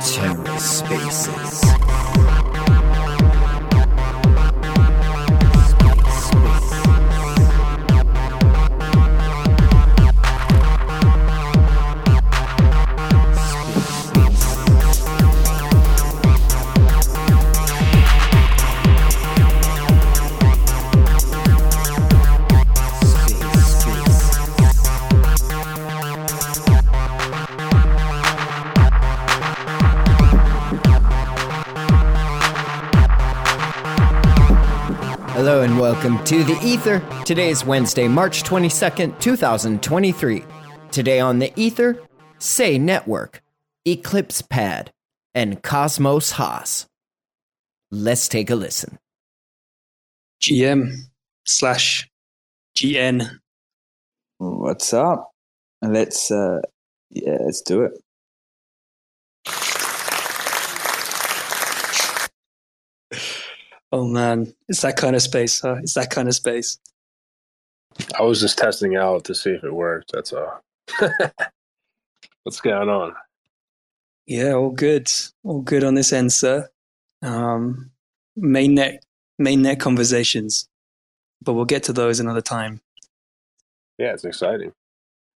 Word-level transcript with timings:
TerraSpaces. 0.00 1.60
Hello 2.16 2.35
welcome 35.78 36.22
to 36.24 36.42
the 36.42 36.58
Ether. 36.62 37.00
Today 37.24 37.50
is 37.50 37.64
Wednesday, 37.64 38.08
March 38.08 38.42
22nd, 38.44 39.18
2023. 39.20 40.44
Today 40.90 41.20
on 41.20 41.38
the 41.38 41.52
Ether, 41.56 42.02
Sei 42.38 42.78
Network, 42.78 43.42
Eclipse 43.84 44.40
Pad, 44.42 44.90
and 45.34 45.62
Cosmos 45.62 46.32
HOSS. 46.32 46.86
Let's 47.90 48.28
take 48.28 48.48
a 48.48 48.54
listen. 48.54 48.98
GM 50.40 50.94
slash 51.44 52.08
GN. 52.76 53.38
What's 54.38 54.94
up? 54.94 55.30
Let's 55.82 56.30
uh 56.30 56.60
yeah, 57.10 57.38
let's 57.44 57.60
do 57.62 57.82
it. 57.82 57.92
Oh 63.96 64.06
man, 64.06 64.52
it's 64.68 64.82
that 64.82 64.98
kind 64.98 65.16
of 65.16 65.22
space, 65.22 65.58
huh? 65.58 65.76
It's 65.76 65.94
that 65.94 66.10
kind 66.10 66.28
of 66.28 66.34
space. 66.34 66.76
I 68.18 68.24
was 68.24 68.42
just 68.42 68.58
testing 68.58 68.94
out 68.94 69.24
to 69.24 69.34
see 69.34 69.52
if 69.52 69.64
it 69.64 69.72
worked. 69.72 70.12
That's 70.12 70.34
all. 70.34 70.62
What's 72.42 72.60
going 72.60 72.90
on? 72.90 73.14
Yeah, 74.26 74.52
all 74.52 74.68
good. 74.68 75.10
All 75.44 75.62
good 75.62 75.82
on 75.82 75.94
this 75.94 76.12
end, 76.12 76.30
sir. 76.30 76.68
Um 77.22 77.90
mainnet 78.38 78.98
mainnet 79.40 79.80
conversations. 79.80 80.68
But 81.40 81.54
we'll 81.54 81.64
get 81.64 81.84
to 81.84 81.94
those 81.94 82.20
another 82.20 82.42
time. 82.42 82.82
Yeah, 83.96 84.12
it's 84.12 84.26
exciting. 84.26 84.74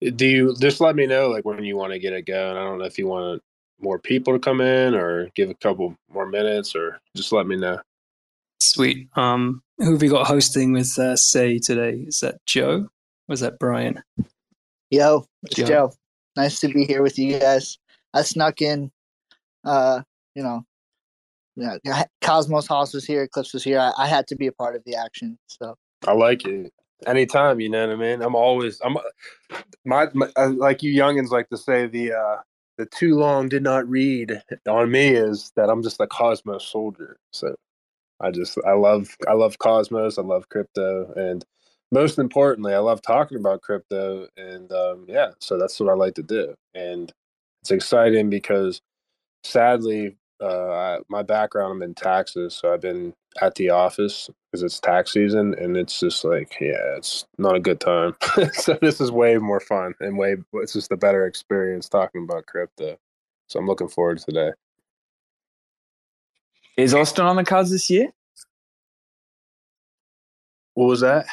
Do 0.02 0.26
you 0.26 0.56
just 0.60 0.82
let 0.82 0.96
me 0.96 1.06
know 1.06 1.28
like 1.28 1.46
when 1.46 1.64
you 1.64 1.78
want 1.78 1.94
to 1.94 2.00
get 2.00 2.14
it 2.14 2.26
going? 2.26 2.58
I 2.58 2.64
don't 2.64 2.80
know 2.80 2.86
if 2.86 2.98
you 2.98 3.06
want 3.06 3.44
more 3.80 4.00
people 4.00 4.34
to 4.34 4.40
come 4.40 4.62
in 4.62 4.96
or 4.96 5.28
give 5.36 5.52
a 5.52 5.54
couple 5.54 5.96
more 6.12 6.26
minutes 6.26 6.76
or 6.76 7.00
just 7.16 7.32
let 7.32 7.46
me 7.46 7.56
know. 7.56 7.80
Sweet. 8.60 9.10
Um 9.16 9.62
who 9.78 9.92
have 9.92 10.02
we 10.02 10.08
got 10.08 10.28
hosting 10.28 10.74
with 10.74 10.98
uh, 10.98 11.16
Sei 11.16 11.60
today? 11.60 12.06
Is 12.08 12.20
that 12.22 12.44
Joe? 12.46 12.90
Or 13.30 13.34
is 13.34 13.42
that 13.42 13.60
Brian? 13.60 14.02
Yo, 14.90 15.26
it's 15.44 15.56
Joe. 15.56 15.66
Joe. 15.66 15.94
Nice 16.36 16.60
to 16.62 16.68
be 16.68 16.86
here 16.86 17.04
with 17.04 17.20
you 17.20 17.40
guys. 17.40 17.78
I 18.14 18.24
snuck 18.24 18.62
in, 18.62 18.92
uh, 19.64 20.02
you 20.34 20.44
know, 20.44 20.66
yeah, 21.56 22.06
Cosmos 22.22 22.68
HOSS 22.68 22.94
was 22.94 23.06
here, 23.06 23.24
Eclipse 23.24 23.54
was 23.54 23.64
here. 23.64 23.80
I, 23.80 23.92
I 23.98 24.08
had 24.08 24.28
to 24.28 24.36
be 24.36 24.48
a 24.48 24.52
part 24.52 24.76
of 24.76 24.84
the 24.86 24.96
action. 24.96 25.38
So 25.48 25.76
I 26.08 26.14
like 26.14 26.46
it. 26.46 26.72
Anytime, 27.06 27.60
you 27.60 27.70
know 27.70 27.86
what 27.88 27.96
I 27.96 28.00
mean. 28.00 28.22
I'm 28.22 28.36
always 28.36 28.80
I'm 28.84 28.98
my, 29.86 30.08
my 30.14 30.30
uh, 30.36 30.50
like 30.56 30.82
you 30.82 31.00
youngins 31.00 31.30
like 31.30 31.50
to 31.50 31.58
say 31.58 31.86
the 31.86 32.14
uh 32.14 32.38
the 32.78 32.86
too 32.88 33.16
long 33.16 33.50
did 33.50 33.64
not 33.64 33.88
read 33.88 34.42
on 34.68 34.92
me 34.92 35.10
is 35.10 35.52
that 35.56 35.70
I'm 35.70 35.84
just 35.84 36.00
a 36.00 36.08
Cosmos 36.08 36.66
soldier. 36.66 37.18
So 37.32 37.56
I 38.22 38.32
just 38.32 38.58
I 38.66 38.74
love 38.74 39.16
I 39.28 39.34
love 39.34 39.60
Cosmos. 39.60 40.18
I 40.18 40.22
love 40.24 40.50
crypto, 40.50 41.14
and 41.16 41.46
most 41.92 42.20
importantly, 42.20 42.74
I 42.74 42.80
love 42.80 43.02
talking 43.02 43.38
about 43.38 43.62
crypto. 43.62 44.28
And 44.38 44.72
um, 44.72 45.06
yeah, 45.08 45.32
so 45.40 45.58
that's 45.58 45.80
what 45.80 45.90
I 45.90 45.94
like 45.94 46.16
to 46.16 46.24
do. 46.24 46.56
And 46.74 47.12
it's 47.62 47.72
exciting 47.72 48.30
because 48.30 48.82
sadly, 49.44 50.18
uh, 50.42 50.72
I, 50.72 51.00
my 51.10 51.24
background 51.24 51.74
I'm 51.74 51.82
in 51.84 51.96
taxes, 51.96 52.56
so 52.56 52.74
I've 52.74 52.82
been 52.82 53.14
at 53.42 53.56
the 53.56 53.70
office 53.70 54.30
because 54.52 54.64
it's 54.64 54.80
tax 54.80 55.14
season, 55.14 55.56
and 55.60 55.78
it's 55.78 56.00
just 56.00 56.24
like 56.26 56.58
yeah, 56.60 56.96
it's 56.98 57.26
not 57.38 57.56
a 57.56 57.60
good 57.60 57.80
time. 57.80 58.16
so 58.54 58.78
this 58.82 59.02
is 59.02 59.12
way 59.12 59.38
more 59.38 59.60
fun 59.60 59.94
and 60.00 60.18
way 60.18 60.38
it's 60.54 60.74
just 60.74 60.92
a 60.92 60.98
better 60.98 61.26
experience 61.26 61.90
talking 61.90 62.24
about 62.24 62.48
crypto. 62.48 62.98
So 63.48 63.60
I'm 63.60 63.68
looking 63.68 63.88
forward 63.90 64.20
to 64.20 64.26
today. 64.26 64.52
Is 66.78 66.94
Austin 66.94 67.26
on 67.26 67.36
the 67.36 67.44
cards 67.44 67.72
this 67.72 67.90
year? 67.90 68.10
What 70.76 70.86
was 70.86 71.02
that? 71.02 71.26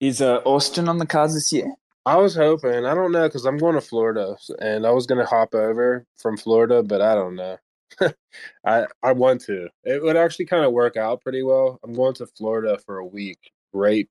Is 0.00 0.20
uh, 0.20 0.38
Austin 0.44 0.88
on 0.88 0.98
the 0.98 1.06
cards 1.06 1.34
this 1.34 1.52
year? 1.52 1.72
I 2.04 2.16
was 2.16 2.34
hoping. 2.34 2.84
I 2.84 2.94
don't 2.94 3.12
know 3.12 3.28
because 3.28 3.46
I'm 3.46 3.56
going 3.56 3.76
to 3.76 3.80
Florida, 3.80 4.36
and 4.60 4.84
I 4.84 4.90
was 4.90 5.06
going 5.06 5.20
to 5.20 5.26
hop 5.26 5.54
over 5.54 6.04
from 6.16 6.36
Florida, 6.36 6.82
but 6.82 7.00
I 7.00 7.14
don't 7.14 7.36
know. 7.36 7.56
I 8.66 8.86
I 9.02 9.12
want 9.12 9.40
to. 9.42 9.68
It 9.84 10.02
would 10.02 10.16
actually 10.16 10.46
kind 10.46 10.64
of 10.64 10.72
work 10.72 10.96
out 10.96 11.22
pretty 11.22 11.44
well. 11.44 11.78
I'm 11.84 11.94
going 11.94 12.14
to 12.14 12.26
Florida 12.26 12.78
for 12.84 12.98
a 12.98 13.06
week, 13.06 13.38
right? 13.72 14.08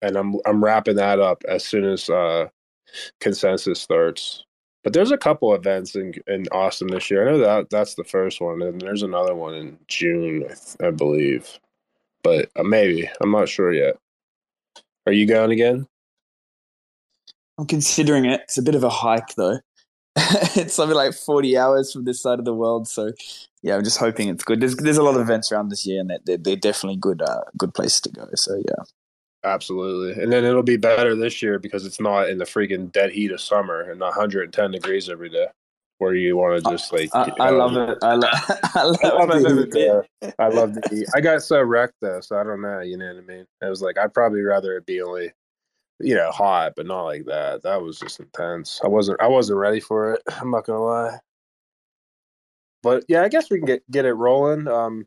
And 0.00 0.16
I'm 0.16 0.36
I'm 0.46 0.64
wrapping 0.64 0.96
that 0.96 1.20
up 1.20 1.44
as 1.46 1.64
soon 1.64 1.84
as 1.84 2.08
uh, 2.08 2.48
consensus 3.20 3.80
starts. 3.82 4.43
But 4.84 4.92
there's 4.92 5.10
a 5.10 5.18
couple 5.18 5.54
events 5.54 5.96
in 5.96 6.14
in 6.26 6.46
Austin 6.52 6.88
this 6.88 7.10
year. 7.10 7.26
I 7.26 7.32
know 7.32 7.38
that 7.38 7.70
that's 7.70 7.94
the 7.94 8.04
first 8.04 8.40
one, 8.40 8.62
and 8.62 8.80
there's 8.80 9.02
another 9.02 9.34
one 9.34 9.54
in 9.54 9.78
June, 9.88 10.44
I, 10.44 10.48
th- 10.48 10.76
I 10.80 10.90
believe. 10.90 11.58
But 12.22 12.50
uh, 12.54 12.62
maybe 12.62 13.10
I'm 13.20 13.32
not 13.32 13.48
sure 13.48 13.72
yet. 13.72 13.96
Are 15.06 15.12
you 15.12 15.26
going 15.26 15.50
again? 15.50 15.86
I'm 17.58 17.66
considering 17.66 18.26
it. 18.26 18.42
It's 18.42 18.58
a 18.58 18.62
bit 18.62 18.74
of 18.74 18.84
a 18.84 18.90
hike 18.90 19.34
though. 19.36 19.58
it's 20.16 20.74
something 20.74 20.96
like 20.96 21.14
40 21.14 21.56
hours 21.56 21.92
from 21.92 22.04
this 22.04 22.22
side 22.22 22.38
of 22.38 22.44
the 22.44 22.54
world. 22.54 22.86
So 22.86 23.12
yeah, 23.62 23.76
I'm 23.76 23.84
just 23.84 23.98
hoping 23.98 24.28
it's 24.28 24.44
good. 24.44 24.60
There's 24.60 24.76
there's 24.76 24.98
a 24.98 25.02
lot 25.02 25.16
of 25.16 25.22
events 25.22 25.50
around 25.50 25.70
this 25.70 25.86
year, 25.86 26.00
and 26.00 26.10
they're, 26.24 26.36
they're, 26.36 26.56
definitely 26.56 26.98
good 26.98 27.22
uh, 27.22 27.40
good 27.56 27.72
places 27.72 28.02
to 28.02 28.10
go. 28.10 28.28
So 28.34 28.56
yeah. 28.56 28.84
Absolutely. 29.44 30.22
And 30.22 30.32
then 30.32 30.44
it'll 30.44 30.62
be 30.62 30.78
better 30.78 31.14
this 31.14 31.42
year 31.42 31.58
because 31.58 31.84
it's 31.84 32.00
not 32.00 32.30
in 32.30 32.38
the 32.38 32.44
freaking 32.44 32.90
dead 32.90 33.10
heat 33.10 33.30
of 33.30 33.40
summer 33.40 33.82
and 33.82 34.00
110 34.00 34.70
degrees 34.70 35.10
every 35.10 35.28
day 35.28 35.46
where 35.98 36.14
you 36.14 36.36
want 36.36 36.64
to 36.64 36.70
just 36.70 36.92
like. 36.92 37.10
I, 37.14 37.30
I 37.38 37.50
love 37.50 37.76
it. 37.76 37.98
I, 38.02 38.14
lo- 38.14 38.28
I 38.74 38.82
love, 38.84 38.98
I 39.02 39.38
love 39.38 39.70
the 39.70 40.06
heat. 40.20 40.32
I 40.38 40.48
love 40.48 40.74
the 40.74 40.82
heat. 40.90 41.06
I 41.14 41.20
got 41.20 41.42
so 41.42 41.60
wrecked 41.60 41.94
though, 42.00 42.20
so 42.20 42.38
I 42.38 42.44
don't 42.44 42.62
know. 42.62 42.80
You 42.80 42.96
know 42.96 43.06
what 43.06 43.22
I 43.22 43.26
mean? 43.26 43.46
I 43.62 43.68
was 43.68 43.82
like, 43.82 43.98
I'd 43.98 44.14
probably 44.14 44.40
rather 44.40 44.76
it 44.76 44.86
be 44.86 45.02
only, 45.02 45.30
you 46.00 46.14
know, 46.14 46.30
hot, 46.30 46.72
but 46.74 46.86
not 46.86 47.02
like 47.02 47.26
that. 47.26 47.62
That 47.62 47.82
was 47.82 47.98
just 47.98 48.20
intense. 48.20 48.80
I 48.82 48.88
wasn't. 48.88 49.20
I 49.20 49.28
wasn't 49.28 49.58
ready 49.58 49.80
for 49.80 50.14
it. 50.14 50.22
I'm 50.40 50.50
not 50.50 50.64
gonna 50.64 50.82
lie. 50.82 51.18
But 52.82 53.04
yeah, 53.08 53.22
I 53.22 53.28
guess 53.28 53.50
we 53.50 53.58
can 53.58 53.66
get 53.66 53.90
get 53.90 54.06
it 54.06 54.14
rolling. 54.14 54.68
Um, 54.68 55.06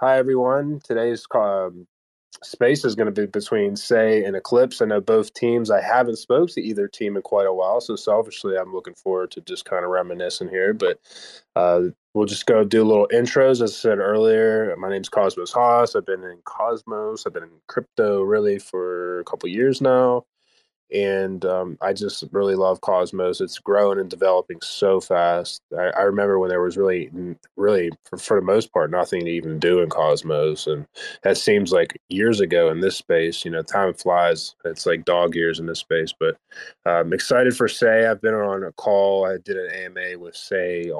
hi 0.00 0.18
everyone. 0.18 0.80
Today's 0.84 1.26
um, 1.34 1.86
space 2.42 2.84
is 2.84 2.94
going 2.94 3.12
to 3.12 3.20
be 3.20 3.26
between 3.26 3.76
Sei 3.76 4.24
and 4.24 4.36
Eclipse. 4.36 4.80
I 4.80 4.86
know 4.86 5.00
both 5.00 5.34
teams. 5.34 5.70
I 5.70 5.80
haven't 5.80 6.16
spoke 6.16 6.50
to 6.50 6.60
either 6.60 6.88
team 6.88 7.16
in 7.16 7.22
quite 7.22 7.46
a 7.46 7.52
while, 7.52 7.80
so 7.80 7.96
selfishly, 7.96 8.56
I'm 8.56 8.72
looking 8.72 8.94
forward 8.94 9.30
to 9.32 9.40
just 9.40 9.64
kind 9.64 9.84
of 9.84 9.90
reminiscing 9.90 10.48
here. 10.48 10.74
But 10.74 11.00
uh, 11.56 11.82
we'll 12.12 12.26
just 12.26 12.46
go 12.46 12.64
do 12.64 12.84
little 12.84 13.08
intros. 13.12 13.62
As 13.62 13.62
I 13.62 13.66
said 13.66 13.98
earlier, 13.98 14.74
my 14.78 14.90
name's 14.90 15.08
Cosmos 15.08 15.52
HOSS. 15.52 15.96
I've 15.96 16.06
been 16.06 16.24
in 16.24 16.38
Cosmos. 16.44 17.26
I've 17.26 17.32
been 17.32 17.44
in 17.44 17.50
crypto 17.68 18.22
really 18.22 18.58
for 18.58 19.20
a 19.20 19.24
couple 19.24 19.48
years 19.48 19.80
now. 19.80 20.24
And 20.92 21.44
um, 21.44 21.78
I 21.80 21.92
just 21.92 22.24
really 22.32 22.54
love 22.54 22.80
Cosmos. 22.80 23.40
It's 23.40 23.58
growing 23.58 23.98
and 23.98 24.10
developing 24.10 24.58
so 24.62 25.00
fast. 25.00 25.62
I, 25.76 25.90
I 25.96 26.02
remember 26.02 26.38
when 26.38 26.50
there 26.50 26.62
was 26.62 26.76
really, 26.76 27.10
really, 27.56 27.90
for, 28.04 28.18
for 28.18 28.40
the 28.40 28.46
most 28.46 28.72
part, 28.72 28.90
nothing 28.90 29.24
to 29.24 29.30
even 29.30 29.58
do 29.58 29.80
in 29.80 29.88
Cosmos. 29.88 30.66
And 30.66 30.86
that 31.22 31.36
seems 31.36 31.72
like 31.72 31.98
years 32.10 32.40
ago 32.40 32.70
in 32.70 32.80
this 32.80 32.96
space. 32.96 33.44
You 33.44 33.50
know, 33.50 33.62
time 33.62 33.94
flies. 33.94 34.54
It's 34.64 34.86
like 34.86 35.04
dog 35.04 35.34
years 35.34 35.60
in 35.60 35.66
this 35.66 35.80
space. 35.80 36.14
But 36.18 36.36
I'm 36.86 37.12
excited 37.12 37.56
for 37.56 37.68
Sei. 37.68 38.06
I've 38.06 38.22
been 38.22 38.34
on 38.34 38.64
a 38.64 38.72
call. 38.72 39.26
I 39.26 39.38
did 39.44 39.56
an 39.56 39.70
AMA 39.72 40.18
with 40.18 40.36
Sei 40.36 40.92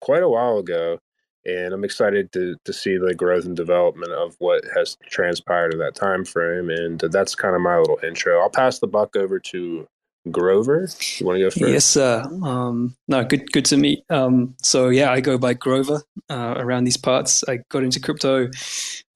quite 0.00 0.22
a 0.22 0.28
while 0.28 0.58
ago, 0.58 0.98
and 1.46 1.72
I'm 1.72 1.84
excited 1.84 2.32
to 2.32 2.56
to 2.64 2.72
see 2.72 2.96
the 2.96 3.14
growth 3.14 3.44
and 3.44 3.56
development 3.56 4.12
of 4.12 4.34
what 4.38 4.64
has 4.74 4.96
transpired 5.08 5.72
in 5.72 5.78
that 5.80 5.94
time 5.94 6.24
frame. 6.24 6.70
And 6.70 7.00
that's 7.00 7.34
kind 7.34 7.54
of 7.54 7.62
my 7.62 7.78
little 7.78 7.98
intro. 8.02 8.40
I'll 8.40 8.50
pass 8.50 8.78
the 8.78 8.86
buck 8.86 9.16
over 9.16 9.38
to 9.40 9.86
Grover. 10.30 10.88
You 11.18 11.26
want 11.26 11.36
to 11.36 11.44
go 11.44 11.50
first? 11.50 11.72
Yes, 11.72 11.84
sir. 11.84 12.22
Um, 12.42 12.96
no, 13.08 13.24
good, 13.24 13.52
good 13.52 13.66
to 13.66 13.76
meet. 13.76 14.04
Um, 14.08 14.54
so 14.62 14.88
yeah, 14.88 15.12
I 15.12 15.20
go 15.20 15.36
by 15.36 15.54
Grover 15.54 16.02
uh, 16.30 16.54
around 16.56 16.84
these 16.84 16.96
parts. 16.96 17.44
I 17.46 17.58
got 17.68 17.82
into 17.82 18.00
crypto 18.00 18.46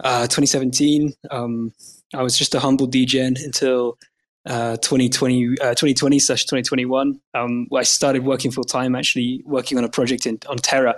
uh, 0.05 0.27
2017. 0.27 1.15
Um, 1.31 1.73
I 2.15 2.23
was 2.23 2.37
just 2.37 2.55
a 2.55 2.61
humble 2.61 2.87
degen 2.87 3.37
until 3.43 3.99
uh, 4.47 4.77
2020 4.77 5.59
uh, 5.61 5.75
2020 5.75 6.19
slash 6.19 6.45
2021. 6.45 7.21
Um, 7.35 7.69
I 7.75 7.83
started 7.83 8.25
working 8.25 8.51
full 8.51 8.65
time, 8.65 8.95
actually 8.95 9.43
working 9.47 9.79
on 9.79 9.85
a 9.85 9.89
project 9.89 10.27
in, 10.27 10.39
on 10.49 10.59
Terra. 10.59 10.97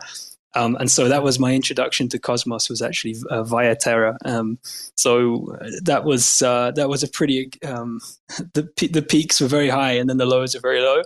Um, 0.54 0.76
and 0.76 0.90
so 0.90 1.08
that 1.08 1.22
was 1.22 1.38
my 1.38 1.54
introduction 1.54 2.08
to 2.08 2.18
Cosmos 2.18 2.68
was 2.68 2.82
actually 2.82 3.16
uh, 3.30 3.42
via 3.44 3.76
Terra. 3.76 4.16
Um, 4.24 4.58
so 4.96 5.56
that 5.82 6.04
was 6.04 6.42
uh, 6.42 6.72
that 6.72 6.88
was 6.88 7.02
a 7.02 7.08
pretty 7.08 7.50
um, 7.64 8.00
the 8.54 8.68
the 8.92 9.02
peaks 9.02 9.40
were 9.40 9.48
very 9.48 9.68
high 9.68 9.92
and 9.92 10.08
then 10.08 10.16
the 10.16 10.26
lows 10.26 10.54
are 10.54 10.60
very 10.60 10.80
low. 10.80 11.02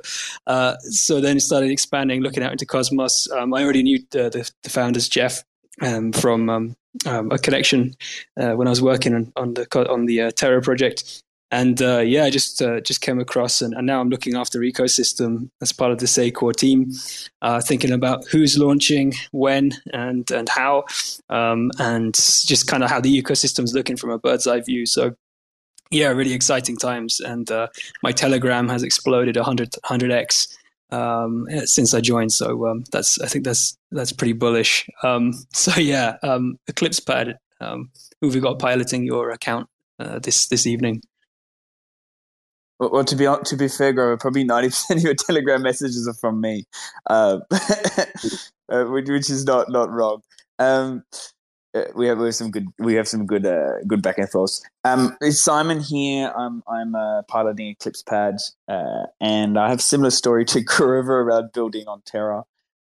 Uh, 0.47 0.77
so 0.79 1.21
then 1.21 1.37
it 1.37 1.41
started 1.41 1.71
expanding, 1.71 2.23
looking 2.23 2.43
out 2.43 2.53
into 2.53 2.67
Cosmos. 2.67 3.31
Um, 3.31 3.55
I 3.55 3.63
already 3.63 3.83
knew 3.83 3.99
the, 4.11 4.31
the, 4.31 4.51
the 4.63 4.71
founders 4.71 5.09
Jeff 5.09 5.43
um, 5.83 6.13
from 6.13 6.49
um, 6.49 6.77
a 7.07 7.39
connection 7.39 7.95
uh, 8.39 8.53
when 8.53 8.67
I 8.67 8.71
was 8.71 8.83
working 8.83 9.15
on, 9.15 9.33
on 9.37 9.55
the 9.55 9.67
on 9.91 10.07
the 10.07 10.23
uh, 10.23 10.31
Terra 10.31 10.63
project, 10.63 11.23
and 11.55 11.81
uh, 11.81 12.01
yeah, 12.01 12.25
I 12.25 12.31
just 12.31 12.61
uh, 12.61 12.81
just 12.81 13.01
came 13.01 13.21
across, 13.21 13.63
and, 13.63 13.75
and, 13.75 13.87
now 13.87 14.01
I'm 14.01 14.09
looking 14.09 14.35
after 14.35 14.59
ecosystem 14.59 15.51
as 15.63 15.73
part 15.73 15.93
of 15.93 15.99
the 15.99 16.09
Sei 16.09 16.33
core 16.33 16.53
team, 16.53 16.91
uh, 17.43 17.61
thinking 17.61 17.93
about 17.93 18.27
who's 18.27 18.59
launching, 18.59 19.15
when, 19.31 19.71
and 19.93 20.29
and 20.33 20.49
how, 20.49 20.85
um, 21.31 21.71
and 21.79 22.15
just 22.15 22.67
kind 22.67 22.83
of 22.83 22.91
how 22.91 23.01
the 23.01 23.23
ecosystem's 23.23 23.73
looking 23.73 23.97
from 23.97 24.11
a 24.11 24.19
bird's 24.19 24.49
eye 24.49 24.63
view. 24.63 24.85
So 24.85 25.15
yeah, 25.93 26.09
really 26.09 26.33
exciting 26.33 26.77
times, 26.77 27.21
and 27.21 27.49
uh, 27.53 27.69
my 28.03 28.11
Telegram 28.11 28.69
has 28.69 28.83
exploded 28.83 29.37
100 29.37 29.77
100x 29.85 30.57
um, 30.91 31.47
since 31.67 31.95
I 31.95 32.01
joined. 32.01 32.33
So 32.33 32.67
um, 32.67 32.83
that's 32.91 33.21
I 33.21 33.29
think 33.29 33.45
that's 33.45 33.79
that's 33.93 34.13
pretty 34.13 34.33
bullish. 34.33 34.89
Um, 35.05 35.33
so 35.53 35.81
yeah, 35.81 36.17
um, 36.25 36.59
Eclipse 36.67 36.99
Pad, 36.99 37.39
um, 37.61 37.93
we 38.21 38.41
got 38.41 38.59
piloting 38.59 39.05
your 39.05 39.31
account 39.31 39.69
uh, 40.01 40.19
this 40.19 40.49
this 40.49 40.67
evening? 40.67 41.01
Well, 42.81 43.05
to 43.05 43.17
be 43.17 43.25
to 43.25 43.57
be 43.57 43.69
fair, 43.69 43.93
Grover, 43.93 44.17
probably 44.17 44.45
ninety 44.45 44.69
percent 44.71 44.99
of 44.99 45.05
your 45.05 45.15
Telegram 45.15 45.63
messages 45.63 46.09
are 46.09 46.15
from 46.15 46.41
me, 46.41 46.67
uh, 47.09 47.39
uh, 48.69 48.85
which, 48.85 49.09
which, 49.09 49.31
is 49.31 49.45
not 49.45 49.71
not 49.71 49.91
wrong. 49.91 50.23
Um, 50.59 51.05
uh, 51.75 51.85
we 51.95 52.07
have 52.07 52.19
we 52.19 52.27
have 52.27 52.35
some 52.35 52.51
good 52.51 52.67
we 52.79 52.95
have 52.95 53.07
some 53.07 53.27
good 53.27 53.47
uh, 53.47 53.81
good 53.87 54.03
back 54.03 54.19
and 54.19 54.29
forth. 54.29 54.61
Um, 54.83 55.17
it's 55.21 55.41
Simon 55.41 55.81
here. 55.81 56.33
I'm 56.37 56.63
I'm 56.69 56.97
uh, 56.97 57.23
piloting 57.23 57.69
Eclipse 57.69 58.03
Pad, 58.03 58.37
uh, 58.69 59.05
and 59.21 59.57
I 59.59 59.69
have 59.69 59.79
a 59.79 59.83
similar 59.83 60.11
story 60.11 60.45
to 60.47 60.61
Grover 60.65 61.21
around 61.21 61.53
building 61.53 61.87
on 61.87 62.03
Terra, 62.05 62.43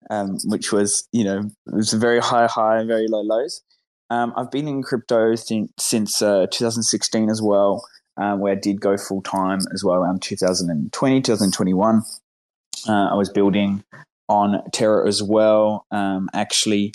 um, 0.09 0.39
which 0.45 0.73
was 0.73 1.09
you 1.11 1.25
know 1.25 1.51
it 1.67 1.75
was 1.75 1.93
a 1.93 1.99
very 1.99 2.21
high 2.21 2.47
high 2.47 2.79
and 2.79 2.89
very 2.89 3.09
low 3.09 3.23
lows. 3.23 3.63
Um, 4.09 4.33
I've 4.37 4.51
been 4.51 4.69
in 4.69 4.83
crypto 4.83 5.35
since 5.35 5.73
since 5.79 6.23
uh, 6.23 6.47
2016 6.51 7.29
as 7.29 7.43
well 7.43 7.85
um, 8.21 8.39
where 8.39 8.53
I 8.53 8.57
did 8.57 8.81
go 8.81 8.97
full 8.97 9.23
time 9.23 9.61
as 9.73 9.83
well 9.83 9.97
around 9.97 10.23
2020, 10.23 11.23
2021. 11.23 12.03
Uh, 12.89 12.93
I 12.93 13.15
was 13.15 13.31
building 13.31 13.83
on 14.29 14.63
Terra 14.73 15.09
as 15.09 15.23
well. 15.23 15.87
Um, 15.91 16.29
actually, 16.35 16.95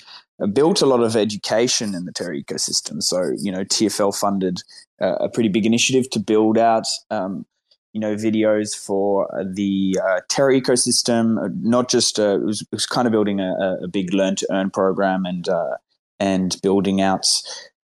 built 0.52 0.80
a 0.82 0.86
lot 0.86 1.02
of 1.02 1.16
education 1.16 1.94
in 1.94 2.04
the 2.04 2.12
Terra 2.12 2.40
ecosystem. 2.40 3.02
So, 3.02 3.32
you 3.38 3.50
know, 3.50 3.64
TFL 3.64 4.16
funded 4.16 4.62
uh, 5.00 5.16
a 5.16 5.28
pretty 5.28 5.48
big 5.48 5.66
initiative 5.66 6.08
to 6.10 6.20
build 6.20 6.58
out, 6.58 6.86
um, 7.10 7.44
you 7.92 8.00
know, 8.00 8.14
videos 8.14 8.74
for 8.74 9.28
the 9.44 9.98
uh, 10.02 10.20
Terra 10.28 10.58
ecosystem. 10.58 11.42
Uh, 11.42 11.48
not 11.60 11.90
just 11.90 12.18
uh, 12.18 12.36
it 12.36 12.44
was, 12.44 12.62
it, 12.62 12.68
was, 12.70 12.86
kind 12.86 13.06
of 13.06 13.12
building 13.12 13.40
a, 13.40 13.78
a 13.82 13.88
big 13.88 14.12
learn 14.14 14.36
to 14.36 14.46
earn 14.50 14.70
program 14.70 15.24
and 15.24 15.48
uh, 15.48 15.76
and 16.20 16.56
building 16.62 17.00
out 17.00 17.26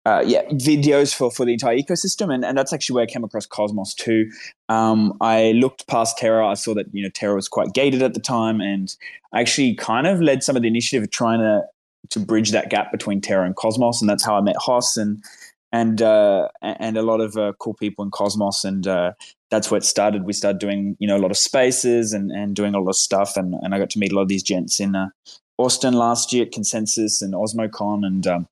uh, 0.09 0.23
yeah, 0.25 0.43
videos 0.49 1.13
for, 1.13 1.29
for 1.29 1.45
the 1.45 1.53
entire 1.53 1.77
ecosystem. 1.77 2.33
And, 2.33 2.43
and 2.43 2.57
that's 2.57 2.73
actually 2.73 2.95
where 2.95 3.03
I 3.03 3.13
came 3.13 3.23
across 3.23 3.45
Cosmos 3.45 3.93
too. 3.93 4.31
Um, 4.67 5.13
I 5.21 5.51
looked 5.51 5.87
past 5.87 6.17
Terra. 6.17 6.47
I 6.47 6.55
saw 6.55 6.73
that, 6.73 6.87
you 6.93 7.03
know, 7.03 7.09
Terra 7.13 7.35
was 7.35 7.47
quite 7.47 7.73
gated 7.73 8.01
at 8.01 8.13
the 8.15 8.19
time. 8.19 8.59
And 8.59 8.95
I 9.33 9.41
actually 9.41 9.75
kind 9.75 10.07
of 10.07 10.19
led 10.19 10.41
some 10.41 10.55
of 10.55 10.63
the 10.63 10.67
initiative 10.67 11.03
of 11.03 11.11
trying 11.11 11.39
to, 11.39 11.61
to 12.09 12.19
bridge 12.19 12.51
that 12.51 12.69
gap 12.69 12.91
between 12.91 13.21
Terra 13.21 13.45
and 13.45 13.55
Cosmos. 13.55 14.01
And 14.01 14.09
that's 14.09 14.25
how 14.25 14.35
I 14.35 14.41
met 14.41 14.55
Hoss 14.57 14.97
and, 14.97 15.23
and, 15.71 16.01
uh, 16.01 16.47
and 16.63 16.97
a 16.97 17.03
lot 17.03 17.21
of 17.21 17.37
uh, 17.37 17.53
cool 17.59 17.75
people 17.75 18.03
in 18.03 18.09
Cosmos. 18.09 18.63
And 18.63 18.87
uh, 18.87 19.11
that's 19.51 19.69
where 19.69 19.77
it 19.77 19.83
started. 19.83 20.25
We 20.25 20.33
started 20.33 20.59
doing, 20.59 20.97
you 20.99 21.07
know, 21.07 21.17
a 21.17 21.23
lot 21.25 21.31
of 21.31 21.37
spaces 21.37 22.13
and, 22.13 22.31
and 22.31 22.55
doing 22.55 22.73
a 22.73 22.79
lot 22.79 22.89
of 22.89 22.95
stuff. 22.95 23.37
And, 23.37 23.53
and 23.61 23.75
I 23.75 23.79
got 23.79 23.91
to 23.91 23.99
meet 23.99 24.11
a 24.11 24.15
lot 24.15 24.23
of 24.23 24.29
these 24.29 24.43
gents 24.43 24.79
in 24.79 24.95
uh, 24.95 25.09
Austin 25.57 25.93
last 25.93 26.33
year 26.33 26.45
at 26.45 26.51
Consensus 26.51 27.21
and 27.21 27.35
OsmoCon. 27.35 28.05
And, 28.07 28.25
um, 28.25 28.47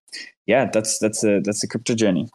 yeah, 0.48 0.70
that's 0.72 0.98
that's 0.98 1.24
a 1.24 1.42
that's 1.42 1.64
a 1.64 1.68
crypto 1.68 1.94
journey. 1.94 2.30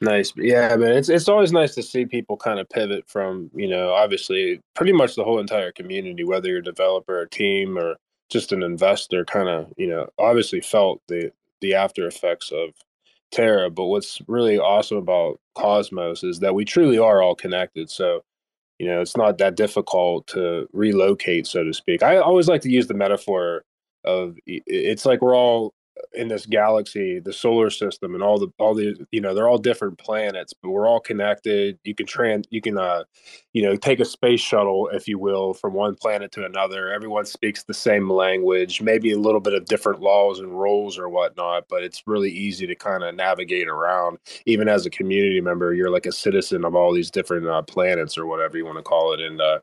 Nice, 0.00 0.32
yeah, 0.36 0.76
man. 0.76 0.92
It's 0.92 1.08
it's 1.08 1.28
always 1.28 1.52
nice 1.52 1.74
to 1.74 1.82
see 1.82 2.04
people 2.04 2.36
kind 2.36 2.58
of 2.58 2.68
pivot 2.68 3.08
from 3.08 3.50
you 3.54 3.68
know 3.68 3.92
obviously 3.92 4.60
pretty 4.74 4.92
much 4.92 5.14
the 5.14 5.24
whole 5.24 5.38
entire 5.38 5.72
community, 5.72 6.24
whether 6.24 6.48
you're 6.48 6.58
a 6.58 6.64
developer, 6.64 7.20
a 7.20 7.28
team, 7.28 7.78
or 7.78 7.96
just 8.30 8.52
an 8.52 8.62
investor. 8.62 9.24
Kind 9.24 9.48
of 9.48 9.72
you 9.76 9.86
know 9.86 10.08
obviously 10.18 10.60
felt 10.60 11.00
the 11.08 11.32
the 11.60 11.74
after 11.74 12.06
effects 12.06 12.50
of 12.50 12.70
Terra. 13.30 13.70
But 13.70 13.86
what's 13.86 14.20
really 14.26 14.58
awesome 14.58 14.98
about 14.98 15.40
Cosmos 15.54 16.24
is 16.24 16.40
that 16.40 16.54
we 16.54 16.64
truly 16.64 16.98
are 16.98 17.22
all 17.22 17.34
connected. 17.34 17.90
So 17.90 18.22
you 18.78 18.86
know 18.86 19.00
it's 19.02 19.16
not 19.16 19.38
that 19.38 19.56
difficult 19.56 20.26
to 20.28 20.66
relocate, 20.72 21.46
so 21.46 21.64
to 21.64 21.72
speak. 21.74 22.02
I 22.02 22.16
always 22.18 22.48
like 22.48 22.62
to 22.62 22.70
use 22.70 22.86
the 22.86 22.94
metaphor 22.94 23.64
of 24.04 24.36
it's 24.46 25.04
like 25.06 25.20
we're 25.22 25.36
all 25.36 25.74
in 26.12 26.28
this 26.28 26.46
galaxy, 26.46 27.20
the 27.20 27.32
solar 27.32 27.70
system, 27.70 28.14
and 28.14 28.22
all 28.22 28.38
the 28.38 28.48
all 28.58 28.74
the 28.74 28.96
you 29.10 29.20
know 29.20 29.34
they're 29.34 29.48
all 29.48 29.58
different 29.58 29.98
planets, 29.98 30.52
but 30.52 30.70
we're 30.70 30.86
all 30.86 31.00
connected. 31.00 31.78
You 31.84 31.94
can 31.94 32.06
trans 32.06 32.46
you 32.50 32.60
can 32.60 32.78
uh, 32.78 33.04
you 33.52 33.62
know 33.62 33.76
take 33.76 34.00
a 34.00 34.04
space 34.04 34.40
shuttle, 34.40 34.88
if 34.92 35.08
you 35.08 35.18
will, 35.18 35.54
from 35.54 35.74
one 35.74 35.94
planet 35.94 36.32
to 36.32 36.44
another. 36.44 36.92
Everyone 36.92 37.24
speaks 37.24 37.64
the 37.64 37.74
same 37.74 38.10
language, 38.10 38.82
maybe 38.82 39.12
a 39.12 39.18
little 39.18 39.40
bit 39.40 39.54
of 39.54 39.66
different 39.66 40.00
laws 40.00 40.38
and 40.38 40.58
rules 40.58 40.98
or 40.98 41.08
whatnot, 41.08 41.64
but 41.68 41.82
it's 41.82 42.02
really 42.06 42.30
easy 42.30 42.66
to 42.66 42.74
kind 42.74 43.02
of 43.02 43.14
navigate 43.14 43.68
around. 43.68 44.18
Even 44.46 44.68
as 44.68 44.86
a 44.86 44.90
community 44.90 45.40
member, 45.40 45.74
you're 45.74 45.90
like 45.90 46.06
a 46.06 46.12
citizen 46.12 46.64
of 46.64 46.74
all 46.74 46.92
these 46.92 47.10
different 47.10 47.46
uh, 47.46 47.62
planets 47.62 48.18
or 48.18 48.26
whatever 48.26 48.56
you 48.56 48.64
want 48.64 48.78
to 48.78 48.82
call 48.82 49.12
it, 49.12 49.20
and 49.20 49.40
uh, 49.40 49.58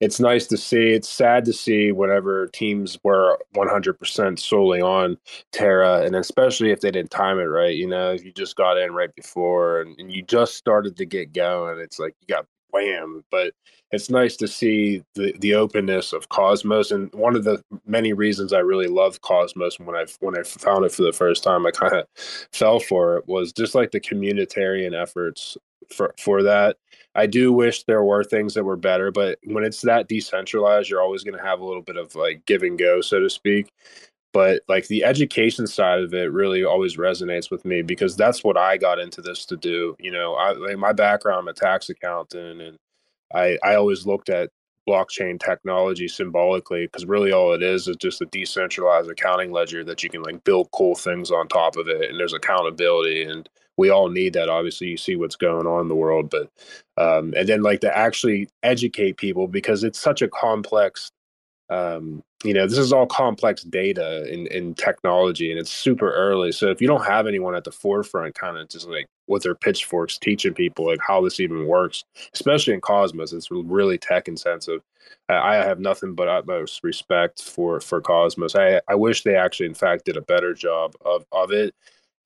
it's 0.00 0.20
nice 0.20 0.46
to 0.48 0.56
see. 0.56 0.90
It's 0.90 1.08
sad 1.08 1.44
to 1.46 1.52
see 1.52 1.92
whenever 1.92 2.48
teams 2.48 2.98
were 3.02 3.38
100% 3.54 4.38
solely 4.38 4.80
on 4.80 5.16
Terra 5.52 5.77
era, 5.82 6.02
and 6.02 6.16
especially 6.16 6.70
if 6.70 6.80
they 6.80 6.90
didn't 6.90 7.10
time 7.10 7.38
it 7.38 7.44
right. 7.44 7.74
You 7.74 7.86
know, 7.86 8.12
if 8.12 8.24
you 8.24 8.32
just 8.32 8.56
got 8.56 8.78
in 8.78 8.92
right 8.92 9.14
before 9.14 9.80
and, 9.80 9.98
and 9.98 10.12
you 10.12 10.22
just 10.22 10.54
started 10.54 10.96
to 10.96 11.04
get 11.04 11.32
going, 11.32 11.78
it's 11.78 11.98
like 11.98 12.14
you 12.20 12.34
got 12.34 12.46
wham. 12.70 13.24
But 13.30 13.52
it's 13.90 14.10
nice 14.10 14.36
to 14.36 14.48
see 14.48 15.02
the 15.14 15.34
the 15.38 15.54
openness 15.54 16.12
of 16.12 16.28
Cosmos, 16.28 16.90
and 16.90 17.12
one 17.14 17.36
of 17.36 17.44
the 17.44 17.62
many 17.86 18.12
reasons 18.12 18.52
I 18.52 18.58
really 18.58 18.88
loved 18.88 19.22
Cosmos 19.22 19.78
when 19.78 19.96
I 19.96 20.06
when 20.20 20.38
I 20.38 20.42
found 20.42 20.84
it 20.84 20.92
for 20.92 21.02
the 21.02 21.12
first 21.12 21.42
time, 21.42 21.66
I 21.66 21.70
kind 21.70 21.94
of 21.94 22.06
fell 22.52 22.80
for 22.80 23.16
it 23.16 23.28
was 23.28 23.52
just 23.52 23.74
like 23.74 23.90
the 23.90 24.00
communitarian 24.00 25.00
efforts 25.00 25.56
for 25.90 26.14
for 26.18 26.42
that. 26.42 26.76
I 27.14 27.26
do 27.26 27.52
wish 27.52 27.82
there 27.84 28.04
were 28.04 28.22
things 28.22 28.54
that 28.54 28.64
were 28.64 28.76
better, 28.76 29.10
but 29.10 29.38
when 29.44 29.64
it's 29.64 29.80
that 29.82 30.08
decentralized, 30.08 30.88
you're 30.88 31.02
always 31.02 31.24
going 31.24 31.36
to 31.36 31.44
have 31.44 31.60
a 31.60 31.64
little 31.64 31.82
bit 31.82 31.96
of 31.96 32.14
like 32.14 32.44
give 32.46 32.62
and 32.62 32.78
go, 32.78 33.00
so 33.00 33.20
to 33.20 33.30
speak 33.30 33.72
but 34.32 34.62
like 34.68 34.86
the 34.88 35.04
education 35.04 35.66
side 35.66 36.00
of 36.00 36.12
it 36.14 36.32
really 36.32 36.64
always 36.64 36.96
resonates 36.96 37.50
with 37.50 37.64
me 37.64 37.82
because 37.82 38.16
that's 38.16 38.44
what 38.44 38.56
I 38.56 38.76
got 38.76 38.98
into 38.98 39.22
this 39.22 39.44
to 39.46 39.56
do. 39.56 39.96
You 39.98 40.10
know, 40.10 40.34
I 40.34 40.52
like 40.52 40.78
my 40.78 40.92
background, 40.92 41.40
I'm 41.40 41.48
a 41.48 41.52
tax 41.52 41.88
accountant, 41.88 42.60
and 42.60 42.76
I 43.34 43.58
I 43.64 43.74
always 43.74 44.06
looked 44.06 44.28
at 44.28 44.50
blockchain 44.88 45.38
technology 45.38 46.08
symbolically 46.08 46.86
because 46.86 47.04
really 47.04 47.32
all 47.32 47.52
it 47.52 47.62
is 47.62 47.88
is 47.88 47.96
just 47.96 48.22
a 48.22 48.26
decentralized 48.26 49.10
accounting 49.10 49.52
ledger 49.52 49.84
that 49.84 50.02
you 50.02 50.08
can 50.08 50.22
like 50.22 50.42
build 50.44 50.70
cool 50.72 50.94
things 50.94 51.30
on 51.30 51.48
top 51.48 51.76
of 51.76 51.88
it, 51.88 52.10
and 52.10 52.18
there's 52.18 52.32
accountability 52.32 53.22
and 53.22 53.48
we 53.76 53.90
all 53.90 54.08
need 54.08 54.32
that 54.32 54.48
obviously 54.48 54.88
you 54.88 54.96
see 54.96 55.14
what's 55.14 55.36
going 55.36 55.66
on 55.66 55.82
in 55.82 55.88
the 55.88 55.94
world 55.94 56.28
but 56.28 56.50
um, 56.96 57.32
and 57.36 57.48
then 57.48 57.62
like 57.62 57.80
to 57.80 57.96
actually 57.96 58.48
educate 58.64 59.16
people 59.16 59.46
because 59.46 59.84
it's 59.84 60.00
such 60.00 60.20
a 60.20 60.28
complex 60.28 61.10
um, 61.70 62.22
you 62.44 62.54
know, 62.54 62.66
this 62.66 62.78
is 62.78 62.92
all 62.92 63.06
complex 63.06 63.64
data 63.64 64.32
in, 64.32 64.46
in 64.48 64.74
technology 64.74 65.50
and 65.50 65.58
it's 65.58 65.72
super 65.72 66.12
early. 66.12 66.52
So 66.52 66.68
if 66.70 66.80
you 66.80 66.86
don't 66.86 67.04
have 67.04 67.26
anyone 67.26 67.54
at 67.56 67.64
the 67.64 67.72
forefront, 67.72 68.34
kind 68.36 68.56
of 68.56 68.68
just 68.68 68.86
like 68.86 69.06
with 69.26 69.42
their 69.42 69.56
pitchforks 69.56 70.18
teaching 70.18 70.54
people 70.54 70.86
like 70.86 71.00
how 71.04 71.20
this 71.20 71.40
even 71.40 71.66
works, 71.66 72.04
especially 72.34 72.74
in 72.74 72.80
Cosmos, 72.80 73.32
it's 73.32 73.50
really 73.50 73.98
tech 73.98 74.28
intensive. 74.28 74.82
I 75.28 75.56
have 75.56 75.80
nothing 75.80 76.14
but 76.14 76.28
utmost 76.28 76.82
respect 76.84 77.42
for 77.42 77.80
for 77.80 78.00
Cosmos. 78.00 78.54
I 78.54 78.80
I 78.88 78.94
wish 78.94 79.22
they 79.22 79.36
actually, 79.36 79.66
in 79.66 79.74
fact, 79.74 80.04
did 80.04 80.16
a 80.16 80.22
better 80.22 80.54
job 80.54 80.94
of 81.04 81.24
of 81.32 81.50
it. 81.52 81.74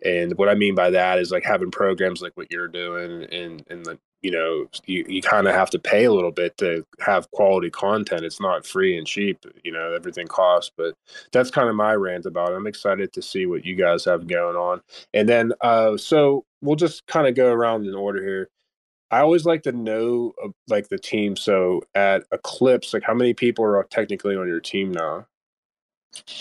And 0.05 0.37
what 0.37 0.49
I 0.49 0.55
mean 0.55 0.75
by 0.75 0.91
that 0.91 1.19
is 1.19 1.31
like 1.31 1.45
having 1.45 1.71
programs 1.71 2.23
like 2.23 2.37
what 2.37 2.51
you're 2.51 2.69
doing 2.69 3.25
and 3.33 3.65
and 3.69 3.99
you 4.23 4.31
know 4.31 4.67
you, 4.87 5.05
you 5.09 5.21
kind 5.21 5.49
of 5.49 5.55
have 5.55 5.71
to 5.71 5.79
pay 5.79 6.05
a 6.05 6.13
little 6.13 6.31
bit 6.31 6.57
to 6.59 6.87
have 7.01 7.29
quality 7.33 7.71
content 7.71 8.25
it's 8.25 8.41
not 8.41 8.65
free 8.65 8.97
and 8.97 9.05
cheap 9.05 9.45
you 9.65 9.73
know 9.73 9.93
everything 9.95 10.29
costs 10.29 10.71
but 10.77 10.95
that's 11.33 11.51
kind 11.51 11.69
of 11.69 11.75
my 11.75 11.93
rant 11.93 12.25
about 12.25 12.53
it 12.53 12.55
i'm 12.55 12.69
excited 12.69 13.13
to 13.13 13.21
see 13.21 13.47
what 13.47 13.65
you 13.65 13.75
guys 13.75 14.05
have 14.05 14.29
going 14.29 14.55
on 14.55 14.81
and 15.13 15.29
then 15.29 15.53
uh 15.63 15.97
so 15.97 16.45
we'll 16.63 16.77
just 16.77 17.07
kind 17.07 17.27
of 17.27 17.35
go 17.35 17.53
around 17.53 17.87
in 17.87 17.95
order 17.95 18.23
here. 18.25 18.49
I 19.11 19.21
always 19.21 19.45
like 19.45 19.63
to 19.65 19.73
know 19.73 20.33
uh, 20.43 20.49
like 20.69 20.89
the 20.89 20.99
team. 20.99 21.37
So 21.37 21.83
at 21.95 22.25
Eclipse, 22.33 22.95
like 22.95 23.03
how 23.03 23.13
many 23.13 23.35
people 23.35 23.65
are 23.65 23.87
technically 23.91 24.37
on 24.37 24.49
your 24.49 24.61
team 24.61 24.91
now? 24.93 25.27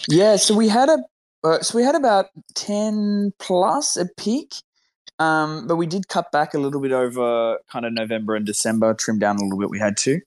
Yeah, 0.07 0.37
so 0.37 0.55
we 0.55 0.69
had 0.69 0.87
a 0.87 0.99
uh, 1.43 1.59
so 1.61 1.77
we 1.77 1.83
had 1.83 1.95
about 1.95 2.27
ten 2.55 3.33
plus 3.39 3.97
a 3.97 4.05
peak, 4.17 4.53
um, 5.19 5.67
but 5.67 5.75
we 5.75 5.85
did 5.85 6.07
cut 6.07 6.31
back 6.31 6.53
a 6.53 6.59
little 6.59 6.81
bit 6.81 6.91
over 6.91 7.57
kind 7.71 7.85
of 7.85 7.93
November 7.93 8.35
and 8.35 8.45
December, 8.45 8.93
trim 8.93 9.19
down 9.19 9.37
a 9.37 9.43
little 9.43 9.59
bit. 9.59 9.69
We 9.69 9.79
had 9.79 9.97
to, 9.97 10.21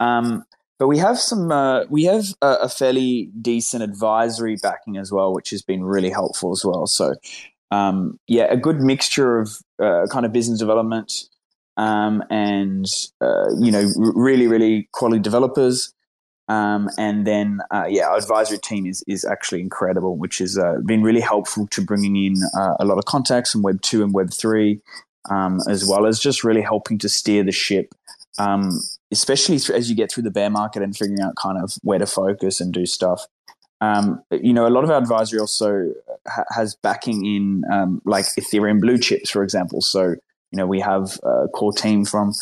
um, 0.00 0.44
but 0.78 0.88
we 0.88 0.98
have 0.98 1.18
some 1.18 1.50
uh, 1.50 1.84
we 1.88 2.04
have 2.04 2.26
a, 2.42 2.54
a, 2.62 2.68
fairly 2.68 3.30
decent 3.40 3.82
advisory 3.82 4.56
backing 4.62 4.96
as 4.96 5.12
well, 5.12 5.32
which 5.34 5.50
has 5.50 5.62
been 5.62 5.84
really 5.84 6.10
helpful 6.10 6.52
as 6.52 6.64
well. 6.64 6.86
So 6.86 7.14
um, 7.70 8.18
yeah, 8.26 8.46
a 8.50 8.56
good 8.56 8.80
mixture 8.80 9.38
of 9.38 9.58
uh, 9.82 10.06
kind 10.10 10.26
of 10.26 10.32
business 10.32 10.58
development 10.58 11.12
um, 11.76 12.22
and 12.30 12.86
uh, 13.20 13.46
you 13.58 13.70
know 13.70 13.88
really 13.96 14.46
really 14.46 14.88
quality 14.92 15.20
developers. 15.20 15.94
Um, 16.50 16.90
and 16.98 17.28
then, 17.28 17.60
uh, 17.70 17.86
yeah, 17.88 18.08
our 18.08 18.16
advisory 18.16 18.58
team 18.58 18.84
is 18.84 19.04
is 19.06 19.24
actually 19.24 19.60
incredible, 19.60 20.16
which 20.16 20.38
has 20.38 20.58
uh, 20.58 20.78
been 20.84 21.00
really 21.00 21.20
helpful 21.20 21.68
to 21.68 21.80
bringing 21.80 22.16
in 22.16 22.34
uh, 22.58 22.74
a 22.80 22.84
lot 22.84 22.98
of 22.98 23.04
contacts 23.04 23.52
from 23.52 23.62
Web 23.62 23.80
two 23.82 24.02
and 24.02 24.12
Web 24.12 24.32
three, 24.32 24.80
um, 25.30 25.60
as 25.68 25.86
well 25.88 26.06
as 26.06 26.18
just 26.18 26.42
really 26.42 26.60
helping 26.60 26.98
to 26.98 27.08
steer 27.08 27.44
the 27.44 27.52
ship, 27.52 27.94
um, 28.40 28.80
especially 29.12 29.54
as 29.54 29.88
you 29.88 29.94
get 29.94 30.10
through 30.10 30.24
the 30.24 30.30
bear 30.32 30.50
market 30.50 30.82
and 30.82 30.96
figuring 30.96 31.20
out 31.20 31.36
kind 31.36 31.62
of 31.62 31.74
where 31.82 32.00
to 32.00 32.06
focus 32.06 32.60
and 32.60 32.74
do 32.74 32.84
stuff. 32.84 33.26
Um, 33.80 34.20
you 34.32 34.52
know, 34.52 34.66
a 34.66 34.74
lot 34.74 34.82
of 34.82 34.90
our 34.90 34.98
advisory 34.98 35.38
also 35.38 35.92
ha- 36.26 36.44
has 36.50 36.74
backing 36.74 37.24
in 37.24 37.62
um, 37.72 38.02
like 38.04 38.24
Ethereum 38.36 38.80
blue 38.80 38.98
chips, 38.98 39.30
for 39.30 39.44
example. 39.44 39.80
So 39.82 40.16
you 40.52 40.56
know, 40.56 40.66
we 40.66 40.80
have 40.80 41.20
a 41.22 41.46
core 41.46 41.72
team 41.72 42.04
from 42.04 42.32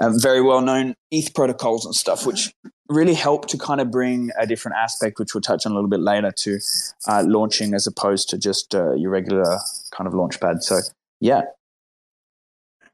um, 0.00 0.18
very 0.18 0.40
well 0.40 0.62
known 0.62 0.94
ETH 1.10 1.34
protocols 1.34 1.84
and 1.84 1.94
stuff, 1.94 2.24
which 2.24 2.50
really 2.88 3.14
help 3.14 3.46
to 3.48 3.58
kind 3.58 3.80
of 3.80 3.90
bring 3.90 4.30
a 4.38 4.46
different 4.46 4.76
aspect, 4.76 5.18
which 5.18 5.34
we'll 5.34 5.42
touch 5.42 5.66
on 5.66 5.72
a 5.72 5.74
little 5.74 5.90
bit 5.90 6.00
later, 6.00 6.32
to 6.32 6.58
uh, 7.06 7.24
launching 7.26 7.74
as 7.74 7.86
opposed 7.86 8.28
to 8.30 8.38
just 8.38 8.74
uh, 8.74 8.94
your 8.94 9.10
regular 9.10 9.58
kind 9.90 10.06
of 10.06 10.14
launchpad. 10.14 10.62
So, 10.62 10.80
yeah. 11.20 11.42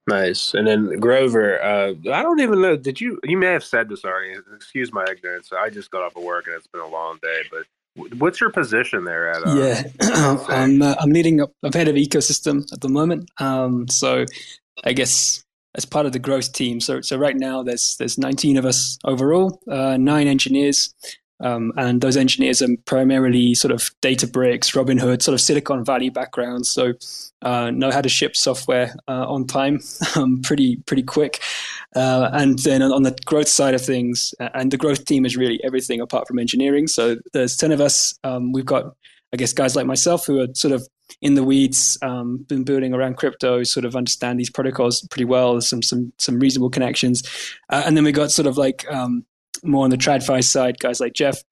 Nice. 0.06 0.52
And 0.52 0.66
then 0.66 0.98
Grover, 1.00 1.62
uh, 1.62 1.94
I 2.12 2.22
don't 2.22 2.40
even 2.40 2.60
know. 2.60 2.76
Did 2.76 3.00
you? 3.00 3.18
You 3.24 3.38
may 3.38 3.46
have 3.46 3.64
said 3.64 3.88
this 3.88 4.04
already. 4.04 4.34
Excuse 4.54 4.92
my 4.92 5.04
ignorance. 5.10 5.50
I 5.52 5.70
just 5.70 5.90
got 5.90 6.02
off 6.02 6.16
of 6.16 6.22
work 6.22 6.46
and 6.46 6.54
it's 6.54 6.66
been 6.66 6.82
a 6.82 6.88
long 6.88 7.18
day. 7.22 7.40
But 7.50 7.64
What's 8.18 8.40
your 8.40 8.50
position 8.50 9.04
there 9.04 9.30
at? 9.30 9.46
Uh, 9.46 9.54
yeah, 9.54 9.82
I'm 10.48 10.82
uh, 10.82 10.96
I'm 10.98 11.10
leading 11.10 11.40
up. 11.40 11.52
I'm 11.62 11.72
head 11.72 11.86
of 11.86 11.94
ecosystem 11.94 12.70
at 12.72 12.80
the 12.80 12.88
moment. 12.88 13.30
Um, 13.38 13.86
so 13.88 14.24
I 14.82 14.92
guess 14.92 15.44
as 15.74 15.84
part 15.84 16.06
of 16.06 16.12
the 16.12 16.18
growth 16.18 16.52
team. 16.52 16.80
So 16.80 17.00
so 17.00 17.16
right 17.16 17.36
now 17.36 17.62
there's 17.62 17.96
there's 17.98 18.18
19 18.18 18.56
of 18.56 18.64
us 18.64 18.98
overall, 19.04 19.60
uh, 19.70 19.96
nine 19.96 20.26
engineers, 20.26 20.94
um, 21.40 21.72
and 21.76 22.00
those 22.00 22.16
engineers 22.16 22.62
are 22.62 22.68
primarily 22.86 23.54
sort 23.54 23.72
of 23.72 23.90
Databricks, 24.00 24.74
Robinhood, 24.74 25.22
sort 25.22 25.34
of 25.34 25.40
Silicon 25.40 25.84
Valley 25.84 26.08
backgrounds. 26.08 26.70
So 26.70 26.92
uh, 27.42 27.70
know 27.70 27.90
how 27.90 28.00
to 28.00 28.08
ship 28.08 28.36
software 28.36 28.94
uh, 29.08 29.26
on 29.28 29.46
time, 29.46 29.80
um, 30.16 30.40
pretty 30.42 30.76
pretty 30.86 31.02
quick. 31.02 31.42
Uh, 31.96 32.30
and 32.32 32.58
then 32.60 32.82
on 32.82 33.02
the 33.02 33.16
growth 33.24 33.48
side 33.48 33.74
of 33.74 33.84
things, 33.84 34.34
and 34.54 34.70
the 34.70 34.76
growth 34.76 35.04
team 35.04 35.26
is 35.26 35.36
really 35.36 35.60
everything 35.64 36.00
apart 36.00 36.26
from 36.26 36.38
engineering. 36.38 36.86
So 36.86 37.16
there's 37.32 37.56
ten 37.56 37.72
of 37.72 37.80
us. 37.80 38.18
Um, 38.24 38.52
we've 38.52 38.64
got, 38.64 38.96
I 39.32 39.36
guess, 39.36 39.52
guys 39.52 39.76
like 39.76 39.86
myself 39.86 40.26
who 40.26 40.40
are 40.40 40.48
sort 40.54 40.72
of 40.72 40.88
in 41.20 41.34
the 41.34 41.44
weeds, 41.44 41.98
um, 42.02 42.38
been 42.48 42.64
building 42.64 42.92
around 42.92 43.16
crypto, 43.16 43.62
sort 43.62 43.84
of 43.84 43.96
understand 43.96 44.38
these 44.38 44.50
protocols 44.50 45.06
pretty 45.10 45.24
well. 45.24 45.60
Some 45.60 45.82
some 45.82 46.12
some 46.18 46.38
reasonable 46.38 46.70
connections, 46.70 47.22
uh, 47.70 47.82
and 47.86 47.96
then 47.96 48.04
we 48.04 48.12
got 48.12 48.30
sort 48.30 48.46
of 48.46 48.56
like 48.56 48.90
um, 48.90 49.24
more 49.62 49.84
on 49.84 49.90
the 49.90 49.96
TradFi 49.96 50.44
side, 50.44 50.78
guys 50.78 51.00
like 51.00 51.14
Jeff, 51.14 51.42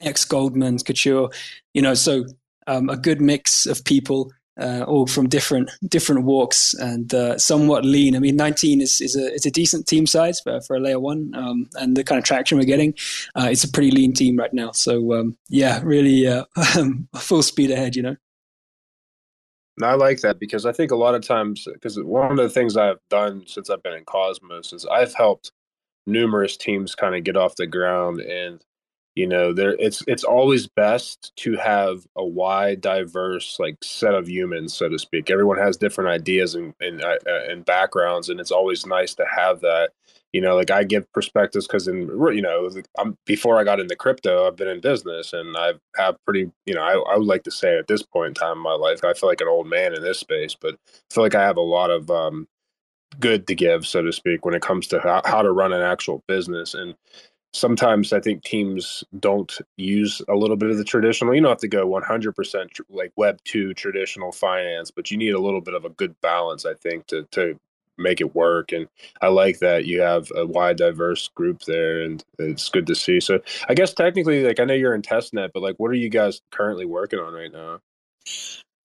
ex 0.00 0.24
Goldman, 0.24 0.78
Couture, 0.78 1.30
you 1.72 1.82
know, 1.82 1.94
so 1.94 2.24
um, 2.66 2.88
a 2.88 2.96
good 2.96 3.20
mix 3.20 3.66
of 3.66 3.84
people. 3.84 4.32
Uh, 4.56 4.84
all 4.86 5.04
from 5.04 5.28
different 5.28 5.68
different 5.88 6.22
walks 6.22 6.74
and 6.74 7.12
uh, 7.12 7.36
somewhat 7.36 7.84
lean. 7.84 8.14
I 8.14 8.20
mean, 8.20 8.36
19 8.36 8.80
is, 8.80 9.00
is 9.00 9.16
a 9.16 9.34
it's 9.34 9.46
a 9.46 9.50
decent 9.50 9.88
team 9.88 10.06
size 10.06 10.38
for, 10.38 10.60
for 10.60 10.76
a 10.76 10.80
layer 10.80 11.00
one, 11.00 11.32
um, 11.34 11.68
and 11.74 11.96
the 11.96 12.04
kind 12.04 12.20
of 12.20 12.24
traction 12.24 12.56
we're 12.56 12.64
getting, 12.64 12.94
uh, 13.34 13.48
it's 13.50 13.64
a 13.64 13.68
pretty 13.68 13.90
lean 13.90 14.12
team 14.12 14.36
right 14.36 14.54
now. 14.54 14.70
So 14.70 15.12
um, 15.14 15.36
yeah, 15.48 15.80
really 15.82 16.28
uh, 16.28 16.44
full 17.16 17.42
speed 17.42 17.72
ahead. 17.72 17.96
You 17.96 18.02
know. 18.02 18.16
I 19.82 19.94
like 19.94 20.20
that 20.20 20.38
because 20.38 20.66
I 20.66 20.72
think 20.72 20.92
a 20.92 20.96
lot 20.96 21.14
of 21.14 21.26
times, 21.26 21.66
because 21.72 21.98
one 22.00 22.30
of 22.30 22.36
the 22.36 22.48
things 22.48 22.76
I've 22.76 23.00
done 23.10 23.44
since 23.46 23.70
I've 23.70 23.82
been 23.82 23.94
in 23.94 24.04
Cosmos 24.04 24.72
is 24.72 24.86
I've 24.86 25.14
helped 25.14 25.52
numerous 26.06 26.56
teams 26.56 26.94
kind 26.94 27.14
of 27.14 27.24
get 27.24 27.36
off 27.36 27.56
the 27.56 27.66
ground 27.66 28.20
and 28.20 28.62
you 29.14 29.26
know 29.26 29.52
there 29.54 29.74
it's 29.78 30.02
it's 30.06 30.24
always 30.24 30.66
best 30.66 31.32
to 31.36 31.56
have 31.56 32.06
a 32.16 32.24
wide 32.24 32.80
diverse 32.80 33.58
like 33.58 33.76
set 33.82 34.14
of 34.14 34.28
humans 34.28 34.74
so 34.74 34.88
to 34.88 34.98
speak. 34.98 35.30
Everyone 35.30 35.58
has 35.58 35.76
different 35.76 36.10
ideas 36.10 36.54
and 36.54 36.74
and, 36.80 37.02
uh 37.02 37.16
and 37.48 37.64
backgrounds 37.64 38.28
and 38.28 38.38
it's 38.40 38.50
always 38.50 38.86
nice 38.86 39.14
to 39.14 39.24
have 39.34 39.60
that 39.60 39.92
you 40.34 40.42
know 40.42 40.56
like 40.56 40.70
i 40.70 40.84
give 40.84 41.10
perspectives 41.14 41.66
because 41.66 41.88
in 41.88 42.08
you 42.34 42.42
know 42.42 42.70
I'm, 42.98 43.18
before 43.26 43.58
i 43.58 43.64
got 43.64 43.80
into 43.80 43.96
crypto 43.96 44.46
i've 44.48 44.56
been 44.56 44.68
in 44.68 44.82
business 44.82 45.32
and 45.32 45.56
i 45.56 45.74
have 45.96 46.16
pretty 46.26 46.52
you 46.66 46.74
know 46.74 46.82
I, 46.82 47.14
I 47.14 47.18
would 47.18 47.28
like 47.28 47.44
to 47.44 47.52
say 47.52 47.78
at 47.78 47.88
this 47.88 48.02
point 48.02 48.28
in 48.28 48.34
time 48.34 48.58
in 48.58 48.64
my 48.64 48.74
life 48.74 49.04
i 49.04 49.14
feel 49.14 49.30
like 49.30 49.42
an 49.42 49.48
old 49.48 49.68
man 49.68 49.94
in 49.94 50.02
this 50.02 50.20
space 50.20 50.56
but 50.60 50.74
i 50.74 51.14
feel 51.14 51.24
like 51.24 51.36
i 51.36 51.42
have 51.44 51.58
a 51.58 51.62
lot 51.62 51.90
of 51.90 52.10
um, 52.10 52.46
good 53.20 53.46
to 53.46 53.54
give, 53.54 53.86
so 53.86 54.02
to 54.02 54.12
speak, 54.12 54.44
when 54.44 54.54
it 54.54 54.62
comes 54.62 54.86
to 54.88 55.00
how, 55.00 55.22
how 55.24 55.42
to 55.42 55.52
run 55.52 55.72
an 55.72 55.82
actual 55.82 56.22
business. 56.28 56.74
And 56.74 56.94
sometimes 57.52 58.12
I 58.12 58.20
think 58.20 58.42
teams 58.42 59.04
don't 59.20 59.52
use 59.76 60.22
a 60.28 60.34
little 60.34 60.56
bit 60.56 60.70
of 60.70 60.78
the 60.78 60.84
traditional. 60.84 61.34
You 61.34 61.42
don't 61.42 61.50
have 61.50 61.58
to 61.58 61.68
go 61.68 61.88
100% 61.88 62.70
tr- 62.70 62.82
like 62.90 63.12
Web 63.16 63.38
two 63.44 63.74
traditional 63.74 64.32
finance, 64.32 64.90
but 64.90 65.10
you 65.10 65.16
need 65.16 65.34
a 65.34 65.40
little 65.40 65.60
bit 65.60 65.74
of 65.74 65.84
a 65.84 65.90
good 65.90 66.20
balance, 66.20 66.66
I 66.66 66.74
think, 66.74 67.06
to 67.08 67.24
to 67.32 67.58
make 67.98 68.20
it 68.20 68.34
work. 68.34 68.72
And 68.72 68.88
I 69.20 69.28
like 69.28 69.58
that 69.60 69.86
you 69.86 70.00
have 70.00 70.30
a 70.34 70.46
wide, 70.46 70.76
diverse 70.76 71.28
group 71.28 71.62
there, 71.62 72.02
and 72.02 72.22
it's 72.38 72.68
good 72.68 72.86
to 72.86 72.94
see. 72.94 73.20
So 73.20 73.40
I 73.68 73.74
guess 73.74 73.92
technically, 73.92 74.44
like 74.44 74.60
I 74.60 74.64
know 74.64 74.74
you're 74.74 74.94
in 74.94 75.02
testnet, 75.02 75.50
but 75.52 75.62
like, 75.62 75.76
what 75.78 75.90
are 75.90 75.94
you 75.94 76.08
guys 76.08 76.40
currently 76.50 76.86
working 76.86 77.18
on 77.18 77.32
right 77.32 77.52
now? 77.52 77.80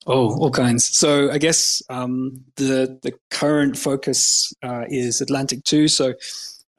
Oh, 0.08 0.38
all 0.39 0.51
kinds. 0.51 0.98
So 0.98 1.30
I 1.32 1.38
guess 1.38 1.82
um, 1.89 2.44
the 2.56 3.00
the 3.04 3.13
current 3.30 3.78
focus 3.78 4.54
uh, 4.63 4.86
is 4.88 5.22
Atlantic 5.22 5.63
two. 5.66 5.88
So 5.88 6.13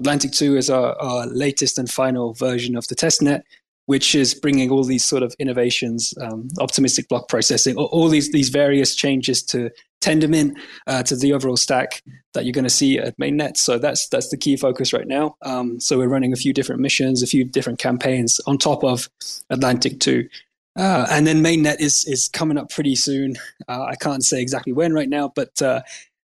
Atlantic 0.00 0.32
two 0.32 0.56
is 0.56 0.70
our, 0.70 1.00
our 1.00 1.26
latest 1.26 1.78
and 1.78 1.90
final 1.90 2.32
version 2.34 2.76
of 2.76 2.88
the 2.88 2.94
testnet, 2.94 3.42
which 3.86 4.14
is 4.14 4.34
bringing 4.34 4.70
all 4.70 4.84
these 4.84 5.04
sort 5.04 5.22
of 5.22 5.34
innovations, 5.38 6.14
um, 6.20 6.48
optimistic 6.58 7.08
block 7.08 7.28
processing, 7.28 7.76
all, 7.76 7.86
all, 7.86 8.08
these 8.08 8.32
these 8.32 8.48
various 8.48 8.94
changes 8.94 9.42
to 9.42 9.70
Tendermint 10.00 10.56
uh, 10.86 11.02
to 11.04 11.16
the 11.16 11.32
overall 11.32 11.56
stack 11.56 12.02
that 12.32 12.44
you're 12.44 12.52
going 12.52 12.64
to 12.64 12.70
see 12.70 12.98
at 12.98 13.16
mainnet. 13.18 13.56
So 13.56 13.78
that's 13.78 14.08
that's 14.08 14.30
the 14.30 14.36
key 14.36 14.56
focus 14.56 14.92
right 14.92 15.06
now. 15.06 15.36
Um, 15.42 15.78
so 15.80 15.98
we're 15.98 16.08
running 16.08 16.32
a 16.32 16.36
few 16.36 16.52
different 16.52 16.80
missions, 16.80 17.22
a 17.22 17.26
few 17.26 17.44
different 17.44 17.78
campaigns 17.78 18.40
on 18.46 18.58
top 18.58 18.82
of 18.82 19.08
Atlantic 19.50 20.00
two. 20.00 20.28
Uh, 20.76 21.06
and 21.10 21.26
then 21.26 21.42
mainnet 21.42 21.80
is 21.80 22.04
is 22.06 22.28
coming 22.28 22.56
up 22.56 22.70
pretty 22.70 22.94
soon. 22.94 23.36
Uh, 23.68 23.82
I 23.82 23.96
can't 23.96 24.24
say 24.24 24.40
exactly 24.40 24.72
when 24.72 24.92
right 24.92 25.08
now, 25.08 25.32
but 25.34 25.60
uh, 25.60 25.82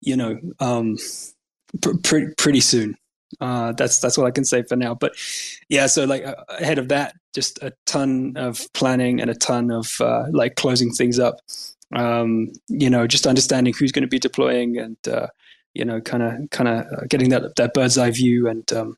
you 0.01 0.15
know, 0.15 0.39
um, 0.59 0.97
pr- 1.81 1.97
pr- 2.03 2.33
pretty 2.37 2.59
soon. 2.59 2.97
Uh, 3.41 3.71
that's 3.71 3.99
that's 3.99 4.17
what 4.17 4.27
I 4.27 4.31
can 4.31 4.45
say 4.45 4.61
for 4.61 4.75
now. 4.75 4.93
But 4.93 5.15
yeah, 5.69 5.87
so 5.87 6.05
like 6.05 6.25
uh, 6.25 6.35
ahead 6.49 6.77
of 6.77 6.89
that, 6.89 7.15
just 7.33 7.63
a 7.63 7.73
ton 7.85 8.33
of 8.35 8.61
planning 8.73 9.19
and 9.21 9.29
a 9.29 9.35
ton 9.35 9.71
of 9.71 9.99
like 10.31 10.55
closing 10.55 10.91
things 10.91 11.17
up. 11.17 11.39
Um, 11.93 12.51
you 12.67 12.89
know, 12.89 13.05
just 13.05 13.27
understanding 13.27 13.73
who's 13.73 13.91
going 13.91 14.03
to 14.03 14.07
be 14.07 14.19
deploying 14.19 14.77
and 14.77 14.97
you 15.75 15.83
know, 15.83 16.01
kind 16.01 16.23
of 16.23 16.49
kind 16.49 16.69
of 16.69 17.09
getting 17.09 17.29
that 17.29 17.55
that 17.57 17.73
bird's 17.73 17.97
eye 17.97 18.09
view 18.09 18.47
and 18.47 18.71
um, 18.73 18.97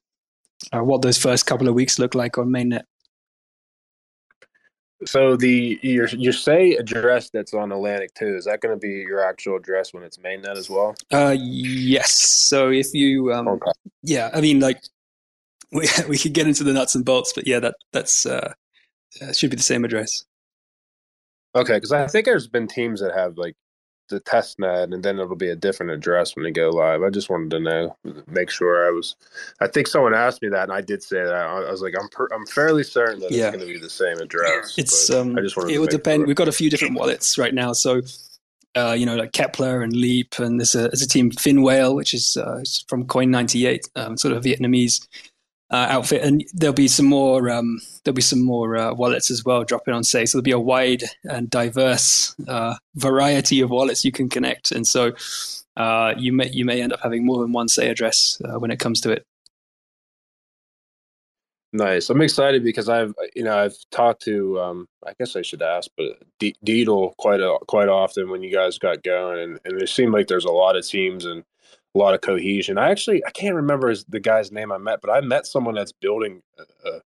what 0.72 1.02
those 1.02 1.18
first 1.18 1.46
couple 1.46 1.68
of 1.68 1.74
weeks 1.74 2.00
look 2.00 2.16
like 2.16 2.38
on 2.38 2.50
mainnet. 2.50 2.84
So 5.06 5.36
the 5.36 5.80
your 5.84 6.08
your 6.08 6.34
Sei 6.34 6.72
address 6.74 7.30
that's 7.30 7.54
on 7.54 7.72
Atlantic 7.72 8.14
two 8.16 8.36
is 8.36 8.46
that 8.46 8.62
going 8.62 8.74
to 8.74 8.80
be 8.80 8.90
your 8.90 9.24
actual 9.24 9.58
address 9.58 9.94
when 9.94 10.04
it's 10.04 10.18
mainnet 10.18 10.58
as 10.58 10.70
well? 10.70 10.96
Uh, 11.12 11.36
yes. 11.38 12.14
So 12.14 12.70
if 12.70 12.94
you 12.94 13.34
um, 13.34 13.48
okay. 13.48 13.72
yeah, 14.02 14.32
I 14.34 14.42
mean 14.42 14.60
like 14.60 14.82
we 15.72 15.88
we 16.10 16.18
could 16.18 16.34
get 16.34 16.48
into 16.48 16.64
the 16.64 16.74
nuts 16.74 16.96
and 16.96 17.06
bolts, 17.06 17.34
but 17.34 17.48
yeah, 17.48 17.60
that 17.60 17.76
that's 17.92 18.26
uh, 18.26 18.54
uh 19.22 19.34
should 19.34 19.52
be 19.52 19.58
the 19.58 19.64
same 19.64 19.86
address. 19.86 20.26
Okay, 21.56 21.76
because 21.76 21.92
I 21.92 22.08
think 22.08 22.26
there's 22.26 22.48
been 22.48 22.68
teams 22.68 23.02
that 23.02 23.14
have 23.16 23.38
like 23.38 23.56
the 24.10 24.20
test 24.22 24.60
net 24.60 24.90
and 24.94 25.04
then 25.04 25.20
it'll 25.20 25.36
be 25.36 25.50
a 25.50 25.56
different 25.56 25.92
address 25.92 26.36
when 26.36 26.44
they 26.44 26.52
go 26.52 26.70
live. 26.70 27.04
I 27.04 27.10
just 27.10 27.30
wanted 27.30 27.52
to 27.52 27.60
know, 27.60 27.98
make 28.28 28.50
sure 28.50 28.88
I 28.88 28.92
was. 28.92 29.16
I 29.60 29.68
think 29.68 29.88
someone 29.88 30.14
asked 30.14 30.42
me 30.42 30.50
that, 30.50 30.64
and 30.64 30.74
I 30.74 30.82
did 30.82 31.04
say 31.04 31.24
that. 31.24 31.34
I 31.34 31.72
was 31.72 31.82
like, 31.82 31.94
I'm 32.00 32.08
per, 32.10 32.28
I'm 32.34 32.46
fairly 32.48 32.84
certain 32.84 33.20
that 33.20 33.32
yeah. 33.32 33.48
it's 33.48 33.58
going 33.58 33.68
to 33.68 33.74
be 33.74 33.80
the 33.80 33.90
same 33.90 34.18
address. 34.20 34.76
It's 34.78 35.10
um, 35.10 35.38
I 35.38 35.42
just 35.42 35.58
wanted. 35.58 35.74
It 35.74 35.80
would 35.80 35.90
depend. 35.90 36.22
Sure. 36.22 36.28
We've 36.28 36.36
got 36.36 36.48
a 36.48 36.54
few 36.54 36.70
different 36.70 36.96
wallets 36.96 37.38
right 37.38 37.54
now, 37.54 37.74
so 37.74 38.02
uh, 38.76 38.94
you 38.94 39.06
know, 39.06 39.16
like 39.16 39.32
Keplr 39.32 39.84
and 39.84 39.94
Leap, 39.94 40.40
and 40.40 40.60
there's 40.60 40.76
a, 40.76 40.88
there's 40.90 41.02
a 41.02 41.08
team 41.08 41.32
Finwhale, 41.32 41.96
which 41.96 42.14
is 42.14 42.38
uh, 42.38 42.64
from 42.88 43.06
Coin 43.06 43.32
ninety 43.32 43.66
eight, 43.66 43.90
um, 43.96 44.18
sort 44.18 44.34
of 44.34 44.44
Vietnamese 44.44 45.06
uh, 45.70 45.88
outfit, 45.90 46.24
and 46.24 46.46
there'll 46.54 46.74
be 46.74 46.88
some 46.88 47.06
more 47.06 47.50
um, 47.50 47.80
there'll 48.04 48.16
be 48.16 48.22
some 48.22 48.44
more 48.44 48.78
uh, 48.78 48.94
wallets 48.94 49.30
as 49.30 49.44
well 49.44 49.64
dropping 49.64 49.94
on 49.94 50.04
Sei. 50.04 50.26
So 50.26 50.38
there'll 50.38 50.44
be 50.44 50.52
a 50.52 50.60
wide 50.60 51.04
and 51.26 51.50
diverse 51.50 52.36
uh, 52.48 52.76
variety 52.96 53.62
of 53.62 53.70
wallets 53.70 54.06
you 54.06 54.12
can 54.12 54.30
connect, 54.30 54.72
and 54.72 54.88
so 54.88 55.14
uh, 55.76 56.14
you 56.18 56.32
may 56.34 56.50
you 56.50 56.66
may 56.66 56.82
end 56.82 56.94
up 56.94 57.02
having 57.02 57.26
more 57.26 57.42
than 57.42 57.52
one 57.52 57.68
Sei 57.68 57.90
address 57.90 58.42
when 58.60 58.72
it 58.72 58.80
comes 58.80 59.02
to 59.02 59.12
it. 59.12 59.26
Nice. 61.74 62.10
I'm 62.10 62.22
excited 62.22 62.64
because 62.64 62.88
I've 62.88 63.14
you 63.36 63.44
know 63.44 63.58
I've 63.58 63.76
talked 63.92 64.24
to 64.24 64.60
um, 64.60 64.88
I 65.06 65.14
guess 65.20 65.36
I 65.36 65.42
should 65.42 65.62
ask, 65.62 65.92
but 65.98 66.24
Deedle 66.40 67.16
quite 67.18 67.42
a, 67.42 67.58
quite 67.68 67.90
often 67.90 68.30
when 68.30 68.42
you 68.42 68.52
guys 68.52 68.80
got 68.80 69.04
going, 69.04 69.40
and, 69.40 69.60
and 69.66 69.82
it 69.82 69.90
seemed 69.90 70.14
like 70.14 70.28
there's 70.28 70.46
a 70.46 70.52
lot 70.52 70.78
of 70.78 70.88
teams 70.88 71.26
and 71.26 71.44
a 71.96 71.98
lot 71.98 72.14
of 72.14 72.22
cohesion. 72.22 72.78
I 72.78 72.92
actually 72.92 73.24
I 73.26 73.32
can't 73.32 73.56
remember 73.56 73.94
the 74.08 74.20
guy's 74.20 74.52
name 74.52 74.72
I 74.72 74.78
met, 74.78 75.02
but 75.02 75.12
I 75.12 75.22
met 75.22 75.48
someone 75.48 75.76
that's 75.76 75.92
building 75.92 76.42
a, 76.58 76.90
a, 76.90 77.02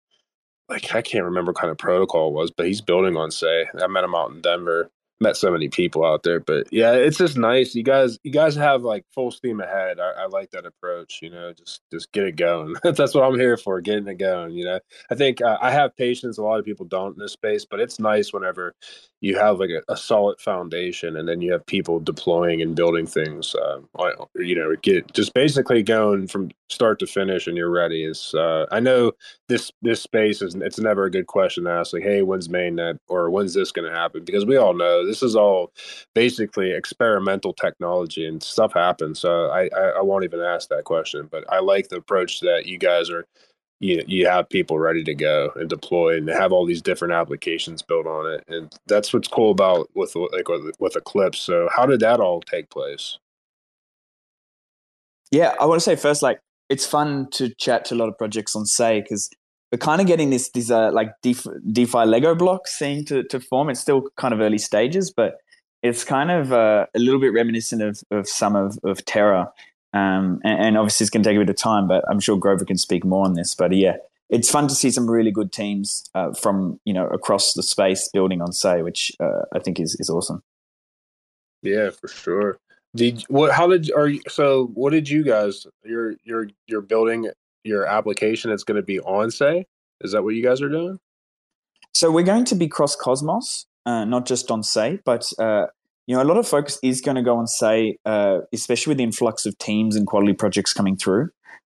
like 0.69 0.95
I 0.95 1.01
can't 1.01 1.25
remember 1.25 1.53
kind 1.53 1.71
of 1.71 1.77
protocol 1.77 2.29
it 2.29 2.33
was, 2.33 2.51
but 2.51 2.67
he's 2.67 2.81
building 2.81 3.17
on 3.17 3.31
Sei 3.31 3.65
I 3.81 3.87
met 3.87 4.03
him 4.03 4.15
out 4.15 4.31
in 4.31 4.41
Denver, 4.41 4.89
met 5.19 5.37
so 5.37 5.51
many 5.51 5.67
people 5.69 6.05
out 6.05 6.23
there 6.23 6.39
but 6.39 6.67
yeah 6.71 6.91
it's 6.91 7.17
just 7.17 7.37
nice. 7.37 7.73
You 7.75 7.83
guys 7.83 8.19
you 8.23 8.31
guys 8.31 8.55
have 8.55 8.83
like 8.83 9.05
full 9.13 9.31
steam 9.31 9.59
ahead. 9.59 9.99
I, 9.99 10.23
I 10.23 10.25
like 10.27 10.51
that 10.51 10.65
approach 10.65 11.19
you 11.21 11.29
know 11.29 11.53
just 11.53 11.81
just 11.91 12.11
get 12.11 12.25
it 12.25 12.35
going. 12.35 12.75
That's 12.83 13.13
what 13.13 13.23
i'm 13.23 13.39
here 13.39 13.57
for 13.57 13.81
getting 13.81 14.07
it 14.07 14.17
going 14.17 14.53
you 14.53 14.65
know. 14.65 14.79
I 15.09 15.15
think 15.15 15.41
uh, 15.41 15.57
i 15.61 15.71
have 15.71 15.95
patience. 15.95 16.37
A 16.37 16.43
lot 16.43 16.59
of 16.59 16.65
people 16.65 16.85
don't 16.85 17.15
in 17.15 17.19
this 17.19 17.33
space 17.33 17.65
but 17.65 17.79
it's 17.79 17.99
nice 17.99 18.33
whenever 18.33 18.75
you 19.21 19.35
have 19.37 19.59
like 19.59 19.71
a, 19.71 19.91
a 19.91 19.97
solid 19.97 20.39
foundation 20.39 21.15
and 21.17 21.27
then 21.27 21.41
you 21.41 21.51
have 21.51 21.65
people 21.65 21.99
deploying 21.99 22.61
and 22.61 22.75
building 22.75 23.07
things 23.07 23.55
um, 23.65 23.87
you 24.35 24.55
know 24.55 24.75
get 24.81 25.11
just 25.13 25.33
basically 25.33 25.81
going 25.81 26.27
from 26.27 26.49
start 26.69 26.99
to 26.99 27.07
finish 27.07 27.47
and 27.47 27.57
you're 27.57 27.71
ready 27.71 28.03
is 28.03 28.33
uh, 28.35 28.65
i 28.71 28.79
know 28.79 29.11
this 29.47 29.71
this 29.81 30.01
space 30.01 30.41
is 30.41 30.53
it's 30.55 30.79
never 30.79 31.05
a 31.05 31.11
good 31.11 31.27
question 31.27 31.63
to 31.63 31.71
ask 31.71 31.93
like 31.93 32.03
hey 32.03 32.21
when's 32.21 32.47
mainnet 32.47 32.97
or 33.07 33.29
when's 33.29 33.53
this 33.53 33.71
going 33.71 33.89
to 33.89 33.95
happen? 33.95 34.23
Because 34.23 34.45
we 34.45 34.57
all 34.57 34.73
know 34.73 35.05
this 35.07 35.23
is 35.23 35.35
all 35.35 35.71
basically 36.13 36.71
experimental 36.71 37.53
technology 37.53 38.25
and 38.25 38.43
stuff 38.43 38.73
happens. 38.73 39.19
So 39.19 39.49
I, 39.49 39.69
I, 39.75 39.83
I 39.97 40.01
won't 40.01 40.23
even 40.23 40.41
ask 40.41 40.69
that 40.69 40.83
question, 40.83 41.27
but 41.31 41.43
I 41.51 41.59
like 41.59 41.89
the 41.89 41.97
approach 41.97 42.41
that 42.41 42.65
you 42.65 42.77
guys 42.77 43.09
are 43.09 43.25
you 43.79 44.03
you 44.07 44.27
have 44.27 44.49
people 44.49 44.79
ready 44.79 45.03
to 45.03 45.13
go 45.13 45.51
and 45.55 45.69
deploy 45.69 46.17
and 46.17 46.27
have 46.29 46.51
all 46.51 46.65
these 46.65 46.81
different 46.81 47.13
applications 47.13 47.83
built 47.83 48.07
on 48.07 48.25
it 48.33 48.43
and 48.47 48.73
that's 48.87 49.13
what's 49.13 49.27
cool 49.27 49.51
about 49.51 49.87
with 49.93 50.15
like 50.15 50.47
with, 50.47 50.75
with 50.79 50.95
eclipse 50.95 51.37
so 51.37 51.69
how 51.75 51.85
did 51.85 51.99
that 51.99 52.19
all 52.19 52.41
take 52.41 52.67
place 52.71 53.19
yeah 55.29 55.53
i 55.59 55.65
want 55.65 55.79
to 55.79 55.83
say 55.83 55.95
first 55.95 56.23
like 56.23 56.39
it's 56.69 56.85
fun 56.85 57.29
to 57.31 57.53
chat 57.55 57.85
to 57.85 57.95
a 57.95 57.97
lot 57.97 58.09
of 58.09 58.17
projects 58.17 58.55
on 58.55 58.65
Sei 58.65 59.01
because 59.01 59.29
we're 59.71 59.77
kind 59.77 60.01
of 60.01 60.07
getting 60.07 60.29
this 60.29 60.49
these 60.51 60.71
uh, 60.71 60.91
like 60.91 61.11
DeFi, 61.21 61.49
DeFi 61.71 62.05
Lego 62.05 62.35
blocks 62.35 62.77
seem 62.77 63.03
to, 63.05 63.23
to 63.23 63.39
form. 63.39 63.69
It's 63.69 63.79
still 63.79 64.09
kind 64.15 64.33
of 64.33 64.39
early 64.39 64.57
stages, 64.57 65.11
but 65.11 65.39
it's 65.83 66.03
kind 66.03 66.31
of 66.31 66.51
uh, 66.51 66.85
a 66.95 66.99
little 66.99 67.19
bit 67.19 67.33
reminiscent 67.33 67.81
of, 67.81 68.01
of 68.11 68.27
some 68.27 68.55
of, 68.55 68.79
of 68.83 69.03
Terra. 69.05 69.51
Um, 69.93 70.41
and, 70.43 70.59
and, 70.59 70.77
obviously, 70.77 71.03
it's 71.05 71.09
going 71.09 71.23
to 71.23 71.29
take 71.29 71.37
a 71.37 71.39
bit 71.39 71.49
of 71.49 71.55
time, 71.55 71.87
but 71.87 72.03
I'm 72.09 72.19
sure 72.19 72.37
Grover 72.37 72.65
can 72.65 72.77
speak 72.77 73.05
more 73.05 73.25
on 73.25 73.33
this. 73.33 73.55
But 73.55 73.73
yeah, 73.73 73.97
it's 74.29 74.49
fun 74.49 74.67
to 74.67 74.75
see 74.75 74.91
some 74.91 75.09
really 75.09 75.31
good 75.31 75.51
teams 75.51 76.09
uh, 76.13 76.33
from 76.33 76.79
you 76.85 76.93
know 76.93 77.07
across 77.07 77.53
the 77.53 77.63
space 77.63 78.09
building 78.13 78.41
on 78.41 78.51
Sei, 78.51 78.81
which 78.81 79.11
uh, 79.19 79.43
I 79.53 79.59
think 79.59 79.79
is 79.79 79.95
is 79.99 80.09
awesome. 80.09 80.43
Yeah, 81.61 81.89
for 81.89 82.07
sure. 82.07 82.57
Did 82.95 83.23
what? 83.27 83.51
How 83.51 83.67
did 83.67 83.91
are 83.91 84.07
you? 84.07 84.21
So, 84.27 84.67
what 84.73 84.91
did 84.91 85.09
you 85.09 85.23
guys? 85.23 85.65
You're 85.83 86.15
you're 86.23 86.47
you're 86.67 86.81
building 86.81 87.29
your 87.67 87.85
application 87.85 88.49
that's 88.49 88.63
going 88.63 88.77
to 88.77 88.83
be 88.83 88.99
on 88.99 89.31
Sei 89.31 89.65
is 90.01 90.11
that 90.11 90.23
what 90.23 90.35
you 90.35 90.43
guys 90.43 90.61
are 90.61 90.69
doing? 90.69 90.99
So 91.93 92.11
we're 92.11 92.23
going 92.23 92.45
to 92.45 92.55
be 92.55 92.67
cross 92.67 92.95
cosmos 92.95 93.65
uh, 93.85 94.05
not 94.05 94.25
just 94.25 94.49
on 94.51 94.63
Sei 94.63 94.99
but 95.05 95.31
uh, 95.39 95.67
you 96.07 96.15
know 96.15 96.21
a 96.21 96.25
lot 96.25 96.37
of 96.37 96.47
focus 96.47 96.79
is 96.83 97.01
going 97.01 97.15
to 97.15 97.21
go 97.21 97.37
on 97.37 97.47
Sei 97.47 97.97
uh, 98.05 98.39
especially 98.53 98.91
with 98.91 98.97
the 98.97 99.03
influx 99.03 99.45
of 99.45 99.57
teams 99.57 99.95
and 99.95 100.07
quality 100.07 100.33
projects 100.33 100.73
coming 100.73 100.97
through. 100.97 101.29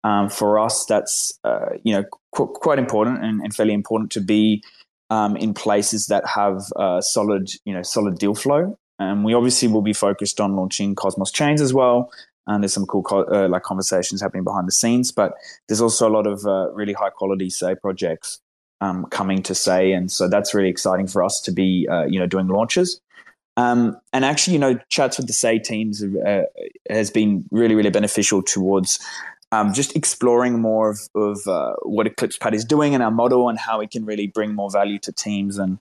Um, 0.03 0.29
for 0.29 0.59
us 0.59 0.85
that's 0.85 1.37
uh, 1.43 1.71
you 1.83 1.93
know 1.93 2.05
qu- 2.31 2.47
quite 2.47 2.79
important 2.79 3.23
and, 3.23 3.41
and, 3.41 3.53
fairly 3.53 3.73
important 3.73 4.11
to 4.11 4.21
be 4.21 4.63
um, 5.09 5.35
in 5.35 5.53
places 5.53 6.07
that 6.07 6.25
have 6.27 6.61
uh, 6.75 7.01
solid 7.01 7.49
you 7.65 7.73
know 7.73 7.81
solid 7.81 8.17
deal 8.17 8.35
flow. 8.35 8.77
And 8.99 9.23
we 9.23 9.33
obviously 9.33 9.67
will 9.67 9.81
be 9.81 9.93
focused 9.93 10.39
on 10.39 10.55
launching 10.55 10.95
Cosmos 10.95 11.31
chains 11.31 11.61
as 11.61 11.73
well, 11.73 12.11
and 12.47 12.63
there's 12.63 12.73
some 12.73 12.85
cool 12.85 13.03
co- 13.03 13.25
uh, 13.25 13.47
like 13.47 13.63
conversations 13.63 14.21
happening 14.21 14.43
behind 14.43 14.67
the 14.67 14.71
scenes. 14.71 15.11
But 15.11 15.33
there's 15.67 15.81
also 15.81 16.07
a 16.07 16.11
lot 16.11 16.25
of 16.25 16.45
uh, 16.45 16.71
really 16.73 16.93
high 16.93 17.09
quality 17.09 17.49
Sei 17.49 17.75
projects 17.75 18.39
um, 18.81 19.05
coming 19.05 19.43
to 19.43 19.55
Sei, 19.55 19.91
and 19.91 20.11
so 20.11 20.27
that's 20.27 20.53
really 20.53 20.69
exciting 20.69 21.07
for 21.07 21.23
us 21.23 21.41
to 21.41 21.51
be 21.51 21.87
uh, 21.91 22.05
you 22.05 22.19
know 22.19 22.27
doing 22.27 22.47
launches. 22.47 22.99
Um, 23.57 23.97
and 24.13 24.23
actually, 24.23 24.53
you 24.53 24.59
know, 24.59 24.79
chats 24.89 25.17
with 25.17 25.27
the 25.27 25.33
Sei 25.33 25.59
teams 25.59 26.03
uh, 26.03 26.43
has 26.89 27.11
been 27.11 27.45
really 27.51 27.75
really 27.75 27.91
beneficial 27.91 28.41
towards. 28.41 28.99
Um, 29.53 29.71
just 29.71 29.95
exploring 29.95 30.59
more 30.59 30.89
of, 30.89 30.99
of 31.15 31.47
uh, 31.47 31.73
what 31.83 32.05
Eclipse 32.05 32.37
Pad 32.37 32.53
is 32.53 32.65
doing 32.65 32.93
and 32.93 33.01
our 33.01 33.11
model 33.11 33.47
and 33.47 33.57
how 33.57 33.79
we 33.79 33.87
can 33.87 34.03
really 34.03 34.27
bring 34.27 34.53
more 34.53 34.69
value 34.69 34.99
to 34.99 35.13
teams 35.13 35.57
and 35.57 35.79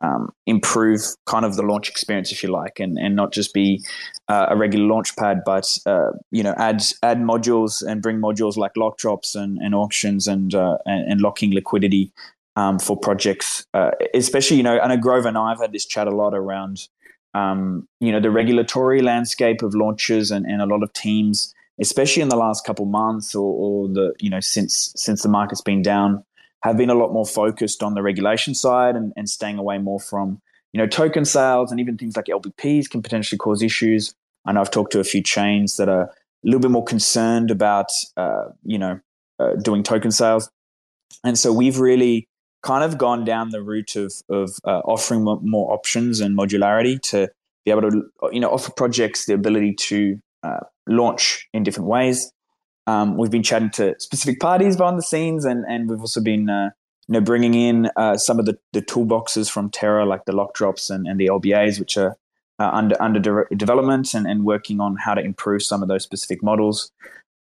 um, 0.00 0.30
improve 0.46 1.00
kind 1.26 1.44
of 1.44 1.56
the 1.56 1.62
launch 1.62 1.88
experience, 1.88 2.32
if 2.32 2.42
you 2.42 2.50
like, 2.50 2.80
and, 2.80 2.98
and 2.98 3.16
not 3.16 3.32
just 3.32 3.54
be 3.54 3.84
uh, 4.28 4.46
a 4.50 4.56
regular 4.56 4.86
launch 4.86 5.16
pad, 5.16 5.42
but 5.44 5.78
uh, 5.86 6.10
you 6.30 6.42
know 6.42 6.54
add 6.58 6.82
add 7.02 7.18
modules 7.18 7.82
and 7.86 8.02
bring 8.02 8.18
modules 8.18 8.56
like 8.56 8.76
lock 8.76 8.98
drops 8.98 9.34
and, 9.34 9.58
and 9.58 9.74
auctions 9.74 10.26
and, 10.26 10.54
uh, 10.54 10.78
and, 10.86 11.12
and 11.12 11.20
locking 11.20 11.52
liquidity 11.52 12.12
um, 12.56 12.78
for 12.78 12.96
projects. 12.96 13.66
Uh, 13.74 13.90
especially, 14.14 14.56
you 14.56 14.62
know, 14.62 14.78
I 14.78 14.88
know 14.88 14.96
Grover 14.96 15.28
and 15.28 15.38
I 15.38 15.50
have 15.50 15.60
had 15.60 15.72
this 15.72 15.86
chat 15.86 16.06
a 16.06 16.14
lot 16.14 16.34
around 16.34 16.88
um, 17.34 17.88
you 18.00 18.12
know 18.12 18.20
the 18.20 18.30
regulatory 18.30 19.02
landscape 19.02 19.62
of 19.62 19.74
launches 19.74 20.30
and, 20.30 20.46
and 20.46 20.62
a 20.62 20.66
lot 20.66 20.82
of 20.82 20.92
teams, 20.92 21.52
especially 21.80 22.22
in 22.22 22.28
the 22.28 22.36
last 22.36 22.64
couple 22.64 22.86
months 22.86 23.34
or, 23.34 23.54
or 23.54 23.88
the 23.88 24.14
you 24.20 24.30
know 24.30 24.40
since 24.40 24.92
since 24.96 25.22
the 25.22 25.28
market's 25.28 25.60
been 25.60 25.82
down 25.82 26.24
have 26.64 26.78
been 26.78 26.88
a 26.88 26.94
lot 26.94 27.12
more 27.12 27.26
focused 27.26 27.82
on 27.82 27.92
the 27.92 28.02
regulation 28.02 28.54
side 28.54 28.96
and, 28.96 29.12
and 29.16 29.28
staying 29.28 29.58
away 29.58 29.76
more 29.76 30.00
from 30.00 30.40
you 30.72 30.78
know 30.78 30.86
token 30.86 31.24
sales 31.24 31.70
and 31.70 31.78
even 31.78 31.98
things 31.98 32.16
like 32.16 32.24
LPPs 32.26 32.88
can 32.88 33.02
potentially 33.02 33.38
cause 33.38 33.62
issues. 33.62 34.14
I 34.46 34.52
know 34.52 34.62
I've 34.62 34.70
talked 34.70 34.92
to 34.92 35.00
a 35.00 35.04
few 35.04 35.22
chains 35.22 35.76
that 35.76 35.90
are 35.90 36.04
a 36.04 36.10
little 36.42 36.60
bit 36.60 36.70
more 36.70 36.84
concerned 36.84 37.50
about 37.50 37.88
uh, 38.16 38.46
you 38.64 38.78
know 38.78 38.98
uh, 39.38 39.56
doing 39.56 39.82
token 39.82 40.10
sales, 40.10 40.50
and 41.22 41.38
so 41.38 41.52
we've 41.52 41.78
really 41.78 42.26
kind 42.62 42.82
of 42.82 42.96
gone 42.96 43.26
down 43.26 43.50
the 43.50 43.62
route 43.62 43.94
of 43.94 44.14
of 44.30 44.56
uh, 44.64 44.80
offering 44.86 45.22
more 45.22 45.70
options 45.70 46.20
and 46.20 46.36
modularity 46.36 46.98
to 47.02 47.28
be 47.66 47.72
able 47.72 47.82
to 47.82 48.02
you 48.32 48.40
know 48.40 48.50
offer 48.50 48.72
projects 48.72 49.26
the 49.26 49.34
ability 49.34 49.74
to 49.74 50.18
uh, 50.42 50.60
launch 50.88 51.46
in 51.52 51.62
different 51.62 51.90
ways 51.90 52.32
um, 52.86 53.16
we've 53.16 53.30
been 53.30 53.42
chatting 53.42 53.70
to 53.70 53.94
specific 53.98 54.40
parties 54.40 54.76
behind 54.76 54.98
the 54.98 55.02
scenes, 55.02 55.44
and 55.44 55.64
and 55.66 55.88
we've 55.88 56.00
also 56.00 56.20
been 56.20 56.50
uh, 56.50 56.70
you 57.08 57.14
know 57.14 57.20
bringing 57.20 57.54
in 57.54 57.90
uh, 57.96 58.16
some 58.16 58.38
of 58.38 58.46
the, 58.46 58.58
the 58.72 58.82
toolboxes 58.82 59.50
from 59.50 59.70
Terra, 59.70 60.04
like 60.04 60.24
the 60.26 60.32
lock 60.32 60.54
drops 60.54 60.90
and, 60.90 61.06
and 61.06 61.18
the 61.18 61.26
LBAs, 61.26 61.78
which 61.78 61.96
are 61.96 62.16
uh, 62.58 62.70
under 62.72 63.00
under 63.00 63.20
de- 63.20 63.56
development, 63.56 64.14
and, 64.14 64.26
and 64.26 64.44
working 64.44 64.80
on 64.80 64.96
how 64.96 65.14
to 65.14 65.22
improve 65.22 65.62
some 65.62 65.82
of 65.82 65.88
those 65.88 66.02
specific 66.02 66.42
models, 66.42 66.92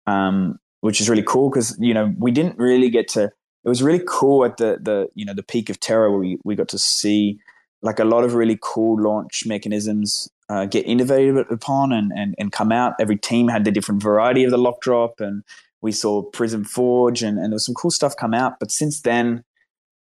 um, 0.07 0.59
which 0.81 1.01
is 1.01 1.09
really 1.09 1.25
cool 1.25 1.51
because 1.51 1.77
you 1.81 1.95
know 1.95 2.15
we 2.19 2.31
didn't 2.31 2.59
really 2.59 2.91
get 2.91 3.09
to. 3.09 3.25
It 3.65 3.69
was 3.69 3.83
really 3.83 4.03
cool 4.07 4.45
at 4.45 4.57
the 4.59 4.79
the 4.81 5.09
you 5.15 5.25
know 5.25 5.35
the 5.35 5.43
peak 5.43 5.71
of 5.71 5.81
Terra 5.81 6.11
where 6.11 6.21
we 6.21 6.39
we 6.45 6.55
got 6.55 6.69
to 6.69 6.79
see 6.79 7.39
like 7.83 7.99
a 7.99 8.05
lot 8.05 8.23
of 8.23 8.35
really 8.35 8.59
cool 8.63 9.01
launch 9.03 9.45
mechanisms 9.45 10.29
uh, 10.53 10.67
get 10.67 10.85
innovated 10.87 11.51
upon 11.51 11.93
and, 11.93 12.13
and, 12.15 12.35
and 12.39 12.53
come 12.53 12.71
out. 12.73 12.93
Every 13.01 13.17
team 13.17 13.49
had 13.49 13.65
the 13.65 13.71
different 13.71 14.03
variety 14.03 14.45
of 14.45 14.51
the 14.51 14.59
lock 14.59 14.83
drop, 14.83 15.19
and 15.19 15.45
we 15.81 15.93
saw 15.93 16.21
Prism 16.21 16.63
Forge, 16.65 17.23
and, 17.23 17.39
and 17.39 17.47
there 17.47 17.55
was 17.55 17.65
some 17.65 17.75
cool 17.75 17.91
stuff 17.91 18.15
come 18.15 18.35
out. 18.35 18.61
But 18.61 18.71
since 18.71 19.01
then, 19.01 19.45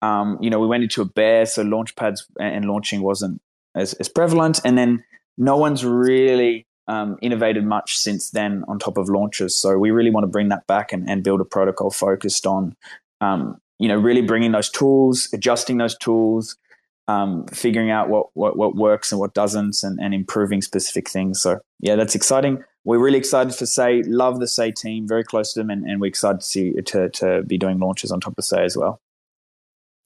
um, 0.03 0.39
you 0.41 0.51
know, 0.51 0.59
we 0.59 0.67
went 0.67 0.83
into 0.83 1.03
a 1.03 1.05
bear, 1.05 1.47
so 1.47 1.63
launch 1.63 1.95
pads 1.95 2.27
and 2.41 2.65
launching 2.65 3.01
wasn't 3.01 3.41
as, 3.77 3.95
as 3.95 4.09
prevalent. 4.09 4.61
And 4.65 4.77
then 4.77 5.05
no 5.39 5.57
one's 5.57 5.85
really 5.85 6.67
um, 6.89 7.17
innovated 7.23 7.65
much 7.65 7.97
since 7.97 8.31
then 8.31 8.65
on 8.67 8.81
top 8.81 8.99
of 8.99 9.09
launches. 9.09 9.55
So 9.55 9.79
we 9.79 9.93
really 9.93 10.11
want 10.11 10.25
to 10.25 10.29
bring 10.29 10.49
that 10.49 10.67
back 10.67 10.93
and, 10.93 11.09
and 11.09 11.23
build 11.23 11.41
a 11.41 11.45
protocol 11.45 11.93
focused 11.93 12.45
on, 12.45 12.75
um, 13.21 13.61
you 13.79 13.87
know, 13.87 13.97
really 13.97 14.23
bringing 14.23 14.51
those 14.51 14.69
tools, 14.69 15.29
adjusting 15.33 15.79
those 15.79 15.97
tools, 15.97 16.57
um, 17.11 17.47
figuring 17.47 17.91
out 17.91 18.09
what, 18.09 18.29
what, 18.35 18.57
what 18.57 18.77
works 18.77 19.11
and 19.11 19.21
what 19.21 19.35
doesn't 19.35 19.83
and, 19.83 19.99
and 20.01 20.15
improving 20.15 20.63
specific 20.63 21.09
things. 21.09 21.41
So 21.41 21.61
yeah, 21.81 21.97
that's 21.97 22.15
exciting. 22.15 22.63
We're 22.85 22.99
really 22.99 23.19
excited 23.19 23.55
for 23.55 23.67
Sei. 23.67 24.03
love 24.05 24.41
the 24.41 24.47
Sei 24.47 24.71
team, 24.71 25.07
very 25.07 25.25
close 25.25 25.53
to 25.53 25.61
them, 25.61 25.71
and, 25.71 25.85
and 25.85 26.01
we're 26.01 26.07
excited 26.07 26.41
to 26.41 26.47
see 26.47 26.73
to, 26.73 27.11
to 27.11 27.43
be 27.43 27.59
doing 27.59 27.79
launches 27.79 28.11
on 28.11 28.21
top 28.21 28.39
of 28.39 28.45
Sei 28.45 28.65
as 28.65 28.77
well. 28.77 29.01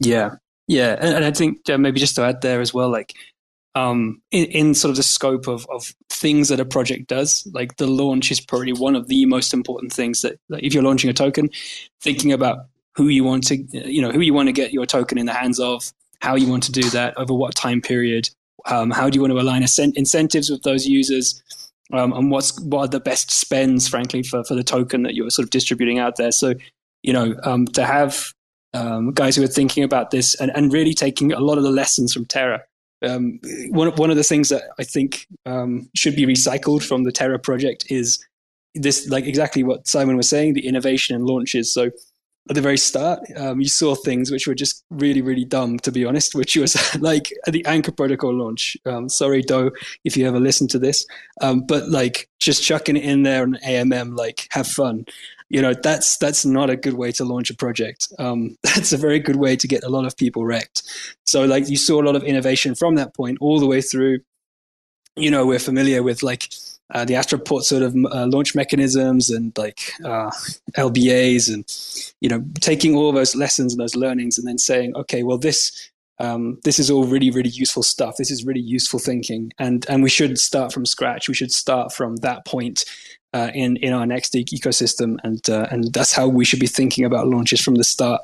Yeah, 0.00 0.36
yeah, 0.66 0.96
and, 0.98 1.14
and 1.14 1.24
I 1.24 1.30
think 1.30 1.68
maybe 1.68 2.00
just 2.00 2.16
to 2.16 2.22
add 2.22 2.40
there 2.40 2.60
as 2.60 2.74
well, 2.74 2.90
like 2.90 3.14
um, 3.76 4.20
in, 4.30 4.46
in, 4.46 4.74
sort 4.74 4.90
of 4.90 4.96
the 4.96 5.02
scope 5.02 5.46
of, 5.46 5.66
of 5.70 5.94
things 6.08 6.48
that 6.48 6.60
a 6.60 6.64
project 6.64 7.08
does. 7.08 7.46
Like 7.52 7.76
the 7.76 7.86
launch 7.86 8.30
is 8.30 8.40
probably 8.40 8.72
one 8.72 8.96
of 8.96 9.08
the 9.08 9.26
most 9.26 9.52
important 9.52 9.92
things 9.92 10.22
that, 10.22 10.38
that, 10.48 10.64
if 10.64 10.74
you're 10.74 10.82
launching 10.82 11.10
a 11.10 11.14
token, 11.14 11.50
thinking 12.00 12.32
about 12.32 12.66
who 12.94 13.08
you 13.08 13.24
want 13.24 13.46
to, 13.48 13.56
you 13.72 14.00
know, 14.00 14.12
who 14.12 14.20
you 14.20 14.32
want 14.32 14.48
to 14.48 14.52
get 14.52 14.72
your 14.72 14.86
token 14.86 15.18
in 15.18 15.26
the 15.26 15.32
hands 15.32 15.58
of, 15.58 15.92
how 16.24 16.34
you 16.36 16.48
want 16.48 16.64
to 16.64 16.72
do 16.72 16.88
that, 16.90 17.10
over 17.16 17.34
what 17.34 17.54
time 17.54 17.80
period, 17.80 18.24
um, 18.66 18.90
how 18.90 19.06
do 19.10 19.16
you 19.16 19.20
want 19.20 19.32
to 19.32 19.40
align 19.40 19.62
incentives 19.62 20.48
with 20.50 20.62
those 20.62 20.86
users, 20.86 21.42
um, 21.92 22.12
and 22.12 22.30
what's 22.30 22.58
what 22.62 22.80
are 22.80 22.88
the 22.88 23.00
best 23.00 23.30
spends, 23.30 23.88
frankly, 23.88 24.22
for 24.22 24.42
for 24.44 24.54
the 24.54 24.64
token 24.64 25.02
that 25.02 25.14
you're 25.14 25.30
sort 25.30 25.44
of 25.44 25.50
distributing 25.50 25.98
out 25.98 26.16
there. 26.16 26.32
So, 26.32 26.54
you 27.02 27.12
know, 27.12 27.34
um, 27.44 27.66
to 27.78 27.84
have 27.84 28.32
um, 28.72 29.12
guys 29.12 29.36
who 29.36 29.44
are 29.44 29.54
thinking 29.60 29.84
about 29.84 30.10
this 30.10 30.34
and, 30.40 30.50
and 30.56 30.72
really 30.72 30.94
taking 30.94 31.32
a 31.32 31.40
lot 31.40 31.58
of 31.58 31.64
the 31.64 31.70
lessons 31.70 32.12
from 32.12 32.24
Terra. 32.24 32.60
Um, 33.02 33.38
one 33.70 33.88
one 33.96 34.10
of 34.10 34.16
the 34.16 34.24
things 34.24 34.48
that 34.48 34.62
I 34.78 34.84
think 34.84 35.26
um, 35.44 35.88
should 35.94 36.16
be 36.16 36.26
recycled 36.26 36.82
from 36.82 37.04
the 37.04 37.12
Terra 37.12 37.38
project 37.38 37.84
is 37.90 38.18
this, 38.74 39.08
like 39.08 39.26
exactly 39.26 39.62
what 39.62 39.86
Simon 39.86 40.16
was 40.16 40.28
saying, 40.28 40.54
the 40.54 40.66
innovation 40.66 41.14
and 41.16 41.26
launches. 41.26 41.72
So 41.72 41.90
at 42.48 42.54
the 42.54 42.60
very 42.60 42.76
start, 42.76 43.20
um, 43.36 43.60
you 43.60 43.68
saw 43.68 43.94
things 43.94 44.30
which 44.30 44.46
were 44.46 44.54
just 44.54 44.84
really, 44.90 45.22
really 45.22 45.46
dumb, 45.46 45.78
to 45.78 45.90
be 45.90 46.04
honest, 46.04 46.34
which 46.34 46.56
was 46.56 46.76
like 47.00 47.32
the 47.46 47.64
Anchor 47.64 47.92
Protocol 47.92 48.34
launch. 48.34 48.76
Um, 48.84 49.08
sorry, 49.08 49.40
Do, 49.40 49.70
if 50.04 50.16
you 50.16 50.28
ever 50.28 50.38
listen 50.38 50.68
to 50.68 50.78
this, 50.78 51.06
um, 51.40 51.62
but 51.62 51.88
like 51.88 52.28
just 52.38 52.62
chucking 52.62 52.96
it 52.96 53.04
in 53.04 53.22
there 53.22 53.42
on 53.42 53.58
AMM, 53.66 54.18
like 54.18 54.46
have 54.50 54.66
fun. 54.66 55.06
You 55.48 55.62
know, 55.62 55.72
that's 55.72 56.18
that's 56.18 56.44
not 56.44 56.68
a 56.68 56.76
good 56.76 56.94
way 56.94 57.12
to 57.12 57.24
launch 57.24 57.48
a 57.48 57.54
project. 57.54 58.08
Um, 58.18 58.58
that's 58.62 58.92
a 58.92 58.98
very 58.98 59.20
good 59.20 59.36
way 59.36 59.56
to 59.56 59.66
get 59.66 59.84
a 59.84 59.88
lot 59.88 60.04
of 60.04 60.16
people 60.16 60.44
wrecked. 60.44 60.82
So, 61.24 61.44
like, 61.46 61.68
you 61.70 61.76
saw 61.76 62.02
a 62.02 62.04
lot 62.04 62.16
of 62.16 62.24
innovation 62.24 62.74
from 62.74 62.96
that 62.96 63.14
point 63.14 63.38
all 63.40 63.58
the 63.58 63.66
way 63.66 63.80
through. 63.80 64.18
You 65.16 65.30
know, 65.30 65.46
we're 65.46 65.60
familiar 65.60 66.02
with 66.02 66.22
like 66.22 66.52
uh, 66.94 67.04
the 67.04 67.14
Astroport 67.14 67.62
sort 67.62 67.82
of 67.82 67.94
uh, 68.12 68.26
launch 68.26 68.54
mechanisms 68.54 69.28
and 69.28 69.56
like 69.58 69.92
uh, 70.04 70.30
LBAs 70.76 71.52
and 71.52 71.64
you 72.20 72.28
know 72.28 72.42
taking 72.60 72.94
all 72.96 73.12
those 73.12 73.34
lessons 73.34 73.72
and 73.72 73.80
those 73.80 73.96
learnings 73.96 74.38
and 74.38 74.46
then 74.46 74.58
saying 74.58 74.94
okay 74.96 75.22
well 75.22 75.38
this 75.38 75.90
um, 76.18 76.58
this 76.64 76.78
is 76.78 76.90
all 76.90 77.04
really 77.04 77.30
really 77.30 77.50
useful 77.50 77.82
stuff. 77.82 78.16
This 78.16 78.30
is 78.30 78.44
really 78.44 78.60
useful 78.60 79.00
thinking. 79.00 79.52
And 79.58 79.84
and 79.88 80.02
we 80.02 80.08
should 80.08 80.38
start 80.38 80.72
from 80.72 80.86
scratch. 80.86 81.28
We 81.28 81.34
should 81.34 81.52
start 81.52 81.92
from 81.92 82.16
that 82.16 82.44
point 82.46 82.84
uh, 83.32 83.50
in 83.54 83.76
in 83.78 83.92
our 83.92 84.06
next 84.06 84.34
ecosystem. 84.34 85.16
And 85.24 85.48
uh, 85.50 85.66
and 85.70 85.92
that's 85.92 86.12
how 86.12 86.28
we 86.28 86.44
should 86.44 86.60
be 86.60 86.66
thinking 86.66 87.04
about 87.04 87.26
launches 87.26 87.60
from 87.60 87.74
the 87.74 87.84
start. 87.84 88.20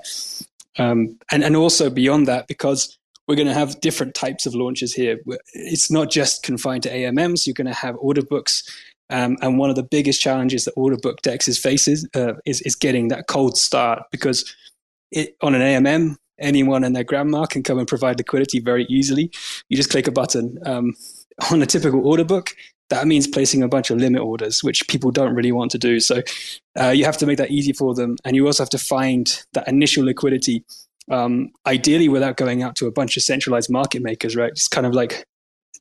Um, 0.79 1.19
and 1.33 1.43
and 1.43 1.57
also 1.57 1.91
beyond 1.91 2.29
that 2.29 2.47
because 2.47 2.97
we're 3.31 3.37
going 3.37 3.47
to 3.47 3.55
have 3.55 3.81
different 3.81 4.17
types 4.17 4.45
of 4.45 4.57
launches 4.57 4.93
here. 4.93 5.21
It's 5.53 5.89
not 5.89 6.11
just 6.11 6.43
confined 6.43 6.83
to 6.83 6.91
AMMs. 6.91 7.47
You're 7.47 7.55
going 7.55 7.69
to 7.69 7.73
have 7.73 7.95
order 8.01 8.23
books. 8.23 8.65
Um, 9.09 9.37
and 9.41 9.57
one 9.57 9.71
of 9.71 9.77
the 9.77 9.85
biggest 9.85 10.21
challenges 10.21 10.65
that 10.65 10.73
order 10.73 10.97
book 10.97 11.23
dexes 11.23 11.57
faces 11.57 12.09
uh, 12.17 12.33
is, 12.45 12.61
is 12.63 12.75
getting 12.75 13.07
that 13.07 13.29
cold 13.29 13.57
start 13.57 14.03
because 14.11 14.53
it, 15.13 15.37
on 15.43 15.55
an 15.55 15.61
AMM, 15.61 16.17
anyone 16.41 16.83
and 16.83 16.97
their 16.97 17.05
grandma 17.05 17.47
can 17.47 17.63
come 17.63 17.79
and 17.79 17.87
provide 17.87 18.19
liquidity 18.19 18.59
very 18.59 18.85
easily. 18.87 19.31
You 19.69 19.77
just 19.77 19.91
click 19.91 20.09
a 20.09 20.13
button. 20.13 20.59
Um, 20.67 20.95
on 21.53 21.63
a 21.63 21.67
typical 21.67 22.05
order 22.05 22.25
book, 22.25 22.51
that 22.89 23.07
means 23.07 23.29
placing 23.29 23.63
a 23.63 23.69
bunch 23.69 23.91
of 23.91 23.99
limit 23.99 24.23
orders, 24.23 24.65
which 24.65 24.89
people 24.89 25.13
don't 25.13 25.37
really 25.37 25.53
want 25.53 25.71
to 25.71 25.79
do. 25.79 26.01
So 26.01 26.21
uh, 26.81 26.89
you 26.89 27.05
have 27.05 27.17
to 27.19 27.27
make 27.27 27.39
that 27.39 27.53
easy 27.53 27.73
for 27.73 27.95
them. 27.95 28.17
And 28.25 28.35
you 28.35 28.45
also 28.47 28.65
have 28.65 28.71
to 28.71 28.79
find 28.79 29.41
that 29.53 29.69
initial 29.69 30.05
liquidity 30.05 30.65
um, 31.11 31.51
ideally 31.67 32.09
without 32.09 32.37
going 32.37 32.63
out 32.63 32.77
to 32.77 32.87
a 32.87 32.93
bunch 32.93 33.17
of 33.17 33.23
centralized 33.23 33.71
market 33.71 34.03
makers, 34.03 34.37
right? 34.37 34.51
It's 34.51 34.69
kind 34.69 34.87
of 34.87 34.95
like, 34.95 35.25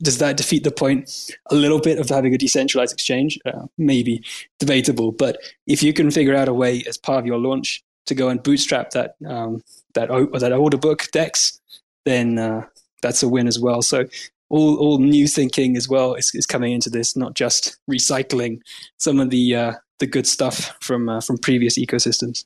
does 0.02 0.18
that 0.18 0.38
defeat 0.38 0.64
the 0.64 0.72
point 0.72 1.32
a 1.52 1.56
little 1.56 1.80
bit 1.80 2.00
of 2.00 2.10
having 2.10 2.34
a 2.34 2.38
decentralized 2.38 2.94
exchange? 2.94 3.38
Uh, 3.46 3.66
maybe 3.78 4.24
debatable, 4.60 5.12
but 5.12 5.38
if 5.68 5.84
you 5.84 5.94
can 5.94 6.12
figure 6.12 6.36
out 6.36 6.48
a 6.48 6.54
way 6.54 6.84
as 6.88 6.98
part 6.98 7.20
of 7.20 7.26
your 7.26 7.38
launch 7.38 7.84
to 8.06 8.16
go 8.16 8.30
and 8.30 8.42
bootstrap 8.44 8.92
that 8.92 9.16
um, 9.28 9.62
that 9.94 10.10
that 10.40 10.54
order 10.54 10.78
book 10.78 11.08
dex, 11.12 11.60
then 12.06 12.40
uh, 12.40 12.66
that's 13.02 13.24
a 13.24 13.30
win 13.30 13.48
as 13.48 13.60
well. 13.60 13.82
So 13.82 14.06
all 14.50 14.78
all 14.78 15.00
new 15.00 15.28
thinking 15.28 15.78
as 15.78 15.88
well 15.88 16.16
is, 16.16 16.32
is 16.34 16.46
coming 16.46 16.74
into 16.74 16.90
this, 16.90 17.16
not 17.16 17.36
just 17.36 17.78
recycling 17.90 18.62
some 18.98 19.20
of 19.20 19.30
the 19.30 19.56
uh, 19.56 19.74
the 20.00 20.08
good 20.08 20.28
stuff 20.28 20.76
from 20.82 21.08
uh, 21.08 21.22
from 21.22 21.38
previous 21.38 21.78
ecosystems. 21.78 22.46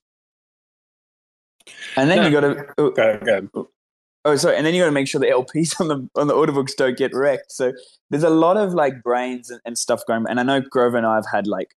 And 1.96 2.10
then 2.10 2.18
no. 2.18 2.28
you 2.28 2.32
got 2.32 2.42
to. 2.42 2.66
Oh, 2.78 2.92
go, 2.92 3.20
go. 3.20 3.70
Oh, 4.26 4.36
sorry. 4.38 4.56
And 4.56 4.66
then 4.66 4.74
you 4.74 4.82
got 4.82 4.88
to 4.88 4.92
make 4.92 5.08
sure 5.08 5.20
the 5.20 5.28
LPs 5.28 5.80
on 5.80 5.88
the 5.88 6.10
on 6.20 6.28
the 6.28 6.34
order 6.34 6.52
books 6.52 6.74
don't 6.74 6.98
get 6.98 7.14
wrecked. 7.14 7.52
So 7.52 7.74
there's 8.10 8.24
a 8.24 8.30
lot 8.30 8.58
of 8.58 8.74
like 8.74 9.04
brains 9.04 9.50
and, 9.50 9.62
and 9.66 9.78
stuff 9.78 10.02
going. 10.08 10.26
And 10.28 10.40
I 10.40 10.44
know 10.44 10.62
Grover 10.62 10.98
and 10.98 11.06
I 11.06 11.16
have 11.16 11.28
had 11.32 11.48
like 11.48 11.76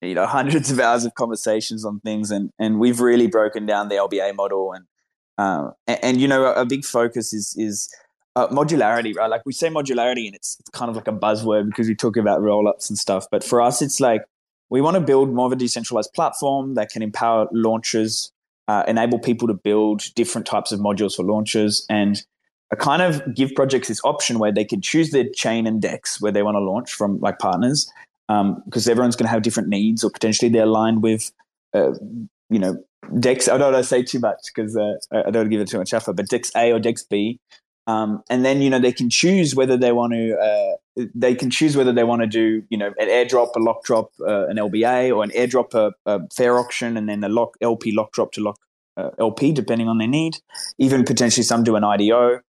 you 0.00 0.14
know 0.14 0.26
hundreds 0.38 0.70
of 0.70 0.80
hours 0.80 1.04
of 1.04 1.14
conversations 1.14 1.84
on 1.84 2.00
things, 2.00 2.30
and 2.30 2.50
and 2.58 2.78
we've 2.78 3.00
really 3.00 3.26
broken 3.26 3.66
down 3.66 3.88
the 3.88 3.96
LBA 3.96 4.34
model. 4.34 4.72
And 4.72 4.84
uh, 5.38 5.70
and, 5.86 5.98
and, 6.02 6.20
you 6.20 6.26
know 6.26 6.52
a 6.52 6.64
big 6.64 6.84
focus 6.84 7.34
is 7.34 7.54
is 7.58 7.90
uh, 8.36 8.48
modularity, 8.48 9.14
right? 9.14 9.28
Like 9.28 9.42
we 9.44 9.52
say 9.52 9.68
modularity, 9.68 10.26
and 10.26 10.34
it's, 10.34 10.56
it's 10.60 10.70
kind 10.70 10.88
of 10.88 10.96
like 10.96 11.08
a 11.08 11.12
buzzword 11.12 11.66
because 11.66 11.88
we 11.88 11.94
talk 11.94 12.16
about 12.16 12.40
roll 12.40 12.68
ups 12.68 12.88
and 12.88 12.98
stuff. 12.98 13.26
But 13.30 13.44
for 13.44 13.60
us, 13.60 13.82
it's 13.82 14.00
like 14.00 14.22
we 14.70 14.80
want 14.80 14.94
to 14.94 15.00
build 15.00 15.32
more 15.32 15.46
of 15.46 15.52
a 15.52 15.56
decentralized 15.56 16.12
platform 16.14 16.74
that 16.74 16.90
can 16.90 17.02
empower 17.02 17.48
launchers 17.52 18.32
uh, 18.68 18.84
enable 18.88 19.18
people 19.18 19.46
to 19.48 19.54
build 19.54 20.02
different 20.14 20.46
types 20.46 20.72
of 20.72 20.80
modules 20.80 21.14
for 21.14 21.22
launches 21.22 21.86
and 21.88 22.24
a 22.72 22.76
kind 22.76 23.00
of 23.00 23.22
give 23.34 23.54
projects 23.54 23.88
this 23.88 24.00
option 24.04 24.38
where 24.38 24.52
they 24.52 24.64
can 24.64 24.80
choose 24.80 25.10
their 25.10 25.28
chain 25.34 25.66
and 25.66 25.80
dex 25.80 26.20
where 26.20 26.32
they 26.32 26.42
want 26.42 26.56
to 26.56 26.60
launch 26.60 26.92
from 26.92 27.20
like 27.20 27.38
partners 27.38 27.90
because 28.26 28.86
um, 28.86 28.90
everyone's 28.90 29.14
going 29.14 29.26
to 29.26 29.30
have 29.30 29.42
different 29.42 29.68
needs 29.68 30.02
or 30.02 30.10
potentially 30.10 30.48
they're 30.48 30.64
aligned 30.64 31.02
with 31.02 31.30
uh, 31.74 31.92
you 32.50 32.58
know 32.58 32.76
dex 33.20 33.46
i 33.46 33.56
don't 33.56 33.72
want 33.72 33.84
to 33.84 33.88
say 33.88 34.02
too 34.02 34.18
much 34.18 34.40
because 34.46 34.76
uh, 34.76 34.94
i 35.12 35.30
don't 35.30 35.48
give 35.48 35.60
it 35.60 35.68
too 35.68 35.78
much 35.78 35.94
effort 35.94 36.14
but 36.14 36.28
dex 36.28 36.50
a 36.56 36.72
or 36.72 36.80
dex 36.80 37.02
b. 37.04 37.38
Um, 37.88 38.24
and 38.28 38.44
then 38.44 38.62
you 38.62 38.68
know 38.68 38.80
they 38.80 38.92
can 38.92 39.08
choose 39.08 39.54
whether 39.54 39.76
they 39.76 39.92
want 39.92 40.12
to 40.12 40.36
uh, 40.36 40.76
they 41.14 41.34
can 41.34 41.50
choose 41.50 41.76
whether 41.76 41.92
they 41.92 42.04
want 42.04 42.22
to 42.22 42.26
do 42.26 42.62
you 42.70 42.78
know 42.78 42.92
an 42.98 43.08
airdrop, 43.08 43.54
a 43.56 43.60
lock 43.60 43.84
drop, 43.84 44.12
uh, 44.20 44.46
an 44.48 44.56
LBA, 44.56 45.14
or 45.14 45.22
an 45.22 45.30
airdrop, 45.30 45.74
a, 45.74 45.92
a, 46.10 46.20
fair 46.34 46.58
auction, 46.58 46.96
and 46.96 47.08
then 47.08 47.22
a 47.22 47.28
lock 47.28 47.56
LP 47.60 47.92
lock 47.92 48.12
drop 48.12 48.32
to 48.32 48.40
lock 48.40 48.58
uh, 48.96 49.10
LP 49.18 49.52
depending 49.52 49.88
on 49.88 49.98
their 49.98 50.08
need. 50.08 50.38
Even 50.78 51.04
potentially 51.04 51.44
some 51.44 51.64
do 51.64 51.76
an 51.76 51.84
IDO, 51.84 52.40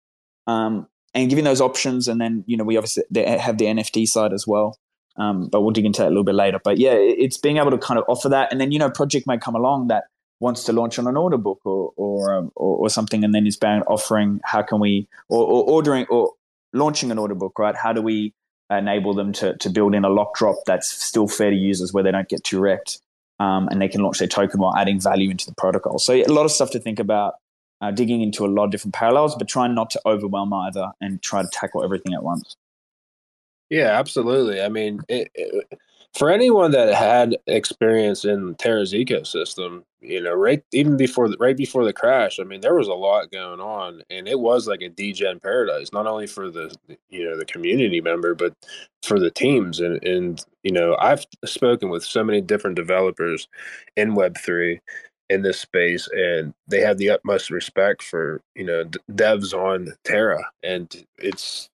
um, 0.48 0.88
and 1.14 1.30
giving 1.30 1.44
those 1.44 1.62
options, 1.62 2.08
and 2.08 2.22
then 2.22 2.44
you 2.48 2.56
know 2.56 2.64
we 2.64 2.78
obviously 2.78 3.04
have 3.14 3.58
the 3.58 3.66
NFT 3.66 4.08
side 4.08 4.34
as 4.34 4.46
well. 4.48 4.78
Um, 5.18 5.50
but 5.50 5.62
we'll 5.62 5.72
dig 5.72 5.86
into 5.86 6.02
that 6.02 6.08
a 6.08 6.10
little 6.10 6.24
bit 6.24 6.36
later. 6.36 6.60
But 6.64 6.78
yeah, 6.78 6.94
it's 6.94 7.38
being 7.38 7.58
able 7.58 7.72
to 7.72 7.78
kind 7.78 7.98
of 7.98 8.06
offer 8.08 8.30
that, 8.30 8.52
and 8.52 8.62
then 8.62 8.72
you 8.72 8.80
know, 8.80 8.90
project 8.90 9.28
might 9.28 9.42
come 9.42 9.56
along 9.56 9.88
that 9.88 10.06
wants 10.40 10.64
to 10.66 10.74
launch 10.74 11.00
on 11.00 11.08
an 11.08 11.18
order 11.18 11.38
book 11.38 11.60
or 11.66 11.92
or, 11.98 12.34
um, 12.34 12.52
or, 12.56 12.78
or 12.78 12.90
something, 12.90 13.24
and 13.24 13.34
then 13.34 13.48
is 13.48 13.58
bound 13.58 13.84
offering 13.88 14.40
how 14.44 14.62
can 14.62 14.80
we 14.80 15.08
or, 15.28 15.44
or, 15.44 15.64
ordering 15.64 16.06
or 16.10 16.32
launching 16.73 17.12
an 17.12 17.17
order 17.17 17.36
book, 17.36 17.58
right? 17.60 17.75
How 17.75 17.93
do 17.93 18.01
we 18.01 18.34
enable 18.69 19.13
them 19.13 19.32
to 19.34 19.56
to 19.58 19.69
build 19.69 19.95
in 19.95 20.03
a 20.03 20.10
lock 20.10 20.36
drop 20.36 20.58
that's 20.65 20.89
still 20.89 21.27
fair 21.27 21.49
to 21.49 21.56
users 21.56 21.93
where 21.93 22.03
they 22.03 22.12
don't 22.12 22.30
get 22.30 22.43
too 22.43 22.60
wrecked, 22.60 22.99
um, 23.39 23.67
and 23.69 23.82
they 23.82 23.88
can 23.88 24.01
launch 24.01 24.19
their 24.19 24.27
token 24.27 24.60
while 24.60 24.75
adding 24.75 24.99
value 24.99 25.30
into 25.30 25.45
the 25.45 25.56
protocol. 25.56 25.99
So 25.99 26.13
a 26.13 26.25
lot 26.25 26.45
of 26.45 26.51
stuff 26.51 26.71
to 26.71 26.80
think 26.80 26.99
about. 26.99 27.36
Uh, 27.80 27.91
digging 27.91 28.23
into 28.23 28.43
a 28.43 28.47
lot 28.47 28.63
of 28.63 28.71
different 28.71 28.95
parallels, 28.95 29.36
but 29.36 29.47
trying 29.47 29.75
not 29.75 29.91
to 29.91 30.01
overwhelm 30.03 30.51
either 30.51 30.89
and 30.99 31.21
try 31.21 31.43
to 31.43 31.49
tackle 31.53 31.84
everything 31.84 32.12
at 32.12 32.23
once. 32.23 32.56
Yeah, 33.69 33.99
absolutely. 33.99 34.62
I 34.62 34.69
mean, 34.69 35.01
it, 35.08 35.30
it, 35.36 35.80
for 36.17 36.32
anyone 36.32 36.71
that 36.71 36.93
had 36.93 37.38
experience 37.45 38.25
in 38.25 38.56
Terra's 38.56 38.91
ecosystem, 38.93 39.84
you 40.01 40.21
know, 40.21 40.34
right 40.34 40.63
even 40.71 40.97
before 40.97 41.30
the, 41.30 41.38
right 41.39 41.56
before 41.56 41.86
the 41.86 41.93
crash, 41.93 42.39
I 42.39 42.43
mean, 42.43 42.62
there 42.62 42.73
was 42.73 42.88
a 42.88 42.93
lot 42.93 43.32
going 43.32 43.60
on, 43.60 44.01
and 44.10 44.27
it 44.27 44.39
was 44.39 44.67
like 44.67 44.82
a 44.82 44.89
degen 44.89 45.39
paradise, 45.39 45.93
not 45.93 46.08
only 46.08 46.25
for 46.25 46.49
the 46.49 46.75
you 47.10 47.23
know 47.23 47.38
the 47.38 47.45
community 47.45 48.01
member, 48.01 48.34
but 48.34 48.53
for 49.03 49.19
the 49.19 49.30
teams. 49.30 49.80
And 49.80 50.03
and 50.03 50.43
you 50.63 50.71
know, 50.71 50.95
I've 50.99 51.25
spoken 51.45 51.89
with 51.89 52.03
so 52.03 52.23
many 52.23 52.41
different 52.41 52.75
developers 52.75 53.47
in 53.95 54.15
Web 54.15 54.38
three, 54.38 54.80
in 55.30 55.42
this 55.42 55.60
space 55.60 56.08
and 56.16 56.54
they 56.68 56.80
have 56.80 56.98
the 56.98 57.10
utmost 57.10 57.50
respect 57.50 58.02
for 58.02 58.42
you 58.56 58.63
know 58.63 58.86
devs 59.12 59.54
on 59.54 59.94
terra 60.04 60.42
and 60.63 61.06
it's 61.18 61.70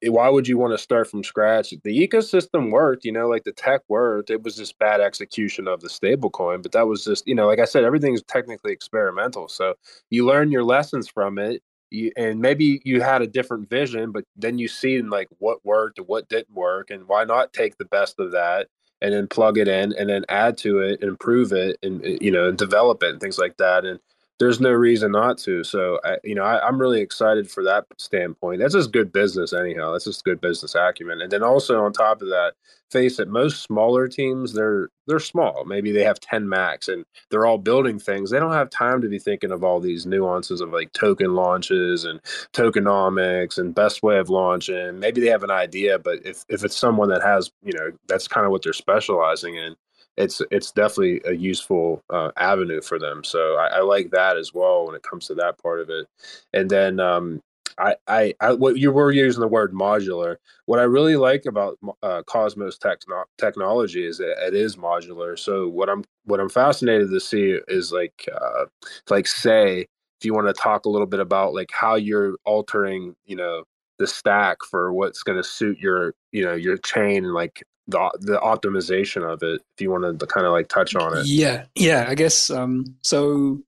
it, 0.00 0.10
why 0.10 0.28
would 0.28 0.46
you 0.46 0.58
want 0.58 0.72
to 0.72 0.78
start 0.78 1.08
from 1.10 1.24
scratch? 1.24 1.70
The 1.82 2.08
ecosystem 2.08 2.70
worked 2.70 3.04
you 3.04 3.12
know 3.12 3.28
like 3.28 3.44
the 3.44 3.52
tech 3.52 3.82
worked. 3.88 4.30
It 4.30 4.42
was 4.42 4.56
just 4.56 4.78
bad 4.78 5.00
execution 5.00 5.66
of 5.68 5.80
the 5.80 5.88
stablecoin 5.88 6.62
but 6.62 6.72
that 6.72 6.86
was 6.86 7.04
just 7.04 7.26
you 7.26 7.34
know 7.34 7.46
like 7.46 7.58
i 7.58 7.64
said 7.64 7.84
everything's 7.84 8.22
technically 8.24 8.72
experimental 8.72 9.48
so 9.48 9.74
you 10.10 10.26
learn 10.26 10.52
your 10.52 10.64
lessons 10.64 11.08
from 11.08 11.38
it 11.38 11.62
you, 11.90 12.12
and 12.16 12.40
maybe 12.40 12.80
you 12.84 13.00
had 13.00 13.22
a 13.22 13.26
different 13.26 13.68
vision 13.70 14.12
but 14.12 14.24
then 14.36 14.58
you 14.58 14.68
see 14.68 15.00
like 15.02 15.28
what 15.38 15.64
worked 15.64 15.98
and 15.98 16.06
what 16.06 16.28
didn't 16.28 16.54
work 16.54 16.90
and 16.90 17.06
why 17.08 17.24
not 17.24 17.52
take 17.52 17.76
the 17.78 17.84
best 17.86 18.18
of 18.20 18.32
that 18.32 18.68
and 19.00 19.12
then 19.12 19.26
plug 19.28 19.58
it 19.58 19.68
in 19.68 19.92
and 19.94 20.08
then 20.08 20.24
add 20.28 20.58
to 20.58 20.80
it 20.80 21.00
and 21.00 21.08
improve 21.10 21.52
it 21.52 21.78
and 21.82 22.02
you 22.20 22.30
know 22.30 22.48
and 22.48 22.58
develop 22.58 23.02
it 23.02 23.10
and 23.10 23.20
things 23.20 23.38
like 23.38 23.56
that. 23.58 23.84
And 23.84 24.00
there's 24.38 24.60
no 24.60 24.70
reason 24.70 25.12
not 25.12 25.38
to. 25.38 25.64
So, 25.64 25.98
I, 26.04 26.18
you 26.22 26.34
know, 26.34 26.44
I, 26.44 26.66
am 26.66 26.80
really 26.80 27.00
excited 27.00 27.50
for 27.50 27.64
that 27.64 27.86
standpoint. 27.98 28.60
That's 28.60 28.74
just 28.74 28.92
good 28.92 29.12
business, 29.12 29.52
anyhow. 29.52 29.92
That's 29.92 30.04
just 30.04 30.24
good 30.24 30.40
business 30.40 30.74
acumen. 30.74 31.20
And 31.20 31.30
then 31.30 31.42
also 31.42 31.84
on 31.84 31.92
top 31.92 32.22
of 32.22 32.28
that, 32.28 32.52
face 32.90 33.18
it, 33.18 33.28
most 33.28 33.62
smaller 33.62 34.08
teams 34.08 34.52
they're 34.52 34.88
they're 35.06 35.18
small. 35.18 35.64
Maybe 35.64 35.92
they 35.92 36.04
have 36.04 36.20
ten 36.20 36.48
max, 36.48 36.88
and 36.88 37.04
they're 37.30 37.46
all 37.46 37.58
building 37.58 37.98
things. 37.98 38.30
They 38.30 38.38
don't 38.38 38.52
have 38.52 38.70
time 38.70 39.00
to 39.02 39.08
be 39.08 39.18
thinking 39.18 39.50
of 39.50 39.64
all 39.64 39.80
these 39.80 40.06
nuances 40.06 40.60
of 40.60 40.70
like 40.70 40.92
token 40.92 41.34
launches 41.34 42.04
and 42.04 42.20
tokenomics 42.52 43.58
and 43.58 43.74
best 43.74 44.02
way 44.02 44.18
of 44.18 44.30
launching. 44.30 44.98
Maybe 44.98 45.20
they 45.20 45.28
have 45.28 45.44
an 45.44 45.50
idea, 45.50 45.98
but 45.98 46.24
if 46.24 46.44
if 46.48 46.64
it's 46.64 46.76
someone 46.76 47.08
that 47.10 47.22
has, 47.22 47.50
you 47.62 47.72
know, 47.72 47.90
that's 48.06 48.28
kind 48.28 48.46
of 48.46 48.52
what 48.52 48.62
they're 48.62 48.72
specializing 48.72 49.56
in 49.56 49.74
it's 50.18 50.42
it's 50.50 50.72
definitely 50.72 51.22
a 51.24 51.32
useful 51.32 52.02
uh, 52.10 52.30
avenue 52.36 52.82
for 52.82 52.98
them. 52.98 53.22
So 53.24 53.54
I, 53.54 53.78
I, 53.78 53.80
like 53.80 54.10
that 54.10 54.36
as 54.36 54.52
well 54.52 54.86
when 54.86 54.96
it 54.96 55.02
comes 55.02 55.26
to 55.28 55.34
that 55.36 55.62
part 55.62 55.80
of 55.80 55.90
it. 55.90 56.06
And 56.52 56.68
then 56.68 56.98
um, 56.98 57.40
I, 57.78 57.94
I, 58.08 58.34
I, 58.40 58.52
what 58.52 58.78
you 58.78 58.90
were 58.90 59.12
using 59.12 59.40
the 59.40 59.48
word 59.48 59.72
modular. 59.72 60.36
What 60.66 60.80
I 60.80 60.82
really 60.82 61.16
like 61.16 61.46
about 61.46 61.78
uh, 62.02 62.22
Cosmos 62.26 62.78
techno- 62.78 63.24
technology 63.38 64.04
is 64.04 64.18
that 64.18 64.44
it 64.46 64.54
is 64.54 64.76
modular. 64.76 65.38
So 65.38 65.68
what 65.68 65.88
I'm 65.88 66.04
what 66.24 66.40
I'm 66.40 66.48
fascinated 66.48 67.10
to 67.10 67.20
see 67.20 67.58
is 67.68 67.92
like 67.92 68.28
uh, 68.34 68.66
like 69.08 69.28
Sei 69.28 69.86
if 70.20 70.24
you 70.24 70.34
want 70.34 70.48
to 70.48 70.52
talk 70.52 70.84
a 70.84 70.88
little 70.88 71.06
bit 71.06 71.20
about 71.20 71.54
like 71.54 71.70
how 71.72 71.94
you're 71.94 72.34
altering 72.44 73.14
you 73.24 73.36
know 73.36 73.62
the 73.98 74.06
stack 74.06 74.58
for 74.68 74.92
what's 74.92 75.22
going 75.22 75.38
to 75.38 75.48
suit 75.48 75.78
your 75.78 76.14
you 76.32 76.44
know 76.44 76.54
your 76.54 76.76
chain 76.78 77.32
like 77.32 77.62
the 77.88 78.10
the 78.20 78.38
optimization 78.38 79.24
of 79.24 79.42
it 79.42 79.60
if 79.74 79.80
you 79.80 79.90
wanted 79.90 80.20
to 80.20 80.26
kind 80.26 80.46
of 80.46 80.52
like 80.52 80.68
touch 80.68 80.94
on 80.94 81.16
it. 81.16 81.26
Yeah 81.26 81.64
yeah 81.74 82.06
i 82.08 82.14
guess 82.14 82.50
um 82.50 82.84
so 83.02 83.60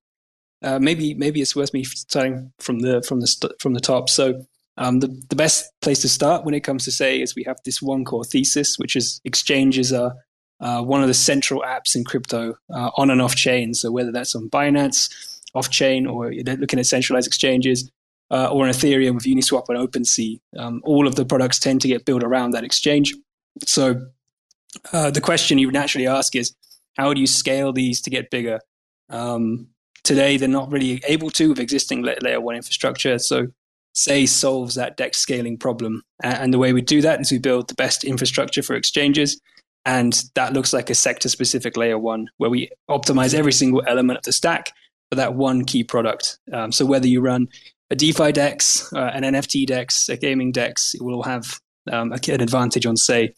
uh, 0.62 0.78
maybe 0.78 1.14
maybe 1.14 1.40
it's 1.40 1.56
worth 1.56 1.72
me 1.72 1.84
starting 1.84 2.52
from 2.58 2.80
the 2.80 3.02
from 3.02 3.20
the 3.20 3.26
st- 3.26 3.60
from 3.60 3.74
the 3.74 3.80
top. 3.80 4.08
So 4.08 4.44
um, 4.76 5.00
the, 5.00 5.08
the 5.28 5.36
best 5.36 5.72
place 5.80 6.00
to 6.02 6.08
start 6.08 6.44
when 6.44 6.54
it 6.54 6.60
comes 6.60 6.84
to 6.84 6.90
Sei 6.90 7.20
is 7.20 7.34
we 7.34 7.44
have 7.44 7.58
this 7.64 7.82
one 7.82 8.04
core 8.04 8.24
thesis 8.24 8.78
which 8.78 8.96
is 8.96 9.20
exchanges 9.24 9.92
are 9.92 10.14
uh, 10.60 10.82
one 10.82 11.02
of 11.02 11.08
the 11.08 11.14
central 11.14 11.62
apps 11.62 11.94
in 11.94 12.04
crypto 12.04 12.56
uh, 12.72 12.90
on 12.96 13.10
and 13.10 13.22
off 13.22 13.34
chain. 13.34 13.74
So 13.74 13.90
whether 13.90 14.12
that's 14.12 14.34
on 14.34 14.50
binance 14.50 15.10
off 15.54 15.70
chain 15.70 16.06
or 16.06 16.32
looking 16.32 16.78
at 16.78 16.86
centralized 16.86 17.26
exchanges 17.26 17.90
uh, 18.30 18.48
or 18.52 18.64
on 18.64 18.70
ethereum 18.70 19.14
with 19.14 19.24
uniswap 19.24 19.64
and 19.68 19.78
opensea 19.78 20.38
um, 20.56 20.80
all 20.84 21.08
of 21.08 21.16
the 21.16 21.24
products 21.24 21.58
tend 21.58 21.80
to 21.80 21.88
get 21.88 22.04
built 22.04 22.22
around 22.22 22.52
that 22.52 22.62
exchange 22.62 23.14
so 23.66 24.06
uh, 24.92 25.10
the 25.10 25.20
question 25.20 25.58
you 25.58 25.66
would 25.66 25.74
naturally 25.74 26.06
ask 26.06 26.34
is, 26.36 26.54
how 26.96 27.14
do 27.14 27.20
you 27.20 27.26
scale 27.26 27.72
these 27.72 28.00
to 28.02 28.10
get 28.10 28.30
bigger? 28.30 28.60
Um, 29.08 29.68
today, 30.04 30.36
they're 30.36 30.48
not 30.48 30.70
really 30.70 31.02
able 31.06 31.30
to 31.30 31.48
with 31.48 31.60
existing 31.60 32.02
layer 32.02 32.40
one 32.40 32.56
infrastructure. 32.56 33.18
So 33.18 33.48
Sei 33.92 34.26
solves 34.26 34.74
that 34.76 34.96
DEX 34.96 35.18
scaling 35.18 35.58
problem. 35.58 36.02
And 36.22 36.54
the 36.54 36.58
way 36.58 36.72
we 36.72 36.82
do 36.82 37.00
that 37.02 37.20
is 37.20 37.32
we 37.32 37.38
build 37.38 37.68
the 37.68 37.74
best 37.74 38.04
infrastructure 38.04 38.62
for 38.62 38.74
exchanges. 38.74 39.40
And 39.84 40.22
that 40.34 40.52
looks 40.52 40.72
like 40.72 40.90
a 40.90 40.94
sector 40.94 41.28
specific 41.28 41.76
layer 41.76 41.98
one 41.98 42.28
where 42.36 42.50
we 42.50 42.70
optimize 42.88 43.34
every 43.34 43.52
single 43.52 43.82
element 43.86 44.18
of 44.18 44.24
the 44.24 44.32
stack 44.32 44.72
for 45.10 45.16
that 45.16 45.34
one 45.34 45.64
key 45.64 45.82
product. 45.82 46.38
Um, 46.52 46.70
so 46.70 46.84
whether 46.84 47.08
you 47.08 47.20
run 47.20 47.48
a 47.90 47.96
DeFi 47.96 48.32
DEX, 48.32 48.92
uh, 48.92 49.10
an 49.14 49.22
NFT 49.22 49.66
DEX, 49.66 50.08
a 50.08 50.16
gaming 50.16 50.52
DEX, 50.52 50.94
it 50.94 51.02
will 51.02 51.22
have 51.22 51.60
um, 51.90 52.12
an 52.12 52.40
advantage 52.40 52.86
on 52.86 52.96
Sei. 52.96 53.34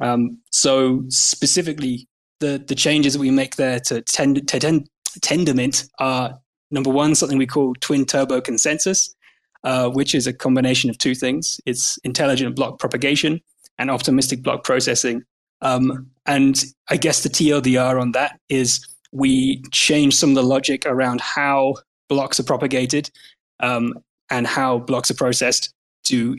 Um, 0.00 0.38
so 0.50 1.04
specifically, 1.08 2.08
the 2.40 2.62
the 2.66 2.74
changes 2.74 3.14
that 3.14 3.20
we 3.20 3.30
make 3.30 3.56
there 3.56 3.80
to, 3.80 4.02
tend, 4.02 4.46
to 4.48 4.58
tend, 4.60 4.88
Tendermint 5.20 5.88
are 5.98 6.38
number 6.70 6.90
one 6.90 7.14
something 7.14 7.38
we 7.38 7.46
call 7.46 7.74
twin 7.80 8.04
turbo 8.04 8.40
consensus, 8.40 9.14
uh, 9.62 9.88
which 9.88 10.14
is 10.14 10.26
a 10.26 10.32
combination 10.32 10.90
of 10.90 10.98
two 10.98 11.14
things. 11.14 11.60
It's 11.66 11.98
intelligent 11.98 12.56
block 12.56 12.78
propagation 12.78 13.40
and 13.78 13.90
optimistic 13.90 14.42
block 14.42 14.64
processing. 14.64 15.22
Um, 15.60 16.10
and 16.26 16.62
I 16.90 16.96
guess 16.96 17.22
the 17.22 17.28
TLDR 17.28 18.00
on 18.00 18.12
that 18.12 18.38
is 18.48 18.86
we 19.12 19.62
change 19.70 20.16
some 20.16 20.30
of 20.30 20.34
the 20.34 20.42
logic 20.42 20.84
around 20.86 21.20
how 21.20 21.76
blocks 22.08 22.38
are 22.40 22.44
propagated 22.44 23.10
um, 23.60 23.94
and 24.30 24.46
how 24.46 24.78
blocks 24.78 25.10
are 25.10 25.14
processed 25.14 25.72
to 26.04 26.36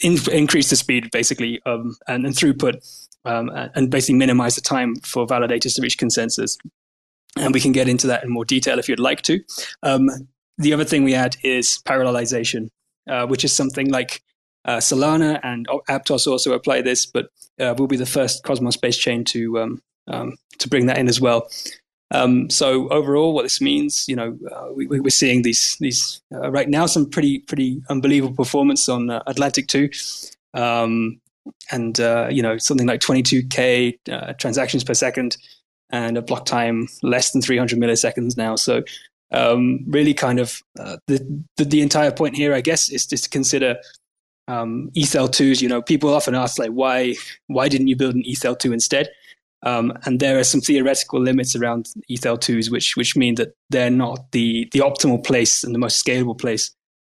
in, 0.00 0.18
increase 0.32 0.70
the 0.70 0.76
speed 0.76 1.10
basically 1.10 1.60
um, 1.66 1.96
and, 2.06 2.24
and, 2.24 2.34
throughput 2.34 2.84
um, 3.24 3.50
and 3.74 3.90
basically 3.90 4.14
minimize 4.14 4.54
the 4.54 4.60
time 4.60 4.96
for 4.96 5.26
validators 5.26 5.74
to 5.76 5.82
reach 5.82 5.98
consensus. 5.98 6.56
And 7.36 7.52
we 7.52 7.60
can 7.60 7.72
get 7.72 7.88
into 7.88 8.06
that 8.06 8.24
in 8.24 8.30
more 8.30 8.44
detail 8.44 8.78
if 8.78 8.88
you'd 8.88 9.00
like 9.00 9.22
to. 9.22 9.40
Um, 9.82 10.08
the 10.58 10.72
other 10.72 10.84
thing 10.84 11.04
we 11.04 11.14
add 11.14 11.36
is 11.42 11.80
parallelization, 11.86 12.68
uh, 13.08 13.26
which 13.26 13.44
is 13.44 13.54
something 13.54 13.90
like 13.90 14.22
uh, 14.64 14.78
Solana 14.78 15.38
and 15.42 15.66
Aptos 15.88 16.26
also 16.26 16.52
apply 16.52 16.80
this, 16.80 17.04
but 17.04 17.26
uh, 17.60 17.74
we'll 17.76 17.88
be 17.88 17.96
the 17.96 18.06
first 18.06 18.42
Cosmos-based 18.42 19.00
chain 19.00 19.24
to 19.24 19.60
um, 19.60 19.82
um, 20.08 20.36
to 20.58 20.68
bring 20.68 20.86
that 20.86 20.98
in 20.98 21.08
as 21.08 21.20
well. 21.20 21.48
Um, 22.12 22.48
so 22.50 22.88
overall, 22.88 23.34
what 23.34 23.42
this 23.42 23.60
means, 23.60 24.06
you 24.08 24.14
know, 24.14 24.38
uh, 24.52 24.72
we, 24.72 25.00
are 25.00 25.10
seeing 25.10 25.42
these 25.42 25.76
these 25.80 26.22
uh, 26.32 26.50
right 26.50 26.68
now 26.68 26.86
some 26.86 27.08
pretty 27.08 27.40
pretty 27.40 27.82
unbelievable 27.88 28.36
performance 28.36 28.88
on 28.88 29.10
uh, 29.10 29.22
Atlantic 29.26 29.66
two, 29.66 29.90
um, 30.54 31.20
and 31.72 31.98
uh, 31.98 32.28
you 32.30 32.42
know 32.42 32.58
something 32.58 32.86
like 32.86 33.00
22k 33.00 33.98
uh, 34.12 34.32
transactions 34.34 34.84
per 34.84 34.94
second, 34.94 35.36
and 35.90 36.16
a 36.16 36.22
block 36.22 36.46
time 36.46 36.86
less 37.02 37.32
than 37.32 37.42
300 37.42 37.78
milliseconds 37.78 38.36
now. 38.36 38.54
So 38.54 38.82
um, 39.32 39.84
really, 39.88 40.14
kind 40.14 40.38
of 40.38 40.62
uh, 40.78 40.98
the, 41.08 41.44
the, 41.56 41.64
the 41.64 41.80
entire 41.82 42.12
point 42.12 42.36
here, 42.36 42.54
I 42.54 42.60
guess, 42.60 42.88
is 42.88 43.06
just 43.06 43.24
to 43.24 43.30
consider 43.30 43.76
um, 44.48 44.90
ETHL2s. 44.96 45.60
You 45.60 45.68
know, 45.68 45.82
people 45.82 46.14
often 46.14 46.34
ask 46.34 46.58
like, 46.58 46.70
why 46.70 47.14
why 47.48 47.68
didn't 47.68 47.88
you 47.88 47.96
build 47.96 48.14
an 48.14 48.22
ETHL2 48.22 48.72
instead? 48.72 49.08
Um, 49.62 49.92
and 50.04 50.20
there 50.20 50.38
are 50.38 50.44
some 50.44 50.60
theoretical 50.60 51.20
limits 51.20 51.56
around 51.56 51.88
ETHL2s, 52.10 52.70
which 52.70 52.96
which 52.96 53.16
mean 53.16 53.36
that 53.36 53.54
they're 53.70 53.90
not 53.90 54.30
the 54.32 54.68
the 54.72 54.80
optimal 54.80 55.24
place 55.24 55.64
and 55.64 55.74
the 55.74 55.78
most 55.78 56.04
scalable 56.04 56.38
place 56.38 56.70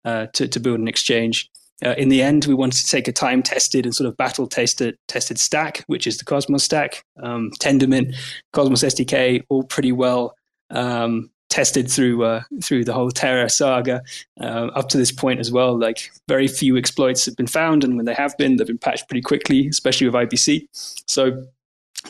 uh, 0.05 0.26
to 0.35 0.48
to 0.48 0.61
build 0.61 0.81
an 0.81 0.88
exchange. 0.88 1.50
Uh, 1.85 1.94
in 1.96 2.11
the 2.11 2.20
end, 2.22 2.44
we 2.44 2.55
wanted 2.55 2.79
to 2.79 2.90
take 2.90 3.09
a 3.09 3.12
time 3.12 3.42
tested 3.42 3.87
and 3.87 3.94
sort 3.94 4.07
of 4.07 4.16
battle 4.16 4.46
tested 4.46 4.96
tested 5.09 5.38
stack, 5.38 5.85
which 5.87 6.07
is 6.07 6.18
the 6.18 6.24
Cosmos 6.24 6.64
stack, 6.64 7.05
um, 7.22 7.50
Tendermint, 7.61 8.14
Cosmos 8.53 8.83
SDK, 8.83 9.42
all 9.48 9.62
pretty 9.62 9.92
well 9.92 10.35
um, 10.70 11.31
tested 11.48 11.90
through 11.90 12.24
uh, 12.24 12.42
through 12.62 12.85
the 12.85 12.92
whole 12.92 13.11
Terra 13.11 13.48
saga 13.48 14.03
uh, 14.40 14.68
up 14.74 14.88
to 14.90 14.98
this 14.98 15.12
point 15.12 15.40
as 15.40 15.50
well. 15.50 15.79
Like 15.79 16.11
very 16.29 16.48
few 16.48 16.76
exploits 16.76 17.26
have 17.26 17.37
been 17.37 17.46
found, 17.46 17.85
and 17.85 17.96
when 17.96 18.07
they 18.07 18.14
have 18.14 18.37
been, 18.38 18.57
they've 18.57 18.66
been 18.66 18.79
patched 18.79 19.09
pretty 19.09 19.22
quickly, 19.22 19.68
especially 19.68 20.09
with 20.09 20.14
IBC. 20.14 20.66
So 20.72 21.46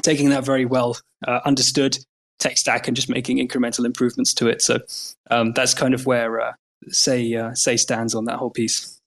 taking 0.02 0.30
that 0.30 0.44
very 0.44 0.64
well 0.64 0.96
uh, 1.26 1.40
understood 1.44 1.98
tech 2.38 2.56
stack 2.58 2.88
and 2.88 2.96
just 2.96 3.08
making 3.08 3.36
incremental 3.36 3.84
improvements 3.84 4.34
to 4.34 4.48
it. 4.48 4.62
So 4.62 4.78
um, 5.30 5.52
that's 5.52 5.74
kind 5.74 5.94
of 5.94 6.06
where 6.06 6.40
uh, 6.40 6.52
Sei 6.88 7.36
uh, 7.36 7.54
Sei 7.54 7.76
stands 7.76 8.14
on 8.14 8.24
that 8.24 8.36
whole 8.36 8.50
piece. 8.50 8.98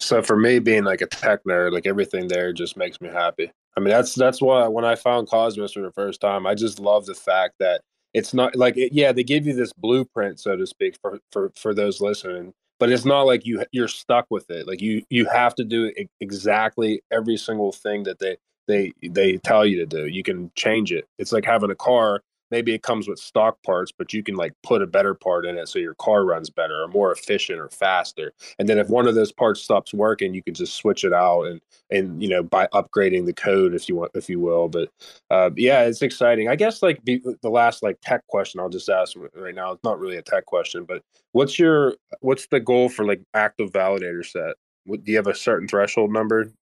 So 0.00 0.22
for 0.22 0.36
me, 0.36 0.58
being 0.58 0.84
like 0.84 1.00
a 1.00 1.06
tech 1.06 1.40
nerd, 1.44 1.72
like 1.72 1.86
everything 1.86 2.28
there 2.28 2.52
just 2.52 2.76
makes 2.76 3.00
me 3.00 3.08
happy. 3.08 3.50
I 3.76 3.80
mean, 3.80 3.90
that's 3.90 4.14
that's 4.14 4.40
why 4.40 4.68
when 4.68 4.84
I 4.84 4.94
found 4.94 5.28
Cosmos 5.28 5.72
for 5.72 5.80
the 5.80 5.92
first 5.92 6.20
time, 6.20 6.46
I 6.46 6.54
just 6.54 6.78
love 6.78 7.06
the 7.06 7.14
fact 7.14 7.54
that 7.58 7.80
it's 8.12 8.32
not 8.32 8.54
like 8.54 8.76
it, 8.76 8.92
yeah, 8.92 9.12
they 9.12 9.24
give 9.24 9.46
you 9.46 9.54
this 9.54 9.72
blueprint, 9.72 10.38
so 10.40 10.56
to 10.56 10.66
speak, 10.66 10.96
for 11.00 11.18
for 11.32 11.52
for 11.56 11.74
those 11.74 12.00
listening. 12.00 12.52
But 12.78 12.90
it's 12.90 13.04
not 13.04 13.22
like 13.22 13.46
you 13.46 13.64
you're 13.72 13.88
stuck 13.88 14.26
with 14.30 14.50
it. 14.50 14.66
Like 14.66 14.80
you 14.80 15.02
you 15.10 15.26
have 15.26 15.54
to 15.56 15.64
do 15.64 15.90
exactly 16.20 17.02
every 17.10 17.36
single 17.36 17.72
thing 17.72 18.04
that 18.04 18.18
they 18.18 18.36
they 18.66 18.92
they 19.02 19.36
tell 19.38 19.66
you 19.66 19.78
to 19.78 19.86
do. 19.86 20.06
You 20.06 20.22
can 20.22 20.50
change 20.54 20.92
it. 20.92 21.06
It's 21.18 21.32
like 21.32 21.44
having 21.44 21.70
a 21.70 21.74
car. 21.74 22.20
Maybe 22.50 22.74
it 22.74 22.82
comes 22.82 23.08
with 23.08 23.18
stock 23.18 23.60
parts, 23.64 23.90
but 23.90 24.12
you 24.12 24.22
can 24.22 24.36
like 24.36 24.52
put 24.62 24.82
a 24.82 24.86
better 24.86 25.14
part 25.14 25.44
in 25.44 25.56
it 25.56 25.66
so 25.68 25.78
your 25.78 25.94
car 25.94 26.24
runs 26.24 26.50
better 26.50 26.82
or 26.82 26.88
more 26.88 27.10
efficient 27.10 27.58
or 27.58 27.68
faster. 27.70 28.32
And 28.58 28.68
then 28.68 28.78
if 28.78 28.88
one 28.88 29.08
of 29.08 29.14
those 29.16 29.32
parts 29.32 29.60
stops 29.62 29.92
working, 29.92 30.34
you 30.34 30.42
can 30.42 30.54
just 30.54 30.74
switch 30.76 31.04
it 31.04 31.12
out 31.12 31.44
and 31.44 31.60
and 31.90 32.22
you 32.22 32.28
know 32.28 32.42
by 32.42 32.68
upgrading 32.68 33.26
the 33.26 33.32
code 33.32 33.74
if 33.74 33.88
you 33.88 33.96
want 33.96 34.12
if 34.14 34.28
you 34.28 34.38
will. 34.38 34.68
But 34.68 34.90
uh, 35.30 35.50
yeah, 35.56 35.82
it's 35.82 36.02
exciting. 36.02 36.48
I 36.48 36.56
guess 36.56 36.82
like 36.82 37.04
the, 37.04 37.20
the 37.42 37.50
last 37.50 37.82
like 37.82 37.98
tech 38.02 38.24
question 38.28 38.60
I'll 38.60 38.68
just 38.68 38.88
ask 38.88 39.16
right 39.34 39.54
now. 39.54 39.72
It's 39.72 39.84
not 39.84 39.98
really 39.98 40.16
a 40.16 40.22
tech 40.22 40.46
question, 40.46 40.84
but 40.84 41.02
what's 41.32 41.58
your 41.58 41.96
what's 42.20 42.46
the 42.46 42.60
goal 42.60 42.88
for 42.88 43.04
like 43.04 43.22
active 43.34 43.70
validator 43.70 44.24
set? 44.24 44.54
Do 44.86 45.00
you 45.10 45.16
have 45.16 45.26
a 45.26 45.34
certain 45.34 45.66
threshold 45.66 46.12
number 46.12 46.52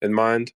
in 0.00 0.14
mind? 0.14 0.52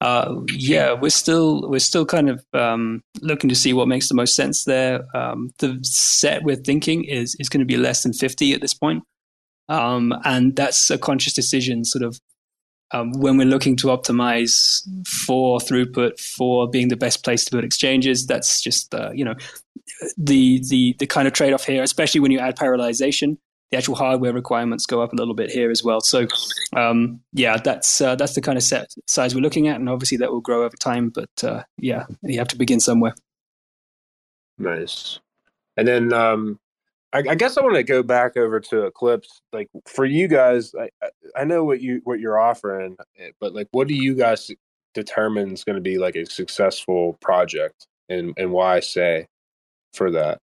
Uh, 0.00 0.40
yeah, 0.52 0.92
we're 0.92 1.10
still 1.10 1.68
we're 1.68 1.78
still 1.78 2.06
kind 2.06 2.30
of 2.30 2.44
um, 2.54 3.02
looking 3.20 3.50
to 3.50 3.54
see 3.54 3.72
what 3.74 3.86
makes 3.86 4.08
the 4.08 4.14
most 4.14 4.34
sense 4.34 4.64
there. 4.64 5.04
Um, 5.14 5.50
the 5.58 5.78
set 5.82 6.42
we're 6.42 6.56
thinking 6.56 7.04
is 7.04 7.36
is 7.38 7.50
going 7.50 7.60
to 7.60 7.66
be 7.66 7.76
less 7.76 8.02
than 8.02 8.14
fifty 8.14 8.54
at 8.54 8.62
this 8.62 8.72
point, 8.72 9.04
um, 9.68 10.14
and 10.24 10.56
that's 10.56 10.90
a 10.90 10.96
conscious 10.96 11.34
decision. 11.34 11.84
Sort 11.84 12.02
of 12.02 12.18
um, 12.92 13.12
when 13.12 13.36
we're 13.36 13.46
looking 13.46 13.76
to 13.76 13.88
optimize 13.88 14.80
for 15.26 15.58
throughput 15.58 16.18
for 16.18 16.68
being 16.68 16.88
the 16.88 16.96
best 16.96 17.22
place 17.22 17.44
to 17.44 17.50
build 17.50 17.64
exchanges. 17.64 18.26
That's 18.26 18.62
just 18.62 18.94
uh, 18.94 19.10
you 19.12 19.24
know 19.24 19.34
the 20.16 20.62
the 20.68 20.96
the 20.98 21.06
kind 21.06 21.28
of 21.28 21.34
trade 21.34 21.52
off 21.52 21.64
here, 21.64 21.82
especially 21.82 22.20
when 22.20 22.30
you 22.30 22.38
add 22.38 22.56
parallelization, 22.56 23.36
the 23.70 23.76
actual 23.76 23.94
hardware 23.94 24.32
requirements 24.32 24.86
go 24.86 25.00
up 25.00 25.12
a 25.12 25.16
little 25.16 25.34
bit 25.34 25.50
here 25.50 25.70
as 25.70 25.84
well. 25.84 26.00
So, 26.00 26.26
um, 26.74 27.20
yeah, 27.32 27.56
that's 27.56 28.00
uh, 28.00 28.16
that's 28.16 28.34
the 28.34 28.40
kind 28.40 28.58
of 28.58 28.64
set 28.64 28.92
size 29.06 29.34
we're 29.34 29.40
looking 29.40 29.68
at, 29.68 29.76
and 29.76 29.88
obviously 29.88 30.18
that 30.18 30.30
will 30.30 30.40
grow 30.40 30.64
over 30.64 30.76
time. 30.76 31.10
But 31.10 31.44
uh, 31.44 31.62
yeah, 31.78 32.06
you 32.22 32.38
have 32.38 32.48
to 32.48 32.58
begin 32.58 32.80
somewhere. 32.80 33.14
Nice. 34.58 35.20
And 35.76 35.88
then 35.88 36.12
um, 36.12 36.58
I, 37.12 37.18
I, 37.30 37.34
guess 37.34 37.56
I 37.56 37.62
want 37.62 37.76
to 37.76 37.82
go 37.82 38.02
back 38.02 38.36
over 38.36 38.60
to 38.60 38.84
Eclipse. 38.84 39.40
Like 39.52 39.68
for 39.86 40.04
you 40.04 40.28
guys, 40.28 40.72
I, 40.78 40.90
I 41.36 41.44
know 41.44 41.64
what 41.64 41.80
you 41.80 42.00
what 42.04 42.20
you're 42.20 42.38
offering, 42.38 42.96
eh, 43.18 43.30
but 43.40 43.54
like, 43.54 43.68
what 43.70 43.88
do 43.88 43.94
you 43.94 44.14
guys 44.14 44.50
determine 44.94 45.52
is 45.52 45.64
going 45.64 45.76
to 45.76 45.82
be 45.82 45.98
like 45.98 46.16
a 46.16 46.26
successful 46.26 47.16
project, 47.20 47.86
and 48.08 48.34
and 48.36 48.50
why 48.50 48.80
say 48.80 49.26
for 49.94 50.10
that? 50.10 50.40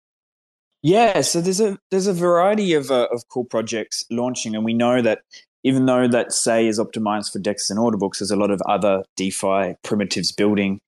Yeah, 0.84 1.22
so 1.22 1.40
there's 1.40 1.62
a 1.62 1.78
there's 1.90 2.06
a 2.06 2.12
variety 2.12 2.74
of 2.74 2.90
uh, 2.90 3.08
of 3.10 3.26
cool 3.30 3.46
projects 3.46 4.04
launching, 4.10 4.54
and 4.54 4.66
we 4.66 4.74
know 4.74 5.00
that 5.00 5.22
even 5.62 5.86
though 5.86 6.06
that 6.06 6.30
Sei 6.30 6.66
is 6.66 6.78
optimized 6.78 7.32
for 7.32 7.38
DEX 7.38 7.70
and 7.70 7.78
order 7.78 7.96
books, 7.96 8.18
there's 8.18 8.30
a 8.30 8.36
lot 8.36 8.50
of 8.50 8.60
other 8.68 9.02
DeFi 9.16 9.76
primitives 9.82 10.30
building, 10.30 10.82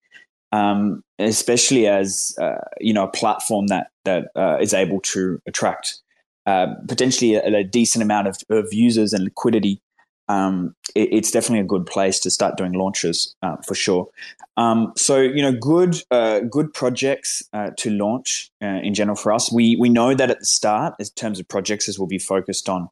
um, 0.53 1.03
especially 1.19 1.87
as 1.87 2.37
uh, 2.39 2.59
you 2.79 2.93
know 2.93 3.05
a 3.05 3.11
platform 3.11 3.69
that 3.69 3.89
that 4.05 4.29
uh, 4.37 4.59
is 4.61 4.75
able 4.75 5.01
to 5.01 5.41
attract 5.47 6.03
uh, 6.45 6.75
potentially 6.87 7.37
a, 7.37 7.47
a, 7.47 7.65
decent 7.65 8.03
amount 8.03 8.29
of, 8.29 8.37
of 8.51 8.75
users 8.75 9.15
and 9.15 9.25
liquidity 9.25 9.81
um, 10.29 10.75
it, 10.95 11.09
it's 11.13 11.31
definitely 11.31 11.61
a 11.61 11.69
good 11.69 11.87
place 11.87 12.19
to 12.21 12.31
start 12.31 12.57
doing 12.57 12.73
launches 12.73 13.35
uh, 13.43 13.57
for 13.67 13.75
sure. 13.75 14.09
Um, 14.57 14.93
so 14.97 15.21
you 15.21 15.43
know, 15.43 15.53
good 15.53 16.03
uh, 16.11 16.41
good 16.41 16.73
projects 16.73 17.43
uh, 17.53 17.71
to 17.79 17.91
launch 17.91 18.51
uh, 18.63 18.81
in 18.83 18.95
general 18.95 19.17
for 19.17 19.33
us. 19.33 19.53
We 19.53 19.77
we 19.77 19.89
know 19.89 20.15
that 20.15 20.31
at 20.31 20.41
the 20.41 20.47
start, 20.47 20.95
in 20.99 21.07
terms 21.17 21.39
of 21.39 21.49
projects, 21.49 21.89
as 21.89 21.99
we'll 21.99 22.09
be 22.09 22.19
focused 22.19 22.69
on 22.69 22.89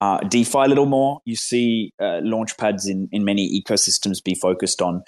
uh, 0.00 0.18
DeFi 0.20 0.58
a 0.58 0.68
little 0.68 0.86
more. 0.86 1.20
You 1.24 1.36
see 1.36 1.92
uh, 2.00 2.20
launch 2.22 2.56
pads 2.56 2.86
in 2.86 3.08
in 3.12 3.24
many 3.24 3.62
ecosystems 3.62 4.24
be 4.24 4.34
focused 4.34 4.80
on 4.80 5.02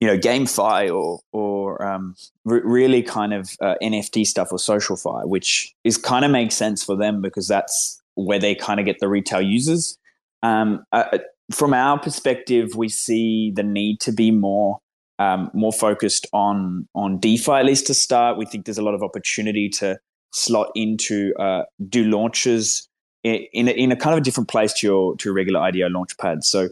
you 0.00 0.08
know 0.08 0.16
GameFi 0.16 0.94
or 0.94 1.20
or 1.32 1.86
um, 1.86 2.16
re- 2.44 2.62
really 2.64 3.02
kind 3.02 3.34
of 3.34 3.50
NFT 3.62 4.26
stuff 4.26 4.50
or 4.50 4.58
SocialFi, 4.58 5.28
which 5.28 5.74
is 5.84 5.98
kind 5.98 6.24
of 6.24 6.30
makes 6.30 6.54
sense 6.54 6.82
for 6.82 6.96
them 6.96 7.20
because 7.20 7.46
that's 7.46 8.00
where 8.14 8.38
they 8.38 8.54
kind 8.54 8.80
of 8.80 8.86
get 8.86 8.98
the 8.98 9.08
retail 9.08 9.42
users 9.42 9.98
um, 10.42 10.84
uh, 10.92 11.18
from 11.52 11.74
our 11.74 11.98
perspective, 11.98 12.74
we 12.76 12.88
see 12.88 13.52
the 13.54 13.62
need 13.62 14.00
to 14.00 14.12
be 14.12 14.30
more 14.30 14.78
um, 15.18 15.50
more 15.52 15.72
focused 15.72 16.26
on 16.32 16.86
on 16.94 17.18
DeFi 17.18 17.52
at 17.52 17.64
least 17.64 17.86
to 17.88 17.94
start. 17.94 18.38
We 18.38 18.46
think 18.46 18.66
there's 18.66 18.78
a 18.78 18.82
lot 18.82 18.94
of 18.94 19.02
opportunity 19.02 19.68
to 19.70 19.98
slot 20.32 20.70
into 20.74 21.34
uh, 21.38 21.64
do 21.88 22.04
launches 22.04 22.88
in, 23.24 23.46
in 23.52 23.68
a, 23.68 23.72
in 23.72 23.92
a 23.92 23.96
kind 23.96 24.14
of 24.14 24.18
a 24.18 24.22
different 24.22 24.48
place 24.48 24.72
to 24.74 24.86
your 24.86 25.16
to 25.16 25.28
your 25.28 25.34
regular 25.34 25.60
IDO 25.60 25.88
launch 25.88 26.16
pad. 26.18 26.44
So, 26.44 26.68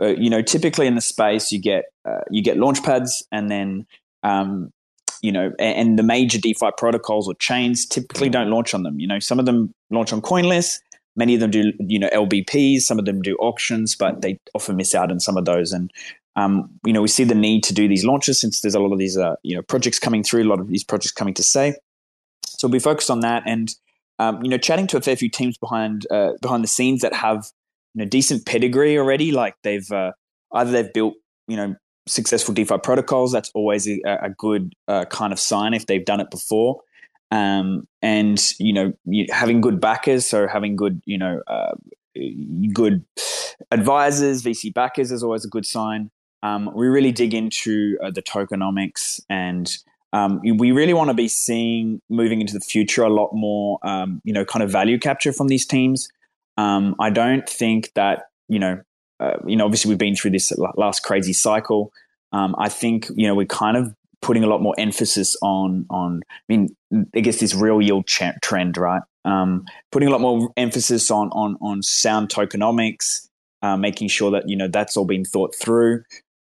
uh, 0.00 0.08
you 0.08 0.30
know, 0.30 0.42
typically 0.42 0.86
in 0.86 0.94
the 0.94 1.00
space, 1.00 1.52
you 1.52 1.60
get 1.60 1.86
uh, 2.08 2.20
you 2.30 2.42
get 2.42 2.56
launch 2.56 2.82
pads, 2.82 3.26
and 3.30 3.50
then 3.50 3.86
um, 4.22 4.72
you 5.22 5.32
know, 5.32 5.52
and, 5.58 5.76
and 5.76 5.98
the 5.98 6.02
major 6.02 6.38
DeFi 6.38 6.70
protocols 6.78 7.28
or 7.28 7.34
chains 7.34 7.84
typically 7.84 8.30
don't 8.30 8.50
launch 8.50 8.72
on 8.72 8.82
them. 8.82 8.98
You 8.98 9.08
know, 9.08 9.18
some 9.18 9.38
of 9.38 9.44
them 9.44 9.74
launch 9.90 10.12
on 10.12 10.22
CoinList 10.22 10.78
Many 11.16 11.34
of 11.34 11.40
them 11.40 11.50
do, 11.50 11.72
you 11.80 11.98
know, 11.98 12.08
LBPs. 12.10 12.82
Some 12.82 12.98
of 12.98 13.04
them 13.04 13.20
do 13.22 13.36
auctions, 13.36 13.96
but 13.96 14.22
they 14.22 14.38
often 14.54 14.76
miss 14.76 14.94
out 14.94 15.10
on 15.10 15.20
some 15.20 15.36
of 15.36 15.44
those. 15.44 15.72
And 15.72 15.90
um, 16.36 16.70
you 16.84 16.92
know, 16.92 17.02
we 17.02 17.08
see 17.08 17.24
the 17.24 17.34
need 17.34 17.64
to 17.64 17.74
do 17.74 17.88
these 17.88 18.04
launches 18.04 18.40
since 18.40 18.60
there's 18.60 18.74
a 18.74 18.80
lot 18.80 18.92
of 18.92 18.98
these, 18.98 19.18
uh, 19.18 19.34
you 19.42 19.56
know, 19.56 19.62
projects 19.62 19.98
coming 19.98 20.22
through. 20.22 20.44
A 20.44 20.48
lot 20.48 20.60
of 20.60 20.68
these 20.68 20.84
projects 20.84 21.12
coming 21.12 21.34
to 21.34 21.42
Sei. 21.42 21.74
So 22.46 22.68
we'll 22.68 22.72
be 22.72 22.78
focused 22.78 23.10
on 23.10 23.20
that, 23.20 23.42
and 23.46 23.74
um, 24.18 24.42
you 24.42 24.50
know, 24.50 24.58
chatting 24.58 24.86
to 24.88 24.96
a 24.96 25.00
fair 25.00 25.16
few 25.16 25.28
teams 25.28 25.58
behind 25.58 26.06
uh, 26.10 26.32
behind 26.40 26.62
the 26.62 26.68
scenes 26.68 27.02
that 27.02 27.12
have 27.14 27.46
you 27.94 28.04
know 28.04 28.08
decent 28.08 28.46
pedigree 28.46 28.96
already. 28.96 29.32
Like 29.32 29.56
they've 29.62 29.90
uh, 29.90 30.12
either 30.54 30.70
they've 30.70 30.92
built 30.92 31.14
you 31.48 31.56
know 31.56 31.74
successful 32.06 32.54
DeFi 32.54 32.78
protocols. 32.78 33.32
That's 33.32 33.50
always 33.54 33.88
a, 33.88 34.00
a 34.04 34.30
good 34.30 34.74
uh, 34.86 35.06
kind 35.06 35.32
of 35.32 35.40
sign 35.40 35.74
if 35.74 35.86
they've 35.86 36.04
done 36.04 36.20
it 36.20 36.30
before 36.30 36.80
um, 37.30 37.86
and 38.02 38.52
you 38.58 38.72
know 38.72 38.92
having 39.30 39.60
good 39.60 39.80
backers, 39.80 40.26
so 40.26 40.46
having 40.48 40.76
good 40.76 41.00
you 41.04 41.18
know 41.18 41.42
uh, 41.46 41.74
good 42.72 43.04
advisors, 43.70 44.42
VC 44.42 44.72
backers 44.72 45.12
is 45.12 45.22
always 45.22 45.44
a 45.44 45.48
good 45.48 45.66
sign. 45.66 46.10
Um, 46.42 46.70
we 46.74 46.88
really 46.88 47.12
dig 47.12 47.34
into 47.34 47.98
uh, 48.02 48.10
the 48.10 48.22
tokenomics 48.22 49.20
and 49.28 49.70
um, 50.12 50.40
we 50.42 50.72
really 50.72 50.94
want 50.94 51.08
to 51.08 51.14
be 51.14 51.28
seeing 51.28 52.00
moving 52.08 52.40
into 52.40 52.54
the 52.54 52.60
future 52.60 53.04
a 53.04 53.10
lot 53.10 53.30
more, 53.32 53.78
um, 53.82 54.20
you 54.24 54.32
know, 54.32 54.44
kind 54.44 54.62
of 54.62 54.70
value 54.70 54.98
capture 54.98 55.32
from 55.32 55.48
these 55.48 55.64
teams. 55.64 56.08
Um, 56.56 56.96
I 56.98 57.10
don't 57.10 57.48
think 57.48 57.92
that 57.94 58.24
you 58.48 58.58
know, 58.58 58.80
uh, 59.20 59.36
you 59.46 59.56
know, 59.56 59.64
obviously 59.64 59.90
we've 59.90 59.98
been 59.98 60.16
through 60.16 60.32
this 60.32 60.52
last 60.76 61.04
crazy 61.04 61.32
cycle. 61.32 61.92
Um, 62.32 62.56
I 62.58 62.68
think 62.68 63.08
you 63.14 63.26
know 63.28 63.34
we're 63.34 63.46
kind 63.46 63.76
of 63.76 63.94
putting 64.22 64.44
a 64.44 64.46
lot 64.46 64.62
more 64.62 64.74
emphasis 64.78 65.36
on 65.42 65.86
on 65.90 66.22
I 66.26 66.42
mean 66.48 66.76
I 67.14 67.20
guess 67.20 67.40
this 67.40 67.54
real 67.54 67.80
yield 67.80 68.06
ch- 68.06 68.22
trend 68.42 68.76
right 68.76 69.02
um, 69.24 69.64
putting 69.92 70.08
a 70.08 70.12
lot 70.12 70.20
more 70.20 70.50
emphasis 70.56 71.10
on 71.10 71.30
on 71.30 71.56
on 71.60 71.82
sound 71.82 72.28
tokenomics 72.28 73.28
uh, 73.62 73.76
making 73.76 74.08
sure 74.08 74.30
that 74.30 74.48
you 74.48 74.56
know 74.56 74.68
that's 74.68 74.96
all 74.96 75.04
been 75.04 75.24
thought 75.24 75.54
through 75.54 76.02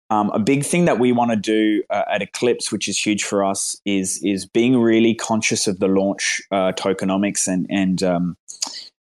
um, 0.10 0.30
a 0.34 0.40
big 0.40 0.63
thing 0.63 0.86
that 0.86 1.00
we 1.00 1.12
want 1.12 1.32
to 1.32 1.38
do 1.38 1.84
uh, 1.90 2.04
at 2.10 2.22
Eclipse, 2.22 2.72
which 2.72 2.88
is 2.88 2.98
huge 2.98 3.24
for 3.24 3.44
us, 3.44 3.80
is 3.86 4.22
is 4.24 4.46
being 4.46 4.78
really 4.78 5.13
conscious 5.13 5.68
of 5.68 5.80
the 5.80 5.88
launch 5.88 6.42
uh, 6.52 6.72
tokenomics 6.74 7.48
and 7.48 7.68
and, 7.70 8.02
um, 8.04 8.38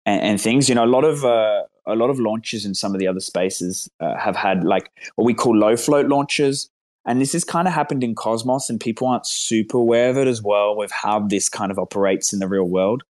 and, 0.07 0.23
and 0.23 0.41
things. 0.41 0.69
You 0.69 0.77
know, 0.77 0.85
a 0.85 0.87
lot 0.87 1.05
of 1.05 1.25
uh, 1.25 1.63
a 1.87 1.97
lot 1.97 2.11
of 2.11 2.21
launches 2.21 2.65
in 2.65 2.75
some 2.75 2.95
of 2.95 3.01
the 3.01 3.09
other 3.09 3.21
spaces 3.21 3.91
uh, 3.99 4.17
have 4.17 4.37
had 4.37 4.63
like 4.63 4.91
what 5.17 5.25
we 5.25 5.35
call 5.35 5.57
low 5.57 5.77
float 5.77 6.07
launches, 6.07 6.71
and 7.07 7.21
this 7.21 7.33
has 7.33 7.45
kind 7.45 7.69
of 7.69 7.75
happened 7.75 8.03
in 8.03 8.15
Cosmos, 8.15 8.71
and 8.71 8.81
people 8.81 9.07
aren't 9.07 9.27
super 9.27 9.79
aware 9.79 10.11
of 10.11 10.17
it 10.17 10.27
as 10.27 10.43
well 10.43 10.77
with 10.77 10.91
how 10.91 11.21
this 11.21 11.49
kind 11.49 11.71
of 11.71 11.79
operates 11.79 12.33
in 12.33 12.39
the 12.39 12.49
real 12.49 12.69
world. 12.69 13.03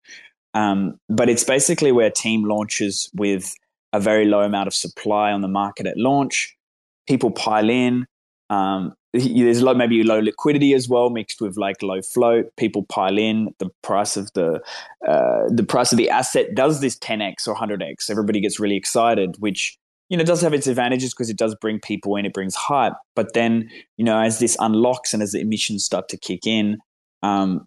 Um, 0.54 0.98
but 1.08 1.28
it's 1.28 1.44
basically 1.44 1.92
where 1.92 2.06
a 2.06 2.12
team 2.12 2.44
launches 2.44 3.10
with 3.14 3.54
a 3.92 4.00
very 4.00 4.24
low 4.24 4.40
amount 4.40 4.66
of 4.66 4.74
supply 4.74 5.32
on 5.32 5.40
the 5.40 5.48
market 5.48 5.86
at 5.86 5.96
launch. 5.96 6.56
People 7.06 7.30
pile 7.30 7.68
in. 7.68 8.06
Um, 8.50 8.94
there's 9.12 9.62
low, 9.62 9.74
maybe 9.74 10.02
low 10.02 10.20
liquidity 10.20 10.72
as 10.72 10.88
well, 10.88 11.10
mixed 11.10 11.40
with 11.42 11.56
like 11.56 11.82
low 11.82 12.00
float. 12.00 12.54
People 12.56 12.84
pile 12.84 13.18
in. 13.18 13.54
The 13.58 13.68
price 13.82 14.16
of 14.16 14.32
the 14.32 14.62
uh, 15.06 15.42
the 15.48 15.64
price 15.64 15.92
of 15.92 15.98
the 15.98 16.08
asset 16.08 16.54
does 16.54 16.80
this 16.80 16.96
10x 16.98 17.46
or 17.46 17.54
100x. 17.54 18.10
Everybody 18.10 18.40
gets 18.40 18.58
really 18.58 18.76
excited, 18.76 19.36
which 19.38 19.78
you 20.12 20.18
know, 20.18 20.22
it 20.22 20.26
does 20.26 20.42
have 20.42 20.52
its 20.52 20.66
advantages 20.66 21.14
because 21.14 21.30
it 21.30 21.38
does 21.38 21.54
bring 21.54 21.80
people 21.80 22.16
in, 22.16 22.26
it 22.26 22.34
brings 22.34 22.54
hype. 22.54 22.92
But 23.16 23.32
then, 23.32 23.70
you 23.96 24.04
know, 24.04 24.20
as 24.20 24.40
this 24.40 24.58
unlocks 24.60 25.14
and 25.14 25.22
as 25.22 25.32
the 25.32 25.40
emissions 25.40 25.86
start 25.86 26.10
to 26.10 26.18
kick 26.18 26.46
in, 26.46 26.76
um, 27.22 27.66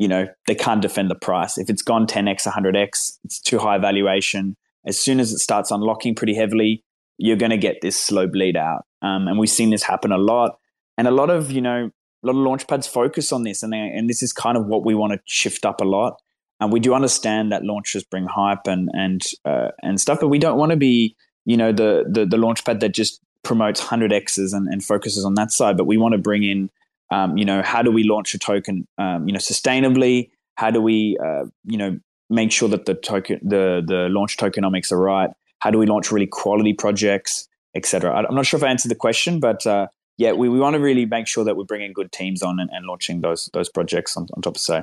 you 0.00 0.08
know, 0.08 0.26
they 0.48 0.56
can't 0.56 0.82
defend 0.82 1.08
the 1.08 1.14
price. 1.14 1.56
If 1.56 1.70
it's 1.70 1.82
gone 1.82 2.08
10x, 2.08 2.48
100x, 2.48 3.18
it's 3.22 3.38
too 3.40 3.60
high 3.60 3.78
valuation. 3.78 4.56
As 4.84 5.00
soon 5.00 5.20
as 5.20 5.30
it 5.30 5.38
starts 5.38 5.70
unlocking 5.70 6.16
pretty 6.16 6.34
heavily, 6.34 6.82
you're 7.16 7.36
going 7.36 7.50
to 7.50 7.56
get 7.56 7.76
this 7.80 7.96
slow 7.96 8.26
bleed 8.26 8.56
out. 8.56 8.84
Um, 9.00 9.28
and 9.28 9.38
we've 9.38 9.48
seen 9.48 9.70
this 9.70 9.84
happen 9.84 10.10
a 10.10 10.18
lot. 10.18 10.58
And 10.98 11.06
a 11.06 11.12
lot 11.12 11.30
of, 11.30 11.52
you 11.52 11.60
know, 11.60 11.90
a 12.24 12.26
lot 12.26 12.32
of 12.32 12.44
launch 12.44 12.66
pads 12.66 12.88
focus 12.88 13.30
on 13.30 13.44
this. 13.44 13.62
And, 13.62 13.72
they, 13.72 13.78
and 13.78 14.10
this 14.10 14.20
is 14.20 14.32
kind 14.32 14.56
of 14.56 14.66
what 14.66 14.84
we 14.84 14.96
want 14.96 15.12
to 15.12 15.20
shift 15.26 15.64
up 15.64 15.80
a 15.80 15.84
lot. 15.84 16.20
And 16.58 16.72
we 16.72 16.80
do 16.80 16.92
understand 16.92 17.52
that 17.52 17.62
launches 17.62 18.02
bring 18.02 18.26
hype 18.26 18.66
and, 18.66 18.90
and, 18.94 19.22
uh, 19.44 19.68
and 19.80 20.00
stuff, 20.00 20.18
but 20.20 20.26
we 20.26 20.40
don't 20.40 20.58
want 20.58 20.70
to 20.70 20.76
be 20.76 21.14
you 21.44 21.56
know 21.56 21.72
the 21.72 22.04
the, 22.08 22.26
the 22.26 22.36
launchpad 22.36 22.80
that 22.80 22.90
just 22.90 23.20
promotes 23.42 23.80
100x's 23.80 24.52
and, 24.52 24.68
and 24.68 24.82
focuses 24.82 25.24
on 25.24 25.34
that 25.34 25.52
side 25.52 25.76
but 25.76 25.84
we 25.84 25.96
want 25.96 26.12
to 26.12 26.18
bring 26.18 26.42
in 26.42 26.70
um, 27.10 27.36
you 27.36 27.44
know 27.44 27.62
how 27.62 27.82
do 27.82 27.90
we 27.90 28.04
launch 28.04 28.34
a 28.34 28.38
token 28.38 28.86
um, 28.98 29.26
you 29.26 29.32
know 29.32 29.38
sustainably? 29.38 30.30
How 30.56 30.70
do 30.70 30.80
we 30.80 31.18
uh, 31.22 31.44
you 31.64 31.76
know 31.76 31.98
make 32.30 32.50
sure 32.50 32.68
that 32.68 32.86
the 32.86 32.94
token 32.94 33.40
the 33.42 33.82
the 33.86 34.08
launch 34.10 34.36
tokenomics 34.36 34.90
are 34.90 34.98
right? 34.98 35.30
How 35.58 35.70
do 35.70 35.78
we 35.78 35.86
launch 35.86 36.10
really 36.10 36.26
quality 36.26 36.72
projects 36.72 37.48
etc 37.74 38.12
i'm 38.14 38.34
not 38.34 38.46
sure 38.46 38.58
if 38.58 38.64
i 38.64 38.68
answered 38.68 38.90
the 38.90 38.94
question 38.94 39.40
but 39.40 39.66
uh, 39.66 39.86
yeah 40.16 40.32
we, 40.32 40.48
we 40.48 40.58
want 40.58 40.74
to 40.74 40.80
really 40.80 41.06
make 41.06 41.26
sure 41.26 41.44
that 41.44 41.56
we're 41.56 41.64
bringing 41.64 41.92
good 41.92 42.12
teams 42.12 42.42
on 42.42 42.60
and, 42.60 42.70
and 42.72 42.86
launching 42.86 43.20
those 43.20 43.50
those 43.52 43.68
projects 43.68 44.16
on, 44.16 44.26
on 44.34 44.42
top 44.42 44.56
of 44.56 44.60
Sei 44.60 44.82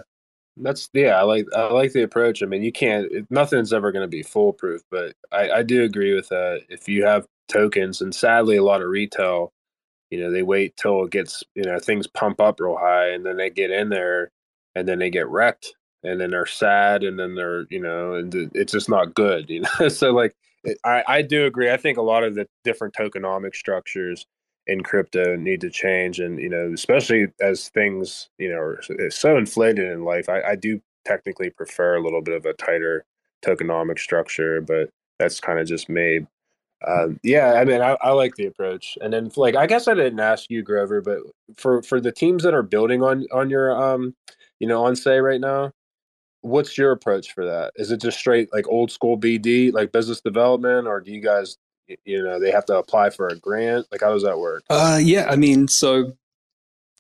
that's 0.62 0.90
yeah, 0.94 1.20
I 1.20 1.24
like 1.24 1.46
I 1.56 1.72
like 1.72 1.94
the 1.94 2.04
approach. 2.04 2.44
I 2.44 2.46
mean, 2.46 2.64
you 2.64 2.72
can't 2.72 3.10
nothing's 3.30 3.74
ever 3.74 3.92
going 3.92 4.04
to 4.04 4.08
be 4.08 4.24
foolproof, 4.24 4.82
but 4.90 5.16
I, 5.32 5.50
I 5.52 5.64
do 5.64 5.84
agree 5.84 6.14
with 6.14 6.30
that. 6.30 6.62
If 6.70 6.88
you 6.88 7.06
have 7.06 7.26
tokens, 7.48 8.02
and 8.02 8.14
sadly, 8.14 8.58
a 8.58 8.64
lot 8.64 8.82
of 8.82 8.90
retail, 8.90 9.52
you 10.10 10.20
know, 10.20 10.32
they 10.32 10.44
wait 10.44 10.76
till 10.78 11.04
it 11.06 11.12
gets 11.12 11.44
you 11.56 11.64
know 11.64 11.80
things 11.80 12.08
pump 12.08 12.42
up 12.42 12.60
real 12.60 12.78
high, 12.78 13.10
and 13.10 13.26
then 13.26 13.38
they 13.38 13.50
get 13.50 13.72
in 13.72 13.90
there, 13.90 14.32
and 14.76 14.88
then 14.88 15.00
they 15.00 15.10
get 15.10 15.28
wrecked, 15.28 15.74
and 16.04 16.20
then 16.22 16.32
they're 16.32 16.46
sad, 16.46 17.04
and 17.04 17.20
then 17.20 17.36
they're 17.36 17.66
you 17.70 17.80
know, 17.80 18.16
and 18.16 18.34
it's 18.54 18.74
just 18.74 18.90
not 18.90 19.16
good, 19.16 19.50
you 19.50 19.62
know. 19.80 19.88
so 19.90 20.12
like, 20.12 20.36
I 20.86 21.04
I 21.08 21.22
do 21.24 21.46
agree. 21.46 21.72
I 21.72 21.78
think 21.78 21.98
a 21.98 22.02
lot 22.04 22.24
of 22.24 22.36
the 22.36 22.48
different 22.64 22.96
tokenomic 22.96 23.56
structures 23.56 24.26
in 24.72 24.84
crypto 24.84 25.36
need 25.36 25.62
to 25.62 25.70
change. 25.70 26.20
And 26.20 26.40
you 26.40 26.50
know, 26.50 26.72
especially 26.74 27.28
as 27.42 27.70
things 27.70 28.30
you 28.38 28.50
know 28.50 28.58
are 28.58 28.82
so 29.10 29.38
inflated 29.38 29.90
in 29.92 30.04
life, 30.04 30.30
I, 30.30 30.42
I 30.42 30.56
do 30.56 30.82
technically 31.06 31.50
prefer 31.50 31.96
a 31.96 32.02
little 32.02 32.22
bit 32.22 32.36
of 32.36 32.46
a 32.46 32.54
tighter 32.54 33.06
tokenomic 33.44 34.00
structure, 34.00 34.62
but 34.62 34.90
that's 35.20 35.40
kind 35.40 35.60
of 35.60 35.68
just 35.68 35.90
me. 35.90 36.26
Um, 36.88 37.20
yeah, 37.22 37.54
I 37.54 37.66
mean, 37.66 37.82
I, 37.82 37.96
I, 38.02 38.12
like 38.12 38.36
the 38.36 38.48
approach, 38.48 38.98
and 39.02 39.14
then 39.14 39.32
like 39.36 39.56
I 39.56 39.68
guess 39.68 39.88
I 39.88 39.94
didn't 39.94 40.20
ask 40.20 40.50
you, 40.50 40.64
Grover, 40.64 41.02
but 41.02 41.20
for 41.56 41.84
for 41.84 42.02
the 42.02 42.12
teams 42.12 42.42
that 42.44 42.56
are 42.56 42.64
building 42.64 43.04
on 43.04 43.28
on 43.32 43.52
your 43.52 43.76
um, 43.76 44.16
you 44.60 44.68
know, 44.68 44.86
on 44.86 44.96
Sei 44.96 45.20
right 45.20 45.42
now, 45.42 45.72
what's 46.42 46.78
your 46.78 46.92
approach 46.92 47.34
for 47.34 47.46
that? 47.46 47.72
Is 47.76 47.92
it 47.92 48.02
just 48.02 48.18
straight 48.18 48.52
like 48.54 48.68
old 48.68 48.92
school 48.92 49.18
BD, 49.18 49.74
like 49.74 49.92
business 49.92 50.22
development, 50.22 50.88
or 50.88 51.02
do 51.02 51.12
you 51.12 51.22
guys, 51.22 51.58
you 52.06 52.24
know, 52.24 52.40
they 52.40 52.52
have 52.52 52.66
to 52.66 52.78
apply 52.78 53.10
for 53.10 53.28
a 53.28 53.36
grant? 53.36 53.88
Like, 53.92 54.02
how 54.02 54.14
does 54.14 54.24
that 54.24 54.40
work? 54.40 54.64
Uh, 54.70 55.00
yeah, 55.02 55.28
I 55.30 55.36
mean, 55.36 55.68
so 55.68 56.14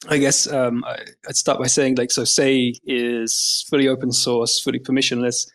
I 0.08 0.18
guess 0.18 0.52
um, 0.52 0.84
I'd 1.28 1.36
start 1.36 1.60
by 1.60 1.68
saying 1.68 1.96
like, 1.96 2.12
so 2.12 2.24
Sei 2.24 2.74
is 2.86 3.66
fully 3.70 3.88
open 3.88 4.12
source, 4.12 4.60
fully 4.60 4.80
permissionless 4.80 5.48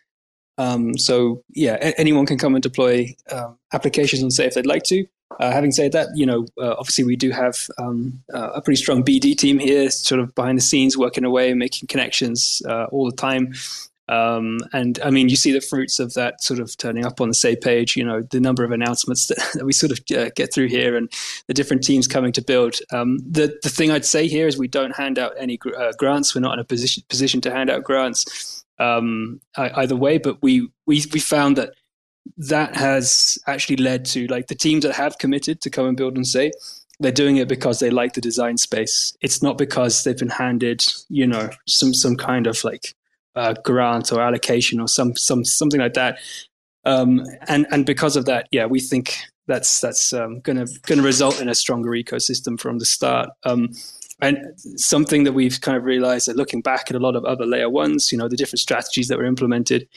um, 0.57 0.97
so 0.97 1.43
yeah, 1.49 1.75
a- 1.75 1.99
anyone 1.99 2.25
can 2.25 2.37
come 2.37 2.55
and 2.55 2.63
deploy 2.63 3.15
um, 3.31 3.57
applications 3.73 4.23
on 4.23 4.31
Sei 4.31 4.45
if 4.45 4.55
they'd 4.55 4.65
like 4.65 4.83
to. 4.83 5.05
Uh, 5.39 5.51
having 5.51 5.71
said 5.71 5.91
that, 5.91 6.07
you 6.15 6.25
know, 6.25 6.45
uh, 6.59 6.75
obviously 6.79 7.03
we 7.03 7.15
do 7.15 7.31
have 7.31 7.67
um, 7.77 8.23
uh, 8.33 8.51
a 8.55 8.61
pretty 8.61 8.81
strong 8.81 9.03
BD 9.03 9.37
team 9.37 9.59
here, 9.59 9.89
sort 9.89 10.19
of 10.19 10.33
behind 10.33 10.57
the 10.57 10.61
scenes, 10.61 10.97
working 10.97 11.25
away, 11.25 11.53
making 11.53 11.87
connections 11.87 12.61
uh, 12.67 12.85
all 12.85 13.05
the 13.05 13.15
time. 13.15 13.53
Um, 14.09 14.59
and 14.71 14.99
I 15.03 15.09
mean, 15.09 15.27
you 15.29 15.35
see 15.35 15.51
the 15.51 15.61
fruits 15.61 15.99
of 15.99 16.13
that 16.13 16.41
sort 16.41 16.59
of 16.59 16.75
turning 16.77 17.05
up 17.05 17.19
on 17.19 17.27
the 17.27 17.33
Sei 17.33 17.55
page. 17.55 17.95
You 17.95 18.05
know, 18.05 18.21
the 18.21 18.39
number 18.39 18.63
of 18.63 18.71
announcements 18.71 19.27
that, 19.27 19.37
that 19.55 19.65
we 19.65 19.73
sort 19.73 19.91
of 19.91 19.99
uh, 20.17 20.29
get 20.35 20.53
through 20.53 20.67
here, 20.67 20.95
and 20.95 21.11
the 21.47 21.53
different 21.53 21.83
teams 21.83 22.07
coming 22.07 22.31
to 22.33 22.41
build. 22.41 22.79
Um, 22.91 23.17
the 23.19 23.57
the 23.63 23.69
thing 23.69 23.91
I'd 23.91 24.05
say 24.05 24.27
here 24.27 24.47
is 24.47 24.57
we 24.57 24.67
don't 24.67 24.95
hand 24.95 25.19
out 25.19 25.33
any 25.37 25.59
uh, 25.77 25.91
grants. 25.97 26.33
We're 26.33 26.41
not 26.41 26.53
in 26.53 26.59
a 26.59 26.63
position 26.63 27.03
position 27.09 27.41
to 27.41 27.51
hand 27.51 27.69
out 27.69 27.83
grants 27.83 28.65
um, 28.79 29.41
either 29.55 29.95
way. 29.95 30.17
But 30.17 30.41
we 30.41 30.69
we 30.85 31.03
we 31.13 31.19
found 31.19 31.57
that 31.57 31.73
that 32.37 32.75
has 32.75 33.37
actually 33.47 33.77
led 33.77 34.05
to 34.05 34.27
like 34.27 34.47
the 34.47 34.55
teams 34.55 34.83
that 34.83 34.95
have 34.95 35.17
committed 35.17 35.61
to 35.61 35.69
come 35.69 35.87
and 35.87 35.97
build 35.97 36.15
and 36.15 36.27
say 36.27 36.51
they're 36.99 37.11
doing 37.11 37.37
it 37.37 37.47
because 37.47 37.79
they 37.79 37.89
like 37.89 38.13
the 38.13 38.21
design 38.21 38.57
space. 38.57 39.15
It's 39.21 39.43
not 39.43 39.57
because 39.57 40.03
they've 40.03 40.17
been 40.17 40.29
handed 40.29 40.83
you 41.09 41.27
know 41.27 41.49
some 41.67 41.93
some 41.93 42.15
kind 42.15 42.47
of 42.47 42.63
like 42.63 42.95
uh, 43.37 43.53
grant 43.63 44.11
or 44.11 44.21
allocation 44.21 44.79
or 44.79 44.87
some 44.87 45.15
some 45.15 45.45
something 45.45 45.79
like 45.79 45.93
that. 45.93 46.19
Um, 46.85 47.23
and 47.47 47.67
and 47.71 47.85
because 47.85 48.15
of 48.15 48.25
that, 48.25 48.47
yeah, 48.51 48.65
we 48.65 48.79
think 48.79 49.17
that's 49.47 49.79
that's 49.79 50.13
um, 50.13 50.39
going 50.41 50.57
to 50.57 50.65
going 50.83 50.99
to 50.99 51.05
result 51.05 51.41
in 51.41 51.49
a 51.49 51.55
stronger 51.55 51.91
ecosystem 51.91 52.59
from 52.59 52.79
the 52.79 52.85
start. 52.85 53.29
Um, 53.43 53.69
and 54.19 54.37
something 54.77 55.25
that 55.25 55.33
we've 55.33 55.61
kind 55.61 55.77
of 55.77 55.83
realized 55.83 56.27
that 56.27 56.35
looking 56.35 56.61
back 56.61 56.89
at 56.89 56.95
a 56.95 56.99
lot 56.99 57.15
of 57.15 57.23
other 57.23 57.45
layer 57.45 57.69
ones, 57.69 58.11
you 58.11 58.17
know, 58.17 58.27
the 58.27 58.35
different 58.35 58.59
strategies 58.59 59.09
that 59.09 59.17
were 59.17 59.25
implemented, 59.25 59.87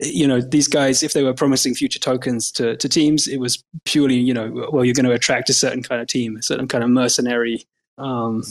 you 0.00 0.26
know, 0.26 0.40
these 0.40 0.68
guys, 0.68 1.02
if 1.02 1.12
they 1.12 1.22
were 1.22 1.34
promising 1.34 1.74
future 1.74 1.98
tokens 1.98 2.50
to, 2.52 2.76
to 2.78 2.88
teams, 2.88 3.28
it 3.28 3.38
was 3.38 3.62
purely, 3.84 4.14
you 4.14 4.32
know, 4.32 4.70
well, 4.72 4.86
you're 4.86 4.94
going 4.94 5.04
to 5.04 5.12
attract 5.12 5.50
a 5.50 5.54
certain 5.54 5.82
kind 5.82 6.00
of 6.00 6.08
team, 6.08 6.36
a 6.36 6.42
certain 6.42 6.66
kind 6.66 6.82
of 6.82 6.88
mercenary 6.88 7.66
um, 7.98 8.42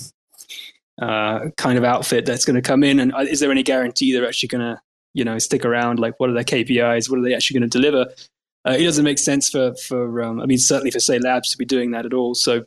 uh, 1.02 1.50
kind 1.58 1.78
of 1.78 1.84
outfit 1.84 2.26
that's 2.26 2.46
going 2.46 2.56
to 2.56 2.62
come 2.62 2.84
in. 2.84 3.00
And 3.00 3.14
uh, 3.14 3.20
is 3.20 3.40
there 3.40 3.52
any 3.52 3.64
guarantee 3.64 4.14
they're 4.14 4.28
actually 4.28 4.50
going 4.50 4.62
to, 4.62 4.82
you 5.14 5.24
know, 5.24 5.38
stick 5.40 5.66
around? 5.66 6.00
Like, 6.00 6.20
what 6.20 6.30
are 6.30 6.34
their 6.34 6.44
KPIs? 6.44 7.10
What 7.10 7.20
are 7.20 7.24
they 7.24 7.34
actually 7.34 7.60
going 7.60 7.70
to 7.70 7.78
deliver? 7.80 8.12
Uh, 8.68 8.72
it 8.72 8.84
doesn't 8.84 9.06
make 9.06 9.20
sense 9.20 9.50
for 9.50 9.76
for 9.76 10.22
um, 10.22 10.42
I 10.42 10.46
mean 10.46 10.58
certainly 10.58 10.92
for 10.92 11.00
Sei 11.00 11.20
Labs 11.20 11.52
to 11.52 11.58
be 11.58 11.66
doing 11.66 11.92
that 11.92 12.06
at 12.06 12.14
all. 12.14 12.36
So 12.36 12.66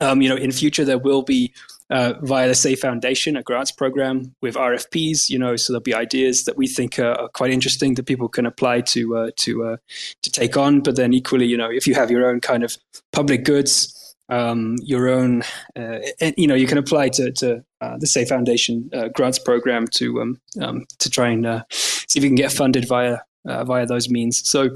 um, 0.00 0.20
you 0.20 0.28
know, 0.28 0.36
in 0.36 0.52
future 0.52 0.84
there 0.84 0.98
will 0.98 1.22
be 1.22 1.54
uh, 1.88 2.14
via 2.22 2.48
the 2.48 2.54
Sei 2.54 2.74
Foundation 2.74 3.36
a 3.36 3.42
grants 3.42 3.72
program 3.72 4.34
with 4.42 4.56
RFPs. 4.56 5.30
You 5.30 5.38
know, 5.38 5.56
so 5.56 5.72
there'll 5.72 5.82
be 5.82 5.94
ideas 5.94 6.44
that 6.44 6.56
we 6.56 6.66
think 6.66 6.98
are, 6.98 7.14
are 7.14 7.28
quite 7.28 7.50
interesting 7.50 7.94
that 7.94 8.04
people 8.04 8.28
can 8.28 8.44
apply 8.44 8.82
to 8.82 9.16
uh, 9.16 9.30
to 9.36 9.78
to 10.22 10.30
take 10.30 10.56
on. 10.56 10.80
But 10.80 10.96
then 10.96 11.14
equally, 11.14 11.46
you 11.46 11.56
know, 11.56 11.70
if 11.70 11.86
you 11.86 11.94
have 11.94 12.10
your 12.10 12.28
own 12.28 12.40
kind 12.40 12.64
of 12.64 12.76
public 13.12 13.44
goods. 13.44 13.92
Um, 14.28 14.76
your 14.82 15.08
own, 15.08 15.42
uh, 15.76 15.98
you 16.36 16.48
know, 16.48 16.56
you 16.56 16.66
can 16.66 16.78
apply 16.78 17.10
to, 17.10 17.30
to 17.32 17.64
uh, 17.80 17.96
the 17.98 18.06
Sei 18.06 18.24
Foundation 18.24 18.90
uh, 18.92 19.08
grants 19.08 19.38
program 19.38 19.86
to 19.88 20.20
um, 20.20 20.40
um, 20.60 20.84
to 20.98 21.08
try 21.08 21.28
and 21.28 21.62
see 21.70 22.18
if 22.18 22.24
you 22.24 22.28
can 22.28 22.36
get 22.36 22.52
funded 22.52 22.88
via 22.88 23.18
via 23.44 23.86
those 23.86 24.08
means. 24.08 24.48
So, 24.48 24.70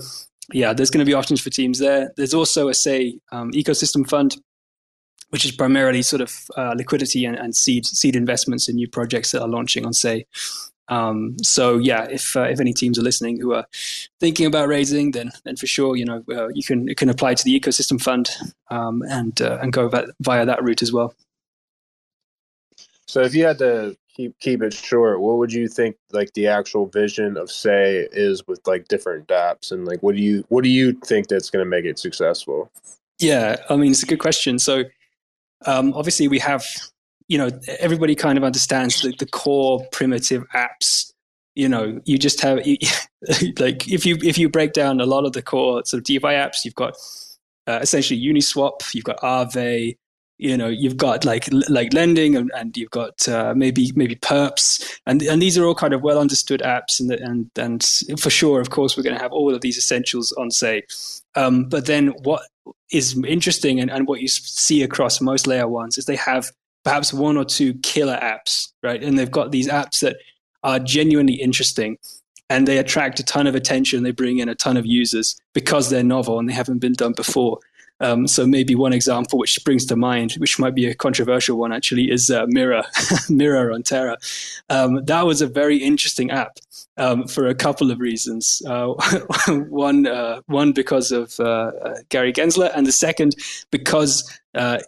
yeah, 0.52 0.72
there's 0.72 0.90
going 0.90 1.04
to 1.04 1.10
be 1.10 1.14
options 1.14 1.40
for 1.40 1.50
teams 1.50 1.80
there. 1.80 2.12
There's 2.16 2.34
also 2.34 2.68
a 2.68 2.74
Sei 2.74 3.14
um, 3.32 3.50
ecosystem 3.52 4.08
fund 4.08 4.36
which 5.30 5.44
is 5.44 5.52
primarily 5.52 6.02
sort 6.02 6.20
of 6.20 6.50
uh, 6.56 6.74
liquidity 6.76 7.24
and, 7.24 7.36
and, 7.36 7.56
seed 7.56 7.86
seed 7.86 8.14
investments 8.16 8.68
in 8.68 8.74
new 8.74 8.88
projects 8.88 9.32
that 9.32 9.40
are 9.40 9.48
launching 9.48 9.86
on 9.86 9.92
Sei. 9.92 10.26
Um, 10.90 11.36
so 11.42 11.78
yeah, 11.78 12.04
if 12.10 12.36
uh, 12.36 12.42
if 12.42 12.60
any 12.60 12.72
teams 12.72 12.98
are 12.98 13.02
listening 13.02 13.40
who 13.40 13.54
are 13.54 13.66
thinking 14.18 14.46
about 14.46 14.68
raising, 14.68 15.12
then 15.12 15.30
then 15.44 15.56
for 15.56 15.66
sure, 15.66 15.96
you 15.96 16.04
know, 16.04 16.22
uh, 16.30 16.48
you 16.48 16.62
can 16.62 16.86
you 16.86 16.94
can 16.94 17.08
apply 17.08 17.34
to 17.34 17.44
the 17.44 17.58
ecosystem 17.58 18.00
fund 18.00 18.30
um, 18.70 19.02
and 19.08 19.40
uh, 19.40 19.58
and 19.62 19.72
go 19.72 19.88
via 20.20 20.44
that 20.44 20.62
route 20.62 20.82
as 20.82 20.92
well. 20.92 21.14
So 23.06 23.22
if 23.22 23.34
you 23.34 23.44
had 23.44 23.58
to 23.58 23.96
keep 24.14 24.38
keep 24.40 24.62
it 24.62 24.74
short, 24.74 25.20
what 25.20 25.38
would 25.38 25.52
you 25.52 25.68
think 25.68 25.96
like 26.12 26.32
the 26.34 26.48
actual 26.48 26.86
vision 26.86 27.36
of 27.36 27.50
Sei 27.50 28.06
is 28.12 28.46
with 28.46 28.60
like 28.66 28.88
different 28.88 29.28
DApps 29.28 29.72
and 29.72 29.86
like 29.86 30.02
what 30.02 30.14
do 30.14 30.20
you 30.20 30.44
what 30.48 30.64
do 30.64 30.70
you 30.70 30.92
think 30.92 31.28
that's 31.28 31.50
going 31.50 31.64
to 31.64 31.68
make 31.68 31.84
it 31.84 31.98
successful? 31.98 32.70
Yeah, 33.18 33.56
I 33.70 33.76
mean 33.76 33.92
it's 33.92 34.02
a 34.02 34.06
good 34.06 34.18
question. 34.18 34.58
So 34.58 34.84
um, 35.66 35.92
obviously, 35.94 36.28
we 36.28 36.38
have, 36.38 36.64
you 37.30 37.38
know, 37.38 37.48
everybody 37.78 38.16
kind 38.16 38.36
of 38.36 38.42
understands 38.42 39.02
the, 39.02 39.14
the 39.16 39.24
core 39.24 39.86
primitive 39.92 40.44
apps. 40.52 41.12
You 41.54 41.68
know, 41.68 42.00
you 42.04 42.18
just 42.18 42.40
have 42.40 42.66
you, 42.66 42.76
like 43.58 43.88
if 43.88 44.04
you 44.04 44.18
if 44.20 44.36
you 44.36 44.48
break 44.48 44.72
down 44.72 45.00
a 45.00 45.06
lot 45.06 45.24
of 45.24 45.32
the 45.32 45.40
core 45.40 45.84
sort 45.84 46.00
of 46.00 46.04
DeFi 46.04 46.26
apps, 46.26 46.64
you've 46.64 46.74
got 46.74 46.96
uh, 47.68 47.78
essentially 47.80 48.20
Uniswap, 48.20 48.92
you've 48.92 49.04
got 49.04 49.18
Aave, 49.20 49.96
you 50.38 50.56
know 50.56 50.68
you've 50.68 50.96
got 50.96 51.24
like 51.24 51.48
like 51.68 51.92
lending 51.92 52.34
and, 52.34 52.50
and 52.56 52.76
you've 52.76 52.90
got 52.90 53.28
uh, 53.28 53.52
maybe 53.54 53.92
maybe 53.94 54.16
perps 54.16 54.98
and 55.06 55.22
and 55.22 55.40
these 55.40 55.58
are 55.58 55.66
all 55.66 55.74
kind 55.74 55.92
of 55.92 56.02
well 56.02 56.18
understood 56.18 56.62
apps 56.62 56.98
and 56.98 57.12
and 57.12 57.50
and 57.56 58.18
for 58.18 58.30
sure 58.30 58.58
of 58.60 58.70
course 58.70 58.96
we're 58.96 59.02
going 59.02 59.14
to 59.14 59.22
have 59.22 59.32
all 59.32 59.54
of 59.54 59.60
these 59.60 59.76
essentials 59.76 60.32
on 60.32 60.50
Sei 60.50 60.82
um, 61.36 61.64
but 61.64 61.86
then 61.86 62.08
what 62.22 62.42
is 62.90 63.22
interesting 63.24 63.78
and, 63.80 63.90
and 63.90 64.08
what 64.08 64.20
you 64.20 64.28
see 64.28 64.82
across 64.82 65.20
most 65.20 65.46
layer 65.46 65.68
ones 65.68 65.98
is 65.98 66.06
they 66.06 66.16
have 66.16 66.50
perhaps 66.84 67.12
one 67.12 67.36
or 67.36 67.44
two 67.44 67.74
killer 67.74 68.18
apps 68.22 68.68
right 68.82 69.02
and 69.02 69.18
they've 69.18 69.30
got 69.30 69.50
these 69.50 69.68
apps 69.68 70.00
that 70.00 70.16
are 70.62 70.78
genuinely 70.78 71.34
interesting 71.34 71.98
and 72.48 72.66
they 72.66 72.78
attract 72.78 73.20
a 73.20 73.24
ton 73.24 73.46
of 73.46 73.54
attention 73.54 74.02
they 74.02 74.10
bring 74.10 74.38
in 74.38 74.48
a 74.48 74.54
ton 74.54 74.76
of 74.76 74.86
users 74.86 75.36
because 75.52 75.90
they're 75.90 76.04
novel 76.04 76.38
and 76.38 76.48
they 76.48 76.54
haven't 76.54 76.78
been 76.78 76.94
done 76.94 77.12
before 77.12 77.58
um, 78.00 78.26
so 78.26 78.46
maybe 78.46 78.74
one 78.74 78.92
example 78.92 79.38
which 79.38 79.54
springs 79.54 79.84
to 79.86 79.96
mind, 79.96 80.32
which 80.38 80.58
might 80.58 80.74
be 80.74 80.86
a 80.86 80.94
controversial 80.94 81.58
one 81.58 81.72
actually, 81.72 82.10
is 82.10 82.30
uh, 82.30 82.46
Mirror, 82.48 82.82
Mirror 83.28 83.72
on 83.72 83.82
Terra. 83.82 84.16
Um, 84.70 85.04
that 85.04 85.26
was 85.26 85.42
a 85.42 85.46
very 85.46 85.76
interesting 85.76 86.30
app 86.30 86.58
um, 86.96 87.26
for 87.26 87.46
a 87.46 87.54
couple 87.54 87.90
of 87.90 88.00
reasons. 88.00 88.62
Uh, 88.66 88.94
one, 89.68 90.06
uh, 90.06 90.40
one 90.46 90.72
because 90.72 91.12
of 91.12 91.38
uh, 91.40 91.72
uh, 91.84 91.94
Gary 92.08 92.32
Gensler, 92.32 92.70
and 92.74 92.86
the 92.86 92.92
second 92.92 93.34
because 93.70 94.38
uh, 94.54 94.78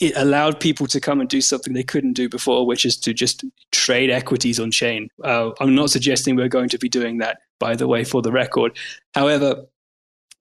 it 0.00 0.14
allowed 0.16 0.58
people 0.58 0.86
to 0.86 0.98
come 0.98 1.20
and 1.20 1.28
do 1.28 1.42
something 1.42 1.74
they 1.74 1.82
couldn't 1.82 2.14
do 2.14 2.28
before, 2.28 2.66
which 2.66 2.86
is 2.86 2.96
to 2.96 3.12
just 3.12 3.44
trade 3.70 4.10
equities 4.10 4.58
on 4.58 4.70
chain. 4.70 5.10
Uh, 5.22 5.50
I'm 5.60 5.74
not 5.74 5.90
suggesting 5.90 6.36
we're 6.36 6.48
going 6.48 6.70
to 6.70 6.78
be 6.78 6.88
doing 6.88 7.18
that, 7.18 7.38
by 7.58 7.76
the 7.76 7.86
way, 7.86 8.04
for 8.04 8.22
the 8.22 8.32
record. 8.32 8.78
However, 9.14 9.66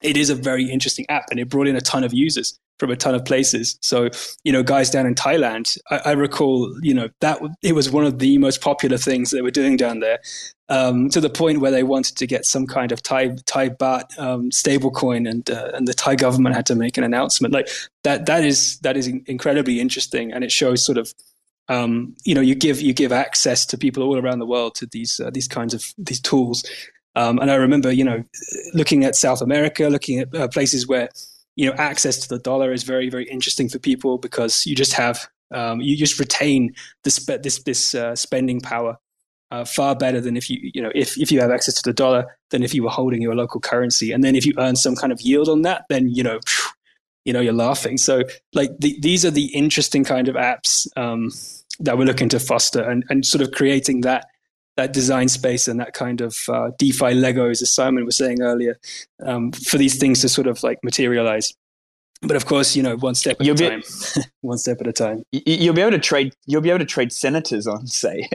it 0.02 0.16
is 0.16 0.30
a 0.30 0.36
very 0.36 0.70
interesting 0.70 1.06
app 1.10 1.26
and 1.30 1.40
it 1.40 1.50
brought 1.50 1.68
in 1.68 1.76
a 1.76 1.82
ton 1.82 2.06
of 2.06 2.14
users 2.14 2.58
from 2.80 2.92
a 2.92 2.96
ton 2.96 3.14
of 3.14 3.26
places. 3.26 3.78
So, 3.82 4.10
you 4.44 4.52
know, 4.52 4.64
guys 4.64 4.90
down 4.90 5.06
in 5.06 5.16
Thailand, 5.16 5.78
I, 5.92 5.98
I 6.06 6.12
recall, 6.12 6.74
you 6.82 6.94
know, 6.94 7.10
that 7.20 7.40
it 7.62 7.76
was 7.76 7.92
one 7.92 8.06
of 8.06 8.20
the 8.20 8.38
most 8.38 8.62
popular 8.62 8.98
things 8.98 9.32
they 9.32 9.42
were 9.42 9.52
doing 9.52 9.78
down 9.78 10.00
there, 10.00 10.20
um, 10.70 11.10
to 11.10 11.22
the 11.22 11.30
point 11.30 11.60
where 11.60 11.72
they 11.72 11.84
wanted 11.84 12.16
to 12.18 12.28
get 12.28 12.46
some 12.46 12.66
kind 12.66 12.92
of 12.92 13.04
Thai 13.04 13.36
Thai 13.46 13.70
baht 13.70 14.18
um, 14.18 14.50
stablecoin, 14.50 15.30
and 15.30 15.50
uh, 15.50 15.72
and 15.74 15.88
the 15.88 15.94
Thai 15.94 16.16
government 16.16 16.56
had 16.56 16.66
to 16.68 16.76
make 16.76 16.98
an 16.98 17.04
announcement. 17.04 17.54
Like 17.54 17.70
that, 18.04 18.26
that 18.26 18.44
is 18.44 18.80
that 18.80 18.98
is 18.98 19.08
incredibly 19.08 19.80
interesting, 19.80 20.32
and 20.32 20.44
it 20.44 20.52
shows 20.52 20.86
sort 20.86 20.98
of. 20.98 21.14
Um, 21.72 22.16
you 22.26 22.34
know, 22.34 22.42
you 22.42 22.56
give 22.56 22.82
you 22.82 22.94
give 22.94 23.12
access 23.12 23.64
to 23.68 23.78
people 23.78 24.02
all 24.02 24.18
around 24.18 24.40
the 24.40 24.48
world 24.48 24.74
to 24.76 24.88
these 24.88 25.20
uh, 25.20 25.30
these 25.30 25.48
kinds 25.48 25.76
of 25.76 25.94
these 26.00 26.20
tools, 26.20 26.64
um, 27.16 27.40
and 27.40 27.52
I 27.52 27.56
remember, 27.56 27.92
you 27.92 28.04
know, 28.04 28.24
looking 28.74 29.04
at 29.04 29.16
South 29.16 29.42
America, 29.42 29.88
looking 29.90 30.20
at 30.20 30.34
uh, 30.34 30.48
places 30.48 30.88
where, 30.88 31.10
you 31.60 31.66
know, 31.66 31.76
access 31.78 32.18
to 32.20 32.30
the 32.30 32.40
dollar 32.40 32.72
is 32.72 32.84
very, 32.84 33.10
very 33.10 33.26
interesting 33.26 33.68
for 33.68 33.80
people 33.80 34.18
because 34.18 34.66
you 34.66 34.74
just 34.74 34.94
have, 34.94 35.28
um, 35.54 35.82
you 35.82 35.98
just 35.98 36.18
retain 36.18 36.74
this 37.04 37.26
this 37.26 37.62
this 37.64 37.94
uh, 37.94 38.16
spending 38.16 38.62
power 38.62 38.98
uh, 39.52 39.66
far 39.66 39.94
better 39.94 40.22
than 40.22 40.38
if 40.38 40.50
you, 40.50 40.72
you 40.74 40.82
know, 40.82 40.90
if 40.96 41.18
if 41.18 41.34
you 41.34 41.42
have 41.42 41.52
access 41.52 41.76
to 41.76 41.82
the 41.84 41.92
dollar 41.92 42.38
than 42.52 42.64
if 42.64 42.74
you 42.74 42.82
were 42.82 42.90
holding 42.90 43.22
your 43.22 43.36
local 43.36 43.60
currency. 43.60 44.14
And 44.14 44.24
then 44.24 44.38
if 44.38 44.46
you 44.46 44.54
earn 44.58 44.78
some 44.78 44.96
kind 44.96 45.12
of 45.12 45.20
yield 45.20 45.50
on 45.50 45.64
that, 45.64 45.84
then 45.90 46.08
you 46.08 46.24
know, 46.24 46.40
you 47.26 47.34
know 47.34 47.42
you're 47.42 47.52
laughing. 47.52 47.98
So 47.98 48.24
like 48.54 48.72
the, 48.80 48.98
these 49.02 49.26
are 49.26 49.32
the 49.32 49.48
interesting 49.48 50.06
kind 50.06 50.30
of 50.30 50.36
apps 50.36 50.88
um, 50.96 51.30
that 51.82 51.98
we're 51.98 52.06
looking 52.06 52.30
to 52.30 52.40
foster 52.40 52.82
and, 52.82 53.04
and 53.10 53.26
sort 53.26 53.42
of 53.42 53.52
creating 53.52 54.02
that 54.02 54.28
that 54.80 54.94
design 54.94 55.28
space 55.28 55.68
and 55.68 55.78
that 55.78 55.94
kind 55.94 56.22
of 56.22 56.38
uh, 56.48 56.72
DeFi 56.78 57.14
Legos, 57.14 57.62
as 57.62 57.70
Simon 57.70 58.06
was 58.06 58.16
saying 58.16 58.42
earlier, 58.42 58.80
um, 59.26 59.52
for 59.52 59.78
these 59.78 59.98
things 59.98 60.22
to 60.22 60.30
sort 60.30 60.48
of 60.48 60.64
like 60.64 60.80
materialize. 60.84 61.54
But 62.22 62.38
of 62.38 62.46
course, 62.46 62.78
you 62.78 62.84
know, 62.84 62.96
one 62.96 63.16
step 63.16 63.38
at 63.42 63.46
you'll 63.46 63.56
a 63.56 63.60
be, 63.60 63.70
time. 63.70 63.84
one 64.42 64.58
step 64.58 64.80
at 64.80 64.88
a 64.88 64.94
time. 64.94 65.24
You'll 65.32 65.74
be 65.74 65.82
able 65.82 65.92
to 65.92 66.00
trade. 66.00 66.34
You'll 66.46 66.62
be 66.62 66.70
able 66.70 66.80
to 66.80 66.86
trade 66.86 67.12
senators 67.12 67.68
on, 67.68 67.88
Sei. 68.02 68.30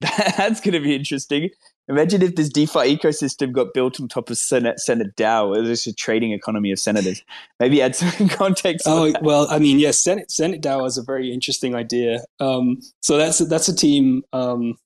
That's 0.00 0.60
going 0.60 0.74
to 0.74 0.80
be 0.80 0.94
interesting. 0.94 1.50
Imagine 1.88 2.22
if 2.22 2.34
this 2.34 2.48
DeFi 2.48 2.96
ecosystem 2.96 3.52
got 3.52 3.72
built 3.72 4.00
on 4.00 4.08
top 4.08 4.28
of 4.28 4.36
Senate, 4.36 4.80
Senate 4.80 5.14
DAO, 5.14 5.56
it's 5.56 5.68
just 5.68 5.86
a 5.86 5.92
trading 5.92 6.32
economy 6.32 6.72
of 6.72 6.80
senators. 6.80 7.22
Maybe 7.60 7.80
add 7.80 7.94
some 7.94 8.28
context. 8.28 8.86
Oh 8.88 9.12
well, 9.22 9.46
I 9.50 9.60
mean, 9.60 9.78
yes, 9.78 9.98
Senate 9.98 10.32
Senate 10.32 10.60
DAO 10.60 10.84
is 10.84 10.98
a 10.98 11.02
very 11.02 11.32
interesting 11.32 11.76
idea. 11.76 12.24
Um, 12.40 12.80
so 13.02 13.16
that's 13.16 13.38
that's 13.38 13.68
a 13.68 13.76
team. 13.76 14.24
Um, 14.32 14.76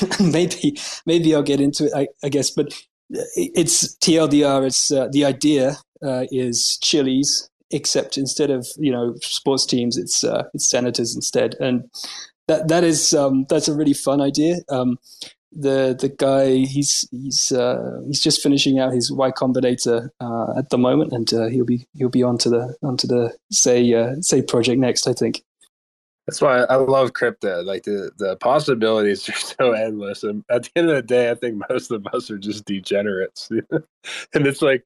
maybe 0.20 0.78
maybe 1.06 1.34
I'll 1.34 1.42
get 1.42 1.60
into 1.60 1.86
it. 1.86 1.92
I, 1.94 2.08
I 2.24 2.28
guess, 2.28 2.50
but 2.50 2.74
it's 3.10 3.96
TLDR. 3.96 4.66
It's 4.66 4.90
uh, 4.90 5.08
the 5.10 5.24
idea 5.24 5.76
uh, 6.02 6.26
is 6.30 6.78
Chiliz, 6.82 7.48
except 7.70 8.16
instead 8.16 8.50
of 8.50 8.66
you 8.76 8.92
know 8.92 9.14
sports 9.20 9.66
teams, 9.66 9.96
it's 9.96 10.24
uh, 10.24 10.44
it's 10.54 10.68
senators 10.68 11.14
instead, 11.14 11.56
and 11.60 11.90
that 12.48 12.68
that 12.68 12.84
is 12.84 13.12
um, 13.12 13.46
that's 13.48 13.68
a 13.68 13.74
really 13.74 13.94
fun 13.94 14.20
idea. 14.20 14.56
Um, 14.68 14.98
the 15.52 15.96
the 15.98 16.08
guy 16.08 16.58
he's 16.58 17.08
he's 17.10 17.52
uh, 17.52 18.00
he's 18.06 18.22
just 18.22 18.42
finishing 18.42 18.78
out 18.78 18.92
his 18.92 19.10
Y 19.10 19.30
Combinator 19.32 20.10
uh, 20.20 20.58
at 20.58 20.70
the 20.70 20.78
moment, 20.78 21.12
and 21.12 21.32
uh, 21.32 21.48
he'll 21.48 21.64
be 21.64 21.86
he'll 21.94 22.08
be 22.08 22.22
onto 22.22 22.50
the 22.50 22.76
onto 22.82 23.06
the 23.06 23.36
say 23.50 24.20
say 24.20 24.42
project 24.42 24.78
next, 24.78 25.08
I 25.08 25.12
think. 25.12 25.42
That's 26.30 26.40
why 26.40 26.60
I 26.60 26.76
love 26.76 27.14
crypto. 27.14 27.60
Like 27.64 27.82
the 27.82 28.12
the 28.16 28.36
possibilities 28.36 29.28
are 29.28 29.32
so 29.32 29.72
endless, 29.72 30.22
and 30.22 30.44
at 30.48 30.62
the 30.62 30.70
end 30.76 30.88
of 30.88 30.94
the 30.94 31.02
day, 31.02 31.28
I 31.28 31.34
think 31.34 31.60
most 31.68 31.90
of 31.90 32.06
us 32.14 32.30
are 32.30 32.38
just 32.38 32.66
degenerates. 32.66 33.50
and 34.32 34.46
it's 34.46 34.62
like 34.62 34.84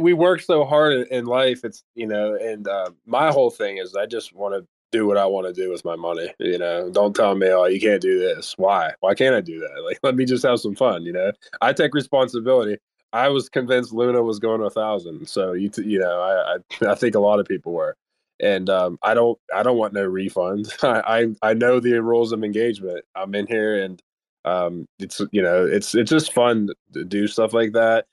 we 0.00 0.12
work 0.12 0.40
so 0.40 0.64
hard 0.64 1.06
in 1.12 1.26
life. 1.26 1.64
It's 1.64 1.84
you 1.94 2.08
know, 2.08 2.34
and 2.34 2.66
uh, 2.66 2.90
my 3.06 3.30
whole 3.30 3.50
thing 3.50 3.78
is 3.78 3.94
I 3.94 4.06
just 4.06 4.34
want 4.34 4.56
to 4.56 4.66
do 4.90 5.06
what 5.06 5.16
I 5.16 5.26
want 5.26 5.46
to 5.46 5.52
do 5.52 5.70
with 5.70 5.84
my 5.84 5.94
money. 5.94 6.34
You 6.40 6.58
know, 6.58 6.90
don't 6.90 7.14
tell 7.14 7.36
me, 7.36 7.50
oh, 7.50 7.66
you 7.66 7.80
can't 7.80 8.02
do 8.02 8.18
this. 8.18 8.54
Why? 8.58 8.94
Why 8.98 9.14
can't 9.14 9.36
I 9.36 9.42
do 9.42 9.60
that? 9.60 9.80
Like, 9.84 10.00
let 10.02 10.16
me 10.16 10.24
just 10.24 10.44
have 10.44 10.58
some 10.58 10.74
fun. 10.74 11.04
You 11.04 11.12
know, 11.12 11.30
I 11.60 11.72
take 11.72 11.94
responsibility. 11.94 12.78
I 13.12 13.28
was 13.28 13.48
convinced 13.48 13.92
Luna 13.92 14.24
was 14.24 14.40
going 14.40 14.58
to 14.58 14.66
a 14.66 14.70
thousand, 14.70 15.28
so 15.28 15.52
you 15.52 15.68
t- 15.68 15.84
you 15.84 16.00
know, 16.00 16.20
I, 16.20 16.56
I 16.56 16.90
I 16.90 16.94
think 16.96 17.14
a 17.14 17.20
lot 17.20 17.38
of 17.38 17.46
people 17.46 17.72
were, 17.72 17.96
and 18.40 18.68
um, 18.68 18.98
I 19.02 19.14
don't 19.14 19.38
I 19.54 19.62
don't 19.62 19.78
want 19.78 19.94
no 19.94 20.04
refund. 20.04 20.72
I, 20.82 21.28
I 21.42 21.50
I 21.50 21.54
know 21.54 21.80
the 21.80 22.00
rules 22.02 22.32
of 22.32 22.44
engagement. 22.44 23.04
I'm 23.14 23.34
in 23.34 23.46
here, 23.46 23.82
and 23.82 24.02
um, 24.44 24.86
it's 24.98 25.20
you 25.32 25.42
know, 25.42 25.66
it's 25.66 25.94
it's 25.94 26.10
just 26.10 26.32
fun 26.32 26.68
to 26.92 27.04
do 27.04 27.26
stuff 27.26 27.52
like 27.52 27.72
that. 27.72 28.06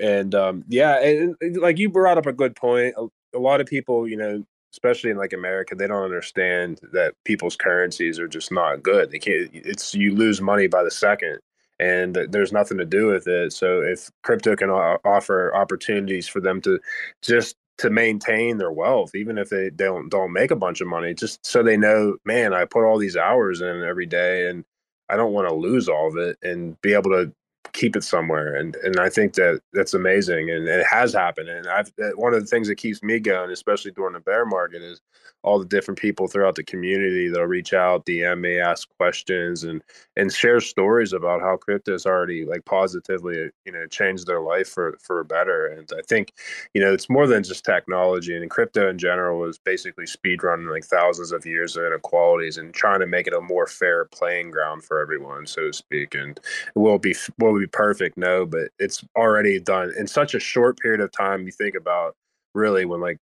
And 0.00 0.34
um, 0.34 0.64
yeah, 0.68 1.02
and, 1.02 1.36
and 1.40 1.56
like 1.58 1.78
you 1.78 1.88
brought 1.88 2.18
up 2.18 2.26
a 2.26 2.32
good 2.32 2.56
point. 2.56 2.94
A, 2.96 3.06
a 3.34 3.38
lot 3.38 3.60
of 3.60 3.66
people, 3.66 4.08
you 4.08 4.16
know, 4.16 4.44
especially 4.72 5.10
in 5.10 5.16
like 5.16 5.32
America, 5.32 5.74
they 5.74 5.86
don't 5.86 6.04
understand 6.04 6.80
that 6.92 7.14
people's 7.24 7.56
currencies 7.56 8.18
are 8.18 8.28
just 8.28 8.52
not 8.52 8.82
good. 8.82 9.10
They 9.10 9.18
can't. 9.18 9.50
It's 9.52 9.94
you 9.94 10.14
lose 10.14 10.40
money 10.40 10.66
by 10.66 10.82
the 10.82 10.90
second, 10.90 11.38
and 11.78 12.14
there's 12.30 12.52
nothing 12.52 12.78
to 12.78 12.86
do 12.86 13.06
with 13.06 13.26
it. 13.26 13.52
So 13.52 13.80
if 13.80 14.10
crypto 14.22 14.56
can 14.56 14.70
offer 14.70 15.54
opportunities 15.54 16.28
for 16.28 16.40
them 16.40 16.60
to 16.62 16.78
just 17.22 17.56
to 17.78 17.90
maintain 17.90 18.58
their 18.58 18.72
wealth, 18.72 19.14
even 19.14 19.38
if 19.38 19.50
they 19.50 19.70
don't 19.70 20.08
don't 20.08 20.32
make 20.32 20.50
a 20.50 20.56
bunch 20.56 20.80
of 20.80 20.88
money, 20.88 21.14
just 21.14 21.44
so 21.44 21.62
they 21.62 21.76
know, 21.76 22.16
man, 22.24 22.54
I 22.54 22.64
put 22.64 22.84
all 22.84 22.98
these 22.98 23.16
hours 23.16 23.60
in 23.60 23.82
every 23.82 24.06
day, 24.06 24.48
and 24.48 24.64
I 25.08 25.16
don't 25.16 25.32
want 25.32 25.48
to 25.48 25.54
lose 25.54 25.88
all 25.88 26.08
of 26.08 26.16
it, 26.16 26.38
and 26.42 26.80
be 26.80 26.94
able 26.94 27.10
to 27.10 27.32
keep 27.76 27.94
it 27.94 28.02
somewhere. 28.02 28.54
And 28.54 28.74
and 28.76 28.98
I 28.98 29.08
think 29.08 29.34
that 29.34 29.60
that's 29.72 29.94
amazing 29.94 30.50
and, 30.50 30.66
it 30.66 30.86
has 30.86 31.12
happened. 31.12 31.48
And 31.48 31.68
I've 31.68 31.92
one 32.16 32.34
of 32.34 32.40
the 32.40 32.46
things 32.46 32.66
that 32.68 32.76
keeps 32.76 33.02
me 33.02 33.20
going 33.20 33.50
especially 33.50 33.92
during 33.92 34.14
the 34.14 34.20
bear 34.20 34.44
market 34.44 34.82
is 34.82 35.00
all 35.42 35.58
the 35.58 35.64
different 35.64 36.00
people 36.00 36.26
throughout 36.26 36.56
the 36.56 36.64
community 36.64 37.28
that'll 37.28 37.46
reach 37.46 37.72
out 37.72 38.04
DM 38.06 38.40
me 38.40 38.58
ask 38.58 38.88
questions 38.98 39.62
and 39.62 39.82
and 40.16 40.32
share 40.32 40.60
stories 40.60 41.12
about 41.12 41.40
how 41.40 41.56
crypto 41.56 41.92
has 41.92 42.06
already 42.06 42.44
like 42.44 42.64
positively 42.64 43.50
you 43.64 43.72
know 43.72 43.86
changed 43.86 44.26
their 44.26 44.40
life 44.40 44.68
for 44.68 44.96
for 45.00 45.22
better. 45.22 45.66
And 45.66 45.88
I 45.96 46.02
think 46.08 46.32
you 46.74 46.80
know 46.80 46.92
it's 46.92 47.10
more 47.10 47.26
than 47.26 47.42
just 47.42 47.64
technology. 47.64 48.34
And 48.34 48.50
crypto 48.50 48.88
in 48.88 48.98
general 48.98 49.44
is 49.44 49.58
basically 49.58 50.06
speed 50.06 50.42
running 50.42 50.68
like 50.68 50.84
thousands 50.84 51.32
of 51.32 51.44
years 51.44 51.76
of 51.76 51.84
inequalities 51.84 52.56
and 52.56 52.72
trying 52.72 53.00
to 53.00 53.06
make 53.06 53.26
it 53.26 53.34
a 53.34 53.40
more 53.40 53.66
fair 53.66 54.06
playing 54.06 54.50
ground 54.50 54.82
for 54.82 55.00
everyone 55.00 55.46
so 55.46 55.66
to 55.66 55.72
speak. 55.72 56.14
And 56.14 56.40
will 56.74 56.98
be 56.98 57.14
will 57.38 57.58
be 57.58 57.65
perfect 57.66 58.16
no 58.16 58.46
but 58.46 58.68
it's 58.78 59.04
already 59.16 59.60
done. 59.60 59.92
In 59.98 60.06
such 60.06 60.34
a 60.34 60.40
short 60.40 60.78
period 60.78 61.00
of 61.00 61.12
time 61.12 61.46
you 61.46 61.52
think 61.52 61.74
about 61.74 62.14
really 62.54 62.84
when 62.84 63.00
like 63.00 63.18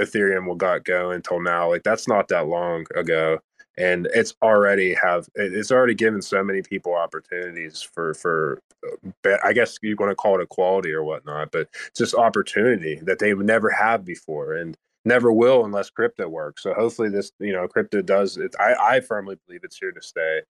ethereum 0.00 0.46
will 0.46 0.54
got 0.54 0.84
going 0.84 1.16
until 1.16 1.40
now 1.40 1.70
like 1.70 1.82
that's 1.82 2.06
not 2.06 2.28
that 2.28 2.46
long 2.46 2.84
ago 2.94 3.38
and 3.78 4.06
it's 4.14 4.34
already 4.42 4.94
have 4.94 5.26
it's 5.34 5.70
already 5.70 5.94
given 5.94 6.20
so 6.20 6.42
many 6.42 6.62
people 6.62 6.94
opportunities 6.94 7.80
for 7.80 8.12
for 8.12 8.60
uh, 9.24 9.36
i 9.42 9.54
guess 9.54 9.78
you 9.82 9.96
want 9.98 10.10
to 10.10 10.14
call 10.14 10.38
it 10.38 10.42
equality 10.42 10.92
or 10.92 11.02
whatnot 11.02 11.50
but 11.50 11.66
just 11.96 12.14
opportunity 12.14 13.00
that 13.02 13.18
they 13.18 13.32
would 13.32 13.46
never 13.46 13.70
have 13.70 14.04
before 14.04 14.52
and 14.52 14.76
never 15.06 15.32
will 15.32 15.64
unless 15.64 15.88
crypto 15.88 16.28
works. 16.28 16.64
So 16.64 16.74
hopefully 16.74 17.08
this 17.08 17.30
you 17.38 17.52
know 17.52 17.66
crypto 17.66 18.02
does 18.02 18.36
it 18.36 18.54
i 18.60 18.74
i 18.96 19.00
firmly 19.00 19.36
believe 19.46 19.62
it's 19.62 19.78
here 19.78 19.92
to 19.92 20.02
stay 20.02 20.42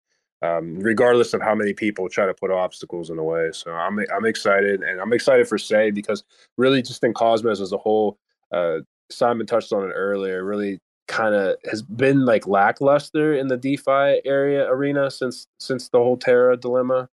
um, 0.42 0.78
regardless 0.80 1.34
of 1.34 1.42
how 1.42 1.54
many 1.54 1.72
people 1.72 2.08
try 2.08 2.26
to 2.26 2.34
put 2.34 2.50
obstacles 2.50 3.10
in 3.10 3.16
the 3.16 3.22
way. 3.22 3.50
So 3.52 3.72
I'm 3.72 3.98
I'm 4.14 4.24
excited, 4.24 4.82
and 4.82 5.00
I'm 5.00 5.12
excited 5.12 5.48
for 5.48 5.58
Sei 5.58 5.90
because 5.90 6.24
really, 6.56 6.82
just 6.82 7.02
in 7.04 7.14
Cosmos 7.14 7.60
as 7.60 7.72
a 7.72 7.78
whole, 7.78 8.18
uh, 8.52 8.78
Simon 9.10 9.46
touched 9.46 9.72
on 9.72 9.84
it 9.88 9.92
earlier. 9.92 10.44
Really, 10.44 10.80
kind 11.08 11.34
of 11.34 11.56
has 11.70 11.82
been 11.82 12.24
like 12.24 12.46
lackluster 12.46 13.34
in 13.34 13.48
the 13.48 13.56
DeFi 13.56 14.20
area 14.24 14.68
arena 14.68 15.10
since 15.10 15.46
since 15.58 15.88
the 15.88 15.98
whole 15.98 16.16
Terra 16.16 16.56
dilemma. 16.56 17.08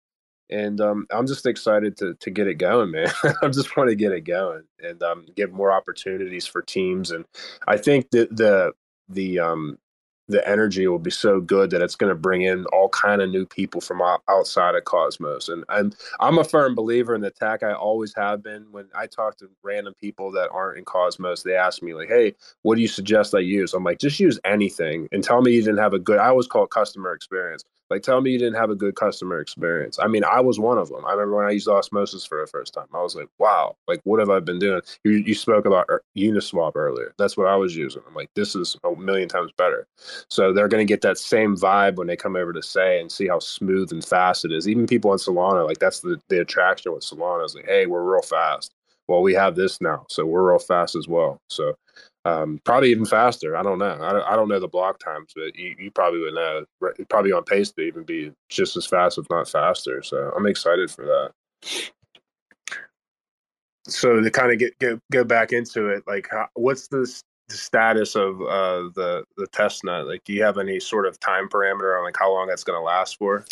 And 0.48 0.80
um, 0.80 1.06
I'm 1.12 1.26
just 1.26 1.46
excited 1.46 1.96
to 1.98 2.14
to 2.14 2.30
get 2.30 2.48
it 2.48 2.54
going, 2.54 2.90
man. 2.90 3.08
I 3.42 3.48
just 3.48 3.76
want 3.76 3.90
to 3.90 3.96
get 3.96 4.12
it 4.12 4.22
going 4.22 4.64
and 4.82 5.02
um, 5.02 5.26
give 5.36 5.52
more 5.52 5.70
opportunities 5.70 6.46
for 6.46 6.62
teams. 6.62 7.10
And 7.10 7.24
I 7.68 7.76
think 7.76 8.10
that 8.10 8.36
the 8.36 8.72
the 9.08 9.38
um, 9.38 9.78
the 10.30 10.46
energy 10.48 10.86
will 10.86 10.98
be 10.98 11.10
so 11.10 11.40
good 11.40 11.70
that 11.70 11.82
it's 11.82 11.96
going 11.96 12.08
to 12.08 12.14
bring 12.14 12.42
in 12.42 12.64
all 12.66 12.88
kind 12.90 13.20
of 13.20 13.30
new 13.30 13.44
people 13.44 13.80
from 13.80 14.00
outside 14.28 14.74
of 14.74 14.84
Cosmos. 14.84 15.48
And 15.48 15.64
and 15.68 15.96
I'm 16.20 16.38
a 16.38 16.44
firm 16.44 16.74
believer 16.74 17.14
in 17.14 17.20
the 17.20 17.30
tech. 17.30 17.62
I 17.62 17.72
always 17.72 18.14
have 18.16 18.42
been. 18.42 18.66
When 18.70 18.86
I 18.94 19.06
talk 19.06 19.36
to 19.38 19.50
random 19.62 19.94
people 20.00 20.30
that 20.32 20.50
aren't 20.50 20.78
in 20.78 20.84
Cosmos, 20.84 21.42
they 21.42 21.54
ask 21.54 21.82
me 21.82 21.94
like, 21.94 22.08
"Hey, 22.08 22.34
what 22.62 22.76
do 22.76 22.82
you 22.82 22.88
suggest 22.88 23.34
I 23.34 23.40
use?" 23.40 23.74
I'm 23.74 23.84
like, 23.84 23.98
"Just 23.98 24.20
use 24.20 24.38
anything 24.44 25.08
and 25.12 25.22
tell 25.22 25.42
me 25.42 25.52
you 25.52 25.62
didn't 25.62 25.78
have 25.78 25.94
a 25.94 25.98
good." 25.98 26.18
I 26.18 26.28
always 26.28 26.46
call 26.46 26.64
it 26.64 26.70
customer 26.70 27.12
experience. 27.12 27.64
Like, 27.90 28.02
tell 28.02 28.20
me 28.20 28.30
you 28.30 28.38
didn't 28.38 28.54
have 28.54 28.70
a 28.70 28.76
good 28.76 28.94
customer 28.94 29.40
experience. 29.40 29.98
I 29.98 30.06
mean, 30.06 30.22
I 30.22 30.40
was 30.40 30.60
one 30.60 30.78
of 30.78 30.88
them. 30.88 31.04
I 31.04 31.12
remember 31.12 31.36
when 31.36 31.46
I 31.46 31.50
used 31.50 31.68
Osmosis 31.68 32.24
for 32.24 32.40
the 32.40 32.46
first 32.46 32.72
time. 32.72 32.86
I 32.94 33.02
was 33.02 33.16
like, 33.16 33.28
wow, 33.38 33.76
like, 33.88 34.00
what 34.04 34.20
have 34.20 34.30
I 34.30 34.38
been 34.38 34.60
doing? 34.60 34.80
You, 35.04 35.12
you 35.12 35.34
spoke 35.34 35.66
about 35.66 35.88
Uniswap 36.16 36.76
earlier. 36.76 37.12
That's 37.18 37.36
what 37.36 37.48
I 37.48 37.56
was 37.56 37.74
using. 37.74 38.02
I'm 38.06 38.14
like, 38.14 38.30
this 38.36 38.54
is 38.54 38.76
a 38.84 38.94
million 38.94 39.28
times 39.28 39.50
better. 39.56 39.86
So 40.28 40.52
they're 40.52 40.68
going 40.68 40.86
to 40.86 40.90
get 40.90 41.00
that 41.02 41.18
same 41.18 41.56
vibe 41.56 41.96
when 41.96 42.06
they 42.06 42.16
come 42.16 42.36
over 42.36 42.52
to 42.52 42.62
Sei 42.62 43.00
and 43.00 43.10
see 43.10 43.26
how 43.26 43.40
smooth 43.40 43.92
and 43.92 44.04
fast 44.04 44.44
it 44.44 44.52
is. 44.52 44.68
Even 44.68 44.86
people 44.86 45.10
on 45.10 45.18
Solana, 45.18 45.66
like, 45.66 45.78
that's 45.78 46.00
the, 46.00 46.20
the 46.28 46.40
attraction 46.40 46.92
with 46.92 47.02
Solana 47.02 47.44
is 47.44 47.54
like, 47.54 47.66
hey, 47.66 47.86
we're 47.86 48.04
real 48.04 48.22
fast. 48.22 48.72
Well, 49.08 49.22
we 49.22 49.34
have 49.34 49.56
this 49.56 49.80
now. 49.80 50.06
So 50.08 50.24
we're 50.24 50.48
real 50.48 50.60
fast 50.60 50.94
as 50.94 51.08
well. 51.08 51.38
So 51.48 51.74
um, 52.24 52.60
probably 52.64 52.90
even 52.90 53.06
faster. 53.06 53.56
I 53.56 53.62
don't 53.62 53.78
know. 53.78 53.98
I 54.00 54.12
don't, 54.12 54.24
I 54.24 54.36
don't 54.36 54.48
know 54.48 54.60
the 54.60 54.68
block 54.68 54.98
times, 54.98 55.32
but 55.34 55.56
you, 55.56 55.74
you 55.78 55.90
probably 55.90 56.20
would 56.20 56.34
know. 56.34 56.64
Probably 57.08 57.32
on 57.32 57.44
pace 57.44 57.70
to 57.72 57.82
even 57.82 58.04
be 58.04 58.32
just 58.48 58.76
as 58.76 58.86
fast, 58.86 59.18
if 59.18 59.26
not 59.30 59.48
faster. 59.48 60.02
So 60.02 60.32
I'm 60.36 60.46
excited 60.46 60.90
for 60.90 61.04
that. 61.06 61.32
So 63.84 64.20
to 64.20 64.30
kind 64.30 64.52
of 64.52 64.58
get, 64.58 65.00
go 65.10 65.24
back 65.24 65.52
into 65.52 65.88
it, 65.88 66.04
like 66.06 66.28
how, 66.30 66.48
what's 66.54 66.88
the, 66.88 67.10
the 67.48 67.56
status 67.56 68.14
of 68.14 68.40
uh, 68.42 68.90
the 68.94 69.24
the 69.36 69.46
test 69.48 69.82
net? 69.82 70.06
Like, 70.06 70.22
do 70.24 70.32
you 70.32 70.42
have 70.42 70.58
any 70.58 70.78
sort 70.78 71.06
of 71.06 71.18
time 71.18 71.48
parameter 71.48 71.98
on 71.98 72.04
like 72.04 72.16
how 72.18 72.32
long 72.32 72.46
that's 72.46 72.62
going 72.62 72.78
to 72.78 72.82
last 72.84 73.16
for? 73.16 73.44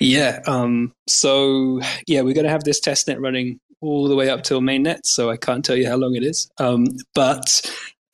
Yeah. 0.00 0.40
Um, 0.46 0.92
so 1.06 1.80
yeah, 2.06 2.22
we're 2.22 2.34
going 2.34 2.44
to 2.44 2.50
have 2.50 2.64
this 2.64 2.80
test 2.80 3.08
net 3.08 3.20
running 3.20 3.60
all 3.80 4.08
the 4.08 4.16
way 4.16 4.28
up 4.28 4.42
till 4.42 4.60
mainnet, 4.60 5.00
so 5.04 5.30
I 5.30 5.36
can't 5.36 5.64
tell 5.64 5.76
you 5.76 5.88
how 5.88 5.96
long 5.96 6.14
it 6.14 6.22
is. 6.22 6.50
Um, 6.58 6.86
but 7.14 7.62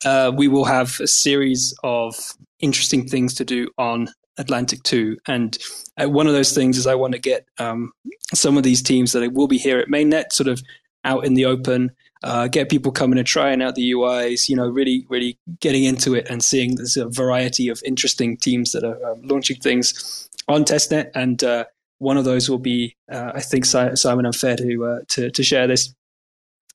uh, 0.05 0.31
we 0.35 0.47
will 0.47 0.65
have 0.65 0.99
a 1.01 1.07
series 1.07 1.73
of 1.83 2.15
interesting 2.59 3.07
things 3.07 3.33
to 3.35 3.45
do 3.45 3.69
on 3.77 4.09
Atlantic 4.37 4.83
2. 4.83 5.17
And 5.27 5.57
uh, 6.01 6.09
one 6.09 6.27
of 6.27 6.33
those 6.33 6.53
things 6.53 6.77
is 6.77 6.87
I 6.87 6.95
want 6.95 7.13
to 7.13 7.19
get 7.19 7.45
um, 7.57 7.91
some 8.33 8.57
of 8.57 8.63
these 8.63 8.81
teams 8.81 9.11
that 9.11 9.33
will 9.33 9.47
be 9.47 9.57
here 9.57 9.79
at 9.79 9.87
mainnet 9.89 10.31
sort 10.31 10.47
of 10.47 10.61
out 11.03 11.25
in 11.25 11.33
the 11.33 11.45
open. 11.45 11.91
uh, 12.23 12.47
get 12.47 12.69
people 12.69 12.91
coming 12.91 13.17
and 13.17 13.27
trying 13.27 13.61
out 13.61 13.75
the 13.75 13.91
UIs. 13.91 14.49
You 14.49 14.55
know, 14.55 14.67
really, 14.67 15.05
really 15.09 15.37
getting 15.59 15.83
into 15.83 16.15
it 16.15 16.27
and 16.29 16.43
seeing 16.43 16.75
there's 16.75 16.97
a 16.97 17.07
variety 17.09 17.69
of 17.69 17.81
interesting 17.85 18.37
teams 18.37 18.71
that 18.71 18.83
are 18.83 19.11
um, 19.11 19.21
launching 19.23 19.57
things 19.57 20.29
on 20.47 20.65
testnet. 20.65 21.11
And 21.15 21.43
uh, 21.43 21.65
one 21.99 22.17
of 22.17 22.25
those 22.25 22.49
will 22.49 22.59
be, 22.59 22.95
uh, 23.11 23.31
I 23.35 23.41
think, 23.41 23.65
Simon. 23.65 24.25
I'm 24.25 24.33
fair 24.33 24.55
to 24.55 24.85
uh, 24.85 24.99
to, 25.09 25.31
to 25.31 25.43
share 25.43 25.67
this. 25.67 25.93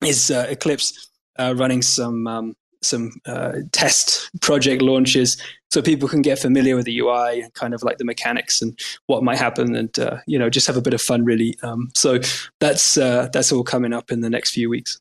Is 0.02 0.30
uh, 0.30 0.46
Eclipse 0.48 1.08
running 1.38 1.82
some 1.82 2.26
um, 2.26 2.56
some 2.82 3.12
uh, 3.26 3.52
test 3.72 4.30
project 4.40 4.82
launches 4.82 5.40
so 5.70 5.80
people 5.80 6.08
can 6.08 6.22
get 6.22 6.38
familiar 6.38 6.76
with 6.76 6.84
the 6.84 6.98
UI 6.98 7.40
and 7.40 7.54
kind 7.54 7.72
of 7.74 7.82
like 7.82 7.98
the 7.98 8.04
mechanics 8.04 8.60
and 8.60 8.78
what 9.06 9.22
might 9.22 9.38
happen 9.38 9.74
and 9.74 9.98
uh, 9.98 10.18
you 10.26 10.38
know 10.38 10.50
just 10.50 10.66
have 10.66 10.76
a 10.76 10.82
bit 10.82 10.94
of 10.94 11.00
fun 11.00 11.24
really 11.24 11.56
um, 11.62 11.90
so 11.94 12.18
that's 12.60 12.98
uh, 12.98 13.28
that's 13.32 13.52
all 13.52 13.64
coming 13.64 13.92
up 13.92 14.10
in 14.10 14.20
the 14.20 14.30
next 14.30 14.50
few 14.50 14.68
weeks 14.68 15.00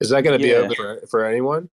is 0.00 0.10
that 0.10 0.22
going 0.22 0.38
to 0.38 0.46
yeah. 0.46 0.54
be 0.54 0.64
open 0.64 0.74
for, 0.74 1.06
for 1.08 1.24
anyone 1.24 1.70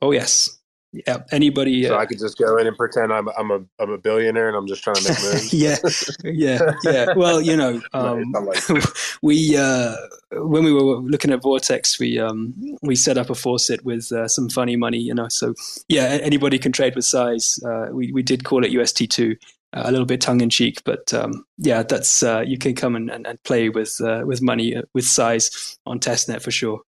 oh 0.00 0.10
yes 0.10 0.58
yeah, 0.92 1.18
anybody. 1.30 1.84
So 1.84 1.96
uh, 1.96 1.98
I 1.98 2.06
could 2.06 2.18
just 2.18 2.36
go 2.36 2.58
in 2.58 2.66
and 2.66 2.76
pretend 2.76 3.12
I'm 3.12 3.28
I'm 3.30 3.50
a 3.50 3.60
I'm 3.78 3.90
a 3.90 3.98
billionaire 3.98 4.48
and 4.48 4.56
I'm 4.56 4.66
just 4.66 4.84
trying 4.84 4.96
to 4.96 5.08
make 5.08 5.22
moves. 5.22 5.52
yeah, 5.52 5.76
yeah, 6.22 6.72
yeah. 6.84 7.06
Well, 7.16 7.40
you 7.40 7.56
know, 7.56 7.80
um, 7.94 8.32
we 9.22 9.56
uh, 9.56 9.96
when 10.32 10.64
we 10.64 10.72
were 10.72 10.96
looking 10.96 11.32
at 11.32 11.42
Vortex, 11.42 11.98
we 11.98 12.18
um, 12.18 12.54
we 12.82 12.94
set 12.94 13.16
up 13.16 13.30
a 13.30 13.34
faucet 13.34 13.84
with 13.84 14.12
uh, 14.12 14.28
some 14.28 14.50
funny 14.50 14.76
money. 14.76 14.98
You 14.98 15.14
know, 15.14 15.28
so 15.28 15.54
yeah, 15.88 16.18
anybody 16.22 16.58
can 16.58 16.72
trade 16.72 16.94
with 16.94 17.06
size. 17.06 17.58
Uh, 17.64 17.86
we 17.90 18.12
we 18.12 18.22
did 18.22 18.44
call 18.44 18.64
it 18.64 18.70
UST 18.70 19.10
two. 19.10 19.36
Uh, 19.74 19.84
a 19.86 19.90
little 19.90 20.04
bit 20.04 20.20
tongue 20.20 20.42
in 20.42 20.50
cheek, 20.50 20.82
but 20.84 21.14
um, 21.14 21.46
yeah, 21.56 21.82
that's 21.82 22.22
uh, 22.22 22.44
you 22.46 22.58
can 22.58 22.74
come 22.74 22.94
and, 22.94 23.10
and, 23.10 23.26
and 23.26 23.42
play 23.44 23.70
with 23.70 23.96
with 24.00 24.42
money 24.42 24.76
with 24.92 25.04
size 25.04 25.78
on 25.86 25.98
testnet 25.98 26.42
for 26.42 26.50
sure. 26.50 26.82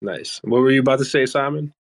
Nice. 0.00 0.40
What 0.42 0.60
were 0.60 0.70
you 0.70 0.80
about 0.80 1.00
to 1.00 1.04
say, 1.04 1.26
Simon? 1.26 1.74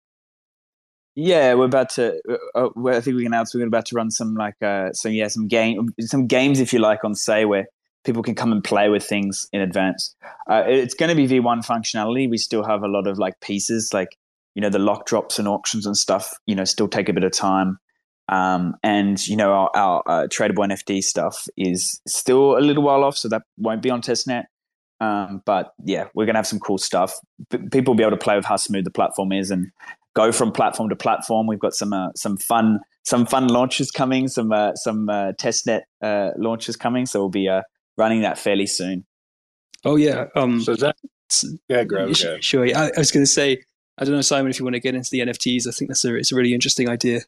Yeah, 1.15 1.53
we're 1.53 1.65
about 1.65 1.89
to. 1.91 2.19
Uh, 2.55 2.67
uh 2.75 2.87
I 2.87 2.99
think 2.99 3.15
we 3.15 3.23
can 3.23 3.33
announce 3.33 3.55
we're 3.55 3.65
about 3.65 3.85
to 3.87 3.95
run 3.95 4.11
some 4.11 4.35
like 4.35 4.61
uh, 4.61 4.91
so 4.91 5.07
yeah 5.07 5.29
some 5.29 5.47
game 5.47 5.89
some 6.01 6.27
games 6.27 6.59
if 6.59 6.73
you 6.73 6.79
like 6.79 7.03
on 7.03 7.15
Sei 7.15 7.45
where 7.45 7.67
people 8.03 8.21
can 8.21 8.35
come 8.35 8.51
and 8.51 8.63
play 8.63 8.89
with 8.89 9.03
things 9.03 9.47
in 9.51 9.61
advance. 9.61 10.15
Uh, 10.49 10.63
it's 10.67 10.93
going 10.93 11.09
to 11.09 11.15
be 11.15 11.27
V1 11.27 11.65
functionality. 11.65 12.29
We 12.29 12.37
still 12.37 12.63
have 12.63 12.83
a 12.83 12.87
lot 12.87 13.07
of 13.07 13.17
like 13.17 13.39
pieces 13.41 13.93
like 13.93 14.17
you 14.55 14.61
know 14.61 14.69
the 14.69 14.79
lock 14.79 15.05
drops 15.05 15.39
and 15.39 15.47
auctions 15.47 15.85
and 15.85 15.95
stuff. 15.95 16.33
You 16.45 16.55
know, 16.55 16.65
still 16.65 16.87
take 16.87 17.09
a 17.09 17.13
bit 17.13 17.23
of 17.23 17.31
time. 17.31 17.79
Um, 18.27 18.75
and 18.83 19.25
you 19.27 19.35
know 19.35 19.51
our, 19.51 19.69
our 19.75 20.03
uh, 20.05 20.27
tradable 20.27 20.67
NFT 20.67 21.03
stuff 21.03 21.47
is 21.57 22.01
still 22.07 22.57
a 22.57 22.59
little 22.59 22.83
while 22.83 23.03
off, 23.03 23.17
so 23.17 23.29
that 23.29 23.43
won't 23.57 23.81
be 23.81 23.89
on 23.89 24.01
testnet. 24.01 24.45
Um, 24.99 25.41
but 25.45 25.73
yeah, 25.83 26.07
we're 26.13 26.25
gonna 26.25 26.39
have 26.39 26.47
some 26.47 26.59
cool 26.59 26.77
stuff. 26.77 27.13
P- 27.49 27.59
people 27.71 27.93
will 27.93 27.97
be 27.97 28.03
able 28.03 28.17
to 28.17 28.23
play 28.23 28.35
with 28.35 28.45
how 28.45 28.55
smooth 28.55 28.83
the 28.83 28.91
platform 28.91 29.31
is, 29.31 29.51
and 29.51 29.71
go 30.15 30.31
from 30.31 30.51
platform 30.51 30.89
to 30.89 30.95
platform. 30.95 31.47
We've 31.47 31.59
got 31.59 31.73
some 31.73 31.93
uh, 31.93 32.09
some 32.15 32.37
fun 32.37 32.79
some 33.03 33.25
fun 33.25 33.47
launches 33.47 33.91
coming, 33.91 34.27
some 34.27 34.51
uh, 34.51 34.75
some 34.75 35.09
uh, 35.09 35.33
testnet 35.33 35.81
uh, 36.01 36.31
launches 36.37 36.75
coming. 36.75 37.05
So 37.05 37.19
we'll 37.19 37.29
be 37.29 37.47
uh, 37.47 37.61
running 37.97 38.21
that 38.21 38.37
fairly 38.39 38.67
soon. 38.67 39.05
Oh 39.83 39.95
yeah. 39.95 40.25
Um, 40.35 40.61
so 40.61 40.71
is 40.73 40.79
that 40.79 40.95
yeah, 41.67 41.83
Greg, 41.83 42.15
sure, 42.15 42.41
sure. 42.41 42.65
I, 42.65 42.91
I 42.95 42.97
was 42.97 43.11
going 43.11 43.25
to 43.25 43.31
say, 43.31 43.63
I 43.97 44.05
don't 44.05 44.13
know, 44.13 44.21
Simon, 44.21 44.51
if 44.51 44.59
you 44.59 44.65
want 44.65 44.75
to 44.75 44.79
get 44.79 44.95
into 44.95 45.09
the 45.11 45.19
NFTs. 45.19 45.67
I 45.67 45.71
think 45.71 45.89
that's 45.89 46.05
a 46.05 46.15
it's 46.15 46.31
a 46.31 46.35
really 46.35 46.53
interesting 46.53 46.89
idea. 46.89 47.21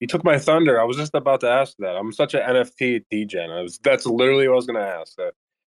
You 0.00 0.06
took 0.06 0.24
my 0.24 0.38
thunder. 0.38 0.80
I 0.80 0.84
was 0.84 0.96
just 0.96 1.14
about 1.14 1.40
to 1.40 1.50
ask 1.50 1.76
that. 1.80 1.96
I'm 1.96 2.12
such 2.12 2.34
an 2.34 2.42
NFT 2.42 3.04
degen. 3.10 3.50
I 3.50 3.62
was 3.62 3.78
that's 3.82 4.06
literally 4.06 4.48
what 4.48 4.54
I 4.54 4.56
was 4.56 4.66
going 4.66 4.80
to 4.80 4.88
ask. 4.88 5.14
So 5.14 5.30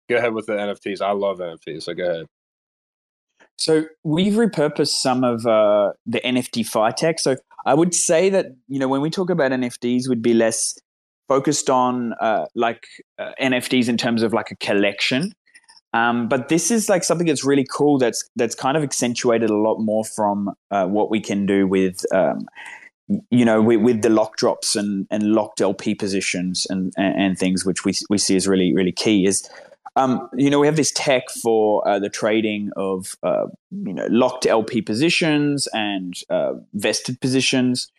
go 0.10 0.18
ahead 0.18 0.34
with 0.34 0.48
the 0.48 0.54
NFTs. 0.54 1.02
I 1.02 1.12
love 1.12 1.40
NFTs. 1.40 1.84
So 1.84 1.94
go 1.94 2.04
ahead. 2.04 2.26
So 3.58 3.86
we've 4.04 4.34
repurposed 4.34 4.90
some 4.90 5.24
of 5.24 5.46
uh, 5.46 5.94
the 6.06 6.22
NFT 6.22 6.66
FI 6.66 6.92
tech. 6.92 7.20
So 7.20 7.38
I 7.66 7.74
would 7.74 7.94
say 7.94 8.30
that 8.30 8.48
you 8.68 8.80
know 8.80 8.88
when 8.88 9.02
we 9.02 9.10
talk 9.10 9.30
about 9.30 9.52
NFTs, 9.52 10.08
we'd 10.10 10.22
be 10.22 10.34
less 10.34 10.78
focused 11.28 11.70
on 11.70 12.14
uh, 12.22 12.46
like 12.56 12.86
uh, 13.18 13.32
NFTs 13.42 13.90
in 13.90 13.98
terms 13.98 14.22
of 14.22 14.34
like 14.34 14.52
a 14.52 14.56
collection. 14.56 15.34
Um, 15.94 16.28
but 16.28 16.50
this 16.50 16.72
is 16.72 16.90
like 16.90 17.06
something 17.06 17.26
that's 17.26 17.46
really 17.46 17.66
cool. 17.72 17.98
That's 17.98 18.30
that's 18.36 18.56
kind 18.56 18.76
of 18.76 18.84
accentuated 18.84 19.50
a 19.50 19.56
lot 19.56 19.80
more 19.80 20.04
from 20.04 20.52
uh, 20.70 20.86
what 20.86 21.10
we 21.10 21.22
can 21.22 21.46
do 21.46 21.68
with. 21.68 22.06
Um, 22.14 22.48
you 23.30 23.46
know, 23.46 23.62
with, 23.62 23.82
with, 23.82 24.02
the 24.02 24.10
lock 24.10 24.36
drops 24.36 24.76
and, 24.76 25.06
and 25.12 25.22
locked 25.22 25.62
LP 25.62 25.94
positions 25.94 26.66
and, 26.72 26.92
and, 26.98 27.22
and 27.22 27.38
things, 27.38 27.64
which 27.64 27.86
we, 27.86 27.94
we 28.10 28.18
see 28.18 28.36
as 28.36 28.48
really, 28.48 28.74
really 28.74 28.92
key, 28.92 29.28
is 29.28 29.48
um, 29.96 30.30
you 30.36 30.50
know, 30.50 30.60
we 30.60 30.68
have 30.68 30.76
this 30.76 30.92
tech 30.92 31.30
for 31.30 31.88
uh, 31.88 32.00
the 32.00 32.10
trading 32.10 32.72
of 32.76 33.16
uh, 33.24 33.48
you 33.72 33.94
know 33.94 34.08
locked 34.10 34.46
LP 34.46 34.82
positions 34.82 35.68
and 35.74 36.16
uh, 36.30 36.54
vested 36.74 37.20
positions. 37.22 37.92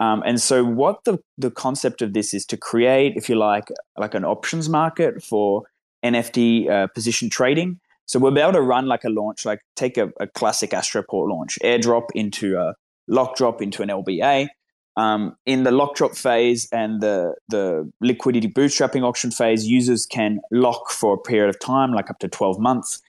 Um, 0.00 0.24
and 0.26 0.40
so, 0.40 0.64
what 0.64 1.04
the 1.04 1.18
the 1.38 1.50
concept 1.50 2.02
of 2.02 2.12
this 2.12 2.34
is 2.34 2.44
to 2.46 2.56
create, 2.56 3.16
if 3.16 3.28
you 3.28 3.36
like, 3.36 3.68
like 3.96 4.14
an 4.14 4.24
options 4.24 4.68
market 4.68 5.22
for 5.22 5.64
NFT 6.04 6.68
uh, 6.68 6.86
position 6.88 7.30
trading. 7.30 7.80
So 8.06 8.18
we'll 8.18 8.32
be 8.32 8.40
able 8.40 8.52
to 8.52 8.60
run 8.60 8.86
like 8.86 9.04
a 9.04 9.08
launch, 9.08 9.46
like 9.46 9.60
take 9.76 9.96
a, 9.96 10.12
a 10.20 10.26
classic 10.26 10.70
Astroport 10.70 11.30
launch, 11.30 11.58
airdrop 11.64 12.08
into 12.14 12.58
a 12.58 12.74
lock 13.08 13.36
drop 13.36 13.62
into 13.62 13.82
an 13.82 13.88
LBA, 13.88 14.48
um, 14.96 15.36
in 15.44 15.64
the 15.64 15.70
lock 15.70 15.96
drop 15.96 16.14
phase 16.14 16.68
and 16.72 17.00
the, 17.00 17.34
the 17.48 17.90
liquidity 18.00 18.48
bootstrapping 18.48 19.02
auction 19.02 19.30
phase, 19.30 19.66
users 19.66 20.06
can 20.06 20.40
lock 20.50 20.90
for 20.90 21.14
a 21.14 21.18
period 21.18 21.48
of 21.48 21.58
time, 21.58 21.92
like 21.92 22.10
up 22.10 22.18
to 22.20 22.28
12 22.28 22.58
months, 22.58 23.02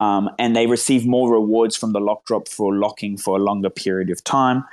um, 0.00 0.28
and 0.38 0.54
they 0.54 0.66
receive 0.66 1.06
more 1.06 1.32
rewards 1.32 1.76
from 1.76 1.92
the 1.92 2.00
lock 2.00 2.24
drop 2.26 2.48
for 2.48 2.74
locking 2.74 3.16
for 3.16 3.36
a 3.36 3.40
longer 3.40 3.70
period 3.70 4.10
of 4.10 4.22
time. 4.22 4.64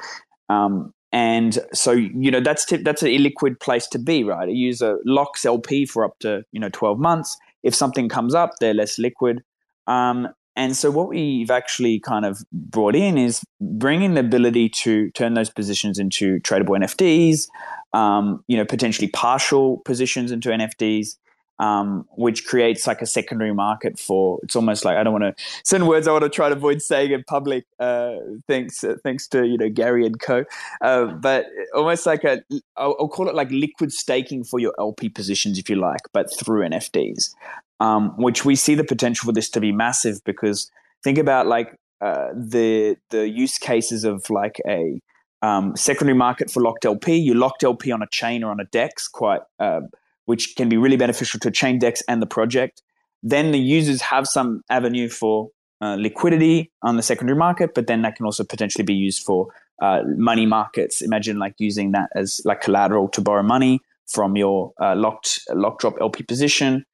Um, 0.49 0.93
and 1.13 1.57
so, 1.73 1.91
you 1.91 2.29
know, 2.31 2.41
that's 2.41 2.65
t- 2.65 2.77
that's 2.77 3.01
an 3.01 3.09
illiquid 3.09 3.61
place 3.61 3.87
to 3.87 3.99
be, 3.99 4.23
right? 4.25 4.49
A 4.49 4.51
user 4.51 4.99
locks 5.05 5.45
LP 5.45 5.85
for 5.85 6.03
up 6.03 6.19
to, 6.19 6.43
you 6.51 6.59
know, 6.59 6.69
12 6.69 6.99
months. 6.99 7.37
If 7.63 7.73
something 7.73 8.09
comes 8.09 8.35
up, 8.35 8.51
they're 8.59 8.73
less 8.73 8.99
liquid. 8.99 9.41
Um, 9.87 10.27
and 10.57 10.75
so 10.75 10.89
what 10.89 11.09
we've 11.09 11.51
actually 11.51 11.99
kind 11.99 12.25
of 12.25 12.43
brought 12.51 12.95
in 12.95 13.15
is 13.15 13.43
bringing 13.61 14.15
the 14.15 14.21
ability 14.21 14.69
to 14.69 15.11
turn 15.11 15.35
those 15.35 15.51
positions 15.51 15.99
into 15.99 16.39
tradable 16.39 16.75
NFTs, 16.75 17.47
um, 17.93 18.43
you 18.47 18.57
know, 18.57 18.65
potentially 18.65 19.07
partial 19.07 19.77
positions 19.85 20.31
into 20.31 20.49
NFTs, 20.49 21.17
um, 21.59 22.07
which 22.15 22.47
creates 22.47 22.87
like 22.87 23.03
a 23.03 23.05
secondary 23.05 23.53
market 23.53 23.99
for. 23.99 24.39
It's 24.41 24.55
almost 24.55 24.83
like 24.83 24.97
I 24.97 25.03
don't 25.03 25.13
want 25.13 25.37
to 25.37 25.43
send 25.63 25.87
words 25.87 26.07
I 26.07 26.11
want 26.11 26.23
to 26.23 26.29
try 26.29 26.49
to 26.49 26.55
avoid 26.55 26.81
saying 26.81 27.11
in 27.11 27.23
public. 27.23 27.65
Uh, 27.79 28.15
thanks, 28.47 28.83
uh, 28.83 28.95
thanks 29.03 29.27
to 29.27 29.45
you 29.45 29.59
know 29.59 29.69
Gary 29.69 30.07
and 30.07 30.19
Co. 30.19 30.43
Uh, 30.81 31.05
but 31.05 31.45
almost 31.75 32.07
like 32.07 32.23
a, 32.23 32.41
I'll, 32.75 32.95
I'll 32.99 33.09
call 33.09 33.29
it 33.29 33.35
like 33.35 33.51
liquid 33.51 33.93
staking 33.93 34.43
for 34.43 34.59
your 34.59 34.73
LP 34.79 35.09
positions, 35.09 35.59
if 35.59 35.69
you 35.69 35.75
like, 35.75 36.01
but 36.13 36.35
through 36.35 36.67
NFTs 36.67 37.35
um, 37.79 38.09
which 38.17 38.45
we 38.45 38.55
see 38.55 38.75
the 38.75 38.83
potential 38.83 39.25
for 39.25 39.33
this 39.33 39.49
to 39.49 39.59
be 39.59 39.71
massive 39.71 40.23
because 40.23 40.71
think 41.03 41.17
about 41.17 41.47
like 41.47 41.75
uh, 42.01 42.29
the 42.35 42.97
the 43.09 43.27
use 43.27 43.57
cases 43.57 44.03
of 44.03 44.29
like 44.29 44.61
a 44.67 44.99
um, 45.41 45.75
secondary 45.75 46.17
market 46.17 46.49
for 46.49 46.61
locked 46.61 46.85
LP. 46.85 47.15
You 47.15 47.33
locked 47.33 47.63
LP 47.63 47.91
on 47.91 48.01
a 48.01 48.07
chain 48.11 48.43
or 48.43 48.51
on 48.51 48.59
a 48.59 48.65
DEX, 48.65 49.07
quite 49.07 49.41
uh, 49.59 49.81
which 50.25 50.55
can 50.55 50.69
be 50.69 50.77
really 50.77 50.97
beneficial 50.97 51.39
to 51.41 51.51
chain 51.51 51.79
DEX 51.79 52.01
and 52.07 52.21
the 52.21 52.27
project. 52.27 52.81
Then 53.23 53.51
the 53.51 53.59
users 53.59 54.01
have 54.01 54.27
some 54.27 54.61
avenue 54.69 55.09
for 55.09 55.49
uh, 55.81 55.95
liquidity 55.99 56.71
on 56.81 56.97
the 56.97 57.03
secondary 57.03 57.37
market, 57.37 57.73
but 57.73 57.87
then 57.87 58.01
that 58.01 58.15
can 58.15 58.25
also 58.25 58.43
potentially 58.43 58.83
be 58.83 58.93
used 58.93 59.23
for 59.23 59.47
uh, 59.81 60.01
money 60.17 60.45
markets. 60.45 61.01
Imagine 61.01 61.37
like 61.37 61.55
using 61.57 61.91
that 61.91 62.09
as 62.15 62.41
like 62.45 62.61
collateral 62.61 63.07
to 63.09 63.21
borrow 63.21 63.43
money 63.43 63.79
from 64.07 64.35
your 64.35 64.73
uh, 64.81 64.95
locked 64.95 65.41
lock 65.53 65.79
drop 65.79 65.95
LP 66.01 66.23
position. 66.23 66.85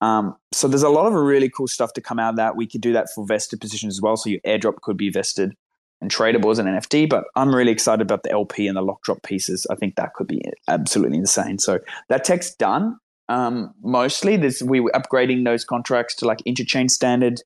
Um, 0.00 0.36
so 0.52 0.68
there's 0.68 0.82
a 0.82 0.88
lot 0.88 1.06
of 1.06 1.14
really 1.14 1.48
cool 1.48 1.68
stuff 1.68 1.92
to 1.94 2.00
come 2.00 2.18
out 2.18 2.30
of 2.30 2.36
that. 2.36 2.56
We 2.56 2.66
could 2.66 2.80
do 2.80 2.92
that 2.92 3.08
for 3.14 3.26
vested 3.26 3.60
positions 3.60 3.96
as 3.96 4.02
well. 4.02 4.16
So 4.16 4.30
your 4.30 4.40
airdrop 4.40 4.80
could 4.82 4.96
be 4.96 5.10
vested 5.10 5.54
and 6.00 6.10
tradable 6.10 6.50
as 6.50 6.58
an 6.58 6.66
NFT. 6.66 7.08
But 7.08 7.24
I'm 7.34 7.54
really 7.54 7.72
excited 7.72 8.02
about 8.02 8.22
the 8.22 8.30
LP 8.30 8.68
and 8.68 8.76
the 8.76 8.82
lock 8.82 9.02
drop 9.02 9.22
pieces. 9.22 9.66
I 9.70 9.74
think 9.74 9.96
that 9.96 10.14
could 10.14 10.26
be 10.26 10.42
absolutely 10.68 11.18
insane. 11.18 11.58
So 11.58 11.80
that 12.08 12.24
tech's 12.24 12.54
done. 12.54 12.98
Um, 13.28 13.74
mostly, 13.82 14.36
there's, 14.36 14.62
we 14.62 14.80
were 14.80 14.92
upgrading 14.92 15.44
those 15.44 15.64
contracts 15.64 16.14
to 16.16 16.26
like 16.26 16.38
interchain 16.46 16.90
standard, 16.90 17.40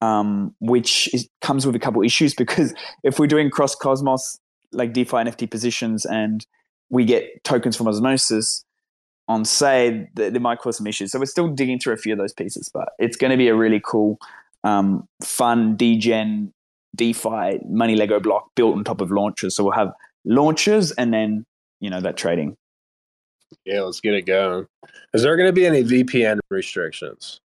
um, 0.00 0.54
which 0.60 1.12
is, 1.14 1.28
comes 1.40 1.66
with 1.66 1.76
a 1.76 1.78
couple 1.78 2.02
issues 2.02 2.34
because 2.36 2.74
if 3.04 3.18
we're 3.18 3.26
doing 3.26 3.50
cross 3.50 3.74
Cosmos 3.74 4.38
like 4.72 4.92
DeFi 4.92 5.16
NFT 5.16 5.50
positions 5.50 6.04
and 6.04 6.46
we 6.88 7.04
get 7.04 7.44
tokens 7.44 7.76
from 7.76 7.86
Osmosis, 7.86 8.64
on 9.30 9.44
Sei 9.44 10.08
that 10.14 10.32
there 10.32 10.40
might 10.40 10.58
cause 10.58 10.76
some 10.76 10.88
issues. 10.88 11.12
So 11.12 11.20
we're 11.20 11.26
still 11.26 11.46
digging 11.46 11.78
through 11.78 11.94
a 11.94 11.96
few 11.96 12.12
of 12.12 12.18
those 12.18 12.32
pieces, 12.32 12.68
but 12.74 12.90
it's 12.98 13.16
going 13.16 13.30
to 13.30 13.36
be 13.36 13.46
a 13.46 13.54
really 13.54 13.80
cool, 13.82 14.18
um, 14.64 15.06
fun 15.22 15.76
degen 15.76 16.52
DeFi 16.96 17.60
money 17.68 17.94
Lego 17.94 18.18
block 18.18 18.50
built 18.56 18.76
on 18.76 18.82
top 18.82 19.00
of 19.00 19.12
launches. 19.12 19.54
So 19.54 19.62
we'll 19.62 19.74
have 19.74 19.92
launches 20.24 20.90
and 20.92 21.14
then 21.14 21.46
you 21.78 21.88
know 21.88 22.00
that 22.00 22.16
trading. 22.16 22.56
Yeah, 23.64 23.82
let's 23.82 24.00
get 24.00 24.14
it 24.14 24.22
going. 24.22 24.66
Is 25.14 25.22
there 25.22 25.36
going 25.36 25.48
to 25.48 25.52
be 25.52 25.64
any 25.64 25.84
VPN 25.84 26.40
restrictions? 26.50 27.40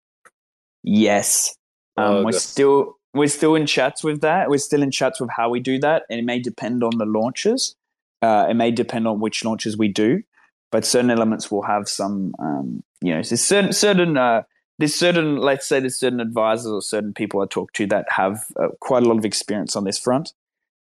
Yes. 0.82 1.55
Um, 1.99 2.05
Oh, 2.07 2.24
we're 2.24 2.32
still 2.32 2.97
we're 3.12 3.28
still 3.28 3.55
in 3.55 3.66
chats 3.66 4.03
with 4.03 4.22
that. 4.22 4.49
We're 4.49 4.57
still 4.57 4.82
in 4.82 4.91
chats 4.91 5.20
with 5.20 5.30
how 5.30 5.51
we 5.51 5.61
do 5.61 5.78
that, 5.80 6.05
and 6.09 6.18
it 6.18 6.24
may 6.24 6.39
depend 6.39 6.82
on 6.82 6.97
the 6.97 7.05
launches. 7.05 7.76
Uh, 8.22 8.47
it 8.49 8.55
may 8.55 8.70
depend 8.70 9.07
on 9.07 9.20
which 9.20 9.45
launches 9.45 9.76
we 9.76 9.89
do, 9.89 10.22
but 10.71 10.85
certain 10.85 11.11
elements 11.11 11.51
will 11.51 11.62
have 11.62 11.89
some. 11.89 12.35
Um, 12.39 12.83
you 13.01 13.11
know, 13.15 13.23
there's 13.23 13.41
certain 13.41 13.73
certain 13.73 14.17
uh, 14.17 14.43
there's 14.79 14.95
certain 14.95 15.37
let's 15.37 15.67
say 15.67 15.81
there's 15.81 15.99
certain 15.99 16.21
advisors 16.21 16.67
or 16.67 16.83
certain 16.83 17.12
people 17.12 17.41
I 17.41 17.47
talk 17.47 17.73
to 17.75 17.87
that 17.89 18.07
have 18.09 18.45
uh, 18.61 18.69
quite 18.81 19.03
a 19.03 19.07
lot 19.07 19.19
of 19.19 19.25
experience 19.25 19.77
on 19.77 19.85
this 19.85 19.99
front, 19.99 20.33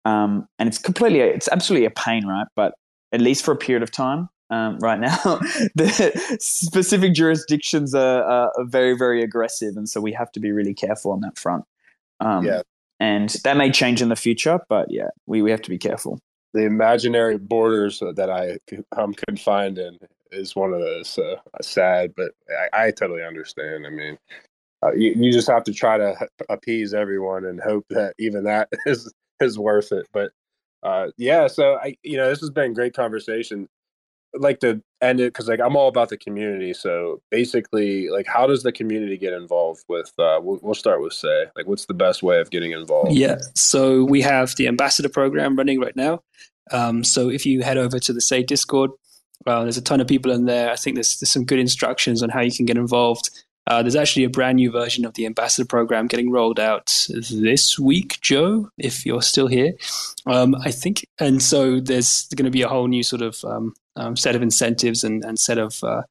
um, 0.06 0.48
and 0.60 0.68
it's 0.68 0.78
completely 0.78 1.20
it's 1.20 1.50
absolutely 1.52 1.86
a 1.86 1.92
pain, 1.92 2.26
right? 2.28 2.48
But 2.56 2.74
at 3.12 3.22
least 3.22 3.44
for 3.46 3.52
a 3.52 3.58
period 3.58 3.84
of 3.84 3.92
time. 3.92 4.30
Um, 4.50 4.80
right 4.80 5.00
now, 5.00 5.16
the 5.76 6.38
specific 6.42 7.14
jurisdictions 7.14 7.96
are, 7.96 8.22
are, 8.22 8.52
are 8.58 8.66
very, 8.66 8.98
very 8.98 9.24
aggressive, 9.24 9.78
and 9.78 9.88
so 9.88 10.02
we 10.02 10.12
have 10.12 10.30
to 10.34 10.42
be 10.42 10.52
really 10.52 10.74
careful 10.74 11.14
on 11.14 11.22
that 11.22 11.38
front. 11.38 11.64
Um, 12.20 12.46
Yeah. 12.46 12.62
and 13.00 13.30
that 13.46 13.56
may 13.56 13.72
change 13.72 14.02
in 14.02 14.10
the 14.10 14.18
future, 14.18 14.60
but 14.68 14.92
yeah, 14.92 15.08
we, 15.26 15.42
we 15.42 15.52
have 15.52 15.62
to 15.62 15.70
be 15.70 15.78
careful. 15.78 16.20
The 16.54 16.66
imaginary 16.66 17.38
borders 17.38 18.00
that 18.00 18.30
I 18.30 18.58
I'm 18.94 19.14
confined 19.14 19.78
in 19.78 19.98
is 20.32 20.56
one 20.56 20.74
of 20.74 20.82
those. 20.82 21.10
So 21.10 21.38
sad, 21.62 22.14
but 22.16 22.32
I, 22.74 22.88
I 22.88 22.92
totally 22.92 23.24
understand. 23.24 23.86
I 23.86 23.90
mean, 23.90 24.18
uh, 24.84 24.94
you, 24.94 25.14
you 25.16 25.32
just 25.32 25.48
have 25.48 25.64
to 25.66 25.74
try 25.74 25.98
to 25.98 26.16
appease 26.50 26.94
everyone 26.94 27.46
and 27.46 27.60
hope 27.60 27.86
that 27.90 28.14
even 28.20 28.44
that 28.46 28.70
is 28.86 29.12
is 29.40 29.58
worth 29.58 29.92
it. 29.92 30.08
But 30.12 30.32
uh, 30.84 31.08
yeah, 31.18 31.48
so 31.48 31.76
I 31.76 31.96
you 32.04 32.18
know 32.18 32.30
this 32.30 32.42
has 32.42 32.50
been 32.50 32.74
great 32.74 32.94
conversation. 32.94 33.68
Like 34.34 34.60
to 34.60 34.82
end 35.02 35.20
it 35.20 35.34
because 35.34 35.48
like 35.48 35.60
I'm 35.60 35.76
all 35.76 35.88
about 35.88 36.10
the 36.10 36.18
community. 36.18 36.74
So 36.74 37.22
basically, 37.30 38.10
like, 38.10 38.28
how 38.28 38.48
does 38.48 38.64
the 38.64 38.72
community 38.72 39.18
get 39.18 39.34
involved 39.34 39.84
with? 39.88 40.12
Uh, 40.20 40.40
we'll, 40.42 40.60
we'll 40.62 40.74
start 40.74 41.02
with 41.02 41.14
Sei, 41.14 41.46
like, 41.56 41.68
what's 41.68 41.86
the 41.86 41.94
best 41.94 42.22
way 42.24 42.40
of 42.40 42.52
getting 42.52 42.72
involved? 42.72 43.12
Yeah. 43.12 43.38
So 43.56 44.04
we 44.04 44.22
have 44.22 44.56
the 44.56 44.68
ambassador 44.68 45.10
program 45.10 45.56
running 45.56 45.80
right 45.80 45.96
now. 45.96 46.22
Um, 46.72 47.04
so 47.04 47.30
if 47.30 47.46
you 47.46 47.64
head 47.64 47.78
over 47.78 48.00
to 48.00 48.14
the 48.14 48.22
Sei 48.22 48.44
Discord, 48.44 48.92
uh, 49.48 49.64
there's 49.64 49.78
a 49.78 49.82
ton 49.82 50.00
of 50.00 50.08
people 50.08 50.32
in 50.32 50.46
there. 50.46 50.72
I 50.72 50.76
think 50.76 50.96
there's, 50.96 51.20
there's 51.20 51.32
some 51.32 51.46
good 51.46 51.60
instructions 51.60 52.22
on 52.22 52.30
how 52.30 52.42
you 52.42 52.52
can 52.52 52.66
get 52.66 52.78
involved. 52.78 53.30
Uh, 53.68 53.82
there's 53.82 53.96
actually 53.96 54.24
a 54.24 54.30
brand 54.30 54.56
new 54.56 54.72
version 54.72 55.06
of 55.06 55.14
the 55.14 55.26
ambassador 55.26 55.68
program 55.68 56.08
getting 56.08 56.32
rolled 56.32 56.60
out 56.60 57.08
this 57.10 57.78
week, 57.78 58.20
Joe, 58.22 58.70
if 58.78 59.06
you're 59.06 59.22
still 59.22 59.48
here. 59.48 59.74
Um, 60.26 60.56
I 60.64 60.72
think, 60.72 61.06
and 61.20 61.42
so 61.42 61.80
there's 61.80 62.28
going 62.36 62.46
to 62.46 62.52
be 62.52 62.64
a 62.64 62.68
whole 62.68 62.88
new 62.88 63.04
sort 63.04 63.22
of 63.22 63.44
um, 63.46 63.74
um, 63.96 64.16
set 64.16 64.36
of 64.36 64.42
incentives 64.42 65.04
and, 65.04 65.24
and 65.26 65.38
set 65.38 65.58
of 65.58 65.84
uh, 65.84 66.02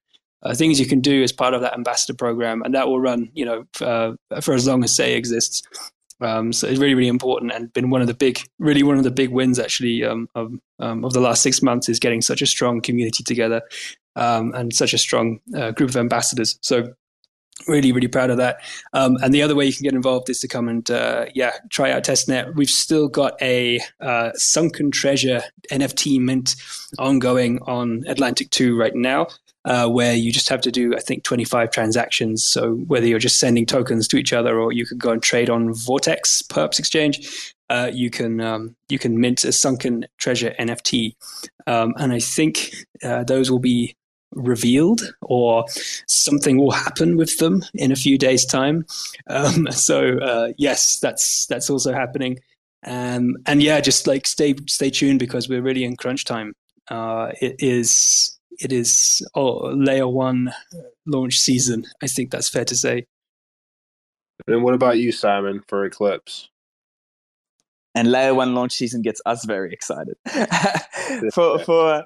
uh, 0.42 0.54
things 0.54 0.80
you 0.80 0.86
can 0.86 1.00
do 1.00 1.22
as 1.22 1.32
part 1.32 1.54
of 1.54 1.60
that 1.60 1.74
ambassador 1.74 2.14
program, 2.14 2.62
and 2.62 2.74
that 2.74 2.88
will 2.88 3.00
run, 3.00 3.30
you 3.34 3.44
know, 3.44 3.64
uh, 3.80 4.12
for 4.40 4.54
as 4.54 4.66
long 4.66 4.84
as 4.84 4.94
Sei 4.94 5.14
exists. 5.14 5.62
Um, 6.22 6.52
so 6.52 6.66
it's 6.66 6.78
really, 6.78 6.94
really 6.94 7.08
important, 7.08 7.52
and 7.52 7.72
been 7.72 7.90
one 7.90 8.02
of 8.02 8.06
the 8.06 8.14
big, 8.14 8.40
really 8.58 8.82
one 8.82 8.98
of 8.98 9.04
the 9.04 9.10
big 9.10 9.30
wins 9.30 9.58
actually 9.58 10.04
um, 10.04 10.28
of, 10.34 10.52
um, 10.78 11.04
of 11.04 11.12
the 11.12 11.20
last 11.20 11.42
six 11.42 11.62
months 11.62 11.88
is 11.88 11.98
getting 11.98 12.20
such 12.22 12.42
a 12.42 12.46
strong 12.46 12.80
community 12.82 13.24
together 13.24 13.62
um, 14.16 14.52
and 14.54 14.74
such 14.74 14.92
a 14.92 14.98
strong 14.98 15.40
uh, 15.56 15.70
group 15.70 15.90
of 15.90 15.96
ambassadors. 15.96 16.58
So 16.60 16.92
really, 17.66 17.92
really 17.92 18.08
proud 18.08 18.30
of 18.30 18.36
that. 18.38 18.58
Um, 18.92 19.16
and 19.22 19.32
the 19.34 19.42
other 19.42 19.54
way 19.54 19.66
you 19.66 19.72
can 19.72 19.84
get 19.84 19.94
involved 19.94 20.30
is 20.30 20.40
to 20.40 20.48
come 20.48 20.68
and 20.68 20.90
uh, 20.90 21.26
yeah, 21.34 21.52
try 21.70 21.90
out 21.90 22.04
testnet. 22.04 22.54
We've 22.54 22.68
still 22.68 23.08
got 23.08 23.40
a 23.42 23.80
uh, 24.00 24.32
sunken 24.34 24.90
treasure 24.90 25.42
NFT 25.70 26.20
mint 26.20 26.56
ongoing 26.98 27.60
on 27.66 28.04
Atlantic 28.06 28.50
Two 28.50 28.78
right 28.78 28.94
now 28.94 29.28
uh, 29.64 29.88
where 29.88 30.14
you 30.14 30.32
just 30.32 30.48
have 30.48 30.60
to 30.62 30.70
do, 30.70 30.94
I 30.94 31.00
think, 31.00 31.24
25 31.24 31.70
transactions. 31.70 32.44
So 32.44 32.74
whether 32.86 33.06
you're 33.06 33.18
just 33.18 33.38
sending 33.38 33.66
tokens 33.66 34.08
to 34.08 34.16
each 34.16 34.32
other 34.32 34.58
or 34.58 34.72
you 34.72 34.86
could 34.86 34.98
go 34.98 35.10
and 35.10 35.22
trade 35.22 35.50
on 35.50 35.74
Vortex 35.74 36.42
Perps 36.42 36.78
Exchange, 36.78 37.54
uh, 37.68 37.90
you 37.92 38.10
can 38.10 38.40
um, 38.40 38.74
you 38.88 38.98
can 38.98 39.20
mint 39.20 39.44
a 39.44 39.52
sunken 39.52 40.06
treasure 40.18 40.54
NFT, 40.58 41.14
um, 41.68 41.94
and 41.98 42.12
I 42.12 42.18
think 42.18 42.74
uh, 43.04 43.22
those 43.22 43.48
will 43.48 43.60
be 43.60 43.94
revealed 44.32 45.02
or 45.22 45.64
something 46.06 46.58
will 46.58 46.70
happen 46.70 47.16
with 47.16 47.38
them 47.38 47.62
in 47.74 47.92
a 47.92 47.96
few 47.96 48.18
days' 48.18 48.44
time. 48.44 48.86
Um, 49.28 49.66
so 49.70 50.18
uh, 50.18 50.52
yes, 50.56 50.98
that's 50.98 51.46
that's 51.46 51.70
also 51.70 51.92
happening. 51.92 52.38
Um, 52.86 53.36
and 53.46 53.62
yeah, 53.62 53.80
just 53.80 54.06
like 54.06 54.26
stay 54.26 54.54
stay 54.66 54.90
tuned 54.90 55.18
because 55.18 55.48
we're 55.48 55.62
really 55.62 55.84
in 55.84 55.96
crunch 55.96 56.24
time. 56.24 56.54
Uh, 56.88 57.32
it 57.40 57.56
is 57.58 58.38
it 58.58 58.72
is 58.72 59.26
oh, 59.34 59.70
layer 59.70 60.08
one 60.08 60.52
launch 61.06 61.38
season. 61.38 61.84
I 62.02 62.06
think 62.06 62.30
that's 62.30 62.48
fair 62.48 62.64
to 62.64 62.76
say. 62.76 63.06
And 64.46 64.62
what 64.64 64.74
about 64.74 64.98
you, 64.98 65.12
Simon, 65.12 65.62
for 65.68 65.84
Eclipse? 65.84 66.48
And 67.94 68.10
layer 68.10 68.34
one 68.34 68.54
launch 68.54 68.72
season 68.72 69.02
gets 69.02 69.20
us 69.26 69.44
very 69.44 69.72
excited. 69.72 70.16
for 71.34 71.58
for 71.58 72.04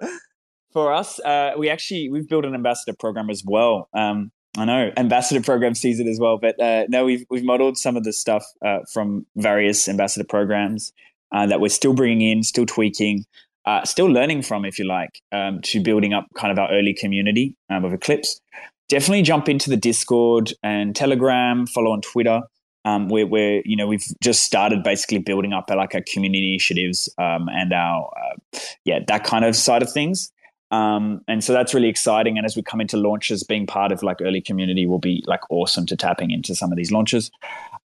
for 0.74 0.92
us, 0.92 1.18
uh, 1.20 1.52
we 1.56 1.70
actually 1.70 2.10
we've 2.10 2.28
built 2.28 2.44
an 2.44 2.54
ambassador 2.54 2.94
program 2.98 3.30
as 3.30 3.42
well. 3.46 3.88
Um, 3.94 4.30
I 4.58 4.66
know 4.66 4.92
ambassador 4.96 5.40
program 5.40 5.74
sees 5.74 5.98
it 5.98 6.06
as 6.06 6.20
well, 6.20 6.38
but 6.38 6.60
uh, 6.60 6.84
no, 6.88 7.06
we've 7.06 7.24
we've 7.30 7.44
modeled 7.44 7.78
some 7.78 7.96
of 7.96 8.04
the 8.04 8.12
stuff 8.12 8.44
uh, 8.62 8.80
from 8.92 9.24
various 9.36 9.88
ambassador 9.88 10.26
programs 10.28 10.92
uh, 11.32 11.46
that 11.46 11.60
we're 11.60 11.68
still 11.68 11.94
bringing 11.94 12.20
in, 12.20 12.42
still 12.42 12.66
tweaking, 12.66 13.24
uh, 13.66 13.84
still 13.84 14.06
learning 14.06 14.42
from, 14.42 14.64
if 14.64 14.78
you 14.78 14.86
like, 14.86 15.22
um, 15.32 15.60
to 15.62 15.80
building 15.80 16.12
up 16.12 16.26
kind 16.36 16.52
of 16.52 16.58
our 16.58 16.70
early 16.70 16.94
community 16.94 17.56
um, 17.70 17.84
of 17.84 17.92
Eclipse. 17.92 18.40
Definitely 18.88 19.22
jump 19.22 19.48
into 19.48 19.70
the 19.70 19.76
Discord 19.76 20.52
and 20.62 20.94
Telegram, 20.94 21.66
follow 21.66 21.90
on 21.90 22.02
Twitter. 22.02 22.42
Um, 22.84 23.08
we're, 23.08 23.26
we're, 23.26 23.62
you 23.64 23.76
know, 23.76 23.86
we've 23.86 24.04
just 24.22 24.42
started 24.42 24.82
basically 24.82 25.18
building 25.18 25.54
up 25.54 25.70
like 25.70 25.94
our 25.94 26.02
community 26.12 26.52
initiatives 26.52 27.08
um, 27.16 27.48
and 27.48 27.72
our, 27.72 28.12
uh, 28.14 28.58
yeah, 28.84 28.98
that 29.08 29.24
kind 29.24 29.46
of 29.46 29.56
side 29.56 29.82
of 29.82 29.90
things. 29.90 30.30
Um, 30.74 31.20
and 31.28 31.44
so 31.44 31.52
that's 31.52 31.72
really 31.72 31.88
exciting. 31.88 32.36
And 32.36 32.44
as 32.44 32.56
we 32.56 32.62
come 32.62 32.80
into 32.80 32.96
launches, 32.96 33.44
being 33.44 33.66
part 33.66 33.92
of 33.92 34.02
like 34.02 34.20
early 34.20 34.40
community 34.40 34.86
will 34.86 34.98
be 34.98 35.22
like 35.26 35.40
awesome 35.50 35.86
to 35.86 35.96
tapping 35.96 36.30
into 36.30 36.54
some 36.54 36.72
of 36.72 36.76
these 36.76 36.90
launches. 36.90 37.30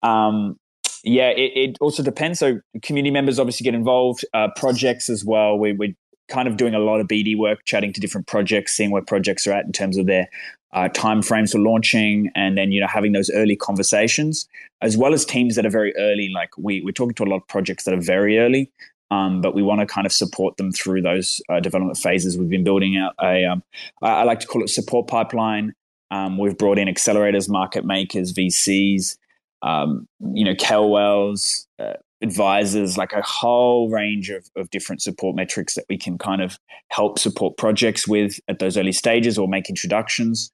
Um, 0.01 0.57
yeah, 1.03 1.29
it, 1.29 1.51
it, 1.55 1.77
also 1.79 2.01
depends. 2.01 2.39
So 2.39 2.59
community 2.81 3.11
members 3.11 3.37
obviously 3.39 3.63
get 3.63 3.75
involved, 3.75 4.25
uh, 4.33 4.47
projects 4.55 5.09
as 5.09 5.23
well. 5.23 5.57
We, 5.57 5.73
we're 5.73 5.95
kind 6.29 6.47
of 6.47 6.57
doing 6.57 6.73
a 6.73 6.79
lot 6.79 6.99
of 6.99 7.07
BD 7.07 7.37
work, 7.37 7.59
chatting 7.63 7.93
to 7.93 8.01
different 8.01 8.27
projects, 8.27 8.73
seeing 8.73 8.91
where 8.91 9.03
projects 9.03 9.45
are 9.45 9.53
at 9.53 9.65
in 9.65 9.71
terms 9.71 9.97
of 9.97 10.07
their 10.07 10.27
uh, 10.73 10.89
time 10.89 11.21
frames 11.21 11.51
for 11.51 11.59
launching, 11.59 12.31
and 12.35 12.57
then 12.57 12.71
you 12.71 12.79
know 12.79 12.87
having 12.87 13.11
those 13.11 13.31
early 13.31 13.55
conversations, 13.55 14.47
as 14.81 14.97
well 14.97 15.13
as 15.13 15.25
teams 15.25 15.55
that 15.55 15.65
are 15.65 15.71
very 15.71 15.95
early. 15.95 16.29
Like 16.29 16.49
we 16.57 16.81
we're 16.81 16.91
talking 16.91 17.15
to 17.15 17.23
a 17.23 17.25
lot 17.25 17.37
of 17.37 17.47
projects 17.47 17.85
that 17.85 17.93
are 17.93 18.01
very 18.01 18.37
early, 18.37 18.71
um, 19.11 19.41
but 19.41 19.55
we 19.55 19.63
want 19.63 19.79
to 19.81 19.85
kind 19.85 20.05
of 20.05 20.13
support 20.13 20.57
them 20.57 20.71
through 20.71 21.01
those 21.01 21.41
uh, 21.49 21.59
development 21.59 21.97
phases. 21.97 22.37
We've 22.37 22.49
been 22.49 22.63
building 22.63 22.97
out 22.97 23.13
a, 23.21 23.45
um, 23.45 23.63
I, 24.01 24.23
like 24.23 24.39
to 24.41 24.47
call 24.47 24.63
it 24.63 24.69
support 24.69 25.07
pipeline. 25.07 25.73
Um, 26.11 26.37
we've 26.37 26.57
brought 26.57 26.77
in 26.77 26.87
accelerators, 26.87 27.49
market 27.49 27.85
makers, 27.85 28.33
VCs, 28.33 29.17
um, 29.61 30.07
you 30.33 30.43
know, 30.43 30.55
KOLs, 30.55 31.67
uh, 31.79 31.93
advisors, 32.21 32.97
like 32.97 33.13
a 33.13 33.21
whole 33.21 33.89
range 33.89 34.29
of, 34.29 34.49
of 34.55 34.69
different 34.69 35.01
support 35.01 35.35
metrics 35.35 35.75
that 35.75 35.85
we 35.89 35.97
can 35.97 36.17
kind 36.17 36.41
of 36.41 36.57
help 36.89 37.17
support 37.17 37.57
projects 37.57 38.07
with 38.07 38.39
at 38.47 38.59
those 38.59 38.77
early 38.77 38.91
stages 38.91 39.37
or 39.37 39.47
make 39.47 39.69
introductions. 39.69 40.51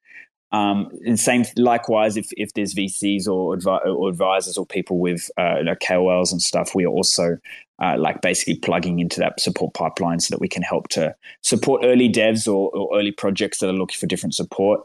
Um, 0.52 0.90
and 1.06 1.20
same, 1.20 1.44
likewise, 1.58 2.18
if, 2.18 2.30
if 2.38 2.54
there's 2.54 2.74
VCs 2.74 3.28
or, 3.28 3.58
advi- 3.58 3.86
or 3.86 4.10
advisors 4.10 4.58
or 4.58 4.66
people 4.66 5.00
with 5.00 5.30
uh, 5.38 5.62
know, 5.62 5.76
KOLs 5.76 6.32
and 6.32 6.42
stuff, 6.42 6.76
we 6.76 6.86
are 6.86 6.90
also 6.90 7.38
uh, 7.82 7.96
like 7.98 8.22
basically 8.22 8.58
plugging 8.58 9.00
into 9.00 9.20
that 9.20 9.40
support 9.40 9.74
pipeline 9.74 10.20
so 10.20 10.34
that 10.34 10.40
we 10.40 10.48
can 10.48 10.62
help 10.62 10.88
to 10.90 11.14
support 11.42 11.82
early 11.84 12.10
devs 12.10 12.48
or, 12.48 12.70
or 12.76 12.98
early 12.98 13.12
projects 13.12 13.60
that 13.60 13.70
are 13.70 13.74
looking 13.74 13.98
for 13.98 14.08
different 14.08 14.34
support. 14.34 14.82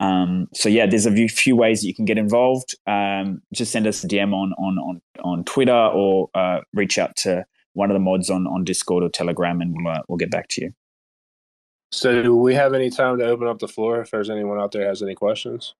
Um, 0.00 0.48
so 0.52 0.68
yeah, 0.68 0.86
there's 0.86 1.06
a 1.06 1.28
few 1.28 1.54
ways 1.54 1.80
that 1.80 1.86
you 1.86 1.94
can 1.94 2.04
get 2.04 2.18
involved. 2.18 2.74
Um, 2.88 3.40
just 3.54 3.70
send 3.70 3.86
us 3.86 4.02
a 4.02 4.08
DM 4.08 4.34
on 4.34 4.52
on 4.54 4.78
on, 4.78 5.02
on 5.22 5.44
Twitter 5.44 5.72
or 5.72 6.28
uh, 6.34 6.60
reach 6.72 6.98
out 6.98 7.14
to 7.18 7.44
one 7.74 7.90
of 7.90 7.94
the 7.94 8.00
mods 8.00 8.28
on 8.28 8.48
on 8.48 8.64
Discord 8.64 9.04
or 9.04 9.08
Telegram, 9.08 9.60
and 9.60 9.76
we'll 9.76 9.94
uh, 9.94 10.02
we'll 10.08 10.18
get 10.18 10.32
back 10.32 10.48
to 10.48 10.62
you. 10.62 10.74
So, 11.92 12.22
do 12.22 12.34
we 12.34 12.54
have 12.54 12.72
any 12.72 12.88
time 12.88 13.18
to 13.18 13.26
open 13.26 13.46
up 13.46 13.58
the 13.58 13.68
floor 13.68 14.00
if 14.00 14.10
there's 14.10 14.30
anyone 14.30 14.58
out 14.58 14.72
there 14.72 14.88
has 14.88 15.02
any 15.02 15.14
questions? 15.14 15.74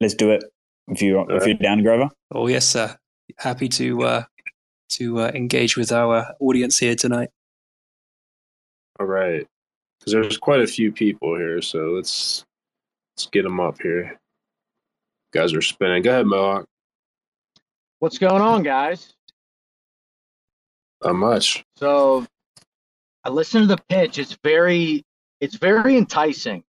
Let's 0.00 0.14
do 0.14 0.30
it. 0.30 0.44
If 0.88 1.00
you 1.00 1.24
if 1.28 1.46
you're 1.46 1.54
down, 1.54 1.82
Grover. 1.82 2.10
Oh 2.32 2.48
yes, 2.48 2.66
sir. 2.66 2.96
Happy 3.38 3.68
to 3.68 4.02
uh, 4.02 4.24
to 4.90 5.20
uh, 5.20 5.30
engage 5.34 5.76
with 5.76 5.92
our 5.92 6.34
audience 6.40 6.78
here 6.78 6.96
tonight. 6.96 7.30
All 8.98 9.06
right, 9.06 9.46
because 9.98 10.12
there's 10.12 10.36
quite 10.36 10.62
a 10.62 10.66
few 10.66 10.90
people 10.90 11.36
here, 11.36 11.62
so 11.62 11.92
let's 11.92 12.44
let's 13.16 13.26
get 13.26 13.42
them 13.42 13.60
up 13.60 13.80
here. 13.80 14.18
guys 15.32 15.54
are 15.54 15.62
spinning. 15.62 16.02
Go 16.02 16.10
ahead, 16.10 16.26
Mohawk. 16.26 16.66
What's 18.00 18.18
going 18.18 18.42
on, 18.42 18.64
guys? 18.64 19.14
Not 21.04 21.14
much. 21.14 21.64
So 21.76 22.26
I 23.24 23.28
listened 23.30 23.68
to 23.68 23.76
the 23.76 23.82
pitch. 23.88 24.18
It's 24.18 24.36
very 24.42 25.04
it's 25.40 25.56
very 25.56 25.96
enticing. 25.96 26.62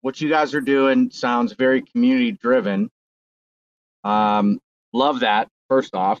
What 0.00 0.20
you 0.20 0.28
guys 0.28 0.54
are 0.54 0.60
doing 0.60 1.10
sounds 1.10 1.52
very 1.52 1.82
community 1.82 2.32
driven. 2.32 2.90
Um, 4.04 4.60
love 4.92 5.20
that. 5.20 5.48
First 5.68 5.94
off, 5.94 6.20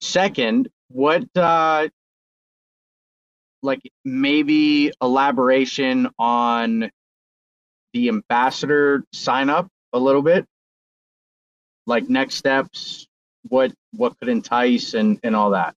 second, 0.00 0.68
what 0.88 1.24
uh, 1.36 1.88
like 3.62 3.80
maybe 4.04 4.92
elaboration 5.00 6.08
on 6.18 6.90
the 7.92 8.08
ambassador 8.08 9.04
sign 9.12 9.50
up 9.50 9.68
a 9.92 9.98
little 9.98 10.22
bit, 10.22 10.46
like 11.86 12.08
next 12.08 12.34
steps, 12.34 13.06
what 13.48 13.72
what 13.92 14.18
could 14.18 14.28
entice 14.28 14.94
and 14.94 15.20
and 15.22 15.36
all 15.36 15.50
that. 15.50 15.74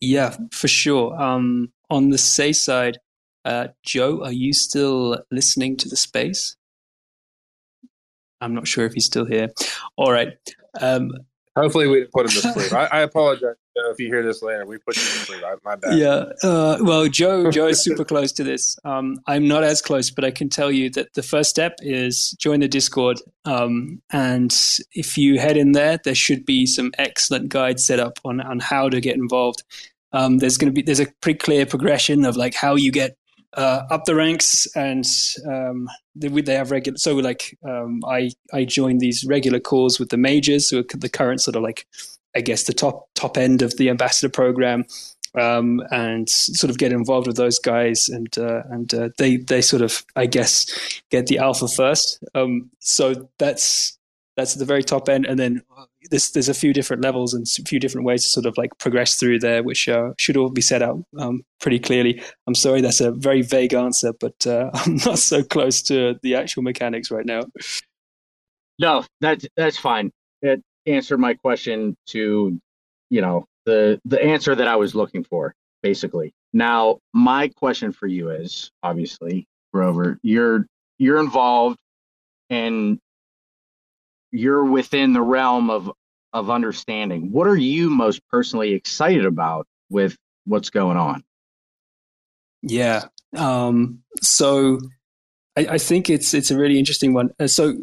Yeah, 0.00 0.36
for 0.50 0.66
sure. 0.66 1.14
Um, 1.20 1.72
on 1.90 2.10
the 2.10 2.18
Sei 2.18 2.50
side, 2.50 2.98
uh, 3.44 3.68
Joe, 3.82 4.22
are 4.24 4.32
you 4.32 4.52
still 4.52 5.22
listening 5.30 5.76
to 5.78 5.88
the 5.88 5.96
space? 5.96 6.56
I'm 8.40 8.54
not 8.54 8.66
sure 8.66 8.84
if 8.86 8.92
he's 8.92 9.06
still 9.06 9.24
here. 9.24 9.48
All 9.96 10.12
right. 10.12 10.36
Um, 10.80 11.12
Hopefully, 11.54 11.86
we 11.86 12.06
put 12.06 12.26
him 12.26 12.40
to 12.42 12.52
sleep. 12.52 12.72
I, 12.72 12.86
I 12.86 13.00
apologize 13.00 13.56
Joe, 13.76 13.90
if 13.90 13.98
you 13.98 14.06
hear 14.06 14.22
this 14.22 14.42
later. 14.42 14.64
We 14.64 14.78
put 14.78 14.96
you 14.96 15.02
to 15.02 15.08
sleep. 15.08 15.42
I, 15.44 15.54
my 15.64 15.76
bad. 15.76 15.98
Yeah. 15.98 16.24
Uh, 16.42 16.78
well, 16.80 17.06
Joe, 17.08 17.50
Joe 17.50 17.66
is 17.66 17.82
super 17.82 18.04
close 18.04 18.32
to 18.32 18.44
this. 18.44 18.78
Um, 18.84 19.20
I'm 19.26 19.46
not 19.46 19.62
as 19.62 19.82
close, 19.82 20.10
but 20.10 20.24
I 20.24 20.30
can 20.30 20.48
tell 20.48 20.70
you 20.70 20.88
that 20.90 21.12
the 21.14 21.22
first 21.22 21.50
step 21.50 21.76
is 21.80 22.30
join 22.32 22.60
the 22.60 22.68
Discord. 22.68 23.20
Um, 23.44 24.00
and 24.12 24.54
if 24.92 25.18
you 25.18 25.38
head 25.38 25.56
in 25.56 25.72
there, 25.72 25.98
there 26.02 26.14
should 26.14 26.46
be 26.46 26.64
some 26.64 26.90
excellent 26.98 27.50
guides 27.50 27.84
set 27.84 28.00
up 28.00 28.18
on 28.24 28.40
on 28.40 28.58
how 28.58 28.88
to 28.88 29.00
get 29.00 29.16
involved. 29.16 29.62
Um, 30.12 30.38
there's 30.38 30.58
going 30.58 30.72
to 30.72 30.74
be 30.74 30.82
there's 30.82 31.00
a 31.00 31.12
pretty 31.20 31.38
clear 31.38 31.66
progression 31.66 32.24
of 32.24 32.36
like 32.36 32.54
how 32.54 32.76
you 32.76 32.92
get 32.92 33.16
uh, 33.54 33.82
up 33.90 34.04
the 34.04 34.14
ranks 34.14 34.66
and 34.74 35.04
um, 35.46 35.88
they, 36.14 36.28
they 36.28 36.54
have 36.54 36.70
regular 36.70 36.96
so 36.96 37.14
like 37.16 37.56
um, 37.68 38.00
I 38.06 38.30
I 38.52 38.64
joined 38.64 39.00
these 39.00 39.24
regular 39.26 39.60
calls 39.60 39.98
with 39.98 40.08
the 40.10 40.16
majors 40.16 40.68
who 40.68 40.80
are 40.80 40.84
the 40.94 41.08
current 41.08 41.40
sort 41.40 41.56
of 41.56 41.62
like 41.62 41.86
I 42.34 42.40
guess 42.40 42.64
the 42.64 42.72
top 42.72 43.08
top 43.14 43.36
end 43.36 43.62
of 43.62 43.76
the 43.76 43.90
ambassador 43.90 44.30
program 44.30 44.84
um, 45.38 45.82
and 45.90 46.28
sort 46.28 46.70
of 46.70 46.78
get 46.78 46.92
involved 46.92 47.26
with 47.26 47.36
those 47.36 47.58
guys 47.58 48.08
and 48.08 48.36
uh, 48.38 48.62
and 48.70 48.92
uh, 48.94 49.08
they 49.18 49.36
they 49.36 49.62
sort 49.62 49.82
of 49.82 50.04
I 50.16 50.26
guess 50.26 51.00
get 51.10 51.26
the 51.26 51.38
alpha 51.38 51.68
first. 51.68 52.22
Um, 52.34 52.70
so 52.80 53.28
that's 53.38 53.98
that's 54.36 54.54
at 54.54 54.58
the 54.58 54.64
very 54.64 54.82
top 54.82 55.08
end 55.08 55.26
and 55.26 55.38
then 55.38 55.62
there's 56.10 56.30
there's 56.30 56.48
a 56.48 56.54
few 56.54 56.72
different 56.72 57.02
levels 57.02 57.34
and 57.34 57.46
a 57.46 57.62
few 57.62 57.78
different 57.78 58.06
ways 58.06 58.24
to 58.24 58.30
sort 58.30 58.46
of 58.46 58.56
like 58.58 58.76
progress 58.78 59.14
through 59.16 59.38
there, 59.38 59.62
which 59.62 59.88
uh, 59.88 60.10
should 60.18 60.36
all 60.36 60.50
be 60.50 60.60
set 60.60 60.82
out 60.82 61.02
um, 61.18 61.42
pretty 61.60 61.78
clearly. 61.78 62.22
I'm 62.46 62.54
sorry, 62.54 62.80
that's 62.80 63.00
a 63.00 63.12
very 63.12 63.42
vague 63.42 63.74
answer, 63.74 64.12
but 64.18 64.46
uh, 64.46 64.70
I'm 64.74 64.96
not 64.96 65.18
so 65.18 65.42
close 65.42 65.82
to 65.82 66.16
the 66.22 66.34
actual 66.34 66.62
mechanics 66.62 67.10
right 67.10 67.26
now. 67.26 67.42
No, 68.78 69.04
that's 69.20 69.46
that's 69.56 69.78
fine. 69.78 70.10
It 70.40 70.62
answered 70.86 71.18
my 71.18 71.34
question 71.34 71.96
to, 72.08 72.58
you 73.10 73.20
know, 73.20 73.46
the 73.64 74.00
the 74.04 74.22
answer 74.22 74.54
that 74.54 74.68
I 74.68 74.76
was 74.76 74.94
looking 74.94 75.24
for, 75.24 75.54
basically. 75.82 76.32
Now, 76.52 76.98
my 77.14 77.48
question 77.48 77.92
for 77.92 78.06
you 78.06 78.30
is 78.30 78.70
obviously, 78.82 79.46
Grover, 79.72 80.18
you're 80.22 80.66
you're 80.98 81.20
involved 81.20 81.78
and 82.50 82.98
you're 84.32 84.64
within 84.64 85.12
the 85.12 85.22
realm 85.22 85.70
of 85.70 85.90
of 86.32 86.50
understanding. 86.50 87.30
What 87.30 87.46
are 87.46 87.56
you 87.56 87.90
most 87.90 88.26
personally 88.28 88.72
excited 88.72 89.26
about 89.26 89.66
with 89.90 90.16
what's 90.46 90.70
going 90.70 90.96
on? 90.96 91.22
Yeah. 92.62 93.04
Um, 93.36 94.00
so 94.22 94.80
I, 95.56 95.66
I, 95.72 95.78
think 95.78 96.08
it's 96.08 96.32
it's 96.32 96.50
a 96.50 96.56
really 96.56 96.78
interesting 96.78 97.12
one. 97.12 97.30
Uh, 97.38 97.46
so 97.46 97.74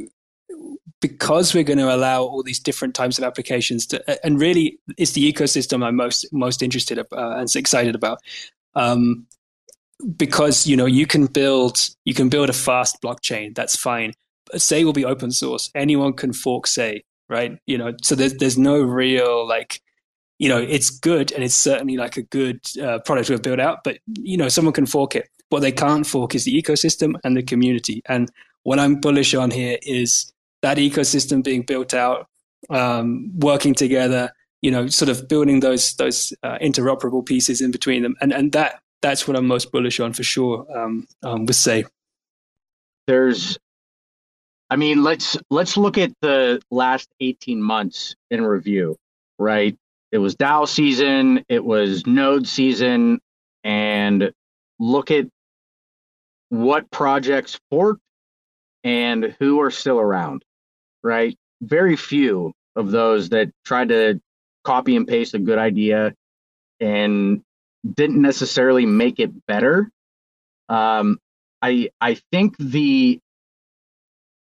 because 1.01 1.53
we're 1.53 1.63
going 1.63 1.79
to 1.79 1.93
allow 1.93 2.23
all 2.23 2.43
these 2.43 2.59
different 2.59 2.95
types 2.95 3.17
of 3.17 3.23
applications 3.23 3.85
to, 3.87 4.25
and 4.25 4.39
really 4.39 4.79
it's 4.97 5.11
the 5.13 5.31
ecosystem 5.31 5.83
I'm 5.83 5.95
most 5.95 6.27
most 6.31 6.61
interested 6.61 6.99
uh, 6.99 7.05
and 7.11 7.55
excited 7.55 7.95
about. 7.95 8.19
Um, 8.75 9.27
because 10.15 10.65
you 10.65 10.77
know 10.77 10.85
you 10.85 11.05
can 11.05 11.25
build 11.25 11.89
you 12.05 12.13
can 12.13 12.29
build 12.29 12.49
a 12.49 12.53
fast 12.53 13.01
blockchain 13.01 13.53
that's 13.53 13.75
fine 13.75 14.13
Sei 14.57 14.83
will 14.83 14.93
be 14.93 15.05
open 15.05 15.31
source. 15.31 15.69
Anyone 15.75 16.13
can 16.13 16.33
fork 16.33 16.67
Sei, 16.67 17.03
right? 17.27 17.57
You 17.65 17.77
know, 17.77 17.93
so 18.01 18.15
there's 18.15 18.33
there's 18.35 18.57
no 18.57 18.81
real 18.81 19.47
like, 19.47 19.81
you 20.37 20.49
know, 20.49 20.57
it's 20.57 20.89
good 20.89 21.31
and 21.31 21.43
it's 21.43 21.55
certainly 21.55 21.97
like 21.97 22.17
a 22.17 22.23
good 22.23 22.59
uh, 22.81 22.99
product 22.99 23.29
we've 23.29 23.41
built 23.41 23.59
out, 23.59 23.83
but 23.83 23.99
you 24.13 24.37
know, 24.37 24.49
someone 24.49 24.73
can 24.73 24.85
fork 24.85 25.15
it. 25.15 25.29
What 25.49 25.61
they 25.61 25.71
can't 25.71 26.05
fork 26.05 26.35
is 26.35 26.45
the 26.45 26.61
ecosystem 26.61 27.15
and 27.23 27.35
the 27.35 27.43
community. 27.43 28.01
And 28.07 28.31
what 28.63 28.79
I'm 28.79 28.99
bullish 28.99 29.33
on 29.33 29.51
here 29.51 29.77
is 29.81 30.31
that 30.61 30.77
ecosystem 30.77 31.43
being 31.43 31.63
built 31.63 31.93
out, 31.93 32.27
um, 32.69 33.31
working 33.39 33.73
together. 33.73 34.31
You 34.61 34.71
know, 34.71 34.87
sort 34.87 35.07
of 35.07 35.29
building 35.29 35.61
those 35.61 35.95
those 35.95 36.33
uh, 36.43 36.57
interoperable 36.57 37.25
pieces 37.25 37.61
in 37.61 37.71
between 37.71 38.03
them, 38.03 38.15
and 38.19 38.33
and 38.33 38.51
that 38.51 38.81
that's 39.01 39.25
what 39.25 39.37
I'm 39.37 39.47
most 39.47 39.71
bullish 39.71 40.01
on 40.01 40.11
for 40.11 40.23
sure. 40.23 40.65
Um, 40.75 41.07
um, 41.23 41.45
with 41.45 41.55
Sei, 41.55 41.85
there's 43.07 43.57
I 44.70 44.76
mean, 44.76 45.03
let's 45.03 45.38
let's 45.49 45.78
look 45.78 45.97
at 45.97 46.11
the 46.22 46.61
last 46.70 47.09
18 47.20 47.61
months 47.61 48.15
in 48.30 48.45
review, 48.45 48.97
right? 49.39 49.76
It 50.11 50.20
was 50.20 50.36
DAO 50.36 50.67
season, 50.67 51.43
it 51.49 51.63
was 51.63 52.05
node 52.05 52.47
season, 52.47 53.20
and 53.63 54.32
look 54.80 55.11
at 55.11 55.28
what 56.49 56.89
projects 56.91 57.59
forked 57.70 58.01
and 58.84 59.36
who 59.39 59.61
are 59.61 59.72
still 59.72 59.99
around, 59.99 60.43
right? 61.03 61.36
Very 61.61 61.95
few 61.95 62.53
of 62.76 62.91
those 62.91 63.30
that 63.30 63.51
tried 63.65 63.89
to 63.89 64.20
copy 64.63 64.95
and 64.95 65.07
paste 65.07 65.34
a 65.34 65.39
good 65.39 65.57
idea 65.57 66.13
and 66.80 67.41
didn't 67.95 68.22
necessarily 68.22 68.86
make 68.86 69.20
it 69.20 69.32
better. 69.47 69.89
Um, 70.70 71.20
I 71.61 71.89
I 71.99 72.17
think 72.32 72.55
the 72.57 73.20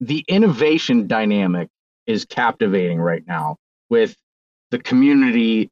the 0.04 0.22
innovation 0.28 1.06
dynamic 1.06 1.68
is 2.06 2.26
captivating 2.26 3.00
right 3.00 3.26
now 3.26 3.56
with 3.88 4.14
the 4.70 4.78
community 4.78 5.70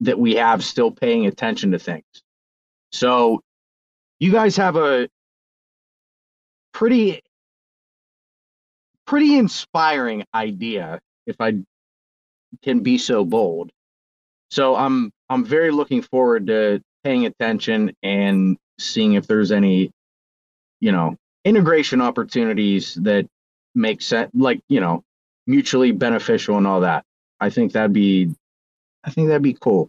that 0.00 0.18
we 0.18 0.34
have 0.34 0.64
still 0.64 0.90
paying 0.90 1.26
attention 1.26 1.70
to 1.70 1.78
things. 1.78 2.04
So 2.90 3.40
you 4.18 4.32
guys 4.32 4.56
have 4.56 4.76
a 4.76 5.08
pretty 6.72 7.22
pretty 9.06 9.38
inspiring 9.38 10.24
idea 10.34 11.00
if 11.26 11.36
I 11.40 11.58
can 12.62 12.80
be 12.80 12.98
so 12.98 13.24
bold. 13.24 13.70
So 14.50 14.74
I'm 14.74 15.12
I'm 15.28 15.44
very 15.44 15.70
looking 15.70 16.02
forward 16.02 16.48
to 16.48 16.82
paying 17.04 17.26
attention 17.26 17.92
and 18.02 18.56
seeing 18.80 19.12
if 19.12 19.28
there's 19.28 19.52
any 19.52 19.92
you 20.80 20.90
know 20.90 21.14
integration 21.44 22.00
opportunities 22.00 22.94
that 22.94 23.28
make 23.78 24.02
sense, 24.02 24.30
like 24.34 24.60
you 24.68 24.80
know, 24.80 25.04
mutually 25.46 25.92
beneficial 25.92 26.58
and 26.58 26.66
all 26.66 26.80
that. 26.82 27.04
I 27.40 27.50
think 27.50 27.72
that'd 27.72 27.92
be, 27.92 28.34
I 29.04 29.10
think 29.10 29.28
that'd 29.28 29.42
be 29.42 29.56
cool. 29.58 29.88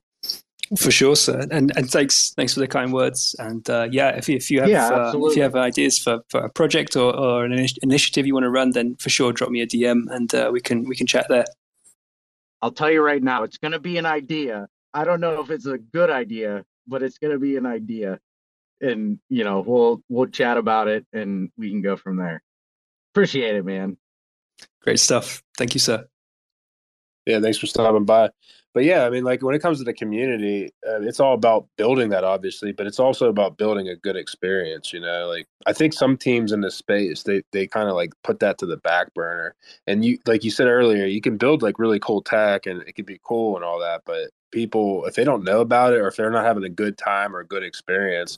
For 0.77 0.91
sure, 0.91 1.15
sir. 1.15 1.47
And 1.49 1.75
and 1.75 1.89
thanks 1.89 2.31
thanks 2.35 2.53
for 2.53 2.59
the 2.59 2.67
kind 2.67 2.93
words. 2.93 3.35
And 3.39 3.67
uh, 3.69 3.87
yeah, 3.91 4.09
if 4.09 4.29
you, 4.29 4.35
if 4.35 4.51
you 4.51 4.61
have 4.61 4.69
yeah, 4.69 4.87
uh, 4.87 5.13
if 5.15 5.35
you 5.35 5.41
have 5.41 5.55
ideas 5.55 5.97
for, 5.97 6.19
for 6.29 6.41
a 6.41 6.49
project 6.49 6.95
or, 6.95 7.15
or 7.15 7.43
an 7.43 7.67
initiative 7.81 8.27
you 8.27 8.35
want 8.35 8.43
to 8.43 8.51
run, 8.51 8.71
then 8.71 8.95
for 8.97 9.09
sure 9.09 9.33
drop 9.33 9.49
me 9.49 9.61
a 9.61 9.67
DM 9.67 10.03
and 10.11 10.33
uh, 10.35 10.49
we 10.53 10.61
can 10.61 10.83
we 10.83 10.95
can 10.95 11.07
chat 11.07 11.25
there. 11.27 11.45
I'll 12.61 12.71
tell 12.71 12.91
you 12.91 13.01
right 13.01 13.23
now, 13.23 13.43
it's 13.43 13.57
going 13.57 13.71
to 13.71 13.79
be 13.79 13.97
an 13.97 14.05
idea. 14.05 14.67
I 14.93 15.05
don't 15.05 15.21
know 15.21 15.41
if 15.41 15.49
it's 15.49 15.65
a 15.65 15.77
good 15.77 16.11
idea, 16.11 16.65
but 16.87 17.01
it's 17.01 17.17
going 17.17 17.31
to 17.33 17.39
be 17.39 17.55
an 17.55 17.65
idea, 17.65 18.19
and 18.79 19.17
you 19.27 19.43
know 19.43 19.61
we'll 19.61 20.03
we'll 20.07 20.27
chat 20.27 20.57
about 20.57 20.87
it 20.87 21.03
and 21.13 21.51
we 21.57 21.71
can 21.71 21.81
go 21.81 21.97
from 21.97 22.17
there. 22.17 22.43
Appreciate 23.14 23.55
it, 23.55 23.66
man. 23.66 23.97
Great 24.82 24.99
stuff. 24.99 25.43
Thank 25.57 25.74
you, 25.74 25.80
sir. 25.80 26.07
Yeah, 27.26 27.39
thanks 27.39 27.57
for 27.57 27.68
stopping 27.68 28.05
by. 28.05 28.30
But 28.74 28.84
yeah, 28.84 29.05
I 29.05 29.10
mean, 29.10 29.24
like 29.24 29.41
when 29.41 29.55
it 29.55 29.62
comes 29.62 29.80
to 29.80 29.84
the 29.84 29.93
community, 29.93 30.70
uh, 30.88 31.01
it's 31.01 31.20
all 31.20 31.34
about 31.34 31.68
building 31.76 32.10
that, 32.10 32.24
obviously, 32.24 32.72
but 32.72 32.86
it's 32.86 32.99
also 32.99 33.28
about 33.28 33.57
building 33.57 33.89
a 33.89 33.95
good 33.95 34.16
experience. 34.16 34.93
You 34.93 34.99
know, 34.99 35.28
like 35.28 35.47
I 35.66 35.74
think 35.74 35.93
some 35.93 36.18
teams 36.18 36.51
in 36.51 36.62
this 36.62 36.76
space 36.76 37.24
they 37.24 37.41
they 37.51 37.66
kind 37.66 37.89
of 37.89 37.95
like 37.95 38.14
put 38.24 38.39
that 38.39 38.57
to 38.60 38.66
the 38.66 38.78
back 38.78 39.14
burner. 39.16 39.55
And 39.88 40.05
you, 40.05 40.20
like 40.26 40.43
you 40.43 40.51
said 40.51 40.68
earlier, 40.68 41.05
you 41.05 41.22
can 41.22 41.38
build 41.38 41.64
like 41.64 41.80
really 41.80 41.99
cool 41.99 42.22
tech 42.22 42.68
and 42.68 42.82
it 42.84 42.93
can 42.93 43.05
be 43.05 43.20
cool 43.24 43.55
and 43.55 43.66
all 43.66 43.80
that, 43.80 44.03
but 44.05 44.30
people 44.51 45.05
if 45.05 45.16
they 45.16 45.24
don't 45.24 45.43
know 45.43 45.62
about 45.62 45.93
it 45.93 45.99
or 45.99 46.07
if 46.07 46.16
they're 46.16 46.32
not 46.32 46.45
having 46.45 46.64
a 46.64 46.70
good 46.70 46.97
time 46.97 47.36
or 47.36 47.39
a 47.39 47.47
good 47.47 47.64
experience, 47.64 48.38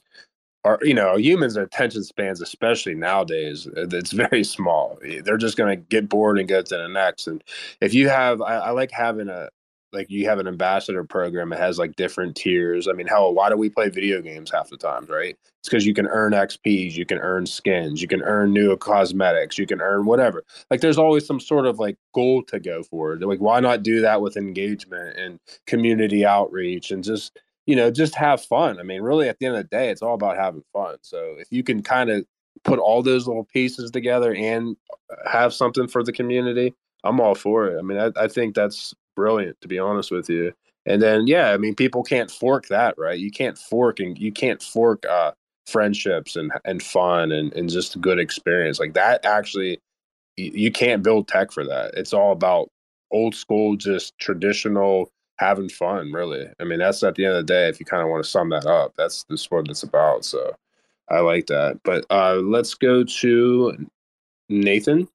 are 0.64 0.80
you 0.82 0.94
know 0.94 1.16
humans 1.16 1.58
attention 1.58 2.04
spans 2.04 2.42
especially 2.42 2.94
nowadays 2.94 3.68
uh, 3.78 3.88
it's 3.92 4.12
very 4.12 4.44
small 4.56 4.98
they're 5.24 5.38
just 5.38 5.58
going 5.58 5.70
to 5.70 5.84
get 5.86 6.10
bored 6.10 6.40
and 6.40 6.48
go 6.48 6.62
to 6.62 6.78
the 6.78 6.88
next 6.88 7.28
and 7.28 7.44
if 7.82 7.94
you 7.94 8.10
have 8.10 8.42
I, 8.42 8.56
I, 8.56 8.70
like 8.72 8.92
having 8.92 9.30
a 9.30 9.50
like 9.94 10.10
you 10.10 10.28
have 10.28 10.40
an 10.40 10.48
ambassador 10.48 11.04
program 11.04 11.50
that 11.50 11.60
has 11.60 11.78
like 11.78 11.96
different 11.96 12.36
tiers. 12.36 12.88
I 12.88 12.94
mean, 12.94 13.08
hell, 13.08 13.34
why 13.34 13.50
do 13.50 13.58
we 13.58 13.70
play 13.70 13.90
video 13.90 14.22
games 14.22 14.52
half 14.52 14.70
the 14.70 14.78
times, 14.78 15.10
right? 15.10 15.36
It's 15.60 15.70
because 15.70 15.86
you 15.86 15.94
can 15.94 16.08
earn 16.08 16.34
XPs, 16.34 16.94
you 16.94 17.06
can 17.06 17.20
earn 17.20 17.46
skins, 17.46 18.02
you 18.02 18.08
can 18.08 18.22
earn 18.24 18.54
new 18.54 18.76
cosmetics, 18.78 19.58
you 19.58 19.68
can 19.68 19.82
earn 19.82 20.06
whatever. 20.06 20.44
Like 20.70 20.82
there's 20.82 20.98
always 20.98 21.26
some 21.26 21.40
sort 21.40 21.66
of 21.66 21.80
like 21.80 21.98
goal 22.14 22.44
to 22.44 22.60
go 22.60 22.84
for. 22.84 23.18
Like 23.18 23.40
why 23.40 23.60
not 23.60 23.84
do 23.84 24.02
that 24.02 24.22
with 24.22 24.38
engagement 24.38 25.18
and 25.18 25.40
community 25.68 26.26
outreach 26.26 26.92
and 26.92 27.04
just 27.04 27.38
you 27.66 27.76
know 27.76 27.92
just 27.92 28.16
have 28.16 28.44
fun. 28.44 28.80
I 28.80 28.84
mean, 28.84 29.02
really 29.02 29.30
at 29.30 29.40
the 29.40 29.46
end 29.48 29.56
of 29.56 29.64
the 29.64 29.76
day, 29.76 29.90
it's 29.90 30.02
all 30.02 30.16
about 30.16 30.38
having 30.38 30.64
fun. 30.74 30.98
So 31.02 31.36
if 31.38 31.48
you 31.52 31.64
can 31.64 31.82
kind 31.84 32.10
of 32.10 32.26
put 32.64 32.80
all 32.80 33.02
those 33.02 33.28
little 33.28 33.46
pieces 33.46 33.92
together 33.92 34.34
and 34.36 34.76
have 35.26 35.54
something 35.54 35.88
for 35.88 36.04
the 36.04 36.12
community, 36.12 36.74
I'm 37.04 37.20
all 37.20 37.36
for 37.36 37.68
it. 37.68 37.80
I 37.80 37.82
mean, 37.82 37.98
I, 37.98 38.12
I 38.16 38.28
think 38.28 38.56
that's 38.56 38.94
brilliant 39.16 39.60
to 39.62 39.68
be 39.68 39.80
honest 39.80 40.12
with 40.12 40.30
you. 40.30 40.54
And 40.86 41.02
then 41.02 41.28
yeah, 41.28 41.52
I 41.52 41.58
mean, 41.58 41.76
people 41.76 42.04
can't 42.04 42.32
fork 42.32 42.68
that, 42.68 42.96
right? 42.98 43.20
You 43.20 43.32
can't 43.32 43.58
fork 43.58 44.00
and 44.00 44.18
you 44.18 44.32
can't 44.32 44.62
fork 44.62 45.06
uh, 45.06 45.32
friendships 45.68 46.36
and 46.36 46.52
and 46.66 46.82
fun 46.82 47.32
and 47.32 47.54
and 47.54 47.70
just 47.70 47.96
a 47.96 48.00
good 48.00 48.20
experience 48.20 48.80
like 48.80 48.94
that. 48.94 49.26
Actually, 49.26 49.80
you, 50.38 50.52
you 50.54 50.72
can't 50.72 51.04
build 51.04 51.28
tech 51.28 51.52
for 51.52 51.66
that. 51.66 51.94
It's 51.96 52.14
all 52.14 52.32
about 52.32 52.70
old 53.12 53.36
school, 53.36 53.76
just 53.76 54.18
traditional 54.18 55.12
having 55.42 55.68
fun. 55.68 56.14
Really, 56.14 56.48
I 56.62 56.64
mean, 56.64 56.80
that's 56.80 57.04
at 57.04 57.16
the 57.16 57.26
end 57.26 57.36
of 57.36 57.46
the 57.46 57.54
day. 57.54 57.68
If 57.68 57.82
you 57.82 57.86
kind 57.86 58.02
of 58.02 58.08
want 58.08 58.24
to 58.24 58.30
sum 58.30 58.50
that 58.52 58.66
up, 58.66 58.94
that's 58.96 59.26
that's 59.26 59.52
what 59.52 59.68
it's 59.68 59.84
about. 59.84 60.24
So. 60.24 60.56
I 61.10 61.20
like 61.20 61.48
that. 61.48 61.82
But 61.84 62.06
uh, 62.10 62.36
let's 62.36 62.74
go 62.74 63.04
to 63.04 63.86
Nathan. 64.48 65.02
I 65.02 65.08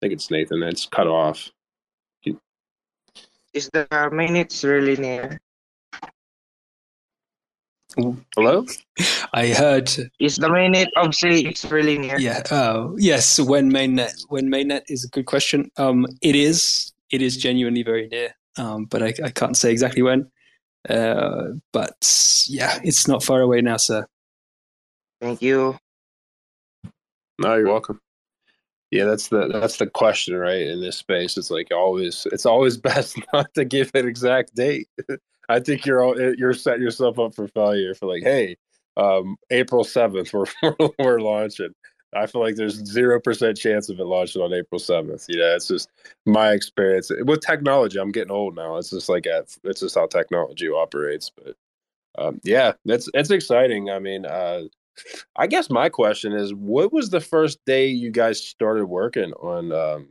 think 0.00 0.12
it's 0.14 0.28
Nathan. 0.28 0.60
It's 0.64 0.86
cut 0.86 1.06
off. 1.06 1.48
Is 3.54 3.70
the 3.72 3.86
minutes 4.10 4.64
really 4.64 4.96
near? 4.96 5.40
Hello? 8.34 8.66
I 9.34 9.48
heard. 9.48 9.88
Is 10.18 10.34
the 10.34 10.48
minute 10.48 10.88
of 10.96 11.14
Sei 11.14 11.42
it's 11.42 11.64
really 11.70 11.96
near? 11.96 12.18
Yeah. 12.18 12.42
Uh, 12.50 12.88
yes. 12.96 13.38
When 13.38 13.70
mainnet? 13.70 14.24
When 14.30 14.50
mainnet 14.50 14.82
is 14.88 15.04
a 15.04 15.08
good 15.10 15.26
question. 15.26 15.70
Um, 15.76 16.08
it 16.22 16.34
is. 16.34 16.92
It 17.12 17.22
is 17.22 17.36
genuinely 17.36 17.82
very 17.82 18.08
near. 18.08 18.34
Um, 18.58 18.86
but 18.86 19.02
I, 19.02 19.14
I 19.24 19.30
can't 19.30 19.56
say 19.56 19.70
exactly 19.70 20.02
when. 20.02 20.30
Uh, 20.88 21.50
but 21.72 22.44
yeah, 22.48 22.80
it's 22.82 23.06
not 23.06 23.22
far 23.22 23.40
away 23.40 23.60
now, 23.60 23.76
sir. 23.76 24.06
Thank 25.20 25.40
you. 25.42 25.78
No, 27.38 27.56
you're 27.56 27.68
welcome. 27.68 28.00
Yeah, 28.90 29.04
that's 29.04 29.28
the 29.28 29.48
that's 29.48 29.78
the 29.78 29.86
question, 29.86 30.34
right? 30.34 30.60
In 30.60 30.80
this 30.80 30.98
space, 30.98 31.38
it's 31.38 31.50
like 31.50 31.68
always, 31.72 32.26
it's 32.32 32.44
always 32.44 32.76
best 32.78 33.18
not 33.32 33.52
to 33.54 33.64
give 33.64 33.90
an 33.94 34.06
exact 34.06 34.54
date. 34.54 34.88
I 35.48 35.60
think 35.60 35.86
you're 35.86 36.02
all 36.02 36.18
you're 36.36 36.54
setting 36.54 36.82
yourself 36.82 37.18
up 37.18 37.34
for 37.34 37.48
failure. 37.48 37.94
For 37.94 38.06
like, 38.06 38.22
hey, 38.22 38.56
um, 38.96 39.36
April 39.50 39.84
seventh, 39.84 40.32
we're 40.32 40.46
we're 40.98 41.20
launching. 41.20 41.74
I 42.14 42.26
feel 42.26 42.42
like 42.42 42.56
there's 42.56 42.84
zero 42.84 43.20
percent 43.20 43.56
chance 43.56 43.88
of 43.88 43.98
it 43.98 44.04
launching 44.04 44.42
on 44.42 44.52
April 44.52 44.78
seventh. 44.78 45.26
You 45.28 45.38
know, 45.38 45.54
it's 45.54 45.68
just 45.68 45.88
my 46.26 46.52
experience 46.52 47.10
with 47.24 47.40
technology. 47.40 47.98
I'm 47.98 48.12
getting 48.12 48.30
old 48.30 48.54
now. 48.54 48.76
It's 48.76 48.90
just 48.90 49.08
like 49.08 49.26
it's 49.26 49.80
just 49.80 49.94
how 49.94 50.06
technology 50.06 50.68
operates. 50.68 51.30
But 51.30 51.56
um, 52.18 52.40
yeah, 52.44 52.72
that's 52.84 53.08
it's 53.14 53.30
exciting. 53.30 53.90
I 53.90 53.98
mean, 53.98 54.26
uh, 54.26 54.62
I 55.36 55.46
guess 55.46 55.70
my 55.70 55.88
question 55.88 56.32
is, 56.32 56.52
what 56.52 56.92
was 56.92 57.10
the 57.10 57.20
first 57.20 57.58
day 57.64 57.86
you 57.86 58.10
guys 58.10 58.44
started 58.44 58.86
working 58.86 59.32
on, 59.34 59.72
um, 59.72 60.08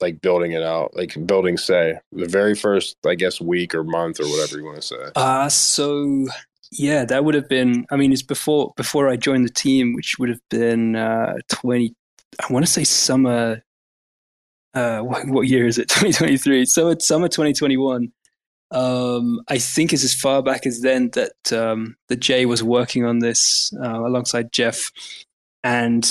like 0.00 0.20
building 0.20 0.52
it 0.52 0.62
out, 0.62 0.94
like 0.94 1.16
building, 1.26 1.56
say, 1.56 1.98
the 2.12 2.26
very 2.26 2.54
first, 2.54 2.96
I 3.04 3.14
guess, 3.16 3.40
week 3.40 3.74
or 3.74 3.82
month 3.82 4.20
or 4.20 4.26
whatever 4.26 4.58
you 4.58 4.64
want 4.64 4.76
to 4.76 4.82
say? 4.82 5.10
Uh 5.16 5.48
so 5.48 6.26
yeah, 6.72 7.04
that 7.04 7.24
would 7.24 7.34
have 7.34 7.48
been. 7.48 7.86
I 7.90 7.96
mean, 7.96 8.12
it's 8.12 8.22
before 8.22 8.72
before 8.76 9.08
I 9.08 9.16
joined 9.16 9.44
the 9.44 9.52
team, 9.52 9.94
which 9.94 10.16
would 10.18 10.28
have 10.28 10.40
been 10.50 10.96
uh, 10.96 11.34
twenty. 11.48 11.94
I 12.40 12.52
want 12.52 12.66
to 12.66 12.72
say 12.72 12.84
summer. 12.84 13.62
Uh, 14.74 15.00
what, 15.00 15.26
what 15.28 15.48
year 15.48 15.66
is 15.66 15.78
it? 15.78 15.88
Twenty 15.90 16.12
twenty 16.12 16.36
three. 16.36 16.66
So 16.66 16.90
it's 16.90 17.06
summer 17.06 17.28
twenty 17.28 17.54
twenty 17.54 17.78
one 17.78 18.12
um, 18.70 19.40
I 19.48 19.58
think 19.58 19.92
it's 19.92 20.04
as 20.04 20.14
far 20.14 20.42
back 20.42 20.66
as 20.66 20.80
then 20.80 21.10
that 21.10 21.52
um, 21.52 21.96
that 22.08 22.20
Jay 22.20 22.46
was 22.46 22.62
working 22.62 23.04
on 23.04 23.20
this 23.20 23.72
uh, 23.80 24.00
alongside 24.00 24.52
Jeff, 24.52 24.90
and 25.62 26.08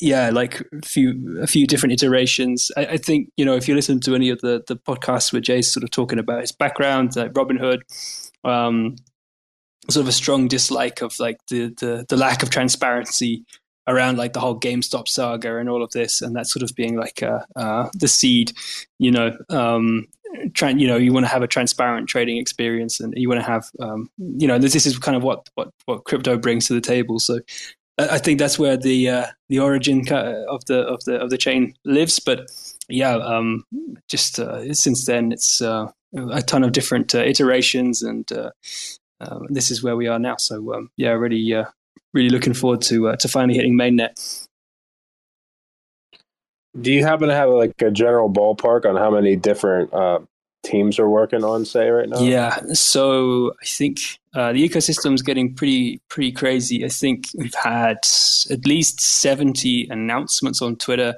yeah, 0.00 0.30
like 0.30 0.60
a 0.60 0.84
few 0.84 1.38
a 1.40 1.46
few 1.46 1.66
different 1.66 1.92
iterations. 1.92 2.72
I, 2.76 2.86
I, 2.86 2.96
think 2.96 3.28
you 3.36 3.44
know 3.44 3.54
if 3.54 3.68
you 3.68 3.76
listen 3.76 4.00
to 4.00 4.16
any 4.16 4.30
of 4.30 4.40
the 4.40 4.64
the 4.66 4.76
podcasts 4.76 5.32
where 5.32 5.40
Jay's 5.40 5.72
sort 5.72 5.84
of 5.84 5.90
talking 5.90 6.18
about 6.18 6.40
his 6.40 6.52
background, 6.52 7.14
like 7.14 7.32
Robinhood. 7.34 7.82
um, 8.44 8.96
sort 9.90 10.02
of 10.02 10.08
a 10.08 10.12
strong 10.12 10.48
dislike 10.48 11.02
of 11.02 11.18
like 11.18 11.38
the 11.48 11.68
the, 11.78 12.06
the 12.08 12.16
lack 12.16 12.42
of 12.42 12.50
transparency 12.50 13.44
around 13.86 14.16
like 14.16 14.32
the 14.32 14.40
whole 14.40 14.58
GameStop 14.58 15.08
saga 15.08 15.56
and 15.56 15.68
all 15.68 15.82
of 15.82 15.90
this, 15.90 16.22
and 16.22 16.36
that 16.36 16.46
sort 16.46 16.62
of 16.62 16.74
being 16.76 16.96
like 16.96 17.22
uh, 17.22 17.40
uh, 17.56 17.88
the 17.94 18.08
seed, 18.08 18.52
you 18.98 19.10
know, 19.10 19.36
um, 19.50 20.06
trying, 20.54 20.78
you 20.78 20.86
know, 20.86 20.96
you 20.96 21.12
want 21.12 21.26
to 21.26 21.32
have 21.32 21.42
a 21.42 21.48
transparent 21.48 22.08
trading 22.08 22.38
experience, 22.38 23.00
and 23.00 23.12
you 23.16 23.28
want 23.28 23.40
to 23.40 23.46
have, 23.46 23.70
um, 23.80 24.08
you 24.18 24.46
know, 24.46 24.58
this, 24.58 24.72
this 24.72 24.86
is 24.86 24.98
kind 24.98 25.16
of 25.16 25.22
what 25.22 25.48
what 25.54 25.70
what 25.86 26.04
crypto 26.04 26.36
brings 26.36 26.66
to 26.66 26.74
the 26.74 26.80
table. 26.80 27.18
So. 27.18 27.40
I 27.98 28.18
think 28.18 28.38
that's 28.38 28.58
where 28.58 28.78
the 28.78 29.10
uh, 29.10 29.26
the 29.50 29.58
origin 29.58 30.00
of 30.10 30.64
the 30.64 30.80
of 30.88 31.04
the 31.04 31.20
of 31.20 31.28
the 31.28 31.36
chain 31.36 31.74
lives. 31.84 32.18
But 32.18 32.50
yeah, 32.88 33.16
um, 33.16 33.66
just 34.08 34.38
uh, 34.38 34.72
since 34.72 35.04
then, 35.04 35.30
it's 35.30 35.60
uh, 35.60 35.88
a 36.32 36.40
ton 36.40 36.64
of 36.64 36.72
different 36.72 37.14
uh, 37.14 37.18
iterations, 37.18 38.02
and 38.02 38.26
uh, 39.22 39.38
this 39.48 39.70
is 39.70 39.82
where 39.82 39.96
we 39.96 40.08
are 40.08 40.18
now. 40.18 40.36
So 40.36 40.74
um, 40.74 40.90
yeah, 40.96 41.10
really 41.10 41.64
really 42.12 42.30
looking 42.30 42.54
forward 42.54 42.82
to 42.82 43.08
uh, 43.08 43.16
to 43.16 43.28
finally 43.28 43.54
hitting 43.54 43.76
mainnet. 43.76 44.46
Do 46.80 46.90
you 46.90 47.04
happen 47.04 47.28
to 47.28 47.34
have 47.34 47.50
like 47.50 47.80
a 47.82 47.90
general 47.90 48.30
ballpark 48.30 48.86
on 48.86 48.96
how 48.96 49.10
many 49.10 49.36
different 49.36 49.92
uh, 49.92 50.20
teams 50.64 50.98
are 50.98 51.08
working 51.08 51.44
on, 51.44 51.66
Sei, 51.66 51.88
right 51.90 52.08
now? 52.08 52.20
Yeah, 52.20 52.56
so 52.72 53.52
I 53.60 53.66
think 53.66 53.98
uh, 54.34 54.52
the 54.52 54.66
ecosystem 54.66 55.12
is 55.14 55.22
getting 55.22 55.54
pretty 55.54 56.00
pretty 56.08 56.32
crazy. 56.32 56.84
I 56.84 56.88
think 56.88 57.28
we've 57.36 57.54
had 57.54 57.98
at 58.50 58.66
least 58.66 59.00
seventy 59.00 59.86
announcements 59.90 60.62
on 60.62 60.76
Twitter. 60.76 61.14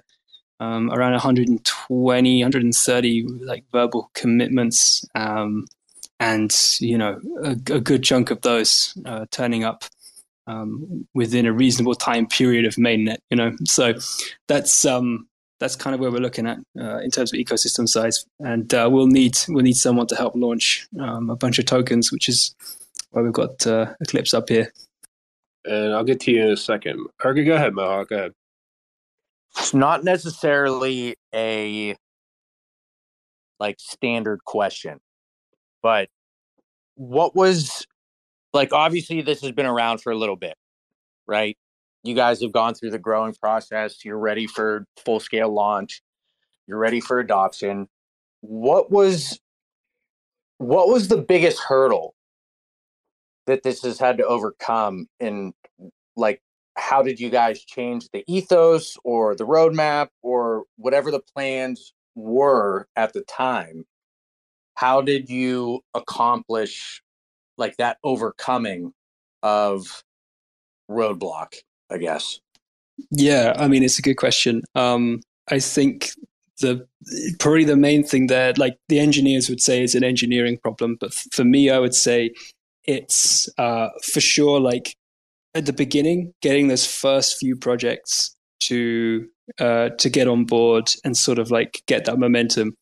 Um, 0.60 0.88
around 0.92 1.10
120 1.10 2.44
130 2.44 3.26
like 3.42 3.64
verbal 3.72 4.08
commitments 4.14 5.04
um, 5.16 5.66
and 6.20 6.54
you 6.80 6.96
know 6.96 7.20
a, 7.42 7.50
a, 7.50 7.80
good 7.80 8.02
chunk 8.02 8.30
of 8.30 8.40
those 8.42 8.96
uh, 9.04 9.26
turning 9.30 9.64
up 9.64 9.84
um, 10.46 11.06
within 11.14 11.46
a 11.46 11.52
reasonable 11.52 11.94
time 11.94 12.26
period 12.26 12.64
of 12.64 12.74
mainnet. 12.74 13.18
You 13.30 13.36
know, 13.36 13.52
so 13.64 13.94
that's 14.48 14.84
um, 14.84 15.28
that's 15.60 15.76
kind 15.76 15.94
of 15.94 16.00
where 16.00 16.10
we're 16.10 16.18
looking 16.18 16.46
at 16.46 16.58
uh, 16.78 16.98
in 16.98 17.10
terms 17.10 17.32
of 17.32 17.38
ecosystem 17.38 17.88
size, 17.88 18.26
and 18.40 18.72
uh, 18.74 18.88
we'll 18.90 19.06
need 19.06 19.36
we'll 19.48 19.64
need 19.64 19.76
someone 19.76 20.06
to 20.08 20.16
help 20.16 20.34
launch 20.36 20.86
um, 21.00 21.30
a 21.30 21.36
bunch 21.36 21.58
of 21.58 21.66
tokens, 21.66 22.12
which 22.12 22.28
is 22.28 22.54
why 23.10 23.22
we've 23.22 23.32
got 23.32 23.66
uh, 23.66 23.94
Eclipse 24.00 24.34
up 24.34 24.48
here. 24.48 24.72
And 25.64 25.94
I'll 25.94 26.04
get 26.04 26.20
to 26.20 26.30
you 26.30 26.42
in 26.42 26.50
a 26.50 26.56
second. 26.56 27.06
Ergy, 27.24 27.44
go 27.44 27.54
ahead, 27.54 27.72
Mohawk. 27.72 28.10
Go 28.10 28.16
ahead. 28.16 28.32
It's 29.56 29.72
not 29.72 30.04
necessarily 30.04 31.16
a 31.34 31.96
like 33.60 33.76
standard 33.78 34.44
question, 34.44 34.98
but 35.84 36.08
what 36.94 37.36
was 37.36 37.86
like 38.54 38.72
obviously 38.72 39.20
this 39.20 39.42
has 39.42 39.52
been 39.52 39.66
around 39.66 39.98
for 40.00 40.10
a 40.10 40.16
little 40.16 40.34
bit, 40.34 40.56
right? 41.28 41.58
You 42.02 42.14
guys 42.14 42.40
have 42.40 42.52
gone 42.52 42.74
through 42.74 42.90
the 42.90 42.98
growing 42.98 43.34
process. 43.34 44.02
You're 44.02 44.18
ready 44.18 44.46
for 44.46 44.86
full 45.04 45.20
scale 45.20 45.52
launch. 45.52 46.02
You're 46.66 46.78
ready 46.78 47.00
for 47.00 47.18
adoption. 47.20 47.86
What 48.40 48.90
was 48.90 49.38
what 50.56 50.88
was 50.88 51.08
the 51.08 51.18
biggest 51.18 51.60
hurdle 51.60 52.14
that 53.46 53.62
this 53.62 53.82
has 53.82 53.98
had 53.98 54.16
to 54.16 54.24
overcome 54.24 55.06
and 55.20 55.52
like 56.16 56.40
how 56.76 57.02
did 57.02 57.20
you 57.20 57.28
guys 57.28 57.62
change 57.62 58.08
the 58.10 58.24
ethos 58.26 58.96
or 59.04 59.34
the 59.34 59.46
roadmap 59.46 60.08
or 60.22 60.64
whatever 60.76 61.10
the 61.10 61.20
plans 61.20 61.92
were 62.14 62.88
at 62.96 63.12
the 63.12 63.20
time 63.22 63.84
how 64.74 65.00
did 65.00 65.28
you 65.28 65.80
accomplish 65.94 67.02
like 67.56 67.76
that 67.76 67.98
overcoming 68.02 68.92
of 69.42 70.02
roadblock 70.90 71.54
i 71.90 71.98
guess? 71.98 72.40
Yeah 73.10 73.54
i 73.56 73.68
mean 73.68 73.82
it's 73.82 73.98
a 73.98 74.02
good 74.02 74.16
question. 74.16 74.62
Um 74.74 75.20
i 75.50 75.58
think 75.58 76.10
the 76.60 76.86
probably 77.38 77.64
the 77.64 77.76
main 77.76 78.04
thing 78.04 78.28
there 78.28 78.52
like 78.56 78.76
the 78.88 78.98
engineers 78.98 79.48
would 79.48 79.60
say 79.60 79.82
is 79.82 79.94
an 79.94 80.04
engineering 80.04 80.56
problem 80.58 80.96
but 81.00 81.12
for 81.32 81.44
me 81.44 81.68
i 81.68 81.78
would 81.78 81.94
say 81.94 82.30
it's 82.84 83.48
uh 83.58 83.88
for 84.02 84.20
sure 84.20 84.60
like 84.60 84.94
at 85.54 85.66
the 85.66 85.72
beginning 85.72 86.32
getting 86.42 86.68
those 86.68 86.86
first 86.86 87.38
few 87.38 87.56
projects 87.56 88.36
to 88.60 89.26
uh 89.58 89.88
to 89.98 90.08
get 90.08 90.28
on 90.28 90.44
board 90.44 90.92
and 91.04 91.16
sort 91.16 91.38
of 91.38 91.50
like 91.50 91.82
get 91.86 92.04
that 92.04 92.18
momentum 92.18 92.74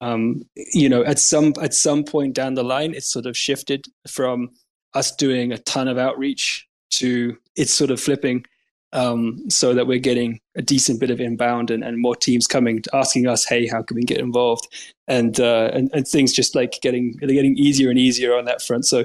um, 0.00 0.42
you 0.56 0.88
know, 0.88 1.02
at 1.04 1.18
some 1.18 1.54
at 1.60 1.74
some 1.74 2.04
point 2.04 2.34
down 2.34 2.54
the 2.54 2.64
line, 2.64 2.94
it's 2.94 3.10
sort 3.10 3.26
of 3.26 3.36
shifted 3.36 3.86
from 4.08 4.50
us 4.94 5.14
doing 5.14 5.52
a 5.52 5.58
ton 5.58 5.88
of 5.88 5.98
outreach 5.98 6.66
to 6.90 7.36
it's 7.56 7.72
sort 7.72 7.90
of 7.90 8.00
flipping 8.00 8.44
um, 8.92 9.42
so 9.50 9.74
that 9.74 9.86
we're 9.86 9.98
getting 9.98 10.40
a 10.56 10.62
decent 10.62 11.00
bit 11.00 11.10
of 11.10 11.20
inbound 11.20 11.70
and, 11.70 11.84
and 11.84 12.00
more 12.00 12.16
teams 12.16 12.46
coming 12.46 12.82
asking 12.94 13.26
us, 13.26 13.44
hey, 13.44 13.66
how 13.66 13.82
can 13.82 13.96
we 13.96 14.02
get 14.02 14.18
involved? 14.18 14.68
And, 15.08 15.38
uh, 15.40 15.70
and 15.72 15.90
and 15.92 16.06
things 16.06 16.32
just 16.32 16.54
like 16.54 16.78
getting 16.82 17.16
they're 17.20 17.28
getting 17.28 17.56
easier 17.56 17.90
and 17.90 17.98
easier 17.98 18.36
on 18.36 18.44
that 18.46 18.62
front. 18.62 18.86
So 18.86 19.04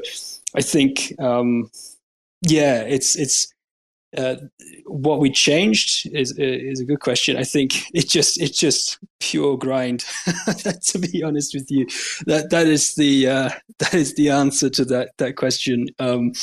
I 0.56 0.62
think 0.62 1.14
um, 1.20 1.70
yeah, 2.42 2.82
it's 2.82 3.16
it's 3.16 3.54
uh, 4.18 4.36
what 4.86 5.20
we 5.20 5.32
changed 5.32 6.10
is 6.14 6.38
is 6.38 6.80
a 6.80 6.86
good 6.86 7.00
question. 7.00 7.38
I 7.38 7.44
think 7.44 7.86
it 7.94 8.10
just 8.10 8.42
it's 8.42 8.58
just 8.58 9.00
pure 9.20 9.58
grind. 9.58 10.04
to 10.88 11.00
be 11.00 11.24
honest 11.24 11.54
with 11.54 11.70
you, 11.70 11.86
that 12.26 12.50
that 12.50 12.68
is 12.68 12.96
the 12.96 13.28
uh, 13.28 13.50
that 13.80 13.94
is 13.94 14.16
the 14.16 14.30
answer 14.30 14.70
to 14.70 14.86
that 14.86 15.12
that 15.18 15.38
question. 15.38 15.88
Um, 16.00 16.34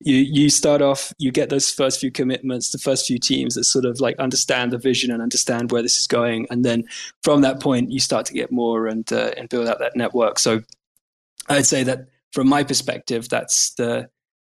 you 0.00 0.16
you 0.16 0.50
start 0.50 0.82
off, 0.82 1.12
you 1.18 1.32
get 1.32 1.50
those 1.50 1.70
first 1.70 2.00
few 2.00 2.12
commitments, 2.12 2.70
the 2.70 2.78
first 2.78 3.06
few 3.06 3.18
teams 3.18 3.54
that 3.54 3.64
sort 3.64 3.84
of 3.84 4.00
like 4.00 4.16
understand 4.18 4.72
the 4.72 4.78
vision 4.78 5.10
and 5.10 5.20
understand 5.20 5.72
where 5.72 5.82
this 5.82 5.98
is 5.98 6.06
going, 6.06 6.46
and 6.50 6.64
then 6.64 6.84
from 7.22 7.40
that 7.40 7.60
point, 7.60 7.90
you 7.90 7.98
start 7.98 8.26
to 8.26 8.34
get 8.34 8.52
more 8.52 8.86
and 8.86 9.12
uh, 9.12 9.32
and 9.36 9.48
build 9.48 9.66
out 9.66 9.80
that 9.80 9.96
network. 9.96 10.38
So 10.38 10.60
I'd 11.48 11.66
say 11.66 11.82
that 11.82 12.06
from 12.32 12.48
my 12.48 12.62
perspective, 12.62 13.28
that's 13.28 13.74
the 13.74 14.08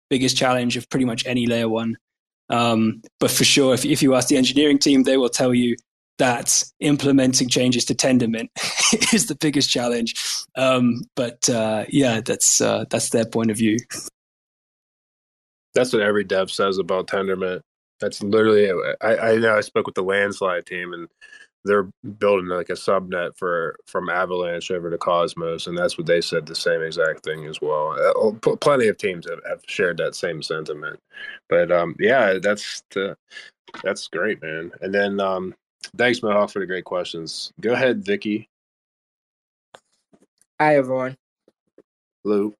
biggest 0.09 0.37
challenge 0.37 0.77
of 0.77 0.89
pretty 0.89 1.05
much 1.05 1.25
any 1.25 1.45
layer 1.47 1.69
one 1.69 1.97
um, 2.49 3.01
but 3.19 3.31
for 3.31 3.43
sure, 3.43 3.73
if, 3.73 3.85
if 3.85 4.01
you 4.01 4.15
ask 4.15 4.27
the 4.27 4.37
engineering 4.37 4.79
team, 4.79 5.03
they 5.03 5.17
will 5.17 5.29
tell 5.29 5.53
you 5.53 5.75
that 6.19 6.63
implementing 6.79 7.49
changes 7.49 7.85
to 7.85 7.95
Tendermint 7.95 8.49
is 9.13 9.27
the 9.27 9.35
biggest 9.35 9.69
challenge. 9.69 10.13
Um, 10.55 11.01
but 11.15 11.49
uh, 11.49 11.85
yeah, 11.89 12.21
that's 12.21 12.61
uh, 12.61 12.85
that's 12.89 13.09
their 13.09 13.25
point 13.25 13.51
of 13.51 13.57
view. 13.57 13.77
That's 15.73 15.91
what 15.91 16.03
every 16.03 16.23
dev 16.23 16.51
says 16.51 16.77
about 16.77 17.07
Tendermint. 17.07 17.61
That's 17.99 18.21
literally. 18.21 18.69
I, 19.01 19.15
I 19.15 19.35
know 19.37 19.55
I 19.55 19.61
spoke 19.61 19.87
with 19.87 19.95
the 19.95 20.03
landslide 20.03 20.65
team, 20.65 20.93
and 20.93 21.07
they're 21.65 21.89
building 22.19 22.47
like 22.47 22.69
a 22.69 22.73
subnet 22.73 23.37
for 23.37 23.77
from 23.85 24.09
Avalanche 24.09 24.71
over 24.71 24.89
to 24.89 24.97
Cosmos, 24.97 25.67
and 25.67 25.77
that's 25.77 25.97
what 25.97 26.07
they 26.07 26.21
said 26.21 26.45
the 26.45 26.55
same 26.55 26.81
exact 26.81 27.23
thing 27.23 27.45
as 27.45 27.61
well. 27.61 27.91
Uh, 27.91 28.13
oh, 28.15 28.33
plenty 28.57 28.87
of 28.87 28.97
teams 28.97 29.27
have, 29.29 29.39
have 29.47 29.61
shared 29.67 29.97
that 29.97 30.15
same 30.15 30.41
sentiment, 30.41 30.99
but 31.49 31.71
um, 31.71 31.95
yeah, 31.99 32.37
that's 32.41 32.83
the, 32.91 33.15
that's 33.83 34.07
great, 34.07 34.41
man. 34.41 34.71
And 34.81 34.93
then 34.93 35.19
um, 35.19 35.55
thanks, 35.97 36.21
Mohawk, 36.21 36.51
for 36.51 36.59
the 36.59 36.65
great 36.65 36.85
questions. 36.85 37.51
Go 37.61 37.73
ahead, 37.73 38.05
Vicky. 38.05 38.49
Hi, 40.59 40.77
everyone. 40.77 41.17
Hello. 42.23 42.53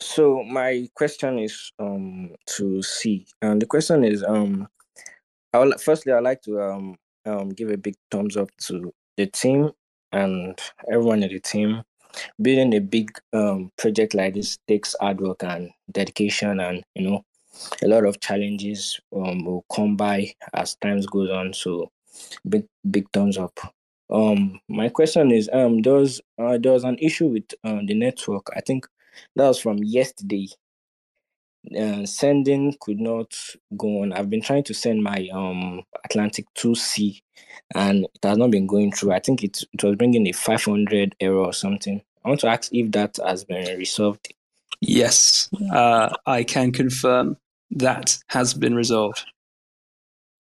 So 0.00 0.42
my 0.42 0.88
question 0.94 1.38
is 1.38 1.72
um 1.78 2.30
to 2.46 2.82
C, 2.82 3.26
and 3.42 3.60
the 3.60 3.66
question 3.66 4.02
is 4.02 4.24
um, 4.24 4.66
I 5.52 5.58
would, 5.58 5.80
firstly 5.80 6.12
I'd 6.12 6.24
like 6.24 6.42
to 6.42 6.60
um 6.60 6.96
um, 7.26 7.50
give 7.50 7.70
a 7.70 7.76
big 7.76 7.94
thumbs 8.10 8.36
up 8.36 8.50
to 8.66 8.92
the 9.16 9.26
team 9.26 9.70
and 10.12 10.58
everyone 10.90 11.22
in 11.22 11.30
the 11.30 11.40
team. 11.40 11.82
Building 12.42 12.74
a 12.74 12.80
big 12.80 13.12
um, 13.32 13.70
project 13.78 14.14
like 14.14 14.34
this 14.34 14.58
takes 14.66 14.96
hard 15.00 15.20
work 15.20 15.44
and 15.44 15.70
dedication, 15.92 16.58
and 16.58 16.82
you 16.96 17.08
know, 17.08 17.24
a 17.84 17.86
lot 17.86 18.04
of 18.04 18.18
challenges 18.18 19.00
um, 19.14 19.44
will 19.44 19.64
come 19.72 19.96
by 19.96 20.34
as 20.52 20.74
times 20.76 21.06
goes 21.06 21.30
on. 21.30 21.52
So, 21.52 21.92
big 22.48 22.66
big 22.90 23.06
thumbs 23.12 23.38
up. 23.38 23.56
Um, 24.10 24.60
my 24.68 24.88
question 24.88 25.30
is, 25.30 25.48
um, 25.52 25.82
there 25.82 26.04
uh, 26.38 26.58
there 26.58 26.72
was 26.72 26.82
an 26.82 26.98
issue 26.98 27.28
with 27.28 27.44
uh, 27.62 27.78
the 27.86 27.94
network. 27.94 28.48
I 28.56 28.60
think 28.60 28.88
that 29.36 29.46
was 29.46 29.60
from 29.60 29.78
yesterday 29.78 30.48
uh, 31.78 32.06
sending 32.06 32.74
could 32.80 33.00
not 33.00 33.34
go 33.76 34.02
on. 34.02 34.12
I've 34.12 34.30
been 34.30 34.42
trying 34.42 34.64
to 34.64 34.74
send 34.74 35.02
my 35.02 35.28
um 35.32 35.82
Atlantic 36.04 36.46
2C 36.56 37.22
and 37.74 38.04
it 38.04 38.24
has 38.24 38.38
not 38.38 38.50
been 38.50 38.66
going 38.66 38.92
through. 38.92 39.12
I 39.12 39.20
think 39.20 39.44
it, 39.44 39.62
it 39.72 39.84
was 39.84 39.96
bringing 39.96 40.26
a 40.26 40.32
500 40.32 41.14
error 41.20 41.38
or 41.38 41.52
something. 41.52 42.02
I 42.24 42.28
want 42.28 42.40
to 42.40 42.48
ask 42.48 42.72
if 42.72 42.90
that 42.92 43.18
has 43.24 43.44
been 43.44 43.78
resolved. 43.78 44.32
Yes, 44.80 45.48
uh, 45.72 46.10
I 46.26 46.44
can 46.44 46.72
confirm 46.72 47.36
that 47.70 48.18
has 48.28 48.54
been 48.54 48.74
resolved. 48.74 49.24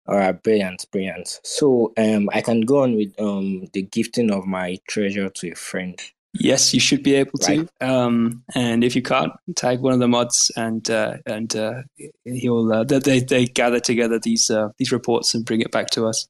All 0.07 0.17
right, 0.17 0.43
brilliant, 0.43 0.87
brilliant. 0.91 1.41
So 1.45 1.93
um, 1.97 2.29
I 2.33 2.41
can 2.41 2.63
go 2.63 2.83
on 2.83 2.97
with 2.97 3.19
um 3.21 3.69
the 3.73 3.83
gifting 3.83 4.31
of 4.31 4.47
my 4.47 4.79
treasure 4.89 5.29
to 5.29 5.51
a 5.53 5.55
friend. 5.55 6.01
Yes, 6.35 6.73
you 6.73 6.81
should 6.81 7.03
be 7.03 7.15
able 7.15 7.39
to. 7.41 7.69
Right. 7.81 7.89
Um, 7.89 8.43
and 8.55 8.83
if 8.83 8.97
you 8.97 9.03
can't, 9.03 9.33
tag 9.55 9.81
one 9.81 9.93
of 9.93 9.99
the 9.99 10.09
mods, 10.09 10.51
and 10.57 10.89
uh, 10.91 11.19
and 11.27 11.55
uh, 11.55 11.83
he'll 12.25 12.73
uh, 12.73 12.85
they 12.85 13.21
they 13.21 13.45
gather 13.45 13.81
together 13.81 14.19
these 14.19 14.51
uh, 14.51 14.69
these 14.79 14.93
reports 14.93 15.35
and 15.35 15.45
bring 15.45 15.61
it 15.61 15.71
back 15.71 15.91
to 15.91 16.07
us. 16.07 16.27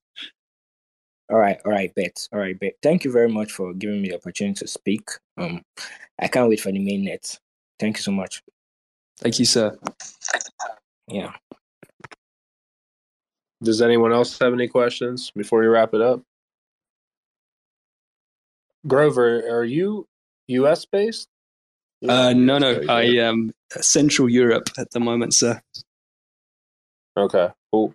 All 1.31 1.39
right, 1.39 1.59
all 1.65 1.71
right, 1.71 1.95
Bet. 1.95 2.29
All 2.33 2.41
right, 2.41 2.59
Bet. 2.59 2.75
Thank 2.83 3.05
you 3.05 3.13
very 3.13 3.29
much 3.29 3.53
for 3.53 3.73
giving 3.75 4.03
me 4.03 4.09
the 4.09 4.17
opportunity 4.17 4.59
to 4.59 4.67
speak. 4.67 5.09
Um, 5.39 5.63
I 6.19 6.27
can't 6.27 6.49
wait 6.49 6.61
for 6.61 6.73
the 6.73 6.81
main 6.81 7.05
net. 7.05 7.39
Thank 7.79 7.99
you 7.99 8.03
so 8.03 8.13
much. 8.13 8.43
Thank 9.19 9.39
you, 9.39 9.45
sir. 9.45 9.79
Yeah. 11.09 11.33
Does 13.63 13.81
anyone 13.81 14.13
else 14.13 14.37
have 14.41 14.53
any 14.53 14.67
questions 14.67 15.31
before 15.31 15.61
we 15.61 15.67
wrap 15.67 15.95
it 15.95 16.01
up? 16.01 16.23
Grøver, 18.89 19.43
are 19.51 19.65
you 19.65 20.07
US 20.49 20.87
based? 20.87 21.29
Uh, 22.09 22.33
no, 22.33 22.59
no, 22.59 22.81
I 22.89 23.03
am 23.03 23.53
Central 23.81 24.29
Europe 24.29 24.69
at 24.77 24.91
the 24.91 25.01
moment, 25.01 25.35
sir. 25.35 25.61
Okay, 27.17 27.49
cool. 27.73 27.95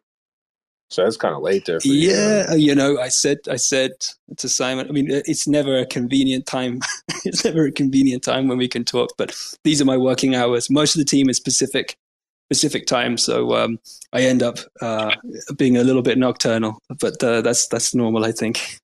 So 0.90 1.04
that's 1.04 1.18
kind 1.18 1.36
of 1.36 1.42
late 1.42 1.66
there. 1.66 1.80
yeah, 1.84 2.54
you, 2.54 2.70
you 2.70 2.76
know, 2.76 2.98
I 2.98 3.10
said, 3.10 3.40
I 3.50 3.58
said 3.58 3.92
to 4.38 4.48
Simon. 4.48 4.88
I 4.88 4.92
mean, 4.92 5.08
it's 5.10 5.48
never 5.48 5.78
a 5.78 5.86
convenient 5.86 6.46
time. 6.46 6.80
it's 7.26 7.44
never 7.44 7.66
a 7.66 7.72
convenient 7.72 8.24
time 8.24 8.48
when 8.48 8.58
we 8.58 8.70
can 8.70 8.86
talk. 8.86 9.10
But 9.18 9.36
these 9.66 9.82
are 9.82 9.86
my 9.86 9.98
working 9.98 10.36
hours. 10.36 10.70
Most 10.70 10.96
of 10.96 11.00
the 11.00 11.06
team 11.06 11.30
is 11.30 11.42
Pacific, 11.42 11.98
Pacific 12.50 12.88
time, 12.88 13.18
so 13.18 13.56
um, 13.56 13.80
I 14.14 14.22
end 14.22 14.42
up 14.42 14.60
uh, 14.82 15.14
being 15.58 15.76
a 15.76 15.84
little 15.84 16.02
bit 16.02 16.18
nocturnal. 16.18 16.80
But 17.02 17.22
uh, 17.22 17.42
that's 17.42 17.68
that's 17.68 17.94
normal, 17.94 18.24
I 18.24 18.32
think. 18.32 18.80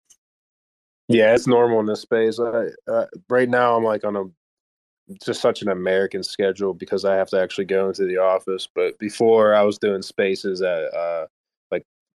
Yeah, 1.07 1.33
it's 1.35 1.47
normal 1.47 1.79
in 1.81 1.85
this 1.85 2.01
space. 2.01 2.39
I, 2.39 2.67
uh, 2.89 3.05
right 3.29 3.49
now, 3.49 3.75
I'm 3.75 3.83
like 3.83 4.03
on 4.05 4.15
a 4.15 4.23
just 5.23 5.41
such 5.41 5.61
an 5.61 5.69
American 5.69 6.23
schedule 6.23 6.73
because 6.73 7.05
I 7.05 7.15
have 7.15 7.29
to 7.29 7.41
actually 7.41 7.65
go 7.65 7.89
into 7.89 8.05
the 8.05 8.17
office. 8.17 8.67
But 8.73 8.97
before, 8.99 9.53
I 9.53 9.63
was 9.63 9.77
doing 9.77 10.01
spaces 10.01 10.61
at 10.61 10.93
uh, 10.93 11.27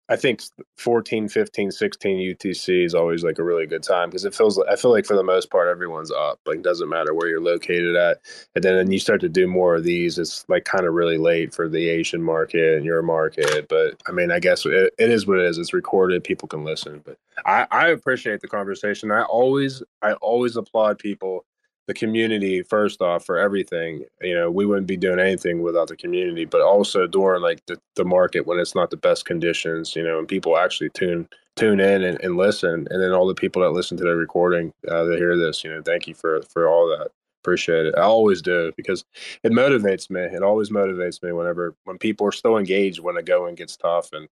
I 0.10 0.16
think 0.16 0.41
14, 0.78 1.28
15, 1.28 1.72
16 1.72 2.36
UTC 2.36 2.86
is 2.86 2.95
always 2.95 3.24
like 3.24 3.39
a 3.39 3.43
really 3.43 3.66
good 3.66 3.84
time 3.84 4.10
because 4.10 4.24
it 4.24 4.34
feels 4.34 4.58
like 4.58 4.70
I 4.70 4.78
feel 4.78 4.91
like 4.91 5.05
for 5.05 5.16
the 5.18 5.24
most 5.24 5.49
part 5.51 5.68
everyone's 5.68 6.12
up. 6.12 6.39
Like 6.45 6.62
doesn't 6.62 6.88
matter 6.88 7.14
where 7.14 7.28
you're 7.28 7.41
located 7.41 7.95
at. 7.95 8.20
And 8.55 8.64
then 8.64 8.76
when 8.78 8.91
you 8.91 8.99
start 8.99 9.20
to 9.22 9.30
do 9.30 9.47
more 9.47 9.76
of 9.76 9.84
these, 9.84 10.18
it's 10.18 10.45
like 10.47 10.64
kind 10.64 10.86
of 10.86 10.93
really 10.93 11.18
late 11.18 11.53
for 11.53 11.68
the 11.68 11.89
Asian 11.89 12.24
market 12.24 12.78
and 12.78 12.86
your 12.86 13.01
market. 13.01 13.68
But 13.68 14.01
I 14.08 14.14
mean, 14.14 14.32
I 14.32 14.39
guess 14.39 14.66
it, 14.66 14.93
it 14.97 15.09
is 15.12 15.28
what 15.28 15.39
it 15.39 15.46
is. 15.46 15.58
It's 15.58 15.74
recorded. 15.74 16.24
People 16.24 16.47
can 16.47 16.63
listen. 16.63 17.01
But 17.05 17.17
I, 17.46 17.67
I 17.70 17.88
appreciate 17.89 18.39
the 18.39 18.47
conversation. 18.47 19.12
I 19.12 19.24
always 19.24 19.84
I 20.01 20.13
always 20.13 20.55
applaud 20.55 21.00
people 21.00 21.46
the 21.88 21.93
community 21.93 22.62
first 22.64 23.01
off 23.01 23.26
for 23.26 23.38
everything 23.38 24.04
you 24.22 24.34
know 24.34 24.51
we 24.51 24.66
wouldn't 24.66 24.88
be 24.88 24.97
doing 24.97 25.20
anything 25.20 25.62
without 25.62 25.88
the 25.88 25.96
community 25.96 26.46
but 26.46 26.62
also 26.62 27.08
during 27.08 27.42
like 27.42 27.66
the, 27.66 27.80
the 27.96 28.05
market 28.05 28.46
when 28.46 28.59
it's 28.59 28.76
not 28.76 28.89
the 28.89 28.97
best 28.97 29.26
conditions 29.26 29.96
you 29.96 30.04
know 30.04 30.20
and 30.20 30.28
people 30.28 30.58
actually 30.58 30.89
tune 30.89 31.28
tune 31.55 31.80
in 31.80 32.04
and, 32.04 32.22
and 32.22 32.38
listen 32.38 32.88
and 32.89 33.01
then 33.01 33.12
all 33.12 33.28
the 33.28 33.34
people 33.34 33.62
that 33.62 33.72
listen 33.72 33.97
to 33.97 34.04
the 34.04 34.16
recording 34.16 34.72
uh, 34.89 35.04
that 35.05 35.18
hear 35.18 35.38
this 35.38 35.64
you 35.64 35.70
know 35.70 35.82
thank 35.82 36.08
you 36.08 36.14
for 36.14 36.42
for 36.43 36.68
all 36.68 36.88
that. 36.88 37.09
Appreciate 37.43 37.86
it. 37.86 37.93
I 37.97 38.01
always 38.01 38.42
do 38.42 38.74
because 38.76 39.05
it 39.42 39.54
motivates 39.54 40.09
me. 40.09 40.20
It 40.20 40.43
always 40.43 40.70
motivates 40.70 41.24
me 41.24 41.32
whenever 41.32 41.76
when 41.86 41.97
people 41.97 42.28
are 42.28 42.32
still 42.34 42.58
engaged 42.58 43.00
when 43.00 43.16
the 43.16 43.24
going 43.24 43.55
gets 43.55 43.78
tough 43.78 44.09
and 44.12 44.28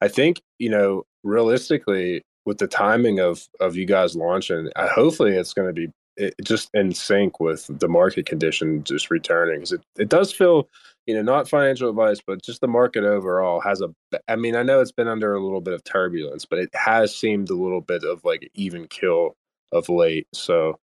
i 0.00 0.08
think 0.08 0.40
you 0.58 0.70
know 0.70 1.04
realistically 1.24 2.22
with 2.46 2.58
the 2.58 2.66
timing 2.66 3.20
of 3.20 3.48
of 3.60 3.76
you 3.76 3.86
guys 3.86 4.16
launching, 4.16 4.68
uh, 4.76 4.88
hopefully 4.88 5.36
it's 5.36 5.54
going 5.54 5.68
to 5.68 5.72
be 5.72 5.88
it, 6.20 6.34
just 6.44 6.70
in 6.74 6.92
sync 6.92 7.40
with 7.40 7.66
the 7.78 7.88
market 7.88 8.26
condition 8.26 8.84
just 8.84 9.10
returning. 9.10 9.56
Because 9.56 9.72
it, 9.72 9.82
it 9.98 10.08
does 10.08 10.32
feel, 10.32 10.68
you 11.06 11.14
know, 11.14 11.22
not 11.22 11.48
financial 11.48 11.88
advice, 11.88 12.20
but 12.24 12.42
just 12.42 12.60
the 12.60 12.68
market 12.68 13.04
overall 13.04 13.60
has 13.60 13.80
a. 13.80 13.94
I 14.28 14.36
mean, 14.36 14.56
I 14.56 14.62
know 14.62 14.80
it's 14.80 14.92
been 14.92 15.08
under 15.08 15.34
a 15.34 15.42
little 15.42 15.60
bit 15.60 15.74
of 15.74 15.84
turbulence, 15.84 16.44
but 16.44 16.58
it 16.58 16.70
has 16.74 17.16
seemed 17.16 17.50
a 17.50 17.54
little 17.54 17.80
bit 17.80 18.04
of 18.04 18.24
like 18.24 18.50
even 18.54 18.86
kill 18.88 19.36
of 19.72 19.88
late. 19.88 20.26
So 20.32 20.78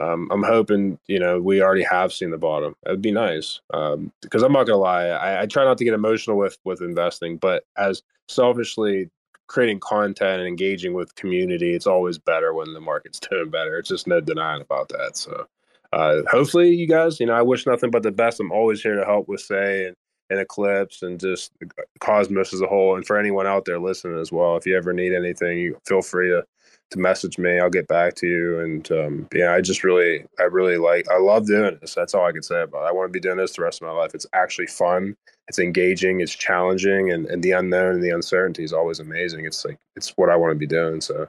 um, 0.00 0.28
I'm 0.30 0.42
hoping, 0.42 0.98
you 1.06 1.18
know, 1.18 1.40
we 1.40 1.62
already 1.62 1.84
have 1.84 2.12
seen 2.12 2.30
the 2.30 2.38
bottom. 2.38 2.74
It 2.86 2.90
would 2.90 3.02
be 3.02 3.10
nice 3.10 3.60
um, 3.72 4.12
because 4.22 4.42
I'm 4.42 4.52
not 4.52 4.66
gonna 4.66 4.78
lie. 4.78 5.06
I, 5.06 5.42
I 5.42 5.46
try 5.46 5.64
not 5.64 5.78
to 5.78 5.84
get 5.84 5.94
emotional 5.94 6.36
with 6.36 6.58
with 6.64 6.80
investing, 6.80 7.36
but 7.36 7.64
as 7.76 8.02
selfishly 8.28 9.10
creating 9.48 9.80
content 9.80 10.40
and 10.40 10.48
engaging 10.48 10.94
with 10.94 11.14
community, 11.14 11.74
it's 11.74 11.86
always 11.86 12.18
better 12.18 12.54
when 12.54 12.72
the 12.74 12.80
market's 12.80 13.18
doing 13.30 13.50
better. 13.50 13.78
It's 13.78 13.88
just 13.88 14.06
no 14.06 14.20
denying 14.20 14.62
about 14.62 14.88
that. 14.90 15.16
So 15.16 15.46
uh, 15.92 16.18
hopefully 16.30 16.74
you 16.74 16.86
guys, 16.86 17.18
you 17.18 17.26
know, 17.26 17.34
I 17.34 17.42
wish 17.42 17.66
nothing 17.66 17.90
but 17.90 18.02
the 18.02 18.12
best. 18.12 18.40
I'm 18.40 18.52
always 18.52 18.82
here 18.82 18.96
to 18.96 19.04
help 19.04 19.28
with 19.28 19.40
Sei 19.40 19.86
and, 19.86 19.96
and 20.30 20.38
Eclipse 20.38 21.02
and 21.02 21.18
just 21.18 21.52
Cosmos 22.00 22.52
as 22.52 22.60
a 22.60 22.66
whole. 22.66 22.96
And 22.96 23.06
for 23.06 23.18
anyone 23.18 23.46
out 23.46 23.64
there 23.64 23.78
listening 23.78 24.20
as 24.20 24.30
well, 24.30 24.56
if 24.56 24.66
you 24.66 24.76
ever 24.76 24.92
need 24.92 25.14
anything, 25.14 25.58
you 25.58 25.78
feel 25.86 26.02
free 26.02 26.28
to 26.28 26.44
to 26.90 26.98
message 26.98 27.38
me. 27.38 27.58
I'll 27.58 27.70
get 27.70 27.88
back 27.88 28.14
to 28.16 28.26
you. 28.26 28.60
And 28.60 28.90
um, 28.92 29.28
yeah, 29.34 29.52
I 29.52 29.60
just 29.60 29.84
really, 29.84 30.24
I 30.38 30.44
really 30.44 30.78
like, 30.78 31.08
I 31.10 31.18
love 31.18 31.46
doing 31.46 31.78
this. 31.80 31.94
That's 31.94 32.14
all 32.14 32.26
I 32.26 32.32
can 32.32 32.42
say 32.42 32.62
about 32.62 32.84
it. 32.84 32.88
I 32.88 32.92
want 32.92 33.08
to 33.08 33.12
be 33.12 33.20
doing 33.20 33.36
this 33.36 33.54
the 33.54 33.62
rest 33.62 33.82
of 33.82 33.88
my 33.88 33.92
life. 33.92 34.14
It's 34.14 34.26
actually 34.32 34.68
fun. 34.68 35.14
It's 35.48 35.58
engaging. 35.58 36.20
It's 36.20 36.34
challenging, 36.34 37.10
and, 37.10 37.26
and 37.26 37.42
the 37.42 37.52
unknown 37.52 37.94
and 37.94 38.04
the 38.04 38.10
uncertainty 38.10 38.64
is 38.64 38.72
always 38.72 39.00
amazing. 39.00 39.46
It's 39.46 39.64
like 39.64 39.78
it's 39.96 40.10
what 40.16 40.30
I 40.30 40.36
want 40.36 40.52
to 40.52 40.58
be 40.58 40.66
doing. 40.66 41.00
So 41.00 41.28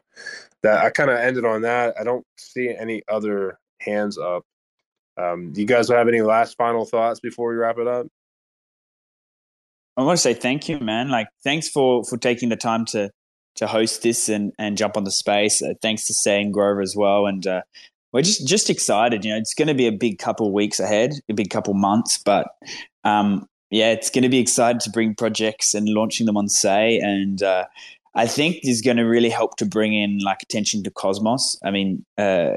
that 0.63 0.83
I 0.83 0.89
kind 0.89 1.09
of 1.09 1.17
ended 1.17 1.45
on 1.45 1.61
that. 1.61 1.95
I 1.99 2.03
don't 2.03 2.25
see 2.37 2.75
any 2.77 3.01
other 3.07 3.57
hands 3.79 4.17
up. 4.17 4.43
Um, 5.17 5.53
you 5.55 5.65
guys 5.65 5.89
have 5.89 6.07
any 6.07 6.21
last 6.21 6.57
final 6.57 6.85
thoughts 6.85 7.19
before 7.19 7.49
we 7.49 7.55
wrap 7.55 7.77
it 7.77 7.87
up? 7.87 8.07
I 9.97 10.03
want 10.03 10.17
to 10.17 10.21
say 10.21 10.33
thank 10.33 10.69
you, 10.69 10.79
man. 10.79 11.09
Like, 11.09 11.27
thanks 11.43 11.69
for 11.69 12.03
for 12.05 12.17
taking 12.17 12.49
the 12.49 12.55
time 12.55 12.85
to 12.87 13.11
to 13.55 13.67
host 13.67 14.01
this 14.01 14.29
and 14.29 14.53
and 14.57 14.77
jump 14.77 14.95
on 14.97 15.03
the 15.03 15.11
space. 15.11 15.61
Uh, 15.61 15.73
thanks 15.81 16.07
to 16.07 16.31
and 16.31 16.53
Grøver 16.53 16.81
as 16.81 16.95
well, 16.95 17.25
and 17.27 17.45
uh, 17.45 17.61
we're 18.13 18.21
just 18.21 18.47
just 18.47 18.69
excited. 18.69 19.25
You 19.25 19.31
know, 19.31 19.37
it's 19.37 19.53
going 19.53 19.67
to 19.67 19.73
be 19.73 19.87
a 19.87 19.91
big 19.91 20.17
couple 20.17 20.51
weeks 20.53 20.79
ahead, 20.79 21.13
a 21.29 21.33
big 21.33 21.49
couple 21.49 21.73
months, 21.73 22.17
but 22.17 22.47
um, 23.03 23.47
yeah, 23.71 23.91
it's 23.91 24.09
going 24.09 24.23
to 24.23 24.29
be 24.29 24.39
excited 24.39 24.81
to 24.81 24.89
bring 24.89 25.15
projects 25.15 25.73
and 25.73 25.87
launching 25.87 26.25
them 26.25 26.37
on 26.37 26.49
Sei, 26.49 26.99
and 26.99 27.43
uh, 27.43 27.65
I 28.15 28.25
think 28.25 28.59
is 28.63 28.81
going 28.81 28.97
to 28.97 29.03
really 29.03 29.29
help 29.29 29.57
to 29.57 29.65
bring 29.65 29.93
in 29.93 30.19
like 30.19 30.41
attention 30.41 30.83
to 30.83 30.91
Cosmos. 30.91 31.57
I 31.63 31.71
mean, 31.71 32.03
uh, 32.17 32.53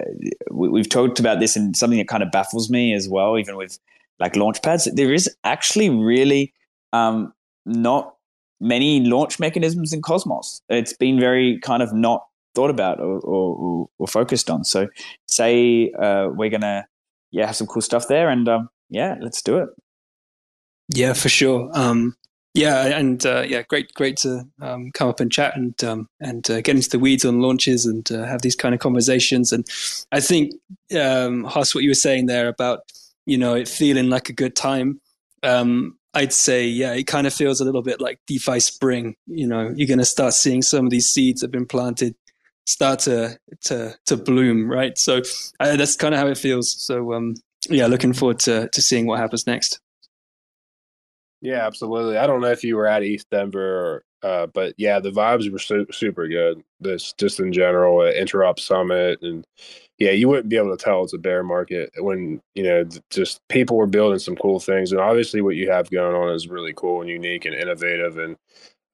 we, 0.51 0.81
have 0.81 0.89
talked 0.89 1.21
about 1.21 1.41
this, 1.41 1.55
and 1.55 1.77
something 1.77 1.99
that 1.99 2.09
kind 2.09 2.23
of 2.23 2.31
baffles 2.31 2.71
me 2.71 2.95
as 2.95 3.09
well, 3.09 3.39
even 3.39 3.57
with 3.57 3.79
like 4.21 4.37
launch 4.37 4.63
pads. 4.63 4.89
There 4.93 5.13
is 5.13 5.29
actually 5.45 5.91
really 5.91 6.55
um, 6.95 7.35
not 7.67 8.15
many 8.61 9.01
launch 9.01 9.39
mechanisms 9.39 9.93
in 9.93 10.01
Cosmos. 10.01 10.63
It's 10.71 10.95
been 10.95 11.21
very 11.21 11.59
kind 11.61 11.83
of 11.83 11.93
not 11.93 12.27
thought 12.55 12.71
about 12.71 13.01
or, 13.01 13.19
or, 13.21 13.89
or 13.99 14.07
focused 14.07 14.49
on. 14.49 14.65
So, 14.65 14.89
say 15.29 15.93
uh, 15.93 16.29
we're 16.29 16.51
gonna 16.51 16.87
yeah 17.33 17.47
have 17.47 17.57
some 17.57 17.67
cool 17.67 17.83
stuff 17.83 18.09
there, 18.09 18.31
and 18.31 18.49
um, 18.49 18.71
yeah, 18.89 19.17
let's 19.21 19.43
do 19.43 19.59
it. 19.59 19.69
Yeah, 20.89 21.13
for 21.13 21.29
sure. 21.29 21.71
Um, 21.75 22.17
yeah, 22.55 22.99
and 22.99 23.25
uh, 23.25 23.45
yeah, 23.47 23.63
great, 23.63 23.95
great 23.95 24.19
to 24.19 24.45
um, 24.61 24.91
come 24.93 25.09
up 25.09 25.21
and 25.21 25.33
chat 25.33 25.57
and 25.57 25.83
um, 25.85 26.07
and 26.21 26.49
uh, 26.51 26.61
get 26.61 26.77
into 26.77 26.91
the 26.91 26.99
weeds 26.99 27.25
on 27.25 27.41
launches 27.41 27.87
and 27.87 28.11
uh, 28.13 28.25
have 28.25 28.43
these 28.43 28.57
kind 28.57 28.75
of 28.75 28.81
conversations. 28.81 29.53
And 29.53 29.67
I 30.13 30.21
think, 30.21 30.53
um, 30.99 31.45
Hoss, 31.45 31.75
what 31.75 31.83
you 31.83 31.91
were 31.91 31.95
saying 31.95 32.27
there 32.27 32.49
about 32.49 32.81
you 33.25 33.39
know 33.39 33.55
it 33.55 33.69
feeling 33.69 34.11
like 34.11 34.29
a 34.29 34.35
good 34.35 34.55
time. 34.55 35.01
Um, 35.43 35.97
I'd 36.15 36.33
say, 36.35 36.67
yeah, 36.67 36.93
it 36.93 37.07
kind 37.07 37.27
of 37.27 37.33
feels 37.33 37.61
a 37.63 37.65
little 37.65 37.81
bit 37.81 37.99
like 37.99 38.21
DeFi 38.27 38.61
spring. 38.61 39.17
You 39.27 39.47
know, 39.47 39.73
you're 39.75 39.89
going 39.89 39.99
to 39.99 40.05
start 40.05 40.35
seeing 40.35 40.61
some 40.61 40.85
of 40.85 40.91
these 40.91 41.07
seeds 41.07 41.41
that 41.41 41.47
have 41.47 41.53
been 41.53 41.67
planted 41.67 42.15
start 42.67 43.01
to 43.01 43.39
to 43.63 43.97
to 44.07 44.17
bloom, 44.17 44.71
right? 44.71 44.97
So 44.99 45.23
uh, 45.59 45.77
that's 45.77 45.97
kind 45.97 46.15
of 46.15 46.21
how 46.21 46.27
it 46.27 46.37
feels. 46.37 46.75
So 46.85 47.15
um, 47.15 47.35
yeah, 47.71 47.87
looking 47.87 48.13
forward 48.13 48.41
to 48.41 48.69
to 48.69 48.83
seeing 48.83 49.07
what 49.07 49.21
happens 49.21 49.47
next. 49.47 49.81
Yeah, 51.43 51.67
absolutely. 51.67 52.19
I 52.19 52.27
don't 52.29 52.41
know 52.43 52.53
if 52.53 52.65
you 52.65 52.77
were 52.77 52.87
at 52.87 53.03
ETHDenver, 53.03 54.01
uh, 54.23 54.47
but 54.49 54.75
yeah, 54.79 55.01
the 55.01 55.11
vibes 55.11 55.51
were 55.53 55.59
su- 55.59 55.89
super 55.93 56.29
good. 56.29 56.63
This 56.81 57.13
just 57.19 57.41
in 57.41 57.53
general, 57.53 58.01
uh, 58.01 58.13
Interop 58.13 58.61
Summit, 58.61 59.21
and 59.23 59.45
yeah, 59.99 60.13
you 60.13 60.29
wouldn't 60.29 60.51
be 60.51 60.57
able 60.57 60.77
to 60.77 60.83
tell 60.83 61.05
it's 61.05 61.15
a 61.15 61.19
bear 61.19 61.45
market 61.45 61.91
when 61.99 62.41
you 62.57 62.65
know 62.65 62.85
just 63.11 63.41
people 63.49 63.77
were 63.77 63.89
building 63.89 64.21
some 64.21 64.37
cool 64.37 64.61
things, 64.61 64.93
and 64.93 65.01
obviously 65.01 65.41
what 65.43 65.57
you 65.57 65.71
have 65.71 65.91
going 65.91 66.17
on 66.17 66.35
is 66.35 66.49
really 66.49 66.75
cool 66.77 67.01
and 67.03 67.11
unique 67.11 67.45
and 67.47 67.57
innovative, 67.57 68.19
and 68.19 68.37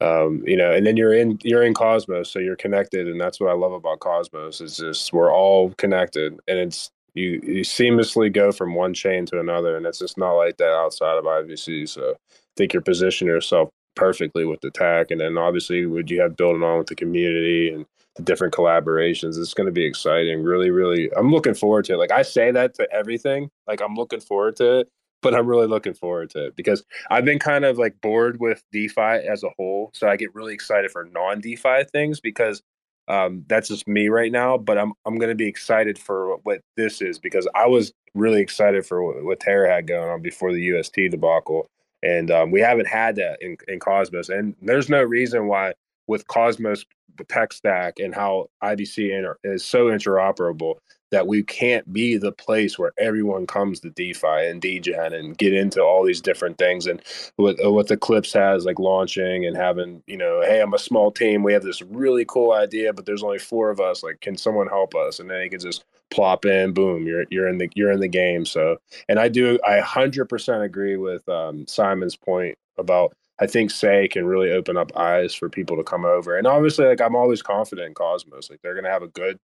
um, 0.01 0.43
you 0.47 0.57
know, 0.57 0.73
and 0.73 0.87
then 0.87 0.97
you're 0.97 1.13
in 1.15 1.39
you're 1.43 1.65
in 1.65 1.75
Cosmos, 1.75 2.31
so 2.31 2.39
you're 2.39 2.57
connected, 2.57 3.09
and 3.09 3.21
that's 3.21 3.41
what 3.41 3.51
I 3.51 3.55
love 3.55 3.73
about 3.73 4.01
Cosmos 4.01 4.61
is 4.61 4.77
just 4.77 5.13
we're 5.13 5.33
all 5.33 5.71
connected, 5.75 6.35
and 6.47 6.59
it's 6.59 6.91
you 7.15 7.41
you 7.43 7.63
seamlessly 7.65 8.33
go 8.33 8.53
from 8.53 8.75
one 8.75 8.95
chain 8.95 9.27
to 9.27 9.41
another, 9.41 9.77
and 9.77 9.87
it's 9.87 9.99
just 9.99 10.17
not 10.17 10.35
like 10.35 10.57
that 10.59 10.73
outside 10.73 11.19
of 11.19 11.27
IBC. 11.27 11.85
So 11.87 12.15
think 12.59 12.75
you're 12.75 12.83
positioning 12.83 13.33
yourself 13.33 13.71
perfectly 13.95 14.45
with 14.45 14.61
the 14.61 14.71
tech, 14.71 15.11
and 15.11 15.21
then 15.21 15.39
obviously 15.39 15.87
would 15.87 16.11
you 16.11 16.21
have 16.21 16.37
building 16.37 16.63
on 16.63 16.79
with 16.79 16.89
the 16.89 16.95
community 16.95 17.71
and 17.71 17.87
the 18.17 18.23
different 18.23 18.53
collaborations. 18.53 19.39
It's 19.39 19.55
going 19.55 19.67
to 19.67 19.73
be 19.73 19.87
exciting. 19.87 20.43
Really, 20.43 20.71
really, 20.71 21.09
I'm 21.17 21.31
looking 21.31 21.55
forward 21.55 21.87
to 21.87 21.95
it. 21.95 21.99
Like 21.99 22.13
I 22.13 22.23
say 22.23 22.51
that 22.51 22.75
to 22.75 22.89
everything. 22.93 23.49
Like 23.67 23.81
I'm 23.81 23.95
looking 23.95 24.21
forward 24.21 24.57
to 24.57 24.81
it, 24.81 24.89
but 25.23 25.35
I'm 25.35 25.47
really 25.47 25.67
looking 25.67 25.95
forward 25.95 26.31
to 26.31 26.47
it 26.47 26.57
because 26.57 26.85
I've 27.11 27.25
been 27.25 27.39
kind 27.39 27.65
of 27.65 27.79
like 27.79 28.01
bored 28.03 28.39
with 28.41 28.63
DeFi 28.73 29.01
as 29.01 29.43
a 29.43 29.51
whole. 29.57 29.91
So 29.95 30.09
I 30.09 30.17
get 30.17 30.35
really 30.35 30.53
excited 30.53 30.91
for 30.91 31.05
non 31.05 31.41
DeFi 31.41 31.85
things 31.93 32.21
because 32.21 32.63
um, 33.09 33.45
that's 33.49 33.69
just 33.69 33.89
me 33.89 34.09
right 34.09 34.33
now. 34.33 34.59
But 34.59 34.79
I'm 34.79 34.93
I'm 35.07 35.17
going 35.17 35.31
to 35.31 35.37
be 35.37 35.49
excited 35.49 35.99
for 35.99 36.37
what 36.43 36.61
this 36.77 37.01
is 37.01 37.19
because 37.19 37.49
I 37.55 37.67
was 37.67 37.93
really 38.15 38.41
excited 38.41 38.85
for 38.85 39.03
what, 39.03 39.25
what 39.25 39.41
Terra 39.41 39.73
had 39.73 39.87
going 39.87 40.09
on 40.09 40.23
before 40.23 40.53
the 40.53 40.63
UST 40.63 40.95
debacle. 41.11 41.69
And 42.03 42.31
um, 42.31 42.51
we 42.51 42.61
haven't 42.61 42.87
had 42.89 43.17
that 43.17 43.39
in, 43.43 43.57
in 43.67 43.81
Cosmos. 43.81 44.29
And 44.29 44.55
there's 44.63 44.89
no 44.89 45.03
reason 45.03 45.49
why 45.49 45.75
with 46.07 46.27
Cosmos 46.29 46.85
the 47.17 47.25
tech 47.25 47.53
stack 47.53 47.95
and 47.99 48.15
how 48.15 48.49
IBC 48.63 49.11
inter- 49.17 49.39
is 49.45 49.65
so 49.65 49.87
interoperable 49.87 50.77
that 51.11 51.27
we 51.27 51.43
can't 51.43 51.91
be 51.93 52.17
the 52.17 52.33
place 52.33 52.79
where 52.79 52.93
everyone 52.99 53.47
comes 53.47 53.81
to 53.81 53.91
DeFi 53.91 54.47
and 54.47 54.61
DGen 54.61 55.13
and 55.13 55.39
get 55.39 55.55
into 55.55 55.83
all 55.83 56.05
these 56.05 56.21
different 56.21 56.59
things. 56.59 56.87
And 56.87 57.03
what 57.37 57.65
uh, 57.65 57.71
what 57.71 57.89
the 57.89 57.97
Clips 57.97 58.33
has 58.33 58.65
like 58.65 58.79
launching 58.79 59.47
and 59.47 59.57
having, 59.57 60.03
you 60.07 60.17
know, 60.17 60.43
hey, 60.43 60.61
I'm 60.61 60.75
a 60.75 60.79
small 60.79 61.11
team. 61.11 61.43
We 61.43 61.53
have 61.53 61.63
this 61.63 61.83
really 61.83 62.25
cool 62.27 62.53
idea, 62.53 62.93
but 62.93 63.07
there's 63.07 63.23
only 63.23 63.39
four 63.39 63.71
of 63.71 63.81
us. 63.81 64.03
Like, 64.03 64.21
can 64.21 64.37
someone 64.37 64.69
help 64.69 64.95
us? 64.95 65.21
And 65.21 65.31
then 65.31 65.43
you 65.43 65.51
can 65.51 65.61
just 65.61 65.85
plop 66.11 66.45
in, 66.45 66.73
boom, 66.73 67.07
you're 67.07 67.25
you're 67.31 67.49
in 67.49 67.59
the 67.59 67.71
you're 67.75 67.93
in 67.93 68.01
the 68.01 68.09
game. 68.09 68.45
So, 68.45 68.79
and 69.09 69.19
I 69.19 69.29
do 69.29 69.59
I 69.67 69.81
100% 69.81 70.65
agree 70.65 70.97
with 70.97 71.29
um, 71.29 71.67
Simon's 71.67 72.17
point 72.17 72.57
about 72.77 73.15
I 73.41 73.47
think 73.47 73.71
Sei 73.71 74.09
can 74.09 74.27
really 74.27 74.51
open 74.51 74.77
up 74.77 74.97
eyes 74.97 75.33
for 75.33 75.49
people 75.49 75.77
to 75.77 75.85
come 75.85 76.05
over. 76.05 76.37
And 76.37 76.47
obviously, 76.47 76.87
like 76.87 77.01
I'm 77.01 77.17
always 77.17 77.43
confident 77.43 77.89
in 77.89 77.95
Cosmos. 77.95 78.51
Like 78.51 78.61
they're 78.63 78.75
gonna 78.75 78.91
have 78.91 79.03
a 79.03 79.09
good 79.09 79.39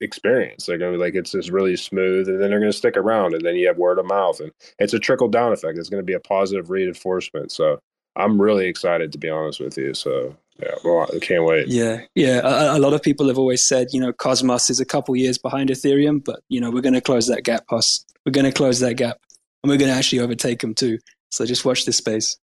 experience. 0.00 0.66
They're 0.66 0.78
gonna 0.78 0.92
be 0.92 0.98
like 0.98 1.14
it's 1.14 1.32
just 1.32 1.50
really 1.50 1.76
smooth, 1.76 2.28
and 2.28 2.40
then 2.40 2.50
they're 2.50 2.60
gonna 2.60 2.72
stick 2.72 2.96
around, 2.96 3.34
and 3.34 3.44
then 3.44 3.56
you 3.56 3.66
have 3.66 3.78
word 3.78 3.98
of 3.98 4.06
mouth, 4.06 4.40
and 4.40 4.52
it's 4.78 4.94
a 4.94 4.98
trickle 4.98 5.28
down 5.28 5.52
effect. 5.52 5.78
It's 5.78 5.88
gonna 5.88 6.02
be 6.02 6.14
a 6.14 6.20
positive 6.20 6.70
reinforcement. 6.70 7.52
So 7.52 7.80
I'm 8.16 8.40
really 8.40 8.66
excited 8.66 9.12
to 9.12 9.18
be 9.18 9.28
honest 9.28 9.60
with 9.60 9.76
you. 9.76 9.94
So 9.94 10.36
yeah, 10.60 10.74
well, 10.84 11.08
I 11.14 11.18
can't 11.20 11.44
wait. 11.44 11.68
Yeah, 11.68 12.00
yeah. 12.16 12.40
A, 12.42 12.76
a, 12.76 12.80
lot 12.80 12.92
of 12.92 13.00
people 13.00 13.28
have 13.28 13.38
always 13.38 13.66
said, 13.66 13.88
you 13.92 14.00
know, 14.00 14.12
Cosmos 14.12 14.70
is 14.70 14.80
a 14.80 14.84
couple 14.84 15.14
years 15.14 15.38
behind 15.38 15.70
Ethereum, 15.70 16.24
but 16.24 16.40
you 16.48 16.60
know, 16.60 16.70
we're 16.70 16.82
going 16.82 16.94
to 16.94 17.00
close 17.00 17.28
that 17.28 17.44
gap. 17.44 17.64
Us, 17.70 18.04
we're 18.26 18.32
going 18.32 18.44
to 18.44 18.52
close 18.52 18.80
that 18.80 18.94
gap, 18.94 19.18
and 19.62 19.70
we're 19.70 19.78
going 19.78 19.90
to 19.90 19.96
actually 19.96 20.18
overtake 20.18 20.60
them 20.60 20.74
too. 20.74 20.98
So 21.30 21.46
just 21.46 21.64
watch 21.64 21.84
this 21.84 21.98
space. 21.98 22.36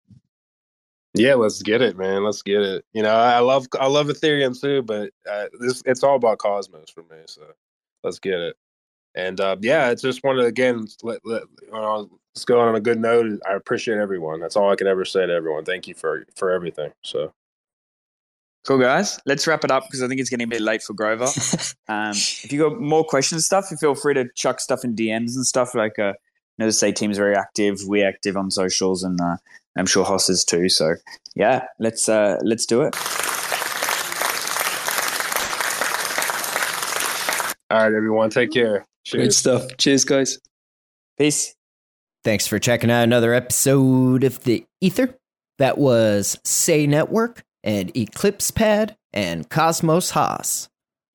Yeah, 1.16 1.36
let's 1.36 1.62
get 1.62 1.82
it, 1.82 1.98
man. 1.98 2.24
Let's 2.24 2.42
get 2.42 2.62
it. 2.62 2.86
You 2.94 3.02
know, 3.04 3.16
I 3.16 3.40
love 3.40 3.68
I 3.80 3.88
love 3.88 4.08
Ethereum 4.08 4.60
too, 4.60 4.82
but 4.82 5.12
uh, 5.30 5.46
this 5.60 5.82
it's 5.86 6.04
all 6.04 6.16
about 6.16 6.40
Cosmos 6.40 6.90
for 6.90 7.02
me. 7.04 7.24
So 7.26 7.42
let's 8.04 8.20
get 8.20 8.40
it. 8.40 8.58
And 9.16 9.40
uh, 9.40 9.56
yeah, 9.62 9.92
it's 9.92 10.02
just 10.02 10.24
wanted 10.24 10.46
again. 10.46 10.88
Let, 11.02 11.22
let, 11.24 11.44
uh, 11.74 12.02
let's 12.36 12.44
go 12.46 12.60
on 12.60 12.76
a 12.76 12.82
good 12.82 13.00
note. 13.00 13.40
I 13.50 13.54
appreciate 13.54 13.98
everyone. 13.98 14.42
That's 14.42 14.58
all 14.58 14.70
I 14.70 14.76
can 14.76 14.88
ever 14.88 15.06
Sei 15.06 15.26
to 15.26 15.34
everyone. 15.34 15.64
Thank 15.64 15.88
you 15.88 15.96
for 15.96 16.26
for 16.36 16.52
everything. 16.52 16.92
So 17.04 17.32
cool, 18.66 18.78
guys. 18.78 19.18
Let's 19.26 19.48
wrap 19.48 19.64
it 19.64 19.72
up 19.72 19.86
because 19.86 20.04
I 20.04 20.10
think 20.10 20.20
it's 20.20 20.30
getting 20.30 20.46
a 20.46 20.50
bit 20.50 20.62
late 20.62 20.84
for 20.84 20.94
Grøver. 20.94 21.76
um, 21.88 22.12
if 22.12 22.52
you 22.52 22.60
got 22.60 22.82
more 22.82 23.06
questions, 23.06 23.46
stuff, 23.46 23.72
you 23.72 23.78
feel 23.78 23.96
free 23.96 24.16
to 24.16 24.26
chuck 24.36 24.60
stuff 24.60 24.84
in 24.84 24.96
DMs 24.96 25.36
and 25.36 25.46
stuff. 25.46 25.74
Like, 25.74 25.98
uh, 25.98 26.14
you 26.58 26.60
know, 26.60 26.66
the 26.66 26.74
say 26.74 26.92
team's 26.92 27.18
very 27.18 27.36
active. 27.36 27.80
We're 27.86 28.08
active 28.08 28.36
on 28.36 28.52
socials, 28.52 29.02
and 29.04 29.20
uh, 29.22 29.38
I'm 29.76 29.86
sure 29.86 30.06
Hoss 30.06 30.30
is 30.30 30.46
too. 30.46 30.70
So 30.70 30.96
yeah, 31.36 31.66
let's 31.80 32.08
uh, 32.08 32.38
let's 32.42 32.66
do 32.66 32.82
it. 32.82 32.96
All 37.72 37.80
right, 37.80 37.94
everyone, 37.94 38.30
take 38.30 38.52
care. 38.52 38.86
Cheers. 39.06 39.22
Great 39.22 39.34
stuff. 39.34 39.78
Cheers, 39.78 40.06
guys. 40.06 40.40
Peace. 41.18 41.56
Thanks 42.24 42.48
for 42.48 42.58
checking 42.58 42.90
out 42.90 43.04
another 43.04 43.34
episode 43.34 44.24
of 44.24 44.44
the 44.44 44.66
Ether. 44.82 45.16
That 45.58 45.78
was 45.78 46.40
Sei 46.44 46.88
Network 46.88 47.44
and 47.64 47.96
Eclipse 47.96 48.52
Pad 48.52 48.96
and 49.14 49.50
Cosmos 49.50 50.12
HOSS. 50.12 50.70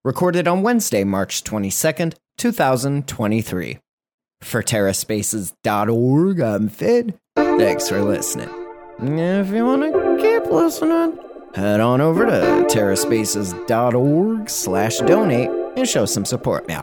Recorded 0.04 0.48
on 0.48 0.62
Wednesday, 0.62 1.04
March 1.04 1.44
22nd, 1.44 2.14
2023. 2.38 3.78
For 4.42 4.62
TerraSpaces.org, 4.62 6.40
I'm 6.40 6.68
Fid. 6.68 7.18
Thanks 7.36 7.88
for 7.88 8.02
listening. 8.02 8.48
If 8.98 9.48
you 9.50 9.64
want 9.64 9.82
to 9.82 10.18
keep 10.20 10.50
listening, 10.50 11.18
head 11.54 11.80
on 11.80 12.00
over 12.00 12.26
to 12.26 12.66
terraspaces.org 12.68 14.50
slash 14.50 14.98
donate 14.98 15.50
and 15.76 15.88
show 15.88 16.04
some 16.04 16.24
support 16.24 16.68
now. 16.68 16.82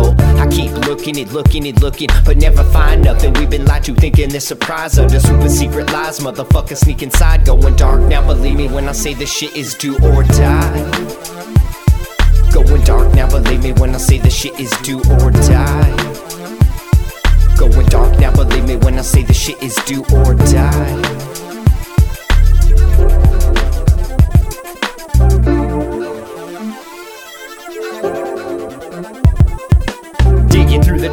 I 0.39 0.47
keep 0.49 0.71
looking 0.87 1.19
and 1.19 1.31
looking 1.31 1.67
and 1.67 1.81
looking, 1.81 2.09
but 2.25 2.37
never 2.37 2.63
find 2.65 3.03
nothing. 3.03 3.33
We've 3.33 3.49
been 3.49 3.65
lied 3.65 3.83
to, 3.85 3.95
thinking 3.95 4.29
this 4.29 4.47
surprise 4.47 4.97
under 4.97 5.19
super 5.19 5.49
secret 5.49 5.91
lies. 5.91 6.19
Motherfucker 6.19 6.77
sneak 6.77 7.03
inside, 7.03 7.45
going 7.45 7.75
dark. 7.75 8.01
Now 8.01 8.25
believe 8.25 8.57
me 8.57 8.67
when 8.67 8.87
I 8.87 8.93
say 8.93 9.13
this 9.13 9.31
shit 9.31 9.55
is 9.55 9.75
do 9.75 9.95
or 10.03 10.23
die. 10.23 11.11
Going 12.51 12.83
dark 12.83 13.13
now, 13.13 13.29
believe 13.29 13.63
me 13.63 13.71
when 13.73 13.95
I 13.95 13.97
say 13.97 14.17
this 14.17 14.35
shit 14.35 14.59
is 14.59 14.71
do 14.81 14.99
or 14.99 15.31
die. 15.31 15.95
Going 17.57 17.85
dark 17.87 18.19
now, 18.19 18.35
believe 18.35 18.65
me 18.65 18.75
when 18.75 18.99
I 18.99 19.03
say 19.03 19.23
this 19.23 19.37
shit 19.37 19.61
is 19.63 19.75
do 19.85 20.03
or 20.13 20.33
die. 20.33 21.20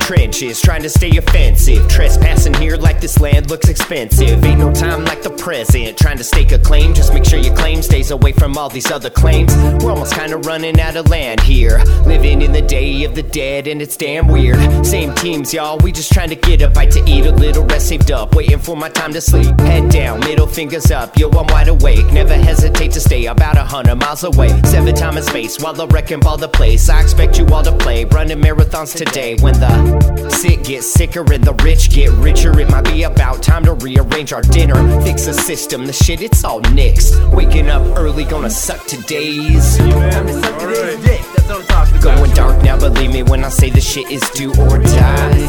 crazy 0.09 0.18
trenches, 0.29 0.61
trying 0.61 0.83
to 0.83 0.91
stay 0.91 1.17
offensive. 1.17 1.89
Trespassing 1.89 2.55
here 2.55 2.77
like 2.77 3.01
this 3.01 3.19
land 3.19 3.49
looks 3.49 3.69
expensive. 3.69 4.45
Ain't 4.45 4.59
no 4.59 4.73
time 4.73 5.05
like 5.05 5.23
the 5.23 5.31
present. 5.31 5.97
Trying 5.97 6.19
to 6.19 6.25
stake 6.25 6.53
a 6.53 6.59
claim, 6.59 6.93
just 6.93 7.15
make 7.15 7.25
sure 7.25 7.39
your 7.39 7.57
claim 7.57 7.81
stays 7.81 8.11
away 8.11 8.33
from 8.33 8.59
all 8.59 8.69
these 8.69 8.91
other 8.91 9.09
claims. 9.09 9.57
We're 9.83 9.91
almost 9.91 10.15
kinda 10.15 10.37
running 10.39 10.79
out 10.81 10.97
of 10.97 11.09
land 11.09 11.41
here. 11.41 11.83
Living 12.05 12.43
in 12.43 12.53
the 12.53 12.61
day 12.61 13.05
of 13.05 13.15
the 13.15 13.23
dead, 13.23 13.67
and 13.67 13.81
it's 13.81 13.97
damn 13.97 14.29
weird. 14.29 14.59
Same 14.85 15.15
teams, 15.15 15.55
y'all. 15.55 15.79
We 15.79 15.93
just 15.93 16.13
trying 16.13 16.29
to 16.29 16.37
get 16.37 16.61
a 16.61 16.69
bite 16.69 16.91
to 16.93 17.03
eat, 17.09 17.25
a 17.25 17.33
little 17.33 17.65
rest 17.65 17.89
saved 17.89 18.11
up. 18.11 18.35
Waiting 18.35 18.59
for 18.59 18.77
my 18.77 18.91
time 18.91 19.13
to 19.15 19.21
sleep. 19.21 19.59
Head 19.61 19.91
down, 19.91 20.21
middle 20.21 20.47
fingers 20.47 20.91
up. 20.91 21.17
Yo, 21.17 21.31
I'm 21.31 21.47
wide 21.47 21.69
awake. 21.69 22.13
Never 22.13 22.35
hesitate 22.35 22.93
to 22.93 23.01
stay 23.01 23.27
about 23.27 23.57
a 23.57 23.65
hundred 23.65 23.97
miles 23.97 24.25
away. 24.25 24.49
Seven 24.65 24.95
time 24.95 25.17
and 25.17 25.25
space 25.25 25.59
while 25.59 25.73
the 25.73 25.87
wrecking 25.87 26.21
ball 26.21 26.37
the 26.37 26.49
place. 26.49 26.91
I 26.91 27.01
expect 27.01 27.39
you 27.39 27.47
all 27.47 27.63
to 27.63 27.73
play. 27.73 28.05
Running 28.05 28.41
marathons 28.41 28.95
today. 28.95 29.37
When 29.41 29.55
the 29.55 30.18
sick 30.31 30.65
get 30.65 30.83
sicker 30.83 31.25
and 31.33 31.45
the 31.45 31.55
rich 31.65 31.91
get 31.91 32.11
richer, 32.13 32.59
it 32.59 32.71
might 32.71 32.85
be 32.85 33.03
about 33.05 33.43
time 33.43 33.65
to 33.65 33.75
rearrange 33.75 34.33
our 34.33 34.43
dinner. 34.43 34.77
Fix 35.03 35.27
the 35.27 35.35
system, 35.35 35.87
the 35.87 35.93
shit, 35.93 36.21
it's 36.21 36.45
all 36.45 36.61
nixed. 36.63 37.33
Waking 37.33 37.69
up 37.69 37.83
early, 37.99 38.25
gonna 38.25 38.51
suck 38.51 38.85
today's. 38.87 39.79
Time 39.79 40.27
to 40.27 40.33
suck 40.41 40.61
today's 40.61 41.05
dick. 41.05 41.21
That's 41.35 41.49
what 41.49 41.61
I'm 41.61 41.67
talking 41.67 41.97
about. 41.97 42.17
Going 42.17 42.31
dark 42.33 42.63
now, 42.63 42.79
believe 42.79 43.13
me 43.13 43.23
when 43.23 43.45
I 43.45 43.49
say 43.49 43.71
the 43.71 43.81
shit 43.81 44.11
is 44.11 44.29
do 44.31 44.51
or 44.51 44.79
die. 44.79 45.47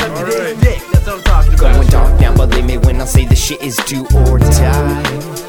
That's 0.93 1.07
I'm. 1.07 1.57
Going 1.57 1.87
dark 1.87 2.19
now, 2.21 2.35
believe 2.35 2.65
me 2.65 2.77
when 2.77 3.01
I 3.01 3.05
say 3.05 3.25
the 3.25 3.35
shit 3.35 3.61
is 3.61 3.75
do 3.87 4.05
or 4.15 4.39
die. 4.39 5.48